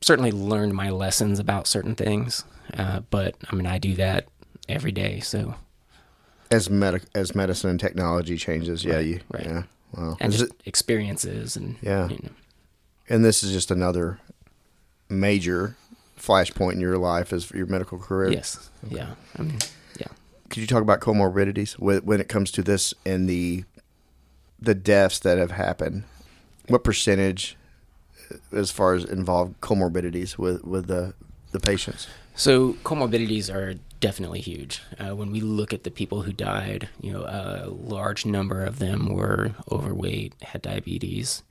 certainly 0.00 0.32
learned 0.32 0.74
my 0.74 0.90
lessons 0.90 1.38
about 1.38 1.66
certain 1.66 1.94
things, 1.94 2.44
uh, 2.76 3.00
but 3.10 3.34
I 3.50 3.54
mean, 3.56 3.66
I 3.66 3.78
do 3.78 3.94
that 3.96 4.26
every 4.68 4.92
day. 4.92 5.20
So, 5.20 5.54
As 6.50 6.70
medic 6.70 7.02
as 7.14 7.34
medicine 7.34 7.70
and 7.70 7.78
technology 7.80 8.36
changes, 8.36 8.84
yeah, 8.84 8.98
you 9.00 9.20
right. 9.30 9.44
yeah. 9.44 9.62
Wow. 9.96 10.16
and 10.20 10.32
Is 10.32 10.40
just 10.40 10.52
it- 10.54 10.62
experiences 10.66 11.56
and 11.56 11.76
Yeah. 11.82 12.08
you 12.08 12.18
know, 12.22 12.30
and 13.08 13.24
this 13.24 13.42
is 13.42 13.52
just 13.52 13.70
another 13.70 14.18
major 15.08 15.76
flashpoint 16.18 16.74
in 16.74 16.80
your 16.80 16.98
life 16.98 17.32
as 17.32 17.50
your 17.50 17.66
medical 17.66 17.98
career. 17.98 18.30
yes, 18.30 18.70
yeah. 18.88 19.14
I 19.38 19.42
mean, 19.42 19.58
yeah. 19.98 20.06
could 20.48 20.58
you 20.60 20.66
talk 20.66 20.82
about 20.82 21.00
comorbidities 21.00 21.72
when 21.78 22.20
it 22.20 22.28
comes 22.28 22.50
to 22.52 22.62
this 22.62 22.94
and 23.04 23.28
the 23.28 23.64
the 24.60 24.74
deaths 24.74 25.18
that 25.20 25.38
have 25.38 25.52
happened? 25.52 26.04
What 26.68 26.84
percentage, 26.84 27.56
uh, 28.30 28.56
as 28.56 28.70
far 28.70 28.94
as 28.94 29.04
involved 29.04 29.60
comorbidities 29.60 30.38
with 30.38 30.64
with 30.64 30.86
the 30.86 31.14
the 31.52 31.60
patients? 31.60 32.06
So 32.34 32.74
comorbidities 32.84 33.52
are 33.52 33.74
definitely 34.00 34.40
huge. 34.40 34.80
Uh, 34.98 35.14
when 35.14 35.30
we 35.30 35.40
look 35.40 35.72
at 35.72 35.84
the 35.84 35.90
people 35.90 36.22
who 36.22 36.32
died, 36.32 36.88
you 37.00 37.12
know, 37.12 37.22
a 37.22 37.68
large 37.68 38.24
number 38.24 38.64
of 38.64 38.78
them 38.78 39.12
were 39.12 39.54
overweight, 39.70 40.34
had 40.42 40.62
diabetes, 40.62 41.42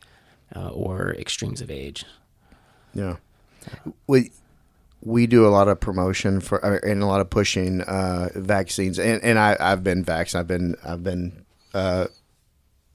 uh, 0.55 0.69
or 0.69 1.13
extremes 1.15 1.61
of 1.61 1.69
age. 1.69 2.05
Yeah, 2.93 3.17
we 4.07 4.31
we 5.01 5.27
do 5.27 5.45
a 5.45 5.49
lot 5.49 5.67
of 5.67 5.79
promotion 5.79 6.39
for 6.39 6.63
uh, 6.65 6.79
and 6.83 7.03
a 7.03 7.05
lot 7.05 7.21
of 7.21 7.29
pushing 7.29 7.81
uh, 7.81 8.29
vaccines, 8.35 8.97
and 8.99 9.23
and 9.23 9.37
I 9.37 9.55
I've 9.59 9.83
been 9.83 10.03
vaccinated. 10.03 10.39
I've 10.39 10.47
been 10.47 10.77
I've 10.83 11.03
been. 11.03 11.45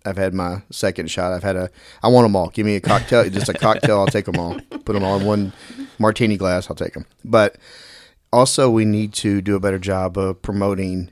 I've 0.05 0.17
had 0.17 0.35
my 0.35 0.63
second 0.71 1.11
shot. 1.11 1.33
I've 1.33 1.43
had 1.43 1.57
a. 1.57 1.71
I 2.03 2.09
want 2.09 2.25
them 2.25 2.37
all. 2.37 2.49
Give 2.49 2.67
me 2.67 2.77
a 2.77 2.81
cocktail, 2.81 3.29
just 3.31 3.49
a 3.49 3.55
cocktail. 3.55 4.01
I'll 4.01 4.07
take 4.07 4.27
them 4.27 4.39
all. 4.39 4.59
Put 4.71 4.93
them 4.93 5.05
all 5.05 5.19
in 5.19 5.27
one 5.27 5.53
martini 5.99 6.37
glass. 6.37 6.69
I'll 6.69 6.77
take 6.77 6.95
them. 6.95 7.07
But 7.25 7.57
also, 8.33 8.71
we 8.71 8.85
need 8.85 9.13
to 9.15 9.41
do 9.41 9.57
a 9.57 9.61
better 9.61 9.79
job 9.79 10.19
of 10.19 10.43
promoting 10.43 11.11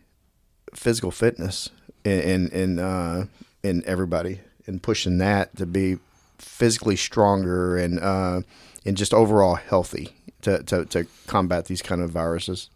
physical 0.74 1.10
fitness 1.10 1.70
in 2.04 2.20
in 2.20 2.48
in, 2.48 2.78
uh, 2.78 3.26
in 3.62 3.82
everybody 3.86 4.40
and 4.66 4.82
pushing 4.82 5.18
that 5.18 5.56
to 5.56 5.66
be 5.66 5.98
physically 6.38 6.96
stronger 6.96 7.76
and 7.76 7.98
uh, 8.00 8.42
and 8.84 8.96
just 8.96 9.14
overall 9.14 9.54
healthy 9.54 10.10
to, 10.42 10.62
to, 10.64 10.84
to 10.86 11.06
combat 11.26 11.66
these 11.66 11.82
kind 11.82 12.00
of 12.00 12.10
viruses. 12.10 12.68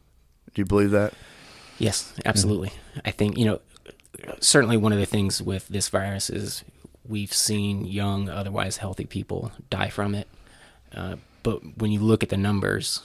Do 0.55 0.63
you 0.63 0.67
believe 0.67 0.93
that? 0.93 1.13
Yes, 1.79 2.15
absolutely. 2.25 2.73
I 3.05 3.11
think, 3.11 3.37
you 3.37 3.45
know, 3.45 3.61
certainly 4.41 4.77
one 4.77 4.93
of 4.93 4.99
the 4.99 5.07
things 5.07 5.43
with 5.43 5.69
this 5.69 5.89
virus 5.89 6.31
is 6.31 6.65
we've 7.09 7.33
seen 7.33 7.85
young, 7.85 8.29
otherwise 8.29 8.79
healthy 8.79 9.05
people 9.05 9.53
die 9.71 9.89
from 9.89 10.15
it. 10.15 10.29
Uh, 10.95 11.17
but 11.43 11.79
when 11.79 11.91
you 11.91 12.01
look 12.01 12.23
at 12.23 12.29
the 12.29 12.37
numbers, 12.37 13.03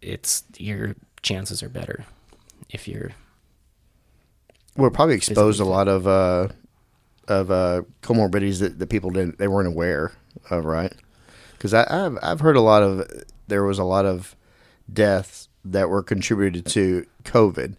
it's 0.00 0.44
your 0.56 0.94
chances 1.22 1.62
are 1.62 1.68
better 1.68 2.04
if 2.70 2.88
you're 2.88 3.10
We're 4.76 4.90
probably 4.90 5.16
exposed 5.16 5.60
a 5.60 5.64
lot 5.64 5.88
of 5.88 6.06
uh, 6.06 6.48
of 7.28 7.50
uh, 7.50 7.82
comorbidities 8.02 8.60
that, 8.60 8.78
that 8.78 8.88
people 8.88 9.10
didn't 9.10 9.38
they 9.38 9.48
weren't 9.48 9.68
aware 9.68 10.12
of, 10.50 10.64
right? 10.64 10.92
Because 11.52 11.74
I've 11.74 12.18
I've 12.22 12.40
heard 12.40 12.56
a 12.56 12.60
lot 12.60 12.82
of 12.82 13.06
there 13.48 13.64
was 13.64 13.78
a 13.78 13.84
lot 13.84 14.06
of 14.06 14.36
deaths 14.92 15.48
that 15.64 15.88
were 15.88 16.02
contributed 16.02 16.66
to 16.66 17.06
COVID, 17.24 17.76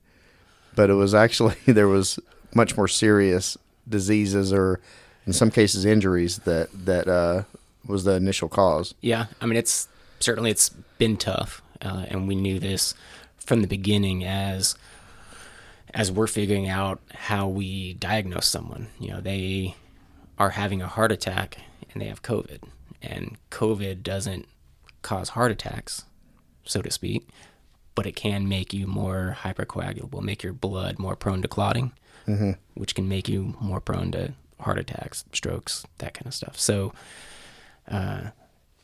but 0.75 0.89
it 0.89 0.93
was 0.93 1.13
actually 1.13 1.55
there 1.65 1.87
was 1.87 2.19
much 2.53 2.77
more 2.77 2.87
serious 2.87 3.57
diseases 3.87 4.53
or 4.53 4.79
in 5.25 5.33
some 5.33 5.51
cases 5.51 5.85
injuries 5.85 6.39
that 6.39 6.69
that 6.85 7.07
uh, 7.07 7.43
was 7.85 8.03
the 8.03 8.13
initial 8.13 8.49
cause. 8.49 8.93
Yeah, 9.01 9.27
I 9.39 9.45
mean 9.45 9.57
it's 9.57 9.87
certainly 10.19 10.51
it's 10.51 10.69
been 10.97 11.17
tough, 11.17 11.61
uh, 11.81 12.05
and 12.09 12.27
we 12.27 12.35
knew 12.35 12.59
this 12.59 12.93
from 13.37 13.61
the 13.61 13.67
beginning 13.67 14.25
as 14.25 14.75
as 15.93 16.11
we're 16.11 16.27
figuring 16.27 16.69
out 16.69 17.01
how 17.13 17.47
we 17.47 17.93
diagnose 17.93 18.47
someone. 18.47 18.87
You 18.99 19.09
know, 19.09 19.21
they 19.21 19.75
are 20.37 20.51
having 20.51 20.81
a 20.81 20.87
heart 20.87 21.11
attack 21.11 21.57
and 21.91 22.01
they 22.01 22.07
have 22.07 22.21
COVID, 22.21 22.63
and 23.01 23.37
COVID 23.49 24.03
doesn't 24.03 24.47
cause 25.01 25.29
heart 25.29 25.51
attacks, 25.51 26.05
so 26.63 26.81
to 26.81 26.91
speak, 26.91 27.27
but 27.95 28.05
it 28.05 28.15
can 28.15 28.47
make 28.47 28.73
you 28.73 28.87
more 28.87 29.37
hypercoagulable, 29.41 30.21
make 30.21 30.43
your 30.43 30.53
blood 30.53 30.99
more 30.99 31.15
prone 31.15 31.41
to 31.41 31.47
clotting, 31.47 31.91
mm-hmm. 32.27 32.51
which 32.73 32.95
can 32.95 33.07
make 33.07 33.27
you 33.27 33.55
more 33.59 33.81
prone 33.81 34.11
to 34.11 34.33
heart 34.59 34.79
attacks, 34.79 35.25
strokes, 35.33 35.85
that 35.97 36.13
kind 36.13 36.27
of 36.27 36.33
stuff. 36.33 36.59
So 36.59 36.93
uh, 37.87 38.29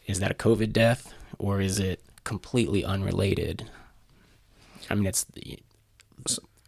is 0.06 0.20
that 0.20 0.32
a 0.32 0.36
COVID 0.36 0.74
death 0.74 1.14
or 1.38 1.62
is 1.62 1.80
it 1.80 2.02
completely 2.24 2.84
unrelated? 2.84 3.70
I 4.90 4.96
mean, 4.96 5.06
it's 5.06 5.26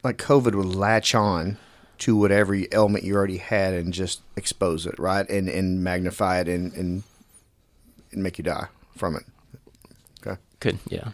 Like 0.03 0.17
COVID 0.17 0.55
would 0.55 0.65
latch 0.65 1.13
on 1.13 1.57
to 1.99 2.15
whatever 2.15 2.55
ailment 2.71 3.03
you 3.03 3.15
already 3.15 3.37
had 3.37 3.73
and 3.73 3.93
just 3.93 4.21
expose 4.37 4.85
it, 4.85 4.97
right? 4.97 5.29
And 5.29 5.49
and 5.49 5.83
magnify 5.83 6.39
it 6.39 6.47
and 6.47 6.73
and, 6.73 7.03
and 8.11 8.23
make 8.23 8.37
you 8.37 8.43
die 8.43 8.67
from 8.95 9.15
it. 9.15 9.23
Okay. 10.25 10.39
could 10.59 10.79
yeah, 10.87 11.09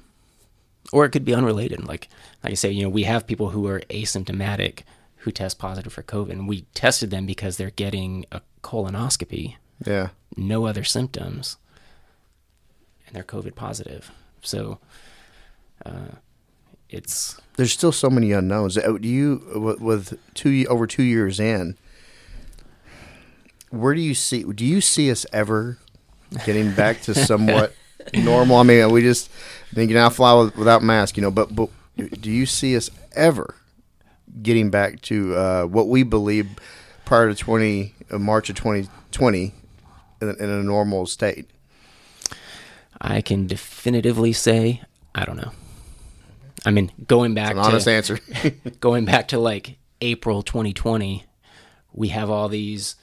or 0.91 1.05
it 1.05 1.09
could 1.09 1.25
be 1.25 1.33
unrelated. 1.33 1.85
Like 1.85 2.09
like 2.43 2.51
I 2.51 2.55
say, 2.55 2.71
you 2.71 2.83
know, 2.83 2.89
we 2.89 3.03
have 3.03 3.25
people 3.27 3.49
who 3.49 3.67
are 3.67 3.81
asymptomatic 3.89 4.81
who 5.17 5.31
test 5.31 5.57
positive 5.57 5.91
for 5.91 6.03
COVID, 6.03 6.31
and 6.31 6.47
we 6.47 6.61
tested 6.75 7.09
them 7.09 7.25
because 7.25 7.57
they're 7.57 7.71
getting 7.71 8.25
a 8.31 8.41
colonoscopy, 8.63 9.55
Yeah. 9.83 10.09
no 10.37 10.65
other 10.67 10.83
symptoms, 10.83 11.57
and 13.07 13.15
they're 13.15 13.23
COVID 13.23 13.55
positive. 13.55 14.11
So, 14.41 14.77
uh, 15.83 16.09
it's 16.89 17.39
there's 17.57 17.73
still 17.73 17.91
so 17.91 18.09
many 18.11 18.31
unknowns. 18.31 18.77
Uh, 18.77 18.97
Do 19.01 19.07
you 19.07 19.41
with- 19.55 19.79
with 19.81 20.19
two 20.35 20.65
over 20.69 20.85
two 20.85 21.01
years 21.03 21.39
in? 21.39 21.75
Where 23.71 23.95
do 23.95 24.01
you 24.01 24.13
see? 24.13 24.43
Do 24.43 24.63
you 24.65 24.79
see 24.81 25.09
us 25.11 25.25
ever 25.33 25.79
getting 26.45 26.73
back 26.73 27.01
to 27.03 27.13
somewhat 27.25 27.73
normal? 28.13 28.57
I 28.57 28.63
mean, 28.63 28.89
we 28.91 29.01
just 29.01 29.29
I 29.71 29.75
think 29.75 29.89
you 29.89 29.95
now 29.95 30.09
fly 30.09 30.33
with, 30.33 30.55
without 30.55 30.83
mask, 30.83 31.17
you 31.17 31.21
know. 31.21 31.31
But 31.31 31.55
but 31.55 31.69
do 31.95 32.31
you 32.31 32.45
see 32.45 32.75
us 32.75 32.89
ever 33.13 33.55
getting 34.41 34.69
back 34.69 35.01
to 35.01 35.35
uh, 35.35 35.63
what 35.65 35.87
we 35.87 36.03
believe 36.03 36.49
prior 37.05 37.29
to 37.29 37.35
twenty 37.35 37.93
uh, 38.11 38.17
March 38.17 38.49
of 38.49 38.55
twenty 38.55 38.87
twenty 39.11 39.53
in, 40.21 40.29
in 40.29 40.49
a 40.49 40.63
normal 40.63 41.05
state? 41.05 41.49
I 43.01 43.21
can 43.21 43.47
definitively 43.47 44.33
say 44.33 44.81
I 45.13 45.25
don't 45.25 45.37
know. 45.37 45.51
I 46.65 46.71
mean, 46.71 46.91
going 47.07 47.33
back 47.33 47.51
An 47.51 47.59
honest 47.59 47.85
to 47.85 47.91
answer. 47.91 48.19
going 48.79 49.05
back 49.05 49.29
to 49.29 49.39
like 49.39 49.77
April 50.01 50.41
2020, 50.41 51.23
we 51.93 52.07
have 52.09 52.29
all 52.29 52.49
these 52.49 52.95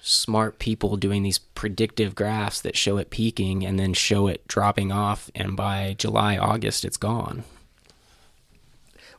smart 0.00 0.58
people 0.58 0.96
doing 0.96 1.22
these 1.22 1.38
predictive 1.38 2.14
graphs 2.14 2.60
that 2.60 2.76
show 2.76 2.96
it 2.98 3.10
peaking 3.10 3.64
and 3.66 3.78
then 3.78 3.92
show 3.94 4.26
it 4.28 4.46
dropping 4.48 4.92
off, 4.92 5.30
and 5.34 5.56
by 5.56 5.94
July, 5.98 6.36
August, 6.36 6.84
it's 6.84 6.96
gone. 6.96 7.44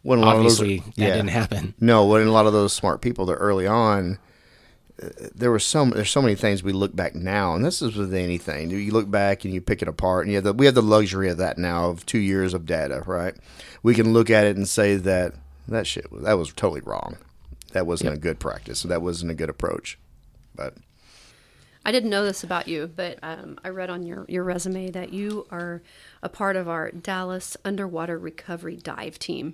when 0.01 0.19
a 0.19 0.22
lot 0.22 0.38
Obviously, 0.38 0.77
of 0.80 0.85
those, 0.85 0.93
that 0.95 1.07
didn't 1.15 1.27
happen. 1.30 1.73
No, 1.80 2.06
when 2.06 2.26
a 2.26 2.31
lot 2.31 2.45
of 2.47 2.53
those 2.53 2.72
smart 2.73 3.01
people 3.01 3.26
that 3.27 3.34
early 3.35 3.68
on, 3.68 4.18
uh, 5.03 5.10
there 5.35 5.51
were 5.51 5.60
some. 5.60 5.89
There's 5.91 6.10
so 6.10 6.22
many 6.22 6.35
things 6.35 6.64
we 6.64 6.72
look 6.73 6.95
back 6.95 7.15
now, 7.15 7.53
and 7.53 7.64
this 7.65 7.81
is 7.81 7.95
with 7.95 8.14
anything. 8.14 8.69
You 8.69 8.91
look 8.91 9.11
back 9.11 9.43
and 9.45 9.53
you 9.53 9.60
pick 9.61 9.81
it 9.81 9.88
apart, 9.89 10.26
and 10.26 10.31
you 10.31 10.38
have 10.38 10.43
the, 10.45 10.53
we 10.53 10.65
have 10.65 10.76
the 10.76 10.81
luxury 10.81 11.30
of 11.30 11.38
that 11.38 11.57
now 11.57 11.89
of 11.89 12.06
two 12.06 12.19
years 12.19 12.53
of 12.53 12.65
data, 12.65 13.03
right? 13.06 13.35
We 13.84 13.93
can 13.93 14.14
look 14.14 14.30
at 14.30 14.45
it 14.45 14.56
and 14.56 14.68
say 14.68 14.95
that 14.95 15.34
that 15.68 15.85
shit 15.85 16.11
was- 16.11 16.23
that 16.23 16.38
was 16.38 16.51
totally 16.53 16.81
wrong. 16.81 17.18
That 17.73 17.85
wasn't 17.85 18.10
Yep. 18.11 18.18
a 18.18 18.22
good 18.22 18.39
practice. 18.39 18.84
That 18.84 19.01
wasn't 19.01 19.31
a 19.31 19.35
good 19.35 19.49
approach. 19.49 19.99
But 20.60 20.73
I 21.86 21.94
didn't 21.94 22.10
know 22.10 22.26
this 22.26 22.44
about 22.44 22.68
you, 22.68 22.91
but 22.94 23.18
um, 23.23 23.57
I 23.64 23.69
read 23.69 23.90
on 23.90 24.03
your, 24.03 24.26
your 24.27 24.44
resume 24.44 24.91
that 24.91 25.14
you 25.14 25.48
are 25.49 25.81
a 26.22 26.27
part 26.27 26.57
of 26.57 26.68
our 26.68 26.91
Dallas 26.91 27.56
Underwater 27.64 28.18
Recovery 28.19 28.76
Dive 28.76 29.18
Team. 29.18 29.53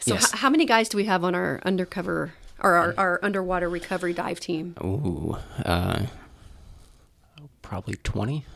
So, 0.00 0.14
Yes. 0.14 0.32
h- 0.32 0.40
how 0.40 0.48
many 0.48 0.64
guys 0.64 0.88
do 0.88 0.96
we 0.96 1.04
have 1.04 1.22
on 1.22 1.34
our 1.34 1.60
undercover 1.66 2.32
or 2.62 2.74
our, 2.76 2.94
our 2.96 3.20
underwater 3.22 3.68
recovery 3.68 4.14
dive 4.14 4.40
team? 4.40 4.74
Ooh, 4.82 5.36
uh, 5.66 6.06
probably 7.60 7.96
20. 7.96 8.46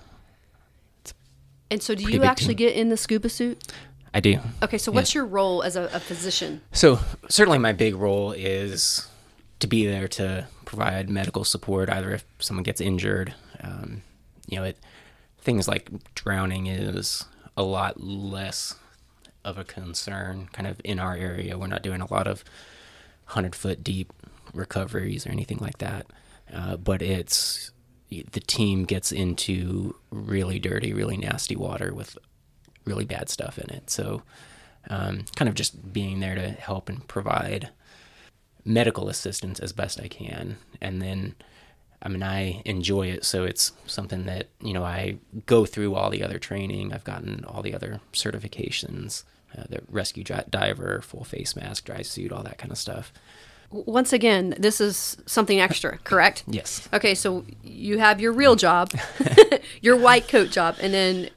And 1.70 1.82
so, 1.82 1.94
do 1.94 2.04
Pretty 2.04 2.16
you 2.16 2.24
actually 2.24 2.54
team. 2.54 2.68
get 2.68 2.74
in 2.76 2.88
the 2.88 2.96
scuba 2.96 3.28
suit? 3.28 3.62
I 4.14 4.20
do. 4.20 4.38
Okay, 4.62 4.78
so 4.78 4.90
what's 4.90 5.14
your 5.14 5.26
role 5.26 5.62
as 5.62 5.76
a, 5.76 5.82
a 5.92 6.00
physician? 6.00 6.62
So 6.72 6.98
certainly 7.28 7.58
my 7.58 7.72
big 7.74 7.94
role 7.94 8.32
is 8.32 9.06
to 9.60 9.66
be 9.66 9.86
there 9.86 10.08
to 10.08 10.46
provide 10.64 11.10
medical 11.10 11.44
support, 11.44 11.88
either 11.88 12.12
if 12.12 12.24
someone 12.38 12.62
gets 12.62 12.80
injured. 12.80 13.34
Um, 13.60 14.02
you 14.46 14.56
know, 14.56 14.64
it 14.64 14.78
things 15.40 15.68
like 15.68 15.90
drowning 16.14 16.66
is 16.66 17.24
a 17.56 17.62
lot 17.62 18.00
less 18.00 18.74
of 19.44 19.58
a 19.58 19.64
concern, 19.64 20.48
kind 20.52 20.66
of 20.66 20.80
in 20.84 20.98
our 20.98 21.16
area. 21.16 21.58
We're 21.58 21.66
not 21.66 21.82
doing 21.82 22.00
a 22.00 22.12
lot 22.12 22.26
of 22.26 22.44
hundred 23.26 23.54
foot 23.54 23.82
deep 23.82 24.12
recoveries 24.52 25.26
or 25.26 25.30
anything 25.30 25.58
like 25.58 25.78
that. 25.78 26.06
Uh, 26.52 26.76
but 26.76 27.02
it's 27.02 27.70
the 28.10 28.40
team 28.40 28.84
gets 28.84 29.12
into 29.12 29.94
really 30.10 30.58
dirty, 30.58 30.92
really 30.94 31.16
nasty 31.16 31.56
water 31.56 31.92
with 31.92 32.16
really 32.84 33.04
bad 33.04 33.28
stuff 33.28 33.58
in 33.58 33.68
it. 33.70 33.90
So, 33.90 34.22
um, 34.88 35.24
kind 35.36 35.48
of 35.48 35.54
just 35.54 35.92
being 35.92 36.20
there 36.20 36.34
to 36.34 36.48
help 36.50 36.88
and 36.88 37.06
provide 37.06 37.68
medical 38.68 39.08
assistance 39.08 39.58
as 39.58 39.72
best 39.72 39.98
I 39.98 40.08
can. 40.08 40.58
And 40.80 41.00
then, 41.00 41.34
I 42.02 42.08
mean, 42.08 42.22
I 42.22 42.62
enjoy 42.64 43.08
it. 43.08 43.24
So 43.24 43.44
it's 43.44 43.72
something 43.86 44.26
that, 44.26 44.48
you 44.60 44.74
know, 44.74 44.84
I 44.84 45.16
go 45.46 45.64
through 45.64 45.94
all 45.94 46.10
the 46.10 46.22
other 46.22 46.38
training. 46.38 46.92
I've 46.92 47.04
gotten 47.04 47.44
all 47.46 47.62
the 47.62 47.74
other 47.74 48.00
certifications, 48.12 49.24
uh, 49.56 49.64
the 49.68 49.80
rescue 49.90 50.22
diver, 50.22 51.00
full 51.02 51.24
face 51.24 51.56
mask, 51.56 51.86
dry 51.86 52.02
suit, 52.02 52.30
all 52.30 52.42
that 52.42 52.58
kind 52.58 52.70
of 52.70 52.78
stuff. 52.78 53.12
Once 53.70 54.12
again, 54.12 54.54
this 54.58 54.80
is 54.80 55.16
something 55.26 55.60
extra, 55.60 55.98
correct? 55.98 56.44
Yes. 56.58 56.88
Okay, 56.92 57.14
so 57.14 57.44
you 57.62 57.98
have 57.98 58.20
your 58.20 58.32
real 58.32 58.56
job, 58.56 58.92
your 59.80 59.96
white 59.96 60.28
coat 60.28 60.50
job, 60.50 60.76
and 60.80 60.92
then 60.92 61.30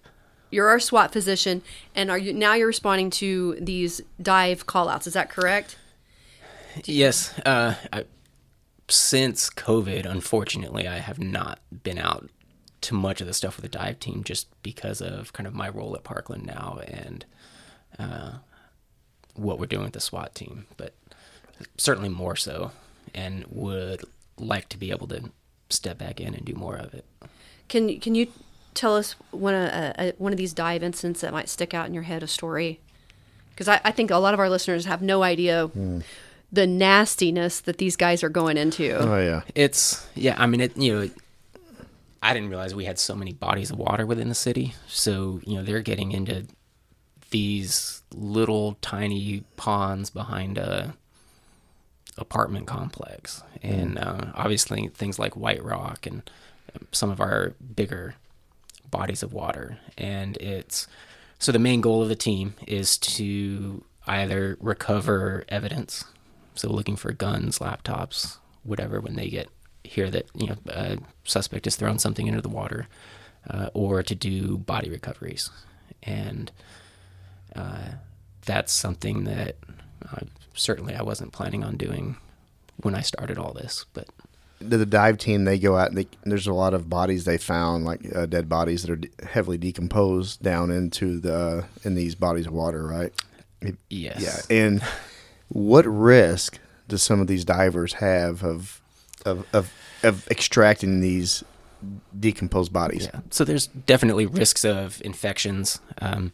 you're 0.49 0.67
our 0.67 0.79
SWAT 0.79 1.13
physician, 1.13 1.61
and 1.95 2.09
are 2.09 2.17
you 2.17 2.33
now 2.33 2.53
you're 2.53 2.67
responding 2.67 3.09
to 3.09 3.55
these 3.59 4.01
dive 4.21 4.65
callouts? 4.65 5.07
Is 5.07 5.13
that 5.13 5.29
correct? 5.29 5.77
Yes. 6.85 7.37
Uh, 7.39 7.75
I, 7.91 8.05
since 8.87 9.49
COVID, 9.49 10.05
unfortunately, 10.05 10.87
I 10.87 10.97
have 10.97 11.19
not 11.19 11.59
been 11.83 11.97
out 11.97 12.29
to 12.81 12.93
much 12.93 13.21
of 13.21 13.27
the 13.27 13.33
stuff 13.33 13.57
with 13.57 13.63
the 13.63 13.77
dive 13.77 13.99
team 13.99 14.23
just 14.23 14.47
because 14.63 15.01
of 15.01 15.33
kind 15.33 15.47
of 15.47 15.53
my 15.53 15.69
role 15.69 15.95
at 15.95 16.03
Parkland 16.03 16.45
now 16.45 16.79
and 16.87 17.25
uh, 17.99 18.33
what 19.35 19.59
we're 19.59 19.67
doing 19.67 19.83
with 19.83 19.93
the 19.93 20.01
SWAT 20.01 20.33
team. 20.35 20.65
But 20.77 20.93
certainly 21.77 22.09
more 22.09 22.35
so, 22.35 22.71
and 23.13 23.45
would 23.49 24.03
like 24.37 24.67
to 24.69 24.77
be 24.77 24.91
able 24.91 25.07
to 25.07 25.31
step 25.69 25.97
back 25.97 26.19
in 26.19 26.33
and 26.33 26.43
do 26.45 26.53
more 26.53 26.75
of 26.75 26.93
it. 26.93 27.05
Can 27.69 27.99
can 27.99 28.15
you 28.15 28.27
tell 28.73 28.95
us 28.97 29.15
one 29.31 29.53
of 29.53 29.69
uh, 29.69 29.93
uh, 29.97 30.11
one 30.17 30.33
of 30.33 30.37
these 30.37 30.53
dive 30.53 30.83
incidents 30.83 31.21
that 31.21 31.31
might 31.31 31.49
stick 31.49 31.73
out 31.73 31.87
in 31.87 31.93
your 31.93 32.03
head, 32.03 32.23
a 32.23 32.27
story? 32.27 32.79
Because 33.51 33.67
I, 33.67 33.79
I 33.83 33.91
think 33.91 34.11
a 34.11 34.17
lot 34.17 34.33
of 34.33 34.39
our 34.39 34.49
listeners 34.49 34.85
have 34.85 35.01
no 35.01 35.23
idea 35.23 35.69
the 36.51 36.67
nastiness 36.67 37.61
that 37.61 37.77
these 37.77 37.95
guys 37.95 38.23
are 38.23 38.29
going 38.29 38.57
into. 38.57 38.93
Oh 38.97 39.19
yeah. 39.19 39.41
It's 39.55 40.07
yeah. 40.15 40.35
I 40.37 40.47
mean, 40.47 40.61
it 40.61 40.75
you 40.77 40.93
know, 40.93 41.09
I 42.21 42.33
didn't 42.33 42.49
realize 42.49 42.75
we 42.75 42.85
had 42.85 42.99
so 42.99 43.15
many 43.15 43.33
bodies 43.33 43.71
of 43.71 43.77
water 43.77 44.05
within 44.05 44.29
the 44.29 44.35
city. 44.35 44.75
So 44.87 45.39
you 45.43 45.55
know, 45.55 45.63
they're 45.63 45.81
getting 45.81 46.11
into 46.11 46.47
these 47.31 48.03
little 48.13 48.77
tiny 48.81 49.43
ponds 49.55 50.09
behind 50.09 50.57
a 50.57 50.93
apartment 52.17 52.67
complex, 52.67 53.43
and 53.63 53.97
uh, 53.97 54.31
obviously 54.35 54.87
things 54.89 55.17
like 55.17 55.35
White 55.35 55.63
Rock 55.63 56.05
and 56.05 56.29
um, 56.75 56.87
some 56.91 57.09
of 57.09 57.21
our 57.21 57.53
bigger 57.75 58.15
bodies 58.91 59.23
of 59.23 59.33
water. 59.33 59.77
And 59.97 60.37
it's 60.37 60.87
so 61.39 61.51
the 61.51 61.59
main 61.59 61.81
goal 61.81 62.03
of 62.03 62.09
the 62.09 62.15
team 62.15 62.53
is 62.67 62.97
to 62.99 63.83
either 64.05 64.57
recover 64.59 65.45
evidence, 65.49 66.03
so 66.55 66.69
looking 66.69 66.95
for 66.95 67.11
guns, 67.11 67.59
laptops, 67.59 68.37
whatever, 68.63 68.99
when 68.99 69.15
they 69.15 69.29
get 69.29 69.49
hear 69.83 70.09
that 70.11 70.25
you 70.35 70.47
know 70.47 70.57
a 70.67 70.97
suspect 71.23 71.65
has 71.65 71.75
thrown 71.75 71.99
something 71.99 72.27
into 72.27 72.41
the 72.41 72.49
water, 72.49 72.87
uh, 73.49 73.69
or 73.73 74.03
to 74.03 74.15
do 74.15 74.57
body 74.57 74.89
recoveries, 74.89 75.49
and 76.03 76.51
uh, 77.55 77.89
that's 78.45 78.71
something 78.71 79.23
that 79.25 79.55
uh, 80.11 80.25
certainly 80.53 80.95
I 80.95 81.01
wasn't 81.01 81.31
planning 81.31 81.63
on 81.63 81.77
doing 81.77 82.17
when 82.77 82.95
I 82.95 83.01
started 83.01 83.37
all 83.37 83.53
this, 83.53 83.85
but 83.93 84.07
the, 84.61 84.85
dive 84.85 85.17
team 85.17 85.45
they 85.45 85.57
go 85.57 85.77
out 85.77 85.89
and 85.89 85.97
they, 85.97 86.07
there's 86.23 86.47
a 86.47 86.53
lot 86.53 86.73
of 86.73 86.89
bodies 86.89 87.25
they 87.25 87.37
found 87.37 87.85
like 87.85 88.01
uh, 88.15 88.25
dead 88.25 88.47
bodies 88.47 88.83
that 88.83 88.91
are 88.91 89.27
heavily 89.27 89.57
decomposed 89.57 90.41
down 90.41 90.71
into 90.71 91.19
the 91.19 91.65
in 91.83 91.95
these 91.95 92.15
bodies 92.15 92.47
of 92.47 92.53
water 92.53 92.85
right? 92.85 93.13
Yes, 93.89 94.47
yeah 94.49 94.55
and 94.55 94.83
what 95.51 95.85
risk 95.85 96.59
do 96.87 96.97
some 96.97 97.19
of 97.19 97.27
these 97.27 97.43
divers 97.45 97.93
have 97.93 98.43
of 98.43 98.81
of 99.25 99.45
of, 99.53 99.73
of 100.03 100.27
extracting 100.29 101.01
these 101.01 101.43
decomposed 102.17 102.71
bodies 102.71 103.09
Yeah. 103.11 103.21
So 103.31 103.43
there's 103.43 103.67
definitely 103.67 104.25
risks 104.25 104.63
of 104.63 105.01
infections. 105.03 105.79
Um, 105.99 106.31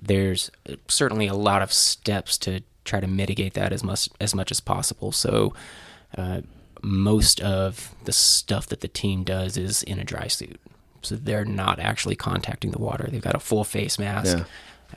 there's 0.00 0.50
certainly 0.88 1.26
a 1.26 1.34
lot 1.34 1.62
of 1.62 1.72
steps 1.72 2.38
to 2.38 2.62
try 2.84 3.00
to 3.00 3.06
mitigate 3.06 3.54
that 3.54 3.72
as 3.72 3.84
much 3.84 4.08
as 4.20 4.34
much 4.34 4.50
as 4.50 4.60
possible. 4.60 5.12
So 5.12 5.54
uh, 6.16 6.40
most 6.82 7.40
of 7.40 7.94
the 8.04 8.12
stuff 8.12 8.66
that 8.68 8.80
the 8.80 8.88
team 8.88 9.24
does 9.24 9.56
is 9.56 9.82
in 9.82 9.98
a 9.98 10.04
dry 10.04 10.26
suit. 10.26 10.60
So 11.02 11.16
they're 11.16 11.44
not 11.44 11.78
actually 11.78 12.16
contacting 12.16 12.72
the 12.72 12.78
water. 12.78 13.08
They've 13.10 13.22
got 13.22 13.34
a 13.34 13.40
full 13.40 13.64
face 13.64 13.98
mask 13.98 14.36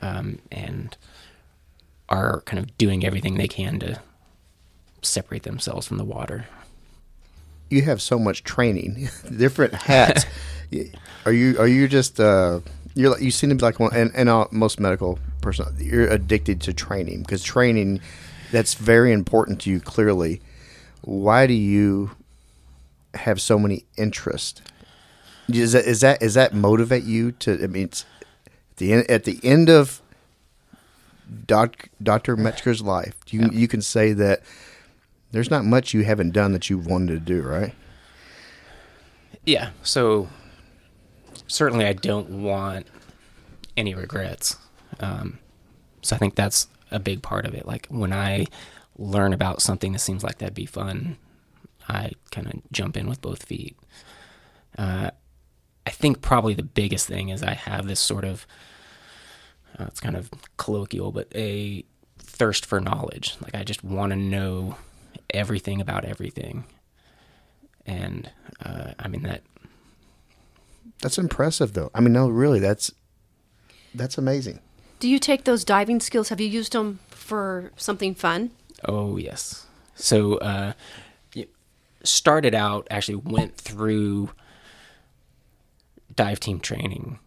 um, 0.02 0.38
and 0.52 0.96
are 2.08 2.42
kind 2.42 2.58
of 2.58 2.76
doing 2.78 3.04
everything 3.04 3.36
they 3.36 3.48
can 3.48 3.78
to 3.80 4.00
separate 5.02 5.42
themselves 5.42 5.86
from 5.86 5.96
the 5.98 6.04
water. 6.04 6.46
you 7.70 7.82
have 7.82 8.00
so 8.00 8.18
much 8.18 8.44
training, 8.44 9.08
different 9.36 9.74
hats. 9.74 10.26
are 11.26 11.32
you 11.32 11.58
are 11.58 11.66
you 11.66 11.88
just 11.88 12.20
uh, 12.20 12.60
you're 12.94 13.10
like, 13.10 13.22
you 13.22 13.30
seem 13.30 13.50
to 13.50 13.56
be 13.56 13.62
like 13.62 13.80
one 13.80 13.94
and 13.94 14.12
and 14.14 14.28
uh, 14.28 14.46
most 14.50 14.78
medical 14.80 15.18
person 15.40 15.66
you're 15.78 16.08
addicted 16.08 16.60
to 16.62 16.72
training 16.72 17.20
because 17.20 17.42
training 17.42 18.00
that's 18.50 18.74
very 18.74 19.12
important 19.12 19.60
to 19.62 19.70
you 19.70 19.80
clearly. 19.80 20.40
Why 21.02 21.46
do 21.46 21.52
you 21.52 22.12
have 23.14 23.40
so 23.40 23.58
many 23.58 23.84
interests? 23.96 24.62
Is 25.48 25.72
that 25.72 25.84
is 25.84 26.00
that 26.00 26.22
is 26.22 26.34
that 26.34 26.54
motivate 26.54 27.04
you 27.04 27.32
to? 27.32 27.62
I 27.62 27.66
mean, 27.66 27.84
it's 27.84 28.06
at 28.70 28.76
the 28.78 28.92
end 28.92 29.10
at 29.10 29.24
the 29.24 29.40
end 29.42 29.68
of 29.68 30.00
Doc, 31.46 31.88
Doctor 32.02 32.36
Metzger's 32.36 32.82
life, 32.82 33.14
you 33.28 33.40
Yeah. 33.40 33.48
you 33.52 33.68
can 33.68 33.82
say 33.82 34.12
that 34.12 34.42
there's 35.32 35.50
not 35.50 35.64
much 35.64 35.92
you 35.94 36.04
haven't 36.04 36.30
done 36.32 36.52
that 36.52 36.70
you've 36.70 36.86
wanted 36.86 37.12
to 37.14 37.20
do, 37.20 37.42
right? 37.42 37.74
Yeah. 39.44 39.70
So 39.82 40.28
certainly, 41.46 41.86
I 41.86 41.92
don't 41.92 42.42
want 42.42 42.86
any 43.76 43.94
regrets. 43.94 44.56
Um, 45.00 45.38
so 46.02 46.14
I 46.16 46.18
think 46.18 46.34
that's 46.34 46.68
a 46.90 46.98
big 46.98 47.22
part 47.22 47.46
of 47.46 47.54
it. 47.54 47.66
Like 47.66 47.86
when 47.88 48.12
I 48.12 48.46
learn 48.96 49.32
about 49.32 49.60
something 49.60 49.92
that 49.92 49.98
seems 49.98 50.22
like 50.22 50.38
that'd 50.38 50.54
be 50.54 50.66
fun, 50.66 51.16
I 51.88 52.12
kind 52.30 52.46
of 52.46 52.54
jump 52.72 52.96
in 52.96 53.08
with 53.08 53.20
both 53.20 53.44
feet. 53.44 53.76
Uh, 54.78 55.10
I 55.86 55.90
think 55.90 56.22
probably 56.22 56.54
the 56.54 56.62
biggest 56.62 57.06
thing 57.06 57.28
is 57.28 57.42
I 57.42 57.54
have 57.54 57.86
this 57.86 58.00
sort 58.00 58.24
of 58.24 58.46
uh, 59.78 59.84
it's 59.86 60.00
kind 60.00 60.16
of 60.16 60.30
colloquial, 60.56 61.12
but 61.12 61.28
a 61.34 61.84
thirst 62.18 62.66
for 62.66 62.80
knowledge. 62.80 63.36
Like 63.40 63.54
I 63.54 63.64
just 63.64 63.82
want 63.84 64.10
to 64.10 64.16
know 64.16 64.76
everything 65.30 65.80
about 65.80 66.04
everything, 66.04 66.64
and 67.86 68.30
uh, 68.64 68.92
I 68.98 69.08
mean 69.08 69.22
that 69.22 69.42
That's 71.00 71.18
impressive, 71.18 71.72
though. 71.72 71.90
I 71.94 72.00
mean, 72.00 72.12
no, 72.12 72.28
really, 72.28 72.60
that's 72.60 72.92
that's 73.94 74.18
amazing. 74.18 74.60
Do 75.00 75.08
you 75.08 75.18
take 75.18 75.44
those 75.44 75.64
diving 75.64 76.00
skills? 76.00 76.28
Have 76.30 76.40
you 76.40 76.48
used 76.48 76.72
them 76.72 76.98
for 77.10 77.72
something 77.76 78.14
fun? 78.14 78.50
Oh 78.86 79.16
yes. 79.16 79.66
So 79.96 80.36
uh, 80.38 80.72
started 82.02 82.54
out 82.54 82.86
actually 82.90 83.16
went 83.16 83.56
through 83.56 84.30
dive 86.14 86.38
team 86.38 86.60
training 86.60 87.18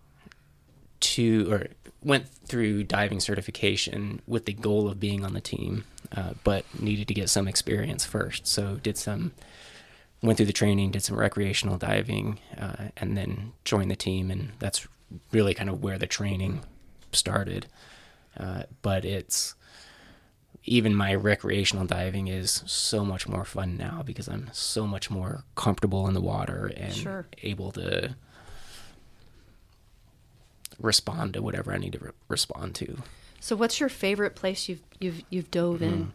to 1.00 1.52
or 1.52 1.68
went 2.04 2.28
through 2.28 2.84
diving 2.84 3.20
certification 3.20 4.22
with 4.28 4.46
the 4.46 4.54
goal 4.54 4.88
of 4.88 5.00
being 5.00 5.26
on 5.26 5.34
the 5.34 5.42
team, 5.42 5.84
uh, 6.16 6.34
but 6.44 6.64
needed 6.80 7.08
to 7.08 7.14
get 7.14 7.30
some 7.30 7.48
experience 7.48 8.06
first. 8.06 8.48
So 8.48 8.76
did 8.76 8.98
some 8.98 9.32
went 10.22 10.38
through 10.38 10.46
the 10.48 10.54
training, 10.54 10.92
did 10.92 11.04
some 11.04 11.18
recreational 11.18 11.78
diving, 11.78 12.40
uh, 12.58 12.90
and 12.98 13.16
then 13.18 13.54
joined 13.66 13.92
the 13.92 13.96
team, 13.96 14.32
and 14.32 14.52
that's 14.60 14.88
really 15.32 15.54
kind 15.54 15.70
of 15.70 15.84
where 15.84 15.98
the 15.98 16.08
training 16.08 16.62
started. 17.12 17.68
Uh, 18.38 18.64
but 18.82 19.06
it's 19.06 19.56
even 20.64 20.94
my 20.94 21.14
recreational 21.16 21.86
diving 21.86 22.28
is 22.28 22.62
so 22.66 23.06
much 23.06 23.28
more 23.28 23.46
fun 23.46 23.78
now 23.78 24.04
because 24.06 24.28
I'm 24.28 24.50
so 24.52 24.86
much 24.86 25.10
more 25.10 25.44
comfortable 25.56 26.08
in 26.08 26.14
the 26.14 26.22
water 26.22 26.72
and 26.76 26.94
Sure. 26.94 27.26
able 27.44 27.72
to 27.74 28.16
respond 30.80 31.34
to 31.34 31.42
whatever 31.42 31.74
I 31.74 31.78
need 31.78 31.94
to 31.94 32.00
re- 32.00 32.12
respond 32.28 32.76
to. 32.76 32.98
So, 33.40 33.56
what's 33.56 33.80
your 33.80 33.90
favorite 33.90 34.36
place 34.36 34.68
you've 34.68 34.82
you've 35.00 35.24
you've 35.30 35.52
dove 35.52 35.82
in 35.82 36.12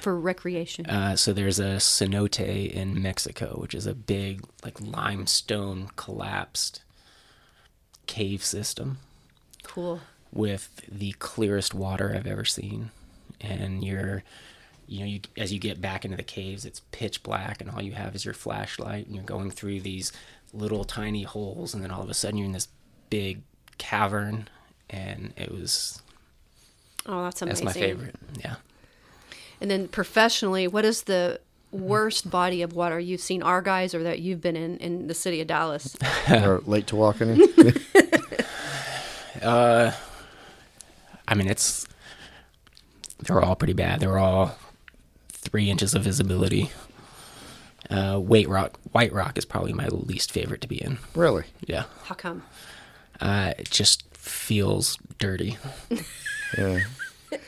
for 0.00 0.18
recreation? 0.18 0.86
Uh, 0.86 1.16
so 1.16 1.32
there's 1.32 1.60
a 1.60 1.76
cenote 1.76 2.40
in 2.40 3.00
Mexico, 3.00 3.56
which 3.60 3.74
is 3.74 3.86
a 3.86 3.94
big 3.94 4.42
like 4.64 4.80
limestone 4.80 5.88
collapsed 5.96 6.82
cave 8.06 8.44
system 8.44 8.98
cool. 9.62 10.00
with 10.32 10.82
the 10.90 11.12
clearest 11.12 11.74
water 11.74 12.14
I've 12.14 12.26
ever 12.26 12.44
seen. 12.44 12.90
And 13.40 13.84
you're, 13.84 14.22
you 14.86 15.00
know, 15.00 15.06
you, 15.06 15.20
as 15.36 15.52
you 15.52 15.58
get 15.58 15.80
back 15.80 16.04
into 16.04 16.16
the 16.16 16.22
caves, 16.22 16.64
it's 16.64 16.80
pitch 16.92 17.22
black, 17.22 17.60
and 17.60 17.70
all 17.70 17.82
you 17.82 17.92
have 17.92 18.14
is 18.14 18.24
your 18.24 18.34
flashlight, 18.34 19.06
and 19.06 19.14
you're 19.14 19.24
going 19.24 19.50
through 19.50 19.80
these 19.80 20.12
little 20.52 20.84
tiny 20.84 21.24
holes, 21.24 21.74
and 21.74 21.82
then 21.82 21.90
all 21.90 22.02
of 22.02 22.10
a 22.10 22.14
sudden 22.14 22.38
you're 22.38 22.46
in 22.46 22.52
this 22.52 22.68
big 23.10 23.42
cavern, 23.78 24.48
and 24.90 25.32
it 25.36 25.50
was 25.52 26.00
Oh, 27.06 27.24
that's 27.24 27.40
that's 27.40 27.60
amazing. 27.60 27.64
my 27.66 27.72
favorite. 27.72 28.14
Yeah. 28.42 28.54
And 29.60 29.70
then 29.70 29.88
professionally, 29.88 30.66
what 30.68 30.84
is 30.84 31.02
the 31.02 31.40
worst 31.70 32.30
body 32.30 32.62
of 32.62 32.72
water 32.72 32.98
you've 33.00 33.20
seen 33.20 33.42
our 33.42 33.60
guys 33.60 33.94
or 33.94 34.02
that 34.04 34.20
you've 34.20 34.40
been 34.40 34.56
in 34.56 34.76
in 34.78 35.06
the 35.08 35.14
city 35.14 35.40
of 35.40 35.46
Dallas? 35.46 35.96
or 36.30 36.62
late 36.66 36.86
to 36.88 36.96
walk 36.96 37.20
in. 37.20 37.40
Uh, 39.42 39.92
I 41.28 41.34
mean, 41.34 41.48
it's 41.48 41.86
they're 43.18 43.42
all 43.42 43.56
pretty 43.56 43.72
bad. 43.74 44.00
They're 44.00 44.16
all 44.18 44.56
three 45.28 45.68
inches 45.70 45.94
of 45.94 46.02
visibility. 46.02 46.70
Uh, 47.90 48.18
White 48.18 48.48
Rock, 48.48 48.78
White 48.92 49.12
Rock 49.12 49.36
is 49.36 49.44
probably 49.44 49.74
my 49.74 49.88
least 49.88 50.32
favorite 50.32 50.62
to 50.62 50.68
be 50.68 50.82
in. 50.82 50.98
really? 51.14 51.44
Yeah, 51.66 51.84
How 52.04 52.14
come? 52.14 52.42
Uh, 53.20 53.54
it 53.58 53.70
just 53.70 54.04
feels 54.14 54.98
dirty. 55.18 55.56
Yeah. 56.58 56.80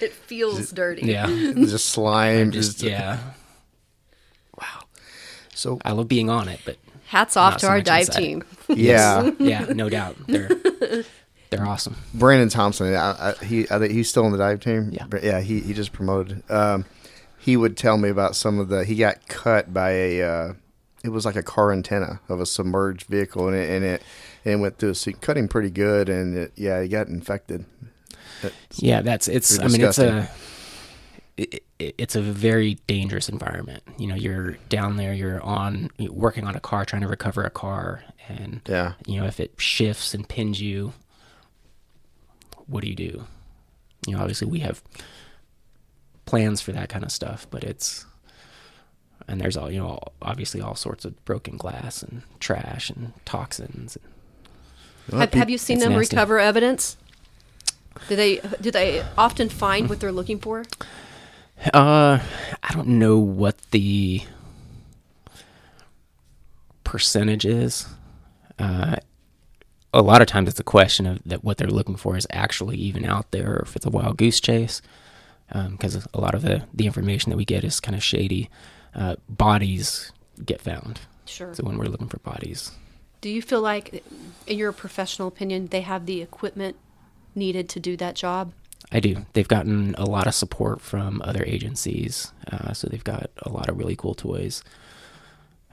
It 0.00 0.12
feels 0.12 0.72
dirty. 0.72 1.06
Yeah, 1.06 1.26
just 1.54 1.90
slime. 1.90 2.50
just 2.50 2.80
Just 2.80 2.82
yeah. 2.82 3.20
So 5.54 5.78
I 5.84 5.92
love 5.92 6.06
being 6.06 6.28
on 6.28 6.48
it, 6.48 6.60
but 6.66 6.76
Hats 7.06 7.36
off 7.36 7.52
Not 7.54 7.58
to 7.60 7.66
so 7.66 7.70
our 7.70 7.80
dive 7.80 8.06
inside. 8.08 8.20
team. 8.20 8.44
yeah, 8.68 9.30
yeah, 9.38 9.60
no 9.70 9.88
doubt 9.88 10.16
they're 10.26 10.50
they're 11.50 11.66
awesome. 11.66 11.96
Brandon 12.12 12.48
Thompson. 12.48 12.94
I, 12.94 13.30
I, 13.30 13.44
he 13.44 13.62
I 13.70 13.78
think 13.78 13.92
he's 13.92 14.10
still 14.10 14.26
on 14.26 14.32
the 14.32 14.38
dive 14.38 14.60
team. 14.60 14.90
Yeah. 14.92 15.06
Yeah. 15.22 15.40
He 15.40 15.60
he 15.60 15.72
just 15.72 15.92
promoted. 15.92 16.42
Um, 16.50 16.84
he 17.38 17.56
would 17.56 17.76
tell 17.76 17.96
me 17.96 18.08
about 18.08 18.34
some 18.34 18.58
of 18.58 18.68
the. 18.68 18.84
He 18.84 18.96
got 18.96 19.28
cut 19.28 19.72
by 19.72 19.90
a. 19.92 20.22
Uh, 20.22 20.52
it 21.04 21.10
was 21.10 21.24
like 21.24 21.36
a 21.36 21.42
car 21.44 21.72
antenna 21.72 22.20
of 22.28 22.40
a 22.40 22.46
submerged 22.46 23.06
vehicle, 23.06 23.46
and 23.46 23.56
it 23.56 23.70
and 23.70 23.84
it, 23.84 24.02
and 24.46 24.62
went 24.62 24.78
through. 24.78 24.94
So 24.94 25.10
he 25.10 25.16
cut 25.20 25.36
pretty 25.50 25.70
good, 25.70 26.08
and 26.08 26.36
it, 26.38 26.52
yeah, 26.56 26.80
he 26.82 26.88
got 26.88 27.08
infected. 27.08 27.66
It's- 28.42 28.82
Yeah, 28.82 29.02
that's 29.02 29.28
it's. 29.28 29.58
I 29.58 29.66
mean, 29.68 29.82
it's 29.82 29.98
a. 29.98 30.28
it, 31.36 31.62
it, 31.78 31.94
it's 31.98 32.16
a 32.16 32.22
very 32.22 32.74
dangerous 32.86 33.28
environment. 33.28 33.82
You 33.98 34.06
know, 34.06 34.14
you're 34.14 34.52
down 34.70 34.96
there, 34.96 35.12
you're 35.12 35.42
on 35.42 35.90
you're 35.98 36.12
working 36.12 36.44
on 36.44 36.54
a 36.56 36.60
car, 36.60 36.84
trying 36.86 37.02
to 37.02 37.08
recover 37.08 37.42
a 37.44 37.50
car, 37.50 38.02
and 38.28 38.62
Yeah. 38.66 38.94
you 39.06 39.20
know 39.20 39.26
if 39.26 39.38
it 39.40 39.52
shifts 39.58 40.14
and 40.14 40.26
pins 40.26 40.60
you, 40.60 40.92
what 42.66 42.82
do 42.82 42.88
you 42.88 42.96
do? 42.96 43.24
You 44.06 44.14
know, 44.14 44.20
obviously 44.20 44.48
we 44.48 44.60
have 44.60 44.82
plans 46.24 46.60
for 46.60 46.72
that 46.72 46.88
kind 46.88 47.04
of 47.04 47.12
stuff, 47.12 47.46
but 47.50 47.64
it's 47.64 48.06
and 49.28 49.40
there's 49.40 49.56
all 49.56 49.70
you 49.70 49.80
know 49.80 49.98
obviously 50.22 50.60
all 50.60 50.74
sorts 50.74 51.04
of 51.04 51.22
broken 51.24 51.56
glass 51.56 52.02
and 52.02 52.22
trash 52.40 52.90
and 52.90 53.12
toxins. 53.24 53.96
Have, 55.12 55.34
have 55.34 55.50
you 55.50 55.58
seen 55.58 55.78
them 55.78 55.92
nasty. 55.92 56.14
recover 56.16 56.38
evidence? 56.38 56.96
Do 58.08 58.16
they 58.16 58.36
do 58.60 58.70
they 58.70 59.04
often 59.16 59.48
find 59.48 59.88
what 59.88 60.00
they're 60.00 60.12
looking 60.12 60.38
for? 60.38 60.64
Uh, 61.72 62.18
I 62.62 62.72
don't 62.74 62.88
know 62.88 63.18
what 63.18 63.58
the 63.70 64.22
percentage 66.84 67.44
is. 67.44 67.86
Uh, 68.58 68.96
a 69.92 70.02
lot 70.02 70.20
of 70.20 70.26
times 70.28 70.48
it's 70.48 70.60
a 70.60 70.64
question 70.64 71.06
of 71.06 71.20
that 71.24 71.42
what 71.42 71.56
they're 71.56 71.68
looking 71.68 71.96
for 71.96 72.16
is 72.16 72.26
actually 72.30 72.76
even 72.76 73.04
out 73.04 73.30
there, 73.30 73.52
or 73.54 73.62
if 73.62 73.76
it's 73.76 73.86
a 73.86 73.90
wild 73.90 74.16
goose 74.18 74.40
chase. 74.40 74.82
Because 75.70 76.06
a 76.12 76.20
lot 76.20 76.34
of 76.34 76.42
the 76.42 76.64
the 76.74 76.86
information 76.86 77.30
that 77.30 77.36
we 77.36 77.44
get 77.44 77.62
is 77.64 77.78
kind 77.80 77.94
of 77.96 78.02
shady. 78.02 78.50
Uh, 78.94 79.16
bodies 79.28 80.10
get 80.44 80.60
found, 80.60 81.00
Sure. 81.26 81.54
so 81.54 81.62
when 81.64 81.76
we're 81.78 81.84
looking 81.86 82.08
for 82.08 82.18
bodies, 82.18 82.72
Do 83.26 83.32
you 83.32 83.42
feel 83.42 83.60
like, 83.60 84.04
in 84.46 84.56
your 84.56 84.70
professional 84.70 85.26
opinion, 85.26 85.66
they 85.66 85.80
have 85.80 86.06
the 86.06 86.22
equipment 86.22 86.76
needed 87.34 87.68
to 87.70 87.80
do 87.80 87.96
that 87.96 88.14
job? 88.14 88.52
I 88.92 89.00
do. 89.00 89.26
They've 89.32 89.48
gotten 89.48 89.96
a 89.98 90.04
lot 90.04 90.28
of 90.28 90.34
support 90.36 90.80
from 90.80 91.20
other 91.22 91.42
agencies, 91.44 92.30
uh, 92.52 92.72
so 92.72 92.86
they've 92.86 93.02
got 93.02 93.30
a 93.38 93.48
lot 93.50 93.68
of 93.68 93.76
really 93.78 93.96
cool 93.96 94.14
toys. 94.14 94.62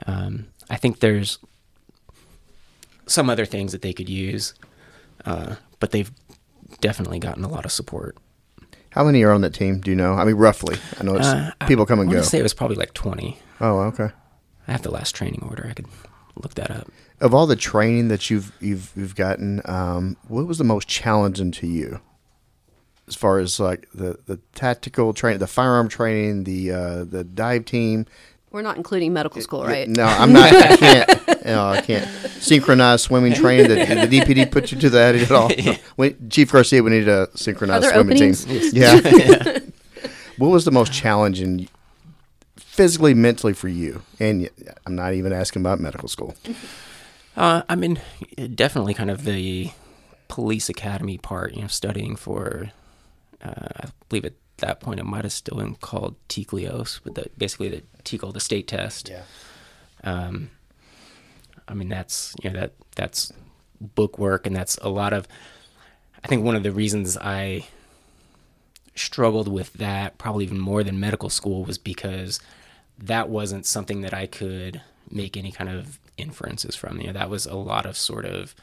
Um, 0.04 0.48
I 0.68 0.74
think 0.74 0.98
there's 0.98 1.38
some 3.06 3.30
other 3.30 3.46
things 3.46 3.70
that 3.70 3.82
they 3.82 3.92
could 3.92 4.08
use, 4.08 4.54
uh, 5.24 5.54
but 5.78 5.92
they've 5.92 6.10
definitely 6.80 7.20
gotten 7.20 7.44
a 7.44 7.48
lot 7.48 7.64
of 7.64 7.70
support. 7.70 8.16
How 8.90 9.04
many 9.04 9.22
are 9.22 9.30
on 9.30 9.42
that 9.42 9.54
team? 9.54 9.78
Do 9.80 9.92
you 9.92 9.96
know? 9.96 10.14
I 10.14 10.24
mean, 10.24 10.34
roughly. 10.34 10.76
I 10.98 11.04
know 11.04 11.14
it's 11.14 11.26
Uh, 11.28 11.52
I 11.60 11.66
people 11.66 11.86
come 11.86 12.00
and 12.00 12.08
want 12.08 12.16
go. 12.18 12.22
to 12.24 12.28
say 12.28 12.40
it 12.40 12.42
was 12.42 12.52
probably 12.52 12.78
like 12.78 12.94
20. 12.94 13.38
oh, 13.60 13.78
okay. 13.92 14.08
I 14.66 14.72
have 14.72 14.82
the 14.82 14.90
last 14.90 15.14
training 15.14 15.46
order. 15.48 15.68
I 15.70 15.72
could 15.74 15.86
look 16.36 16.54
that 16.54 16.70
up. 16.70 16.88
Of 17.20 17.32
all 17.34 17.46
the 17.46 17.56
training 17.56 18.08
that 18.08 18.28
you've 18.30 18.52
you've 18.60 18.92
you've 18.96 19.14
gotten, 19.14 19.60
um, 19.64 20.16
what 20.28 20.46
was 20.46 20.58
the 20.58 20.64
most 20.64 20.88
challenging 20.88 21.52
to 21.52 21.66
you? 21.66 22.00
As 23.06 23.14
far 23.14 23.38
as 23.38 23.60
like 23.60 23.86
the, 23.94 24.18
the 24.26 24.38
tactical 24.54 25.12
training, 25.12 25.38
the 25.38 25.46
firearm 25.46 25.88
training, 25.88 26.44
the 26.44 26.70
uh, 26.72 27.04
the 27.04 27.22
dive 27.24 27.64
team. 27.66 28.06
We're 28.50 28.62
not 28.62 28.76
including 28.76 29.12
medical 29.12 29.40
school, 29.42 29.64
right? 29.64 29.88
No, 29.88 30.04
I'm 30.04 30.32
not. 30.32 30.52
I 30.54 30.76
can't. 30.76 31.20
No, 31.44 31.68
I 31.68 31.82
can't. 31.82 32.08
Synchronized 32.40 33.04
swimming 33.04 33.34
training. 33.34 33.66
Did 33.66 34.08
the 34.10 34.18
DPD 34.20 34.50
put 34.50 34.72
you 34.72 34.80
to 34.80 34.88
that 34.90 35.14
at 35.14 35.30
all? 35.30 35.50
We, 35.98 36.16
Chief 36.30 36.50
Garcia, 36.50 36.82
we 36.82 36.88
need 36.90 37.06
a 37.06 37.28
synchronized 37.36 37.84
Are 37.84 37.90
there 37.90 37.92
swimming 38.00 38.16
openings? 38.16 38.46
team. 38.46 38.70
Yeah. 38.72 39.58
what 40.38 40.48
was 40.48 40.64
the 40.64 40.70
most 40.70 40.90
challenging, 40.90 41.68
physically, 42.74 43.14
mentally 43.14 43.52
for 43.52 43.68
you? 43.68 44.02
And 44.18 44.50
I'm 44.84 44.96
not 44.96 45.14
even 45.14 45.32
asking 45.32 45.62
about 45.62 45.78
medical 45.78 46.08
school. 46.08 46.34
Uh, 47.36 47.62
I 47.68 47.76
mean, 47.76 48.00
definitely 48.54 48.94
kind 48.94 49.10
of 49.10 49.24
the 49.24 49.70
police 50.26 50.68
academy 50.68 51.16
part, 51.16 51.54
you 51.54 51.62
know, 51.62 51.68
studying 51.68 52.16
for, 52.16 52.72
uh, 53.42 53.68
I 53.76 53.86
believe 54.08 54.24
at 54.24 54.34
that 54.58 54.80
point 54.80 54.98
it 54.98 55.04
might 55.04 55.24
have 55.24 55.32
still 55.32 55.58
been 55.58 55.76
called 55.76 56.16
TCLEOS, 56.28 57.00
but 57.04 57.14
the, 57.14 57.30
basically 57.38 57.68
the 57.68 57.82
TCL, 58.02 58.32
the 58.32 58.40
state 58.40 58.66
test. 58.66 59.08
Yeah. 59.08 59.22
Um, 60.02 60.50
I 61.68 61.74
mean, 61.74 61.88
that's, 61.88 62.34
you 62.42 62.50
know, 62.50 62.58
that, 62.58 62.72
that's 62.96 63.32
book 63.80 64.18
work 64.18 64.46
and 64.46 64.54
that's 64.54 64.78
a 64.78 64.88
lot 64.88 65.12
of, 65.12 65.28
I 66.24 66.26
think 66.26 66.44
one 66.44 66.56
of 66.56 66.64
the 66.64 66.72
reasons 66.72 67.16
I 67.16 67.66
struggled 68.96 69.46
with 69.46 69.72
that 69.74 70.18
probably 70.18 70.44
even 70.44 70.58
more 70.58 70.82
than 70.82 70.98
medical 70.98 71.28
school 71.28 71.64
was 71.64 71.78
because 71.78 72.40
that 72.98 73.28
wasn't 73.28 73.66
something 73.66 74.00
that 74.02 74.14
I 74.14 74.26
could 74.26 74.80
make 75.10 75.36
any 75.36 75.52
kind 75.52 75.70
of 75.70 75.98
inferences 76.16 76.74
from. 76.76 77.00
You 77.00 77.08
know, 77.08 77.12
that 77.14 77.30
was 77.30 77.46
a 77.46 77.54
lot 77.56 77.86
of 77.86 77.96
sort 77.96 78.24
of 78.24 78.54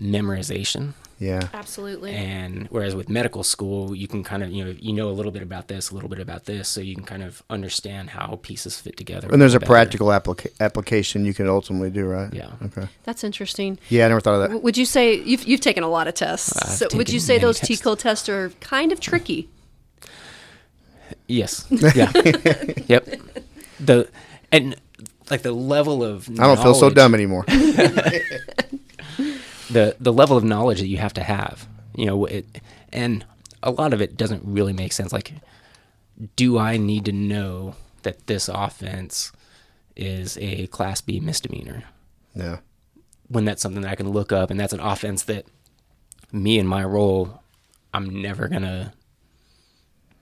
memorization. 0.00 0.94
Yeah. 1.20 1.48
Absolutely. 1.54 2.12
And 2.12 2.66
whereas 2.70 2.96
with 2.96 3.08
medical 3.08 3.44
school, 3.44 3.94
you 3.94 4.08
can 4.08 4.24
kind 4.24 4.42
of, 4.42 4.50
you 4.50 4.64
know, 4.64 4.74
you 4.78 4.92
know 4.92 5.08
a 5.08 5.12
little 5.12 5.30
bit 5.30 5.42
about 5.42 5.68
this, 5.68 5.90
a 5.90 5.94
little 5.94 6.08
bit 6.08 6.18
about 6.18 6.46
this, 6.46 6.68
so 6.68 6.80
you 6.80 6.94
can 6.96 7.04
kind 7.04 7.22
of 7.22 7.42
understand 7.48 8.10
how 8.10 8.40
pieces 8.42 8.80
fit 8.80 8.96
together. 8.96 9.28
And 9.30 9.40
there's 9.40 9.54
a 9.54 9.60
better. 9.60 9.70
practical 9.70 10.08
applica- 10.08 10.50
application 10.58 11.24
you 11.24 11.32
can 11.32 11.48
ultimately 11.48 11.90
do, 11.90 12.04
right? 12.04 12.32
Yeah. 12.34 12.50
Okay. 12.64 12.88
That's 13.04 13.22
interesting. 13.22 13.78
Yeah, 13.88 14.06
I 14.06 14.08
never 14.08 14.20
thought 14.20 14.34
of 14.34 14.40
that. 14.40 14.48
W- 14.48 14.64
Would 14.64 14.76
you 14.76 14.84
say 14.84 15.14
you've 15.22 15.44
you've 15.44 15.60
taken 15.60 15.84
a 15.84 15.88
lot 15.88 16.08
of 16.08 16.14
tests? 16.14 16.56
I've 16.60 16.90
so 16.90 16.96
would 16.96 17.08
you 17.10 17.20
say 17.20 17.38
those 17.38 17.60
tests. 17.60 17.80
TCO 17.82 17.96
tests 17.96 18.28
are 18.28 18.50
kind 18.60 18.90
of 18.90 18.98
tricky? 18.98 19.48
Yes. 21.26 21.66
Yeah. 21.70 22.12
yep. 22.86 23.06
The 23.80 24.08
and 24.52 24.76
like 25.30 25.42
the 25.42 25.52
level 25.52 26.04
of 26.04 26.28
I 26.30 26.46
don't 26.46 26.60
feel 26.62 26.74
so 26.74 26.90
dumb 26.90 27.14
anymore. 27.14 27.44
the 29.70 29.96
the 29.98 30.12
level 30.12 30.36
of 30.36 30.44
knowledge 30.44 30.80
that 30.80 30.86
you 30.86 30.98
have 30.98 31.14
to 31.14 31.22
have 31.22 31.66
you 31.94 32.06
know 32.06 32.24
it 32.26 32.46
and 32.92 33.24
a 33.62 33.70
lot 33.70 33.92
of 33.92 34.00
it 34.00 34.16
doesn't 34.16 34.42
really 34.44 34.72
make 34.72 34.92
sense 34.92 35.12
like 35.12 35.32
do 36.36 36.58
i 36.58 36.76
need 36.76 37.04
to 37.04 37.12
know 37.12 37.74
that 38.02 38.26
this 38.26 38.48
offense 38.48 39.32
is 39.96 40.36
a 40.38 40.66
class 40.68 41.00
b 41.00 41.20
misdemeanor 41.20 41.84
yeah. 42.34 42.58
when 43.28 43.44
that's 43.44 43.62
something 43.62 43.82
that 43.82 43.90
i 43.90 43.94
can 43.94 44.10
look 44.10 44.32
up 44.32 44.50
and 44.50 44.58
that's 44.58 44.72
an 44.72 44.80
offense 44.80 45.24
that 45.24 45.46
me 46.32 46.58
and 46.58 46.68
my 46.68 46.84
role 46.84 47.42
i'm 47.92 48.20
never 48.22 48.48
gonna 48.48 48.92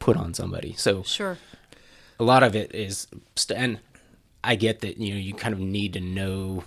put 0.02 0.16
on 0.16 0.34
somebody. 0.34 0.74
So 0.76 1.02
Sure. 1.04 1.38
a 2.18 2.24
lot 2.24 2.42
of 2.42 2.54
it 2.56 2.74
is 2.74 3.06
st- 3.36 3.58
and 3.58 3.78
i 4.44 4.54
get 4.56 4.80
that 4.80 4.98
you 4.98 5.12
know 5.14 5.18
you 5.20 5.34
kind 5.34 5.54
of 5.54 5.60
need 5.60 5.92
to 5.92 6.00
know 6.00 6.62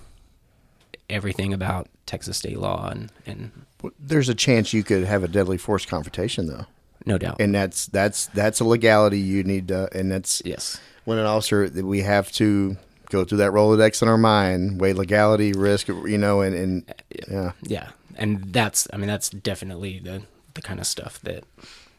everything 1.09 1.53
about 1.53 1.87
texas 2.05 2.37
state 2.37 2.57
law 2.57 2.89
and 2.89 3.11
and 3.25 3.51
There's 3.99 4.29
a 4.29 4.35
chance 4.35 4.73
you 4.73 4.83
could 4.83 5.03
have 5.03 5.23
a 5.23 5.27
deadly 5.27 5.57
force 5.57 5.85
confrontation, 5.85 6.47
though. 6.47 6.65
no 7.05 7.17
doubt. 7.17 7.37
And 7.39 7.53
that's 7.53 7.85
that's 7.87 8.27
that's 8.27 8.59
a 8.59 8.65
legality 8.65 9.19
you 9.19 9.43
need 9.43 9.67
to 9.67 9.89
and 9.97 10.11
that's 10.11 10.41
yes. 10.45 10.79
when 11.05 11.17
an 11.19 11.25
officer 11.25 11.69
that 11.69 11.85
we 11.85 12.01
have 12.01 12.31
to 12.33 12.77
go 13.11 13.23
through 13.23 13.37
that 13.39 13.51
rolodex 13.51 14.01
in 14.01 14.07
our 14.07 14.17
mind 14.17 14.81
weigh 14.81 14.93
legality 14.93 15.51
risk 15.53 15.87
you 15.87 16.17
know 16.17 16.41
and 16.41 16.55
and 16.55 16.89
uh, 16.89 16.93
yeah. 17.29 17.51
Yeah. 17.61 17.89
And 18.17 18.29
that's 18.53 18.87
i 18.93 18.97
mean 18.97 19.07
that's 19.07 19.29
definitely 19.29 19.99
the 19.99 20.23
the 20.55 20.61
kind 20.61 20.79
of 20.79 20.87
stuff 20.87 21.19
that 21.21 21.43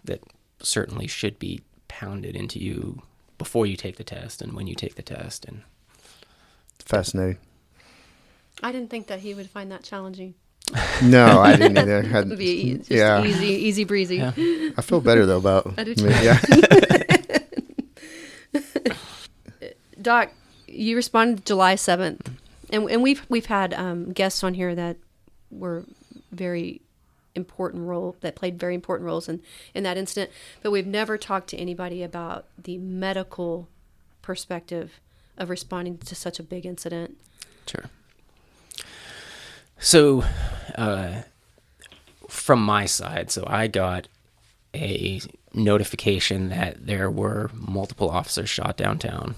that 0.05 0.21
certainly 0.63 1.07
should 1.07 1.39
be 1.39 1.61
pounded 1.89 2.35
into 2.37 2.59
you 2.59 3.03
before 3.39 3.67
you 3.67 3.77
take 3.77 3.97
the 3.97 4.05
test 4.05 4.41
and 4.43 4.55
when 4.55 4.67
you 4.67 4.75
take 4.75 4.95
the 4.95 5.03
test 5.03 5.45
and 5.45 5.63
fascinating. 6.79 7.39
I 8.63 8.73
didn't 8.73 8.91
think 8.91 9.07
that 9.09 9.21
he 9.21 9.35
would 9.35 9.51
find 9.51 9.71
that 9.73 9.83
challenging. 9.83 10.35
no 11.03 11.41
i 11.41 11.55
didn't 11.57 11.79
either. 11.79 12.03
I, 12.13 12.19
It 12.21 12.29
would 12.29 12.39
be 12.39 12.75
just 12.79 12.91
yeah. 12.91 13.23
easy, 13.25 13.47
easy 13.47 13.85
breezy. 13.85 14.17
Yeah. 14.17 14.33
i 14.77 14.83
feel 14.83 15.01
better 15.01 15.25
though 15.27 15.39
about 15.39 15.75
I 15.79 15.85
do 15.85 15.95
me, 16.03 16.11
yeah. 16.25 16.41
Doc, 20.03 20.31
you 20.69 20.95
responded 20.97 21.45
July 21.47 21.75
seventh, 21.75 22.31
and 22.71 22.89
and 22.91 23.03
we've 23.03 23.25
we've 23.29 23.47
had 23.47 23.75
um, 23.75 24.13
guests 24.13 24.45
on 24.45 24.55
here 24.55 24.75
that 24.75 24.97
were 25.51 25.85
very 26.31 26.81
important 27.37 27.85
role 27.85 28.17
that 28.21 28.35
played 28.35 28.59
very 28.59 28.75
important 28.75 29.07
roles 29.07 29.29
in 29.29 29.41
in 29.75 29.85
that 29.85 29.97
incident, 29.97 30.31
but 30.63 30.71
we've 30.71 30.87
never 30.87 31.17
talked 31.17 31.49
to 31.51 31.57
anybody 31.57 32.03
about 32.03 32.47
the 32.59 32.79
medical 32.79 33.69
perspective 34.23 35.01
of 35.37 35.51
responding 35.51 35.99
to 35.99 36.15
such 36.15 36.41
a 36.41 36.43
big 36.43 36.67
incident. 36.67 37.17
Sure. 37.67 37.85
So, 39.79 40.25
uh, 40.77 41.23
from 42.29 42.63
my 42.63 42.87
side, 42.87 43.31
so 43.31 43.45
I 43.47 43.67
got 43.67 44.09
a 44.75 45.21
notification 45.53 46.49
that 46.49 46.87
there 46.87 47.11
were 47.11 47.51
multiple 47.55 48.11
officers 48.11 48.49
shot 48.49 48.77
downtown. 48.77 49.35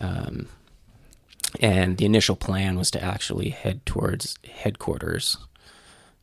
Um, 0.00 0.48
and 1.60 1.98
the 1.98 2.04
initial 2.04 2.36
plan 2.36 2.76
was 2.76 2.90
to 2.92 3.02
actually 3.02 3.50
head 3.50 3.86
towards 3.86 4.36
headquarters 4.44 5.36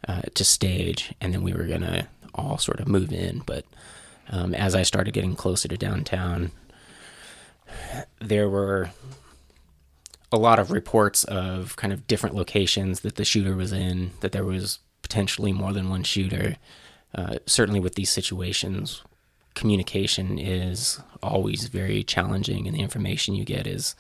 uh, 0.07 0.21
to 0.33 0.43
stage, 0.43 1.13
and 1.21 1.33
then 1.33 1.43
we 1.43 1.53
were 1.53 1.67
to 1.67 2.07
all 2.33 2.57
sort 2.57 2.79
of 2.79 2.87
move 2.87 3.11
in. 3.11 3.43
But 3.45 3.65
um, 4.29 4.53
as 4.55 4.75
I 4.75 4.83
started 4.83 5.13
getting 5.13 5.35
closer 5.35 5.67
to 5.67 5.77
downtown, 5.77 6.51
there 8.19 8.49
were 8.49 8.91
a 10.31 10.37
lot 10.37 10.59
of 10.59 10.71
reports 10.71 11.23
of 11.25 11.75
kind 11.75 11.91
of 11.91 12.07
different 12.07 12.35
locations 12.35 13.01
that 13.01 13.15
the 13.15 13.25
shooter 13.25 13.55
was 13.55 13.73
in, 13.73 14.11
that 14.21 14.31
there 14.31 14.45
was 14.45 14.79
potentially 15.01 15.51
more 15.51 15.73
than 15.73 15.89
one 15.89 16.03
shooter. 16.03 16.57
Uh, 17.13 17.35
certainly, 17.45 17.79
with 17.79 17.95
these 17.95 18.09
situations, 18.09 19.03
communication 19.53 20.39
is 20.39 21.01
always 21.21 21.67
very 21.67 22.03
challenging, 22.03 22.67
and 22.67 22.75
the 22.75 22.81
information 22.81 23.35
you 23.35 23.43
get 23.43 23.67
is 23.67 23.95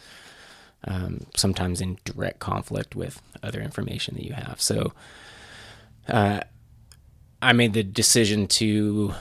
um, 0.85 1.25
sometimes 1.35 1.81
in 1.81 1.97
direct 2.05 2.39
conflict 2.39 2.95
with 2.95 3.21
other 3.43 3.59
information 3.61 4.15
that 4.15 4.25
you 4.25 4.33
have. 4.33 4.61
So 4.61 4.93
uh, 6.11 6.41
I 7.41 7.53
made 7.53 7.73
the 7.73 7.83
decision 7.83 8.47
to 8.47 9.13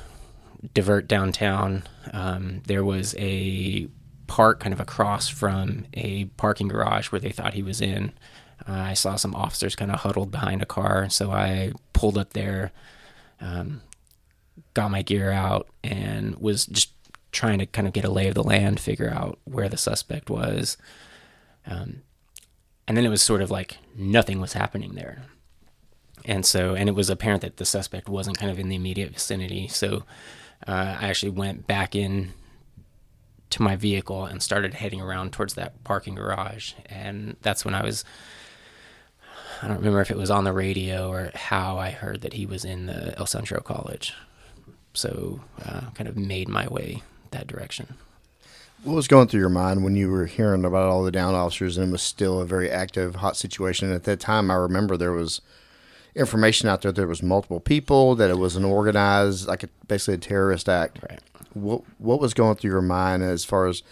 divert 0.75 1.09
downtown. 1.09 1.85
Um, 2.13 2.63
there 2.67 2.85
was 2.85 3.15
a 3.17 3.89
park 4.27 4.61
kind 4.61 4.73
of 4.73 4.81
across 4.81 5.29
from 5.29 5.87
a 5.95 6.27
parking 6.37 6.69
garage 6.69 7.11
where 7.11 7.21
they 7.21 7.31
thought 7.31 7.55
he 7.55 7.63
was 7.63 7.81
in. 7.81 8.13
Uh, 8.69 8.73
I 8.73 8.95
saw 8.95 9.17
some 9.17 9.35
officers 9.35 9.75
kind 9.75 9.91
of 9.91 10.01
huddled 10.01 10.31
behind 10.31 10.63
a 10.63 10.67
car, 10.67 11.09
so 11.09 11.31
I 11.31 11.73
pulled 11.93 12.19
up 12.19 12.35
there, 12.35 12.73
um, 13.41 13.81
got 14.75 14.91
my 14.91 15.03
gear 15.03 15.31
out, 15.31 15.69
and 15.83 16.37
was 16.37 16.67
just 16.67 16.93
trying 17.33 17.61
to 17.61 17.67
kind 17.67 17.87
of 17.87 17.95
get 17.95 18.05
a 18.05 18.11
lay 18.11 18.29
of 18.29 18.35
the 18.35 18.43
land, 18.43 18.81
figure 18.81 19.11
out 19.11 19.39
where 19.45 19.69
the 19.69 19.79
suspect 19.79 20.29
was. 20.29 20.77
Um, 21.67 22.03
and 22.87 22.97
then 22.97 23.07
it 23.07 23.11
was 23.11 23.23
sort 23.23 23.41
of 23.41 23.51
like 23.51 23.79
nothing 23.97 24.41
was 24.41 24.53
happening 24.55 24.95
there. 24.95 25.23
And 26.25 26.45
so, 26.45 26.75
and 26.75 26.89
it 26.89 26.95
was 26.95 27.11
apparent 27.11 27.43
that 27.43 27.57
the 27.57 27.65
suspect 27.65 28.09
wasn't 28.09 28.39
kind 28.39 28.51
of 28.51 28.59
in 28.59 28.69
the 28.69 28.77
immediate 28.77 29.13
vicinity. 29.13 29.69
So 29.69 30.05
uh, 30.67 30.97
I 31.01 31.09
actually 31.09 31.31
went 31.31 31.67
back 31.67 31.95
in 31.95 32.33
to 33.51 33.63
my 33.63 33.77
vehicle 33.77 34.25
and 34.25 34.43
started 34.43 34.75
heading 34.75 35.01
around 35.01 35.33
towards 35.33 35.55
that 35.55 35.83
parking 35.85 36.15
garage. 36.15 36.75
And 36.87 37.37
that's 37.43 37.65
when 37.65 37.75
I 37.75 37.83
was, 37.83 38.05
I 39.63 39.69
don't 39.69 39.79
remember 39.79 40.01
if 40.01 40.11
it 40.11 40.17
was 40.17 40.31
on 40.31 40.45
the 40.45 40.53
radio 40.53 41.11
or 41.11 41.31
how 41.35 41.79
I 41.79 41.91
heard 41.91 42.21
that 42.21 42.35
he 42.35 42.47
was 42.47 42.65
in 42.65 42.87
the 42.87 43.19
El 43.19 43.27
Centro 43.27 43.61
College. 43.61 44.15
So 44.95 45.41
uh, 45.65 45.91
kind 45.95 46.09
of 46.09 46.17
made 46.17 46.49
my 46.49 46.69
way 46.69 47.03
that 47.31 47.47
direction. 47.47 47.95
What 48.83 48.95
was 48.95 49.09
going 49.09 49.29
through 49.29 49.41
your 49.41 49.51
mind 49.51 49.85
when 49.85 49.95
you 49.95 50.11
were 50.11 50.27
hearing 50.27 50.65
about 50.65 50.89
all 50.89 51.03
the 51.03 51.11
down 51.11 51.35
officers 51.35 51.77
and 51.77 51.89
it 51.89 51.93
was 51.93 52.03
still 52.03 52.41
a 52.41 52.47
very 52.47 52.71
active, 52.71 53.17
hot 53.17 53.37
situation? 53.37 53.93
At 53.93 54.05
that 54.05 54.21
time, 54.21 54.51
I 54.51 54.55
remember 54.55 54.97
there 54.97 55.13
was 55.13 55.43
information 56.15 56.69
out 56.69 56.83
there 56.83 56.93
that 56.93 56.97
there 57.01 57.09
was 57.09 57.23
multiple 57.23 57.61
people, 57.61 58.15
that 58.17 58.31
it 58.31 58.39
was 58.39 58.57
an 58.57 58.65
organized, 58.65 59.47
like 59.47 59.63
a, 59.63 59.69
basically 59.87 60.15
a 60.15 60.19
terrorist 60.19 60.69
act. 60.69 60.99
Right. 61.09 61.21
What 61.53 61.83
what 61.99 62.21
was 62.21 62.33
going 62.33 62.57
through 62.57 62.71
your 62.71 62.83
mind 62.83 63.25
as 63.25 63.45
far 63.45 63.67
as 63.67 63.83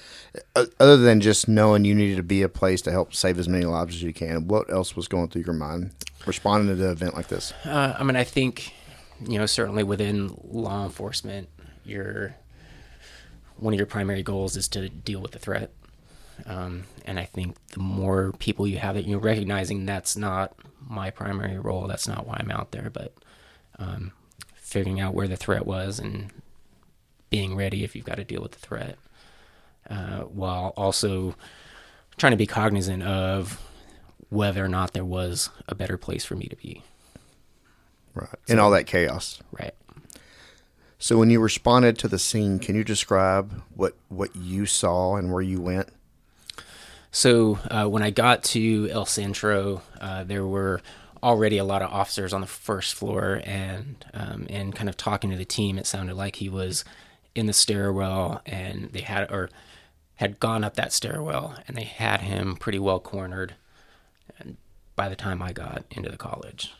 uh, 0.54 0.66
other 0.78 0.96
than 0.96 1.20
just 1.20 1.48
knowing 1.48 1.84
you 1.84 1.94
needed 1.94 2.16
to 2.16 2.22
be 2.22 2.42
a 2.42 2.48
place 2.48 2.80
to 2.82 2.92
help 2.92 3.14
save 3.14 3.36
as 3.38 3.48
many 3.48 3.64
lives 3.64 3.96
as 3.96 4.02
you 4.02 4.12
can? 4.12 4.46
What 4.46 4.70
else 4.70 4.94
was 4.94 5.08
going 5.08 5.28
through 5.28 5.42
your 5.42 5.54
mind 5.54 5.90
responding 6.24 6.76
to 6.76 6.84
an 6.84 6.92
event 6.92 7.14
like 7.14 7.28
this? 7.28 7.52
Uh, 7.64 7.96
I 7.98 8.04
mean, 8.04 8.14
I 8.14 8.22
think, 8.22 8.72
you 9.26 9.38
know, 9.38 9.46
certainly 9.46 9.82
within 9.82 10.36
law 10.44 10.84
enforcement, 10.84 11.48
your 11.84 12.36
one 13.56 13.74
of 13.74 13.78
your 13.78 13.86
primary 13.86 14.22
goals 14.22 14.56
is 14.56 14.68
to 14.68 14.88
deal 14.88 15.20
with 15.20 15.32
the 15.32 15.40
threat. 15.40 15.72
Um, 16.46 16.84
and 17.04 17.18
I 17.18 17.24
think 17.24 17.56
the 17.68 17.80
more 17.80 18.32
people 18.38 18.66
you 18.66 18.78
have 18.78 18.94
that 18.94 19.06
you're 19.06 19.18
recognizing 19.18 19.84
that's 19.84 20.16
not 20.16 20.54
my 20.86 21.10
primary 21.10 21.58
role, 21.58 21.86
that's 21.86 22.08
not 22.08 22.26
why 22.26 22.36
I'm 22.40 22.50
out 22.50 22.70
there, 22.70 22.90
but 22.90 23.12
um, 23.78 24.12
figuring 24.54 25.00
out 25.00 25.14
where 25.14 25.28
the 25.28 25.36
threat 25.36 25.66
was 25.66 25.98
and 25.98 26.30
being 27.30 27.56
ready 27.56 27.84
if 27.84 27.94
you've 27.94 28.06
got 28.06 28.16
to 28.16 28.24
deal 28.24 28.42
with 28.42 28.52
the 28.52 28.58
threat, 28.58 28.96
uh, 29.90 30.20
while 30.20 30.72
also 30.76 31.34
trying 32.16 32.32
to 32.32 32.36
be 32.36 32.46
cognizant 32.46 33.02
of 33.02 33.60
whether 34.30 34.64
or 34.64 34.68
not 34.68 34.92
there 34.92 35.04
was 35.04 35.50
a 35.68 35.74
better 35.74 35.96
place 35.96 36.24
for 36.24 36.34
me 36.34 36.46
to 36.46 36.56
be. 36.56 36.82
Right. 38.14 38.28
In 38.48 38.58
all 38.58 38.70
that 38.70 38.86
chaos. 38.86 39.40
Right. 39.52 39.74
So 40.98 41.16
when 41.16 41.30
you 41.30 41.40
responded 41.40 41.96
to 41.98 42.08
the 42.08 42.18
scene, 42.18 42.58
can 42.58 42.74
you 42.74 42.82
describe 42.82 43.62
what 43.74 43.94
what 44.08 44.34
you 44.34 44.66
saw 44.66 45.16
and 45.16 45.32
where 45.32 45.42
you 45.42 45.60
went? 45.60 45.90
So 47.10 47.58
uh, 47.70 47.86
when 47.86 48.02
I 48.02 48.10
got 48.10 48.42
to 48.44 48.88
El 48.90 49.06
Centro, 49.06 49.82
uh, 50.00 50.24
there 50.24 50.46
were 50.46 50.80
already 51.22 51.58
a 51.58 51.64
lot 51.64 51.82
of 51.82 51.90
officers 51.90 52.32
on 52.32 52.40
the 52.40 52.46
first 52.46 52.94
floor, 52.94 53.40
and 53.44 54.04
um, 54.14 54.46
and 54.50 54.74
kind 54.74 54.88
of 54.88 54.96
talking 54.96 55.30
to 55.30 55.36
the 55.36 55.44
team, 55.44 55.78
it 55.78 55.86
sounded 55.86 56.16
like 56.16 56.36
he 56.36 56.48
was 56.48 56.84
in 57.34 57.46
the 57.46 57.52
stairwell, 57.52 58.42
and 58.46 58.90
they 58.92 59.00
had 59.00 59.30
or 59.30 59.50
had 60.16 60.40
gone 60.40 60.64
up 60.64 60.74
that 60.74 60.92
stairwell, 60.92 61.56
and 61.66 61.76
they 61.76 61.84
had 61.84 62.20
him 62.20 62.56
pretty 62.56 62.78
well 62.78 63.00
cornered. 63.00 63.54
And 64.38 64.56
by 64.96 65.08
the 65.08 65.16
time 65.16 65.40
I 65.40 65.52
got 65.52 65.84
into 65.90 66.10
the 66.10 66.16
college, 66.16 66.72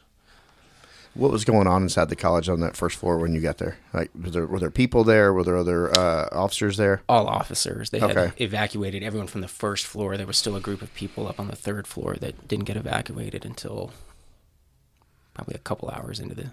What 1.19 1.33
was 1.33 1.45
going 1.45 1.67
on 1.67 1.83
inside 1.83 2.09
the 2.11 2.17
college 2.17 2.49
on 2.49 2.61
that 2.61 2.77
first 2.77 2.97
floor 2.97 3.19
when 3.19 3.35
you 3.35 3.41
got 3.41 3.59
there? 3.59 3.77
Like, 3.93 4.11
was 4.19 4.33
there, 4.33 4.47
were 4.47 4.61
there 4.61 4.71
people 4.71 5.03
there? 5.03 5.33
Were 5.33 5.43
there 5.43 5.57
other 5.57 5.91
uh, 5.91 6.29
officers 6.31 6.77
there? 6.77 7.03
all 7.09 7.27
officers 7.27 7.91
they 7.91 7.99
had 7.99 8.33
evacuated 8.37 9.03
everyone 9.03 9.27
from 9.27 9.41
the 9.41 9.49
first 9.49 9.85
floor. 9.85 10.17
There 10.17 10.29
was 10.29 10.39
still 10.39 10.55
a 10.55 10.61
group 10.61 10.81
of 10.81 10.95
people 10.95 11.27
up 11.27 11.41
on 11.41 11.49
the 11.49 11.57
third 11.57 11.89
floor 11.89 12.15
that 12.21 12.47
didn't 12.47 12.67
get 12.67 12.77
evacuated 12.77 13.45
until 13.45 13.91
probably 15.35 15.57
a 15.57 15.59
couple 15.59 15.91
hours 15.91 16.21
into 16.21 16.37
the 16.37 16.53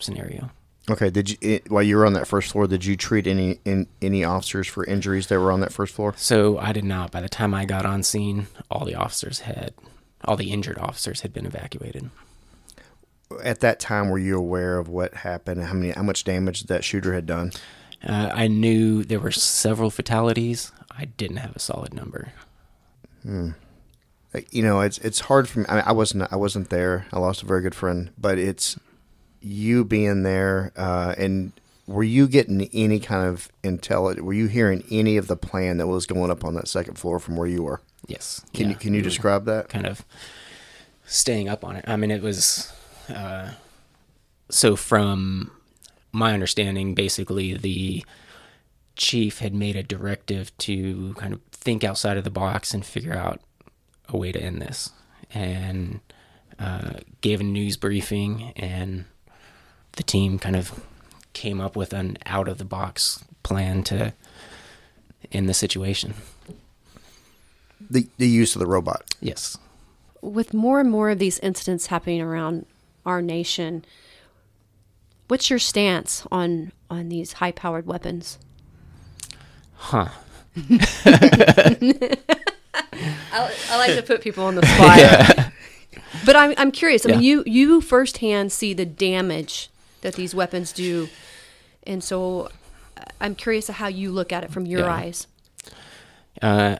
scenario. 0.00 0.50
Okay. 0.90 1.10
Did 1.10 1.30
you 1.30 1.36
it, 1.40 1.70
while 1.70 1.82
you 1.82 1.96
were 1.96 2.06
on 2.06 2.14
that 2.14 2.26
first 2.26 2.50
floor? 2.50 2.66
Did 2.66 2.84
you 2.84 2.96
treat 2.96 3.28
any 3.28 3.60
in, 3.64 3.86
any 4.02 4.24
officers 4.24 4.66
for 4.66 4.84
injuries 4.86 5.28
that 5.28 5.38
were 5.38 5.52
on 5.52 5.60
that 5.60 5.72
first 5.72 5.94
floor? 5.94 6.14
So 6.16 6.58
I 6.58 6.72
did 6.72 6.84
not. 6.84 7.12
By 7.12 7.20
the 7.20 7.28
time 7.28 7.54
I 7.54 7.64
got 7.64 7.86
on 7.86 8.02
scene, 8.02 8.48
all 8.70 8.84
the 8.84 8.96
officers 8.96 9.40
had, 9.40 9.72
all 10.24 10.36
the 10.36 10.50
injured 10.50 10.78
officers 10.78 11.20
had 11.20 11.32
been 11.32 11.46
evacuated. 11.46 12.10
At 13.42 13.60
that 13.60 13.78
time, 13.80 14.08
were 14.10 14.18
you 14.18 14.36
aware 14.36 14.78
of 14.78 14.88
what 14.88 15.14
happened? 15.14 15.62
How 15.62 15.74
many? 15.74 15.92
How 15.92 16.02
much 16.02 16.24
damage 16.24 16.64
that 16.64 16.84
shooter 16.84 17.14
had 17.14 17.26
done? 17.26 17.52
Uh, 18.06 18.30
I 18.32 18.48
knew 18.48 19.04
there 19.04 19.20
were 19.20 19.30
several 19.30 19.90
fatalities. 19.90 20.72
I 20.90 21.04
didn't 21.04 21.36
have 21.36 21.54
a 21.54 21.58
solid 21.60 21.94
number. 21.94 22.32
Like, 24.34 24.52
You 24.52 24.62
know, 24.62 24.80
it's 24.80 24.98
it's 24.98 25.20
hard 25.20 25.48
for 25.48 25.60
me. 25.60 25.66
I, 25.68 25.74
mean, 25.76 25.84
I 25.86 25.92
wasn't 25.92 26.32
I 26.32 26.36
wasn't 26.36 26.70
there. 26.70 27.06
I 27.12 27.18
lost 27.18 27.42
a 27.42 27.46
very 27.46 27.62
good 27.62 27.74
friend, 27.74 28.10
but 28.18 28.38
it's 28.38 28.78
you 29.40 29.84
being 29.84 30.22
there. 30.22 30.72
Uh, 30.76 31.14
and 31.18 31.52
were 31.86 32.04
you 32.04 32.28
getting 32.28 32.68
any 32.72 33.00
kind 33.00 33.26
of 33.26 33.50
intelligence? 33.62 34.24
Were 34.24 34.32
you 34.32 34.46
hearing 34.46 34.84
any 34.90 35.16
of 35.16 35.26
the 35.26 35.36
plan 35.36 35.78
that 35.78 35.86
was 35.86 36.06
going 36.06 36.30
up 36.30 36.44
on 36.44 36.54
that 36.54 36.68
second 36.68 36.94
floor 36.98 37.18
from 37.18 37.36
where 37.36 37.48
you 37.48 37.62
were? 37.62 37.80
Yes. 38.06 38.44
Can 38.54 38.70
you 38.70 38.76
can 38.76 38.94
you 38.94 39.02
describe 39.02 39.44
that? 39.46 39.68
Kind 39.68 39.86
of 39.86 40.04
staying 41.04 41.48
up 41.48 41.64
on 41.64 41.76
it. 41.76 41.84
I 41.86 41.96
mean, 41.96 42.10
it 42.10 42.22
was. 42.22 42.72
Uh, 43.10 43.52
so 44.50 44.76
from 44.76 45.50
my 46.12 46.32
understanding, 46.34 46.94
basically 46.94 47.54
the 47.54 48.04
chief 48.96 49.38
had 49.38 49.54
made 49.54 49.76
a 49.76 49.82
directive 49.82 50.56
to 50.58 51.14
kind 51.14 51.32
of 51.32 51.40
think 51.52 51.84
outside 51.84 52.16
of 52.16 52.24
the 52.24 52.30
box 52.30 52.74
and 52.74 52.84
figure 52.84 53.14
out 53.14 53.40
a 54.08 54.16
way 54.16 54.32
to 54.32 54.40
end 54.40 54.60
this, 54.60 54.90
and 55.32 56.00
uh, 56.58 56.94
gave 57.20 57.40
a 57.40 57.44
news 57.44 57.76
briefing, 57.76 58.52
and 58.56 59.04
the 59.92 60.02
team 60.02 60.38
kind 60.38 60.56
of 60.56 60.84
came 61.32 61.60
up 61.60 61.76
with 61.76 61.92
an 61.92 62.18
out 62.26 62.48
of 62.48 62.58
the 62.58 62.64
box 62.64 63.24
plan 63.42 63.82
to 63.84 64.12
end 65.32 65.48
the 65.48 65.54
situation. 65.54 66.14
The 67.90 68.08
the 68.18 68.28
use 68.28 68.54
of 68.54 68.60
the 68.60 68.66
robot. 68.66 69.14
Yes. 69.20 69.56
With 70.20 70.52
more 70.52 70.80
and 70.80 70.90
more 70.90 71.10
of 71.10 71.18
these 71.18 71.38
incidents 71.38 71.86
happening 71.86 72.20
around 72.20 72.66
our 73.10 73.20
nation, 73.22 73.84
what's 75.28 75.50
your 75.50 75.58
stance 75.58 76.24
on 76.32 76.72
on 76.88 77.08
these 77.08 77.34
high 77.34 77.52
powered 77.52 77.86
weapons? 77.86 78.38
Huh. 79.74 80.08
I, 83.32 83.54
I 83.70 83.76
like 83.76 83.94
to 83.96 84.02
put 84.06 84.20
people 84.20 84.44
on 84.44 84.54
the 84.56 84.66
spot. 84.66 85.52
But 86.24 86.36
I'm, 86.36 86.54
I'm 86.58 86.70
curious. 86.72 87.06
I 87.06 87.10
mean, 87.12 87.22
you 87.22 87.42
you 87.46 87.80
firsthand 87.80 88.52
see 88.52 88.74
the 88.74 88.84
damage 88.84 89.70
that 90.02 90.14
these 90.14 90.34
weapons 90.34 90.72
do, 90.72 91.08
and 91.86 92.02
so 92.04 92.50
uh, 92.96 93.04
I'm 93.20 93.34
curious 93.34 93.68
of 93.68 93.76
how 93.76 93.86
you 93.88 94.10
look 94.10 94.32
at 94.32 94.44
it 94.44 94.50
from 94.50 94.66
your 94.66 94.80
Yeah. 94.80 94.92
eyes. 94.94 95.26
Uh, 96.42 96.76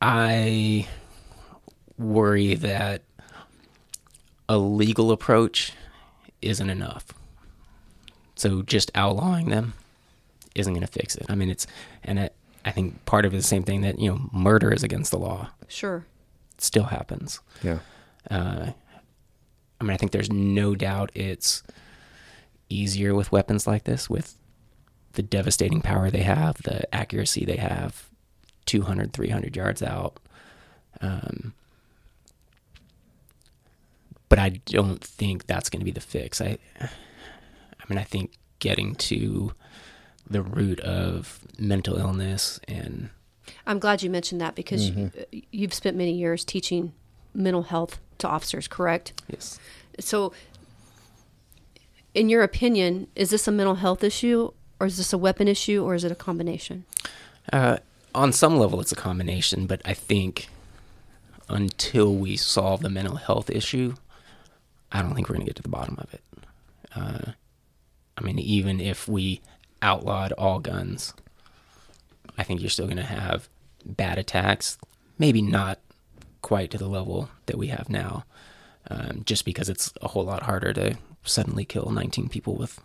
I 0.00 0.86
worry 1.98 2.54
that 2.56 3.02
a 4.48 4.58
legal 4.58 5.12
approach 5.12 5.72
isn't 6.40 6.70
enough. 6.70 7.06
So 8.34 8.62
just 8.62 8.90
outlawing 8.94 9.50
them 9.50 9.74
isn't 10.54 10.72
going 10.72 10.86
to 10.86 10.92
fix 10.92 11.14
it. 11.14 11.26
I 11.28 11.34
mean, 11.34 11.50
it's, 11.50 11.66
and 12.02 12.18
it, 12.18 12.34
I 12.64 12.70
think 12.70 13.04
part 13.04 13.24
of 13.24 13.34
it 13.34 13.38
is 13.38 13.44
the 13.44 13.48
same 13.48 13.62
thing 13.62 13.82
that, 13.82 13.98
you 13.98 14.10
know, 14.10 14.28
murder 14.32 14.72
is 14.72 14.82
against 14.82 15.10
the 15.10 15.18
law. 15.18 15.50
Sure. 15.68 16.04
It 16.54 16.62
still 16.62 16.84
happens. 16.84 17.40
Yeah. 17.62 17.78
Uh, 18.30 18.72
I 19.80 19.84
mean, 19.84 19.92
I 19.92 19.96
think 19.96 20.12
there's 20.12 20.30
no 20.30 20.74
doubt 20.74 21.10
it's 21.14 21.62
easier 22.68 23.14
with 23.14 23.32
weapons 23.32 23.66
like 23.66 23.84
this, 23.84 24.08
with 24.08 24.36
the 25.14 25.22
devastating 25.22 25.82
power 25.82 26.10
they 26.10 26.22
have, 26.22 26.62
the 26.62 26.92
accuracy 26.94 27.44
they 27.44 27.56
have, 27.56 28.08
200, 28.66 29.12
300 29.12 29.56
yards 29.56 29.82
out. 29.82 30.18
Um, 31.00 31.54
but 34.32 34.38
I 34.38 34.48
don't 34.48 35.04
think 35.04 35.46
that's 35.46 35.68
going 35.68 35.80
to 35.80 35.84
be 35.84 35.90
the 35.90 36.00
fix. 36.00 36.40
I, 36.40 36.56
I 36.80 36.88
mean, 37.86 37.98
I 37.98 38.02
think 38.02 38.32
getting 38.60 38.94
to 38.94 39.52
the 40.26 40.40
root 40.40 40.80
of 40.80 41.40
mental 41.58 41.98
illness 41.98 42.58
and 42.66 43.10
I'm 43.66 43.78
glad 43.78 44.02
you 44.02 44.08
mentioned 44.08 44.40
that 44.40 44.54
because 44.54 44.88
you, 44.88 45.10
you've 45.50 45.74
spent 45.74 45.98
many 45.98 46.14
years 46.14 46.46
teaching 46.46 46.94
mental 47.34 47.64
health 47.64 48.00
to 48.18 48.26
officers, 48.26 48.66
correct? 48.68 49.12
yes. 49.28 49.60
So, 50.00 50.32
in 52.14 52.30
your 52.30 52.42
opinion, 52.42 53.08
is 53.14 53.28
this 53.28 53.46
a 53.46 53.52
mental 53.52 53.74
health 53.74 54.02
issue, 54.02 54.52
or 54.80 54.86
is 54.86 54.96
this 54.96 55.12
a 55.12 55.18
weapon 55.18 55.46
issue, 55.46 55.84
or 55.84 55.94
is 55.94 56.04
it 56.04 56.10
a 56.10 56.14
combination? 56.14 56.86
Uh, 57.52 57.76
on 58.14 58.32
some 58.32 58.56
level, 58.56 58.80
it's 58.80 58.92
a 58.92 58.96
combination, 58.96 59.66
but 59.66 59.82
I 59.84 59.92
think 59.92 60.48
until 61.50 62.14
we 62.14 62.38
solve 62.38 62.80
the 62.80 62.88
mental 62.88 63.16
health 63.16 63.50
issue, 63.50 63.94
I 64.92 65.02
don't 65.02 65.14
think 65.14 65.28
we're 65.28 65.36
going 65.36 65.46
to 65.46 65.50
get 65.50 65.56
to 65.56 65.62
the 65.62 65.68
bottom 65.68 65.96
of 65.98 66.12
it. 66.12 66.22
Uh, 66.94 67.32
I 68.16 68.20
mean, 68.22 68.38
even 68.38 68.80
if 68.80 69.08
we 69.08 69.40
outlawed 69.80 70.32
all 70.32 70.58
guns, 70.58 71.14
I 72.36 72.42
think 72.44 72.60
you're 72.60 72.70
still 72.70 72.86
going 72.86 72.96
to 72.98 73.02
have 73.02 73.48
bad 73.84 74.18
attacks. 74.18 74.78
Maybe 75.18 75.42
not 75.42 75.78
quite 76.42 76.70
to 76.72 76.78
the 76.78 76.88
level 76.88 77.30
that 77.46 77.56
we 77.56 77.68
have 77.68 77.88
now, 77.88 78.24
um, 78.90 79.22
just 79.24 79.44
because 79.44 79.68
it's 79.68 79.92
a 80.02 80.08
whole 80.08 80.24
lot 80.24 80.42
harder 80.42 80.72
to 80.74 80.96
suddenly 81.24 81.64
kill 81.64 81.90
19 81.90 82.28
people 82.28 82.54
with 82.56 82.80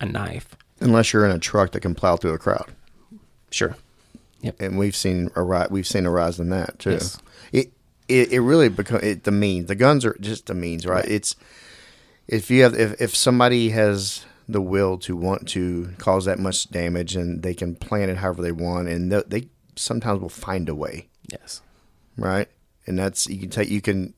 a 0.00 0.06
knife. 0.06 0.56
Unless 0.80 1.12
you're 1.12 1.24
in 1.24 1.32
a 1.32 1.38
truck 1.38 1.72
that 1.72 1.80
can 1.80 1.94
plow 1.94 2.16
through 2.16 2.34
a 2.34 2.38
crowd. 2.38 2.70
Sure. 3.50 3.76
Yep. 4.40 4.56
And 4.60 4.78
we've 4.78 4.96
seen 4.96 5.30
a 5.34 5.42
rise. 5.42 5.68
We've 5.70 5.86
seen 5.86 6.06
a 6.06 6.10
rise 6.10 6.38
in 6.38 6.50
that 6.50 6.78
too. 6.78 6.92
Yes. 6.92 7.18
It, 7.52 7.72
it 8.08 8.32
it 8.32 8.40
really 8.40 8.68
become 8.68 9.00
it, 9.02 9.24
the 9.24 9.30
means. 9.30 9.66
The 9.68 9.74
guns 9.74 10.04
are 10.04 10.16
just 10.20 10.46
the 10.46 10.54
means, 10.54 10.86
right? 10.86 11.04
It's 11.04 11.36
if 12.26 12.50
you 12.50 12.62
have 12.62 12.74
if 12.74 13.00
if 13.00 13.14
somebody 13.16 13.70
has 13.70 14.24
the 14.48 14.60
will 14.62 14.96
to 14.98 15.14
want 15.14 15.46
to 15.48 15.90
cause 15.98 16.24
that 16.24 16.38
much 16.38 16.70
damage 16.70 17.14
and 17.14 17.42
they 17.42 17.52
can 17.54 17.74
plan 17.76 18.08
it 18.08 18.16
however 18.18 18.40
they 18.42 18.52
want, 18.52 18.88
and 18.88 19.12
they, 19.12 19.22
they 19.26 19.48
sometimes 19.76 20.20
will 20.20 20.28
find 20.30 20.68
a 20.68 20.74
way, 20.74 21.08
Yes. 21.30 21.60
right? 22.16 22.48
And 22.86 22.98
that's 22.98 23.28
you 23.28 23.38
can 23.40 23.50
take 23.50 23.68
you 23.68 23.80
can 23.82 24.14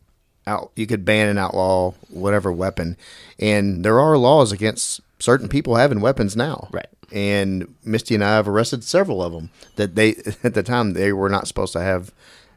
out 0.47 0.71
you 0.77 0.87
could 0.87 1.05
ban 1.05 1.29
and 1.29 1.39
outlaw 1.39 1.93
whatever 2.09 2.53
weapon, 2.53 2.97
and 3.39 3.85
there 3.85 3.99
are 4.01 4.17
laws 4.17 4.53
against 4.53 5.01
certain 5.19 5.49
people 5.49 5.75
having 5.77 6.01
weapons 6.01 6.37
now, 6.37 6.69
Right. 6.73 6.87
and 7.13 7.75
Misty 7.85 8.15
and 8.15 8.25
I 8.25 8.37
have 8.37 8.49
arrested 8.49 8.85
several 8.85 9.23
of 9.23 9.33
them 9.33 9.51
that 9.77 9.97
they 9.97 10.11
at 10.45 10.55
the 10.55 10.63
time 10.63 10.93
they 10.93 11.13
were 11.13 11.29
not 11.29 11.49
supposed 11.49 11.73
to 11.75 11.81
have 11.81 12.13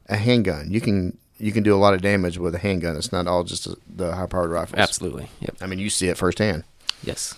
a 0.08 0.16
handgun. 0.18 0.70
You 0.72 0.80
can 0.80 1.18
you 1.44 1.52
can 1.52 1.64
do 1.64 1.76
a 1.76 1.78
lot 1.78 1.94
of 1.94 2.02
damage 2.02 2.38
with 2.38 2.56
a 2.56 2.60
handgun. 2.60 2.95
It's 2.95 3.11
not 3.11 3.28
all 3.28 3.44
just 3.44 3.68
the 3.98 4.15
high 4.15 4.26
powered 4.28 4.52
rifles. 4.52 4.80
Absolutely. 4.80 5.30
Yep. 5.40 5.57
I 5.61 5.65
mean, 5.68 5.80
you 5.80 5.90
see 5.90 6.07
it 6.07 6.18
firsthand. 6.18 6.64
Yes. 7.03 7.36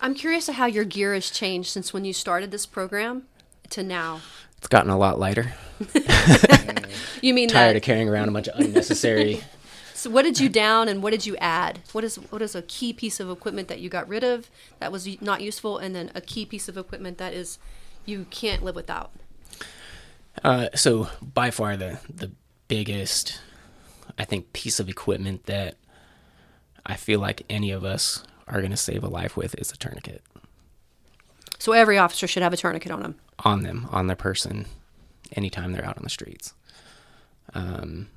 I'm 0.00 0.14
curious 0.14 0.46
to 0.46 0.52
how 0.54 0.66
your 0.66 0.84
gear 0.84 1.14
has 1.14 1.30
changed 1.30 1.70
since 1.70 1.92
when 1.92 2.04
you 2.04 2.12
started 2.12 2.50
this 2.50 2.66
program 2.66 3.24
to 3.70 3.82
now. 3.82 4.20
It's 4.58 4.68
gotten 4.68 4.90
a 4.90 4.98
lot 4.98 5.18
lighter. 5.18 5.52
You 7.22 7.34
mean 7.34 7.48
Tired 7.48 7.74
that? 7.74 7.76
of 7.76 7.82
carrying 7.82 8.08
around 8.08 8.28
a 8.28 8.32
bunch 8.32 8.48
of 8.48 8.58
unnecessary. 8.58 9.42
So 9.92 10.08
what 10.08 10.22
did 10.22 10.40
you 10.40 10.48
down 10.48 10.88
and 10.88 11.02
what 11.02 11.10
did 11.10 11.26
you 11.26 11.36
add? 11.36 11.80
What 11.92 12.04
is 12.04 12.16
what 12.16 12.40
is 12.40 12.54
a 12.54 12.62
key 12.62 12.94
piece 12.94 13.20
of 13.20 13.28
equipment 13.28 13.68
that 13.68 13.80
you 13.80 13.90
got 13.90 14.08
rid 14.08 14.24
of 14.24 14.48
that 14.78 14.90
was 14.90 15.06
not 15.20 15.42
useful, 15.42 15.76
and 15.76 15.94
then 15.94 16.10
a 16.14 16.22
key 16.22 16.46
piece 16.46 16.70
of 16.70 16.78
equipment 16.78 17.18
that 17.18 17.34
is 17.34 17.58
you 18.06 18.24
can't 18.30 18.62
live 18.62 18.76
without? 18.76 19.10
Uh, 20.44 20.68
so 20.74 21.08
by 21.22 21.50
far 21.50 21.76
the 21.76 21.98
the 22.12 22.30
biggest, 22.68 23.40
I 24.18 24.24
think, 24.24 24.52
piece 24.52 24.78
of 24.80 24.88
equipment 24.88 25.46
that 25.46 25.76
I 26.86 26.96
feel 26.96 27.20
like 27.20 27.42
any 27.50 27.70
of 27.70 27.84
us 27.84 28.24
are 28.46 28.60
going 28.60 28.70
to 28.70 28.76
save 28.76 29.04
a 29.04 29.08
life 29.08 29.36
with 29.36 29.54
is 29.58 29.70
a 29.70 29.76
tourniquet 29.76 30.22
So 31.58 31.72
every 31.72 31.98
officer 31.98 32.26
should 32.26 32.42
have 32.42 32.52
a 32.52 32.56
tourniquet 32.56 32.90
on 32.92 33.02
them. 33.02 33.14
on 33.44 33.62
them, 33.62 33.88
on 33.90 34.06
their 34.06 34.16
person, 34.16 34.66
anytime 35.32 35.72
they're 35.72 35.84
out 35.84 35.96
on 35.96 36.04
the 36.04 36.10
streets. 36.10 36.54
Um, 37.54 38.08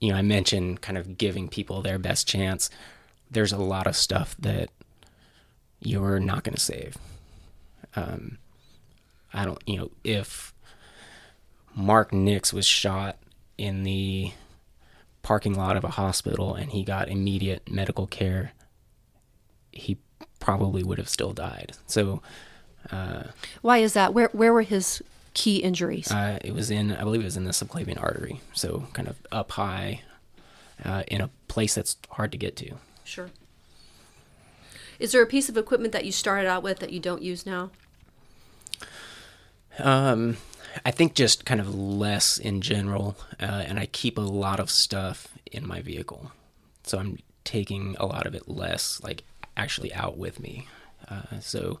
you 0.00 0.10
know, 0.10 0.16
I 0.16 0.22
mentioned 0.22 0.80
kind 0.80 0.98
of 0.98 1.16
giving 1.18 1.48
people 1.48 1.82
their 1.82 1.98
best 1.98 2.26
chance. 2.26 2.70
There's 3.30 3.52
a 3.52 3.58
lot 3.58 3.86
of 3.86 3.96
stuff 3.96 4.34
that 4.38 4.70
you're 5.80 6.20
not 6.20 6.44
going 6.44 6.54
to 6.54 6.60
save. 6.60 6.96
Um, 7.94 8.38
I 9.32 9.44
don't, 9.44 9.62
you 9.66 9.76
know, 9.78 9.90
if 10.04 10.51
Mark 11.74 12.12
Nix 12.12 12.52
was 12.52 12.66
shot 12.66 13.16
in 13.58 13.82
the 13.84 14.32
parking 15.22 15.54
lot 15.54 15.76
of 15.76 15.84
a 15.84 15.88
hospital 15.90 16.54
and 16.54 16.70
he 16.70 16.82
got 16.84 17.08
immediate 17.08 17.70
medical 17.70 18.06
care, 18.06 18.52
he 19.70 19.98
probably 20.40 20.82
would 20.82 20.98
have 20.98 21.08
still 21.08 21.32
died. 21.32 21.72
So, 21.86 22.20
Why 23.62 23.78
is 23.78 23.92
that? 23.94 24.12
Where 24.12 24.28
where 24.32 24.52
were 24.52 24.62
his 24.62 25.02
key 25.34 25.58
injuries? 25.58 26.10
Uh, 26.10 26.38
it 26.44 26.52
was 26.54 26.70
in, 26.70 26.92
I 26.92 27.04
believe 27.04 27.22
it 27.22 27.24
was 27.24 27.36
in 27.36 27.44
the 27.44 27.52
subclavian 27.52 28.02
artery, 28.02 28.40
so 28.52 28.86
kind 28.92 29.08
of 29.08 29.16
up 29.30 29.52
high, 29.52 30.02
uh, 30.84 31.04
in 31.08 31.20
a 31.20 31.30
place 31.48 31.74
that's 31.74 31.96
hard 32.10 32.32
to 32.32 32.38
get 32.38 32.56
to. 32.56 32.72
sure. 33.04 33.30
Is 34.98 35.10
there 35.12 35.22
a 35.22 35.26
piece 35.26 35.48
of 35.48 35.56
equipment 35.56 35.92
that 35.94 36.04
you 36.04 36.12
started 36.12 36.46
out 36.48 36.62
with 36.62 36.78
that 36.78 36.92
you 36.92 37.00
don't 37.00 37.22
use 37.22 37.44
now? 37.46 37.70
Um, 39.78 40.36
I 40.84 40.90
think 40.90 41.14
just 41.14 41.44
kind 41.44 41.60
of 41.60 41.74
less 41.74 42.38
in 42.38 42.60
general, 42.60 43.16
uh, 43.40 43.64
and 43.66 43.78
I 43.78 43.86
keep 43.86 44.18
a 44.18 44.22
lot 44.22 44.60
of 44.60 44.70
stuff 44.70 45.28
in 45.50 45.66
my 45.66 45.80
vehicle, 45.82 46.32
so 46.84 46.98
I'm 46.98 47.18
taking 47.44 47.96
a 47.98 48.06
lot 48.06 48.26
of 48.26 48.34
it 48.34 48.48
less, 48.48 49.00
like 49.02 49.24
actually 49.56 49.92
out 49.94 50.16
with 50.16 50.40
me. 50.40 50.66
Uh, 51.08 51.40
so 51.40 51.78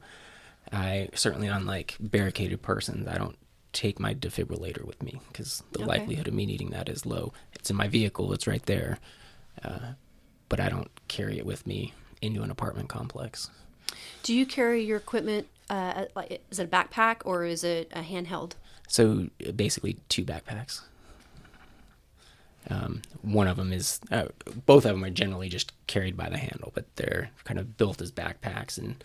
I 0.72 1.08
certainly 1.14 1.48
on 1.48 1.66
like 1.66 1.96
barricaded 2.00 2.62
persons, 2.62 3.06
I 3.08 3.16
don't 3.18 3.36
take 3.72 3.98
my 3.98 4.14
defibrillator 4.14 4.84
with 4.84 5.02
me 5.02 5.20
because 5.28 5.62
the 5.72 5.78
Okay. 5.78 5.88
likelihood 5.88 6.28
of 6.28 6.34
me 6.34 6.44
needing 6.44 6.70
that 6.70 6.88
is 6.88 7.06
low. 7.06 7.32
It's 7.54 7.70
in 7.70 7.76
my 7.76 7.88
vehicle, 7.88 8.32
it's 8.32 8.46
right 8.46 8.64
there, 8.66 8.98
uh, 9.64 9.92
but 10.48 10.60
I 10.60 10.68
don't 10.68 10.90
carry 11.08 11.38
it 11.38 11.46
with 11.46 11.66
me 11.66 11.94
into 12.20 12.42
an 12.42 12.50
apartment 12.50 12.88
complex. 12.88 13.50
Do 14.22 14.34
you 14.34 14.46
carry 14.46 14.84
your 14.84 14.98
equipment? 14.98 15.48
Uh, 15.70 16.06
like, 16.14 16.42
is 16.50 16.58
it 16.58 16.64
a 16.64 16.66
backpack 16.68 17.22
or 17.24 17.44
is 17.44 17.64
it 17.64 17.90
a 17.94 18.02
handheld? 18.02 18.52
So 18.92 19.28
basically, 19.56 19.96
two 20.10 20.22
backpacks. 20.22 20.82
Um, 22.68 23.00
one 23.22 23.48
of 23.48 23.56
them 23.56 23.72
is, 23.72 24.00
uh, 24.10 24.26
both 24.66 24.84
of 24.84 24.92
them 24.92 25.02
are 25.02 25.08
generally 25.08 25.48
just 25.48 25.72
carried 25.86 26.14
by 26.14 26.28
the 26.28 26.36
handle, 26.36 26.72
but 26.74 26.84
they're 26.96 27.30
kind 27.44 27.58
of 27.58 27.78
built 27.78 28.02
as 28.02 28.12
backpacks 28.12 28.76
and 28.76 29.02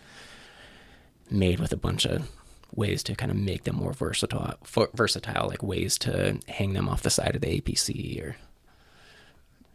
made 1.30 1.58
with 1.58 1.72
a 1.72 1.76
bunch 1.76 2.04
of 2.04 2.28
ways 2.74 3.02
to 3.04 3.14
kind 3.14 3.32
of 3.32 3.38
make 3.38 3.64
them 3.64 3.76
more 3.76 3.94
versatile, 3.94 4.56
versatile, 4.92 5.48
like 5.48 5.62
ways 5.62 5.96
to 6.00 6.38
hang 6.48 6.74
them 6.74 6.86
off 6.86 7.02
the 7.02 7.08
side 7.08 7.34
of 7.34 7.40
the 7.40 7.58
APC 7.58 8.22
or 8.22 8.36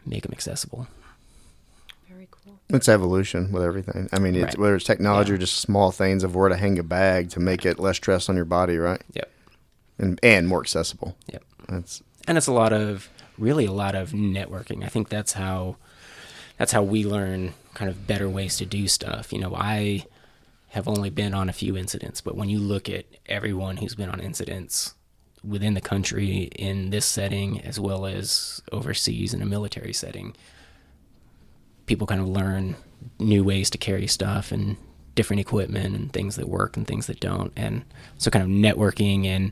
make 0.06 0.22
them 0.22 0.32
accessible. 0.32 0.88
Very 2.08 2.28
cool. 2.30 2.60
It's 2.70 2.88
evolution 2.88 3.52
with 3.52 3.64
everything. 3.64 4.10
I 4.14 4.20
mean, 4.20 4.36
it's, 4.36 4.44
Right. 4.44 4.58
whether 4.60 4.76
it's 4.76 4.86
technology 4.86 5.30
Yeah. 5.32 5.36
or 5.36 5.40
just 5.40 5.56
small 5.58 5.92
things 5.92 6.24
of 6.24 6.36
where 6.36 6.50
to 6.50 6.56
hang 6.56 6.78
a 6.78 6.84
bag 6.84 7.32
to 7.32 7.40
make 7.40 7.66
it 7.66 7.80
less 7.80 7.98
stress 7.98 8.30
on 8.30 8.36
your 8.36 8.46
body, 8.46 8.78
right? 8.78 9.02
Yep. 9.14 9.30
And 10.04 10.20
and 10.22 10.48
more 10.48 10.60
accessible. 10.60 11.16
Yep. 11.32 11.44
That's 11.70 12.04
and 12.28 12.38
it's 12.38 12.48
a 12.48 12.52
lot 12.52 12.74
of 12.74 13.10
really 13.38 13.66
a 13.66 13.72
lot 13.72 13.96
of 13.96 14.12
networking. 14.12 14.84
I 14.84 14.88
think 14.88 15.10
that's 15.10 15.34
how 15.34 15.78
that's 16.58 16.72
how 16.72 16.84
we 16.84 17.06
learn 17.06 17.54
kind 17.74 17.90
of 17.90 18.06
better 18.06 18.30
ways 18.30 18.58
to 18.58 18.66
do 18.66 18.88
stuff. 18.88 19.32
You 19.32 19.40
know, 19.40 19.56
I 19.56 20.06
have 20.70 20.88
only 20.88 21.10
been 21.10 21.34
on 21.34 21.50
a 21.50 21.54
few 21.54 21.78
incidents, 21.78 22.20
but 22.20 22.36
when 22.36 22.50
you 22.50 22.60
look 22.60 22.90
at 22.90 23.06
everyone 23.28 23.78
who's 23.78 23.96
been 23.96 24.10
on 24.10 24.20
incidents 24.20 24.94
within 25.44 25.74
the 25.74 25.82
country 25.82 26.50
in 26.56 26.90
this 26.90 27.06
setting 27.06 27.62
as 27.62 27.80
well 27.80 28.06
as 28.06 28.62
overseas 28.72 29.34
in 29.34 29.42
a 29.42 29.46
military 29.46 29.94
setting, 29.94 30.36
people 31.86 32.08
kind 32.08 32.22
of 32.22 32.28
learn 32.28 32.76
new 33.20 33.44
ways 33.44 33.70
to 33.70 33.78
carry 33.78 34.08
stuff 34.08 34.52
and 34.52 34.78
different 35.16 35.40
equipment 35.40 35.96
and 35.96 36.12
things 36.12 36.36
that 36.36 36.50
work 36.50 36.76
and 36.76 36.88
things 36.88 37.08
that 37.08 37.20
don't. 37.20 37.54
And 37.56 37.84
so 38.18 38.32
kind 38.32 38.44
of 38.44 38.50
networking 38.50 39.26
and 39.26 39.52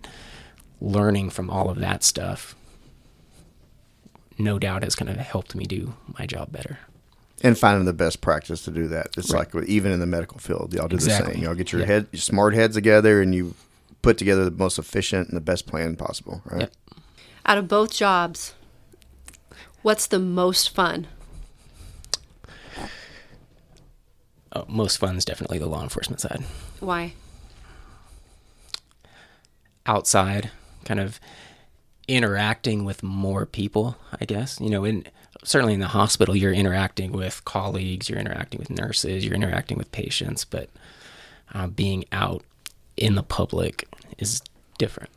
learning 0.81 1.29
from 1.29 1.49
all 1.49 1.69
of 1.69 1.77
that 1.79 2.03
stuff 2.03 2.55
no 4.37 4.57
doubt 4.57 4.81
has 4.83 4.95
kind 4.95 5.09
of 5.09 5.17
helped 5.17 5.53
me 5.55 5.65
do 5.65 5.93
my 6.17 6.25
job 6.25 6.51
better. 6.51 6.79
and 7.43 7.57
finding 7.57 7.85
the 7.85 7.93
best 7.93 8.21
practice 8.21 8.63
to 8.65 8.71
do 8.71 8.87
that. 8.87 9.07
It's 9.17 9.31
Right. 9.31 9.51
like 9.53 9.67
even 9.67 9.91
in 9.91 9.99
the 9.99 10.05
medical 10.05 10.37
field, 10.39 10.73
y'all 10.75 10.87
do 10.87 10.97
the 10.97 11.09
same. 11.09 11.41
Y'all 11.41 11.55
get 11.55 11.71
your 11.71 11.81
Yeah. 11.81 11.87
head, 11.87 12.07
your 12.11 12.19
smart 12.21 12.53
heads 12.53 12.75
together, 12.75 13.19
and 13.21 13.33
you 13.33 13.55
put 14.03 14.17
together 14.19 14.43
the 14.45 14.51
most 14.51 14.77
efficient 14.77 15.27
and 15.29 15.35
the 15.37 15.41
best 15.41 15.65
plan 15.67 15.95
possible. 15.95 16.41
Right? 16.45 16.61
Yep. 16.61 16.73
Out 17.47 17.57
of 17.57 17.67
both 17.67 17.91
jobs, 17.93 18.53
what's 19.81 20.05
the 20.07 20.19
most 20.19 20.69
fun? 20.69 21.07
Uh, 24.51 24.63
most 24.67 24.97
fun 24.97 25.15
is 25.17 25.25
definitely 25.25 25.57
the 25.57 25.65
law 25.67 25.81
enforcement 25.81 26.19
side. 26.21 26.43
Why? 26.79 27.13
Outside, 29.85 30.51
kind 30.85 30.99
of 30.99 31.19
interacting 32.07 32.83
with 32.83 33.03
more 33.03 33.45
people, 33.45 33.97
I 34.19 34.25
guess. 34.25 34.59
You 34.59 34.69
know, 34.69 34.83
in 34.83 35.05
certainly 35.43 35.73
in 35.73 35.79
the 35.79 35.87
hospital, 35.87 36.35
you're 36.35 36.53
interacting 36.53 37.11
with 37.11 37.43
colleagues, 37.45 38.09
you're 38.09 38.19
interacting 38.19 38.59
with 38.59 38.69
nurses, 38.69 39.25
you're 39.25 39.35
interacting 39.35 39.77
with 39.77 39.91
patients, 39.91 40.45
but 40.45 40.69
uh, 41.53 41.67
being 41.67 42.05
out 42.11 42.43
in 42.97 43.15
the 43.15 43.23
public 43.23 43.87
is 44.17 44.41
different. 44.77 45.09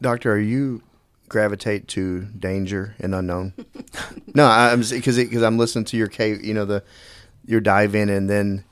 Doctor, 0.00 0.32
are 0.32 0.38
you 0.38 0.82
gravitate 1.28 1.88
to 1.88 2.22
danger 2.38 2.94
and 2.98 3.14
unknown? 3.14 3.54
no, 4.34 4.46
I'm 4.46 4.80
because 4.80 5.16
because 5.16 5.42
I'm 5.42 5.58
listening 5.58 5.84
to 5.86 5.96
your 5.96 6.08
cave, 6.08 6.44
you 6.44 6.54
know 6.54 6.64
the 6.64 6.82
your 7.46 7.60
dive 7.60 7.94
in 7.94 8.08
and 8.08 8.28
then 8.28 8.64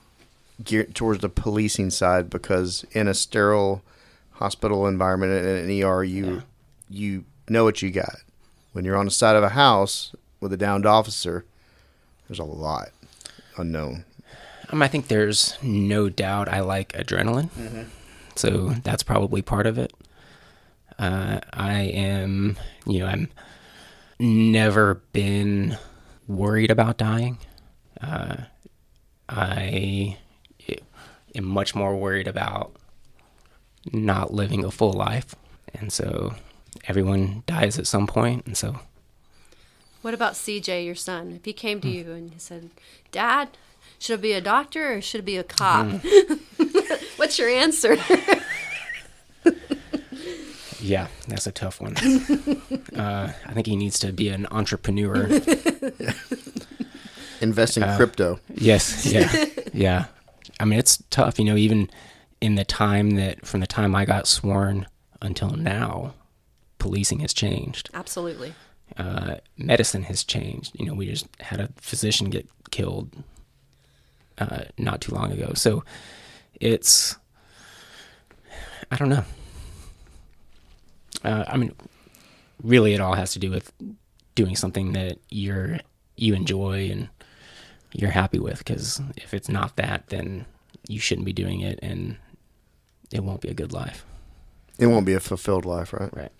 geared 0.63 0.95
towards 0.95 1.21
the 1.21 1.29
policing 1.29 1.91
side 1.91 2.31
because 2.31 2.85
in 2.93 3.09
a 3.09 3.15
sterile 3.15 3.83
hospital 4.43 4.86
environment 4.89 5.32
in 5.32 5.70
an 5.70 5.82
ER, 5.82 6.02
you 6.02 6.27
Yeah. 6.35 6.40
you 6.89 7.24
know 7.48 7.64
what 7.64 7.81
you 7.82 7.90
got. 7.90 8.16
When 8.73 8.85
you're 8.85 8.97
on 8.97 9.05
the 9.05 9.10
side 9.10 9.36
of 9.36 9.43
a 9.44 9.51
house 9.51 10.14
with 10.40 10.52
a 10.52 10.56
downed 10.56 10.85
officer, 10.86 11.44
there's 12.27 12.39
a 12.40 12.44
lot 12.44 12.89
unknown. 13.56 14.05
Um, 14.70 14.82
I 14.82 14.89
think 14.89 15.09
there's 15.09 15.56
no 15.62 16.09
doubt 16.09 16.48
I 16.48 16.60
like 16.60 16.93
adrenaline, 16.94 17.51
so 18.35 18.70
that's 18.82 19.02
probably 19.02 19.43
part 19.43 19.66
of 19.66 19.78
it. 19.78 19.93
Uh, 20.98 21.40
I 21.52 21.82
am, 21.82 22.56
you 22.86 23.01
know, 23.01 23.06
I'm 23.06 23.28
never 24.19 24.94
been 25.12 25.77
worried 26.27 26.70
about 26.70 26.97
dying. 26.97 27.39
Uh, 28.01 28.36
I 29.28 30.16
am 31.35 31.44
much 31.44 31.74
more 31.74 31.97
worried 31.97 32.27
about 32.28 32.74
not 33.93 34.33
living 34.33 34.65
a 34.65 34.71
full 34.71 34.93
life, 34.93 35.35
and 35.75 35.93
so 35.93 36.35
everyone 36.87 37.43
dies 37.47 37.79
at 37.79 37.87
some 37.87 38.07
point, 38.07 38.47
and 38.47 38.57
so 38.57 38.81
What 40.03 40.15
about 40.15 40.35
CJ, 40.35 40.85
your 40.85 40.95
son? 40.95 41.33
If 41.37 41.45
he 41.45 41.53
came 41.53 41.81
to 41.81 41.89
you 41.89 42.13
and 42.13 42.33
he 42.33 42.39
said, 42.39 42.71
Dad, 43.13 43.49
should 43.99 44.19
I 44.19 44.23
be 44.23 44.33
a 44.33 44.41
doctor 44.41 44.95
or 44.95 45.01
should 45.01 45.21
I 45.21 45.25
be 45.25 45.37
a 45.37 45.45
cop? 45.45 45.87
What's 47.17 47.39
your 47.39 47.49
answer? 47.49 47.97
Yeah, 50.81 51.07
that's 51.29 51.47
a 51.47 51.53
tough 51.53 51.81
one. 51.81 51.97
uh, 52.97 53.33
I 53.47 53.53
think 53.53 53.69
he 53.69 53.77
needs 53.77 54.01
to 54.01 54.13
be 54.13 54.29
an 54.31 54.49
entrepreneur. 54.51 55.27
Invest 57.41 57.77
in 57.77 57.85
Uh, 57.85 57.97
crypto. 57.97 58.41
yes, 58.53 59.07
yeah, 59.07 59.45
yeah. 59.73 60.05
I 60.59 60.65
mean, 60.65 60.81
it's 60.81 61.01
tough, 61.11 61.39
you 61.39 61.45
know. 61.45 61.55
Even 61.57 61.89
in 62.43 62.56
the 62.56 62.64
time 62.64 63.10
that, 63.10 63.47
from 63.47 63.60
the 63.60 63.69
time 63.69 63.94
I 63.94 64.05
got 64.05 64.27
sworn 64.27 64.89
until 65.23 65.51
now, 65.51 66.12
policing 66.78 67.20
has 67.20 67.32
changed. 67.32 67.89
Absolutely. 67.94 68.52
Uh, 68.98 69.36
medicine 69.56 70.02
has 70.02 70.24
changed. 70.24 70.73
You 70.78 70.86
know, 70.86 70.94
we 70.94 71.06
just 71.06 71.28
had 71.39 71.60
a 71.60 71.69
physician 71.77 72.31
get 72.31 72.48
killed 72.73 73.10
uh, 74.39 74.64
not 74.77 75.01
too 75.01 75.14
long 75.14 75.31
ago. 75.31 75.52
So 75.55 75.85
it's, 76.60 77.16
I 78.90 78.97
don't 78.97 79.09
know. 79.09 79.24
Uh, 81.24 81.44
I 81.47 81.56
mean, 81.56 81.73
really, 82.60 82.93
it 82.93 83.01
all 83.01 83.14
has 83.14 83.32
to 83.35 83.39
do 83.39 83.52
with 83.52 83.73
doing 84.35 84.56
something 84.56 84.94
that 84.94 85.19
you're 85.28 85.78
you 86.16 86.35
enjoy 86.35 86.90
and 86.90 87.09
you're 87.93 88.10
happy 88.10 88.40
with. 88.40 88.59
Because 88.59 89.01
if 89.16 89.32
it's 89.32 89.48
not 89.48 89.77
that, 89.77 90.09
then 90.09 90.44
you 90.89 90.98
shouldn't 90.98 91.24
be 91.24 91.32
doing 91.32 91.60
it, 91.60 91.78
and 91.81 92.16
it 93.12 93.22
won't 93.22 93.40
be 93.40 93.48
a 93.48 93.55
good 93.55 93.72
life. 93.72 94.05
It 94.78 94.86
won't 94.86 95.06
be 95.06 95.14
a 95.14 95.20
fulfilled 95.20 95.64
life, 95.64 95.93
right? 95.93 96.10
Right. 96.12 96.32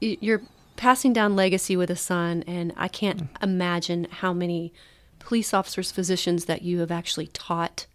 You're 0.00 0.42
passing 0.76 1.12
down 1.12 1.36
legacy 1.36 1.76
with 1.76 1.90
a 1.90 1.96
son, 1.96 2.42
and 2.46 2.72
I 2.76 2.88
can't 2.88 3.28
imagine 3.42 4.06
how 4.10 4.32
many 4.32 4.72
police 5.18 5.54
officers, 5.54 5.92
physicians 5.92 6.46
that 6.46 6.62
you 6.62 6.80
have 6.80 6.90
actually 6.90 7.28
taught 7.28 7.86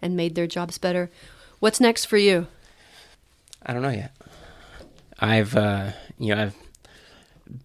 and 0.00 0.16
made 0.16 0.34
their 0.34 0.46
jobs 0.46 0.78
better. 0.78 1.10
What's 1.58 1.80
next 1.80 2.04
for 2.04 2.16
you? 2.16 2.46
I 3.64 3.72
don't 3.72 3.82
know 3.82 3.90
yet. 3.90 4.12
I've 5.18 5.56
uh, 5.56 5.92
you 6.18 6.34
know 6.34 6.42
I've 6.42 6.56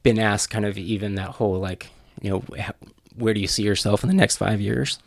been 0.02 0.18
asked 0.18 0.50
kind 0.50 0.66
of 0.66 0.78
even 0.78 1.16
that 1.16 1.30
whole 1.30 1.60
like 1.60 1.90
you 2.22 2.32
know 2.32 2.44
where 3.16 3.34
do 3.34 3.40
you 3.40 3.48
see 3.48 3.64
yourself 3.64 4.04
in 4.04 4.10
the 4.10 4.16
next 4.16 4.38
five 4.38 4.60
years? 4.60 5.00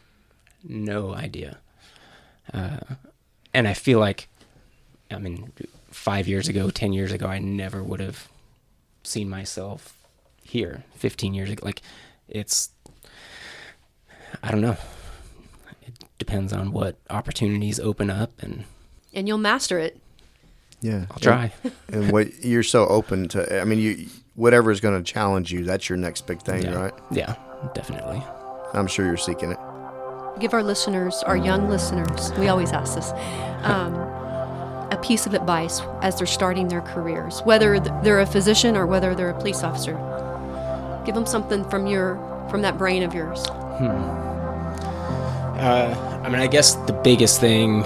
No 0.62 1.14
idea. 1.14 1.59
Uh, 2.52 2.78
and 3.57 3.66
I 3.66 3.73
feel 3.73 3.99
like 3.99 4.28
I 5.11 5.19
mean 5.19 5.51
five 5.91 6.28
years 6.28 6.47
ago, 6.47 6.69
ten 6.70 6.93
years 6.93 7.11
ago, 7.11 7.27
I 7.27 7.39
never 7.39 7.83
would 7.83 8.01
have 8.01 8.28
seen 9.03 9.31
myself 9.31 9.97
here. 10.43 10.85
Fifteen 10.95 11.33
years 11.33 11.51
ago, 11.51 11.65
like 11.65 11.81
it's 12.28 12.70
I 14.43 14.51
don't 14.51 14.61
know. 14.61 14.77
It 15.83 15.95
depends 16.19 16.53
on 16.53 16.70
what 16.70 16.97
opportunities 17.09 17.81
open 17.81 18.11
up, 18.11 18.31
and 18.43 18.65
And 19.15 19.27
you'll 19.27 19.39
master 19.39 19.78
it. 19.78 19.99
Yeah, 20.83 21.07
I'll 21.11 21.19
try. 21.19 21.53
And 21.91 22.12
what 22.12 22.45
you're 22.45 22.62
so 22.62 22.87
open 22.87 23.28
to, 23.28 23.61
I 23.61 23.65
mean, 23.65 23.78
you 23.78 24.07
whatever 24.35 24.70
is 24.70 24.81
going 24.81 25.03
to 25.03 25.12
challenge 25.12 25.51
you, 25.51 25.65
that's 25.65 25.89
your 25.89 25.97
next 25.97 26.27
big 26.27 26.43
thing, 26.43 26.65
yeah. 26.65 26.74
right? 26.74 26.95
Yeah, 27.11 27.35
definitely. 27.74 28.23
I'm 28.74 28.87
sure 28.87 29.07
you're 29.07 29.16
seeking 29.16 29.53
it. 29.53 29.59
Give 30.39 30.53
our 30.53 30.63
listeners, 30.63 31.23
our 31.23 31.37
young 31.37 31.69
listeners, 31.71 32.31
we 32.39 32.49
always 32.49 32.71
ask 32.73 32.95
this, 32.95 33.11
um, 33.63 33.95
a 34.91 34.99
piece 35.03 35.27
of 35.27 35.33
advice 35.35 35.81
as 36.03 36.19
they're 36.19 36.27
starting 36.27 36.69
their 36.69 36.83
careers, 36.83 37.41
whether 37.41 37.81
they're 37.81 38.21
a 38.21 38.27
physician 38.27 38.77
or 38.77 38.87
whether 38.87 39.15
they're 39.15 39.31
a 39.31 39.39
police 39.39 39.63
officer. 39.63 39.95
Give 41.07 41.15
them 41.15 41.27
something 41.27 41.65
from 41.71 41.87
your 41.87 42.17
from 42.51 42.63
that 42.63 42.77
brain 42.77 43.03
of 43.03 43.15
yours. 43.15 43.47
Uh, 45.57 46.21
I 46.23 46.29
mean, 46.29 46.41
I 46.41 46.47
guess 46.47 46.75
the 46.75 46.93
biggest 46.93 47.41
thing, 47.41 47.83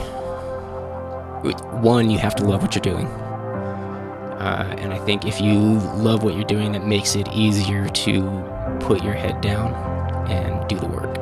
one, 1.83 2.11
you 2.11 2.19
have 2.19 2.35
to 2.37 2.45
love 2.45 2.63
what 2.63 2.75
you're 2.75 2.83
doing. 2.83 3.07
Uh, 3.07 4.75
and 4.79 4.93
I 4.93 4.99
think 4.99 5.25
if 5.25 5.41
you 5.41 5.55
love 5.55 6.25
what 6.25 6.35
you're 6.35 6.45
doing, 6.45 6.75
it 6.75 6.85
makes 6.85 7.15
it 7.15 7.29
easier 7.33 7.89
to 7.89 8.23
put 8.81 9.05
your 9.05 9.15
head 9.15 9.41
down 9.41 9.73
and 10.31 10.67
do 10.69 10.77
the 10.79 10.87
work. 10.87 11.20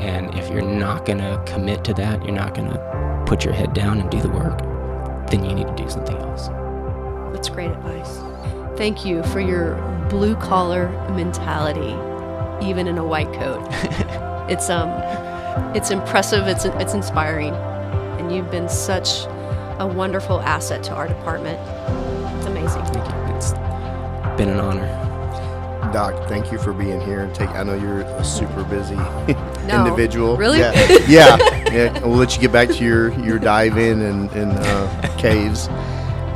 And 0.00 0.34
if 0.34 0.50
you're 0.50 0.62
not 0.62 1.06
going 1.06 1.18
to 1.18 1.42
commit 1.46 1.84
to 1.84 1.94
that, 1.94 2.24
you're 2.24 2.34
not 2.34 2.54
going 2.54 2.70
to 2.70 3.24
put 3.26 3.44
your 3.44 3.54
head 3.54 3.72
down 3.74 4.00
and 4.00 4.10
do 4.10 4.20
the 4.20 4.28
work, 4.28 4.58
then 5.30 5.44
you 5.44 5.54
need 5.54 5.66
to 5.66 5.74
do 5.74 5.88
something 5.88 6.16
else. 6.16 6.48
That's 7.34 7.48
great 7.48 7.70
advice. 7.70 8.18
Thank 8.76 9.04
you 9.04 9.22
for 9.24 9.40
your 9.40 9.76
blue 10.10 10.36
collar 10.36 10.88
mentality, 11.14 11.94
even 12.66 12.86
in 12.86 12.98
a 12.98 13.04
white 13.04 13.32
coat. 13.32 13.66
it's 14.50 14.68
um, 14.68 14.90
it's 15.74 15.90
impressive. 15.90 16.46
It's 16.46 16.64
it's 16.64 16.94
inspiring, 16.94 17.54
and 17.54 18.32
you've 18.32 18.50
been 18.50 18.68
such 18.68 19.24
a 19.78 19.86
wonderful 19.86 20.40
asset 20.40 20.82
to 20.84 20.92
our 20.92 21.08
department. 21.08 21.58
It's 22.38 22.46
amazing. 22.46 22.84
Thank 22.86 23.08
you. 23.08 23.36
It's 23.36 23.52
been 24.36 24.48
an 24.48 24.60
honor. 24.60 25.04
Doc, 25.92 26.28
thank 26.28 26.50
you 26.50 26.58
for 26.58 26.72
being 26.72 27.00
here. 27.00 27.20
And 27.20 27.34
take, 27.34 27.50
I 27.50 27.62
know 27.62 27.74
you're 27.74 28.24
super 28.24 28.64
busy 28.64 28.94
No. 29.66 29.84
individual. 29.84 30.36
Really? 30.36 30.58
Yeah. 30.60 30.72
yeah. 31.08 31.36
yeah. 31.72 31.98
We'll 32.00 32.16
let 32.16 32.34
you 32.34 32.40
get 32.40 32.52
back 32.52 32.68
to 32.68 32.84
your 32.84 33.12
your 33.20 33.38
dive 33.38 33.78
in 33.78 34.00
and, 34.02 34.30
and 34.32 34.52
uh, 34.52 35.16
caves 35.18 35.68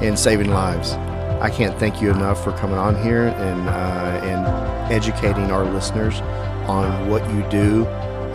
and 0.02 0.18
saving 0.18 0.50
lives. 0.50 0.92
I 1.40 1.50
can't 1.50 1.78
thank 1.78 2.02
you 2.02 2.10
enough 2.10 2.42
for 2.42 2.52
coming 2.52 2.78
on 2.78 3.00
here 3.02 3.28
and 3.28 3.68
uh, 3.68 4.20
and 4.24 4.92
educating 4.92 5.50
our 5.50 5.64
listeners 5.64 6.20
on 6.68 7.08
what 7.08 7.28
you 7.32 7.42
do. 7.50 7.86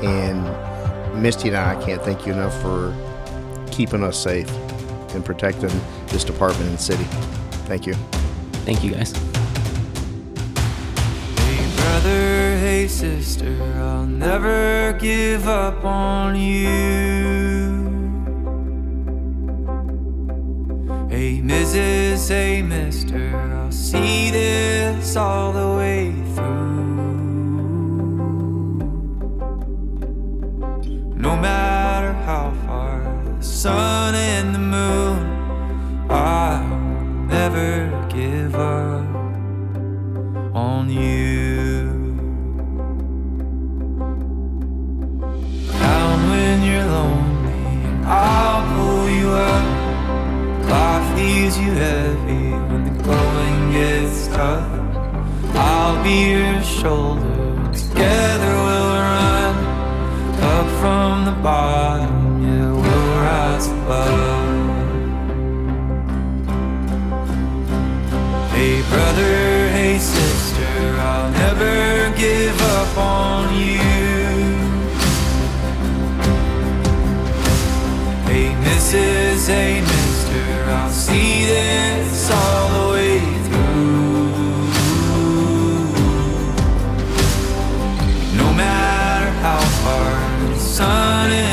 And 0.01 1.21
Misty 1.21 1.49
and 1.49 1.57
I, 1.57 1.79
I 1.79 1.83
can't 1.83 2.01
thank 2.01 2.25
you 2.25 2.33
enough 2.33 2.59
for 2.61 2.95
keeping 3.71 4.03
us 4.03 4.21
safe 4.21 4.49
and 5.13 5.23
protecting 5.23 5.71
this 6.07 6.23
department 6.23 6.69
and 6.69 6.79
city. 6.79 7.03
Thank 7.65 7.85
you. 7.85 7.93
Thank 8.65 8.83
you, 8.83 8.91
guys. 8.91 9.32
Hey 12.83 12.89
sister, 12.89 13.63
I'll 13.77 14.05
never 14.05 14.91
give 14.99 15.47
up 15.47 15.85
on 15.85 16.35
you. 16.35 17.79
Hey 21.09 21.39
Mrs., 21.39 22.27
hey 22.27 22.61
mister, 22.61 23.37
I'll 23.37 23.71
see 23.71 24.31
this 24.31 25.15
all 25.15 25.53
the 25.53 25.77
way 25.77 26.11
through. 26.35 26.83
No 31.15 31.37
matter 31.37 32.11
how 32.25 32.51
far 32.65 32.99
the 33.37 33.41
sun 33.41 34.13
and 34.13 34.53
the 34.53 34.59
moon, 34.59 36.11
I'll 36.11 36.67
never 37.27 37.87
give 38.09 38.55
up 38.55 39.07
on 40.53 40.89
you. 40.89 41.42
Lonely, 46.85 48.05
I'll 48.05 48.63
pull 48.75 49.09
you 49.09 49.29
up. 49.29 49.65
Life 50.69 51.17
leaves 51.17 51.57
you 51.57 51.71
heavy 51.71 52.49
when 52.69 52.81
the 52.85 53.03
going 53.03 53.71
gets 53.71 54.27
tough. 54.27 54.69
I'll 55.55 56.03
be 56.03 56.31
your 56.31 56.61
shoulder. 56.63 57.21
Together 57.73 58.53
we'll 58.65 58.93
run 59.11 59.55
up 60.53 60.67
from 60.81 61.25
the 61.25 61.35
bottom. 61.41 62.43
Yeah, 62.43 62.71
we'll 62.71 63.09
rise 63.21 63.67
above. 63.67 64.41
Hey 68.51 68.81
brother, 68.89 69.33
hey 69.77 69.97
sister, 69.99 70.71
I'll 70.99 71.31
never 71.31 72.15
give 72.17 72.59
up 72.61 72.97
on 72.97 73.55
you. 73.59 73.82
Hey 78.93 78.99
Mrs., 78.99 79.47
hey 79.47 79.81
Mister, 79.81 80.43
I'll 80.69 80.91
see 80.91 81.45
this 81.45 82.29
all 82.29 82.69
the 82.69 82.85
way 82.93 83.19
through. 83.45 84.29
No 88.37 88.47
matter 88.53 89.31
how 89.41 89.61
far 89.81 90.13
the 90.47 90.59
sun 90.59 91.31
and 91.31 91.52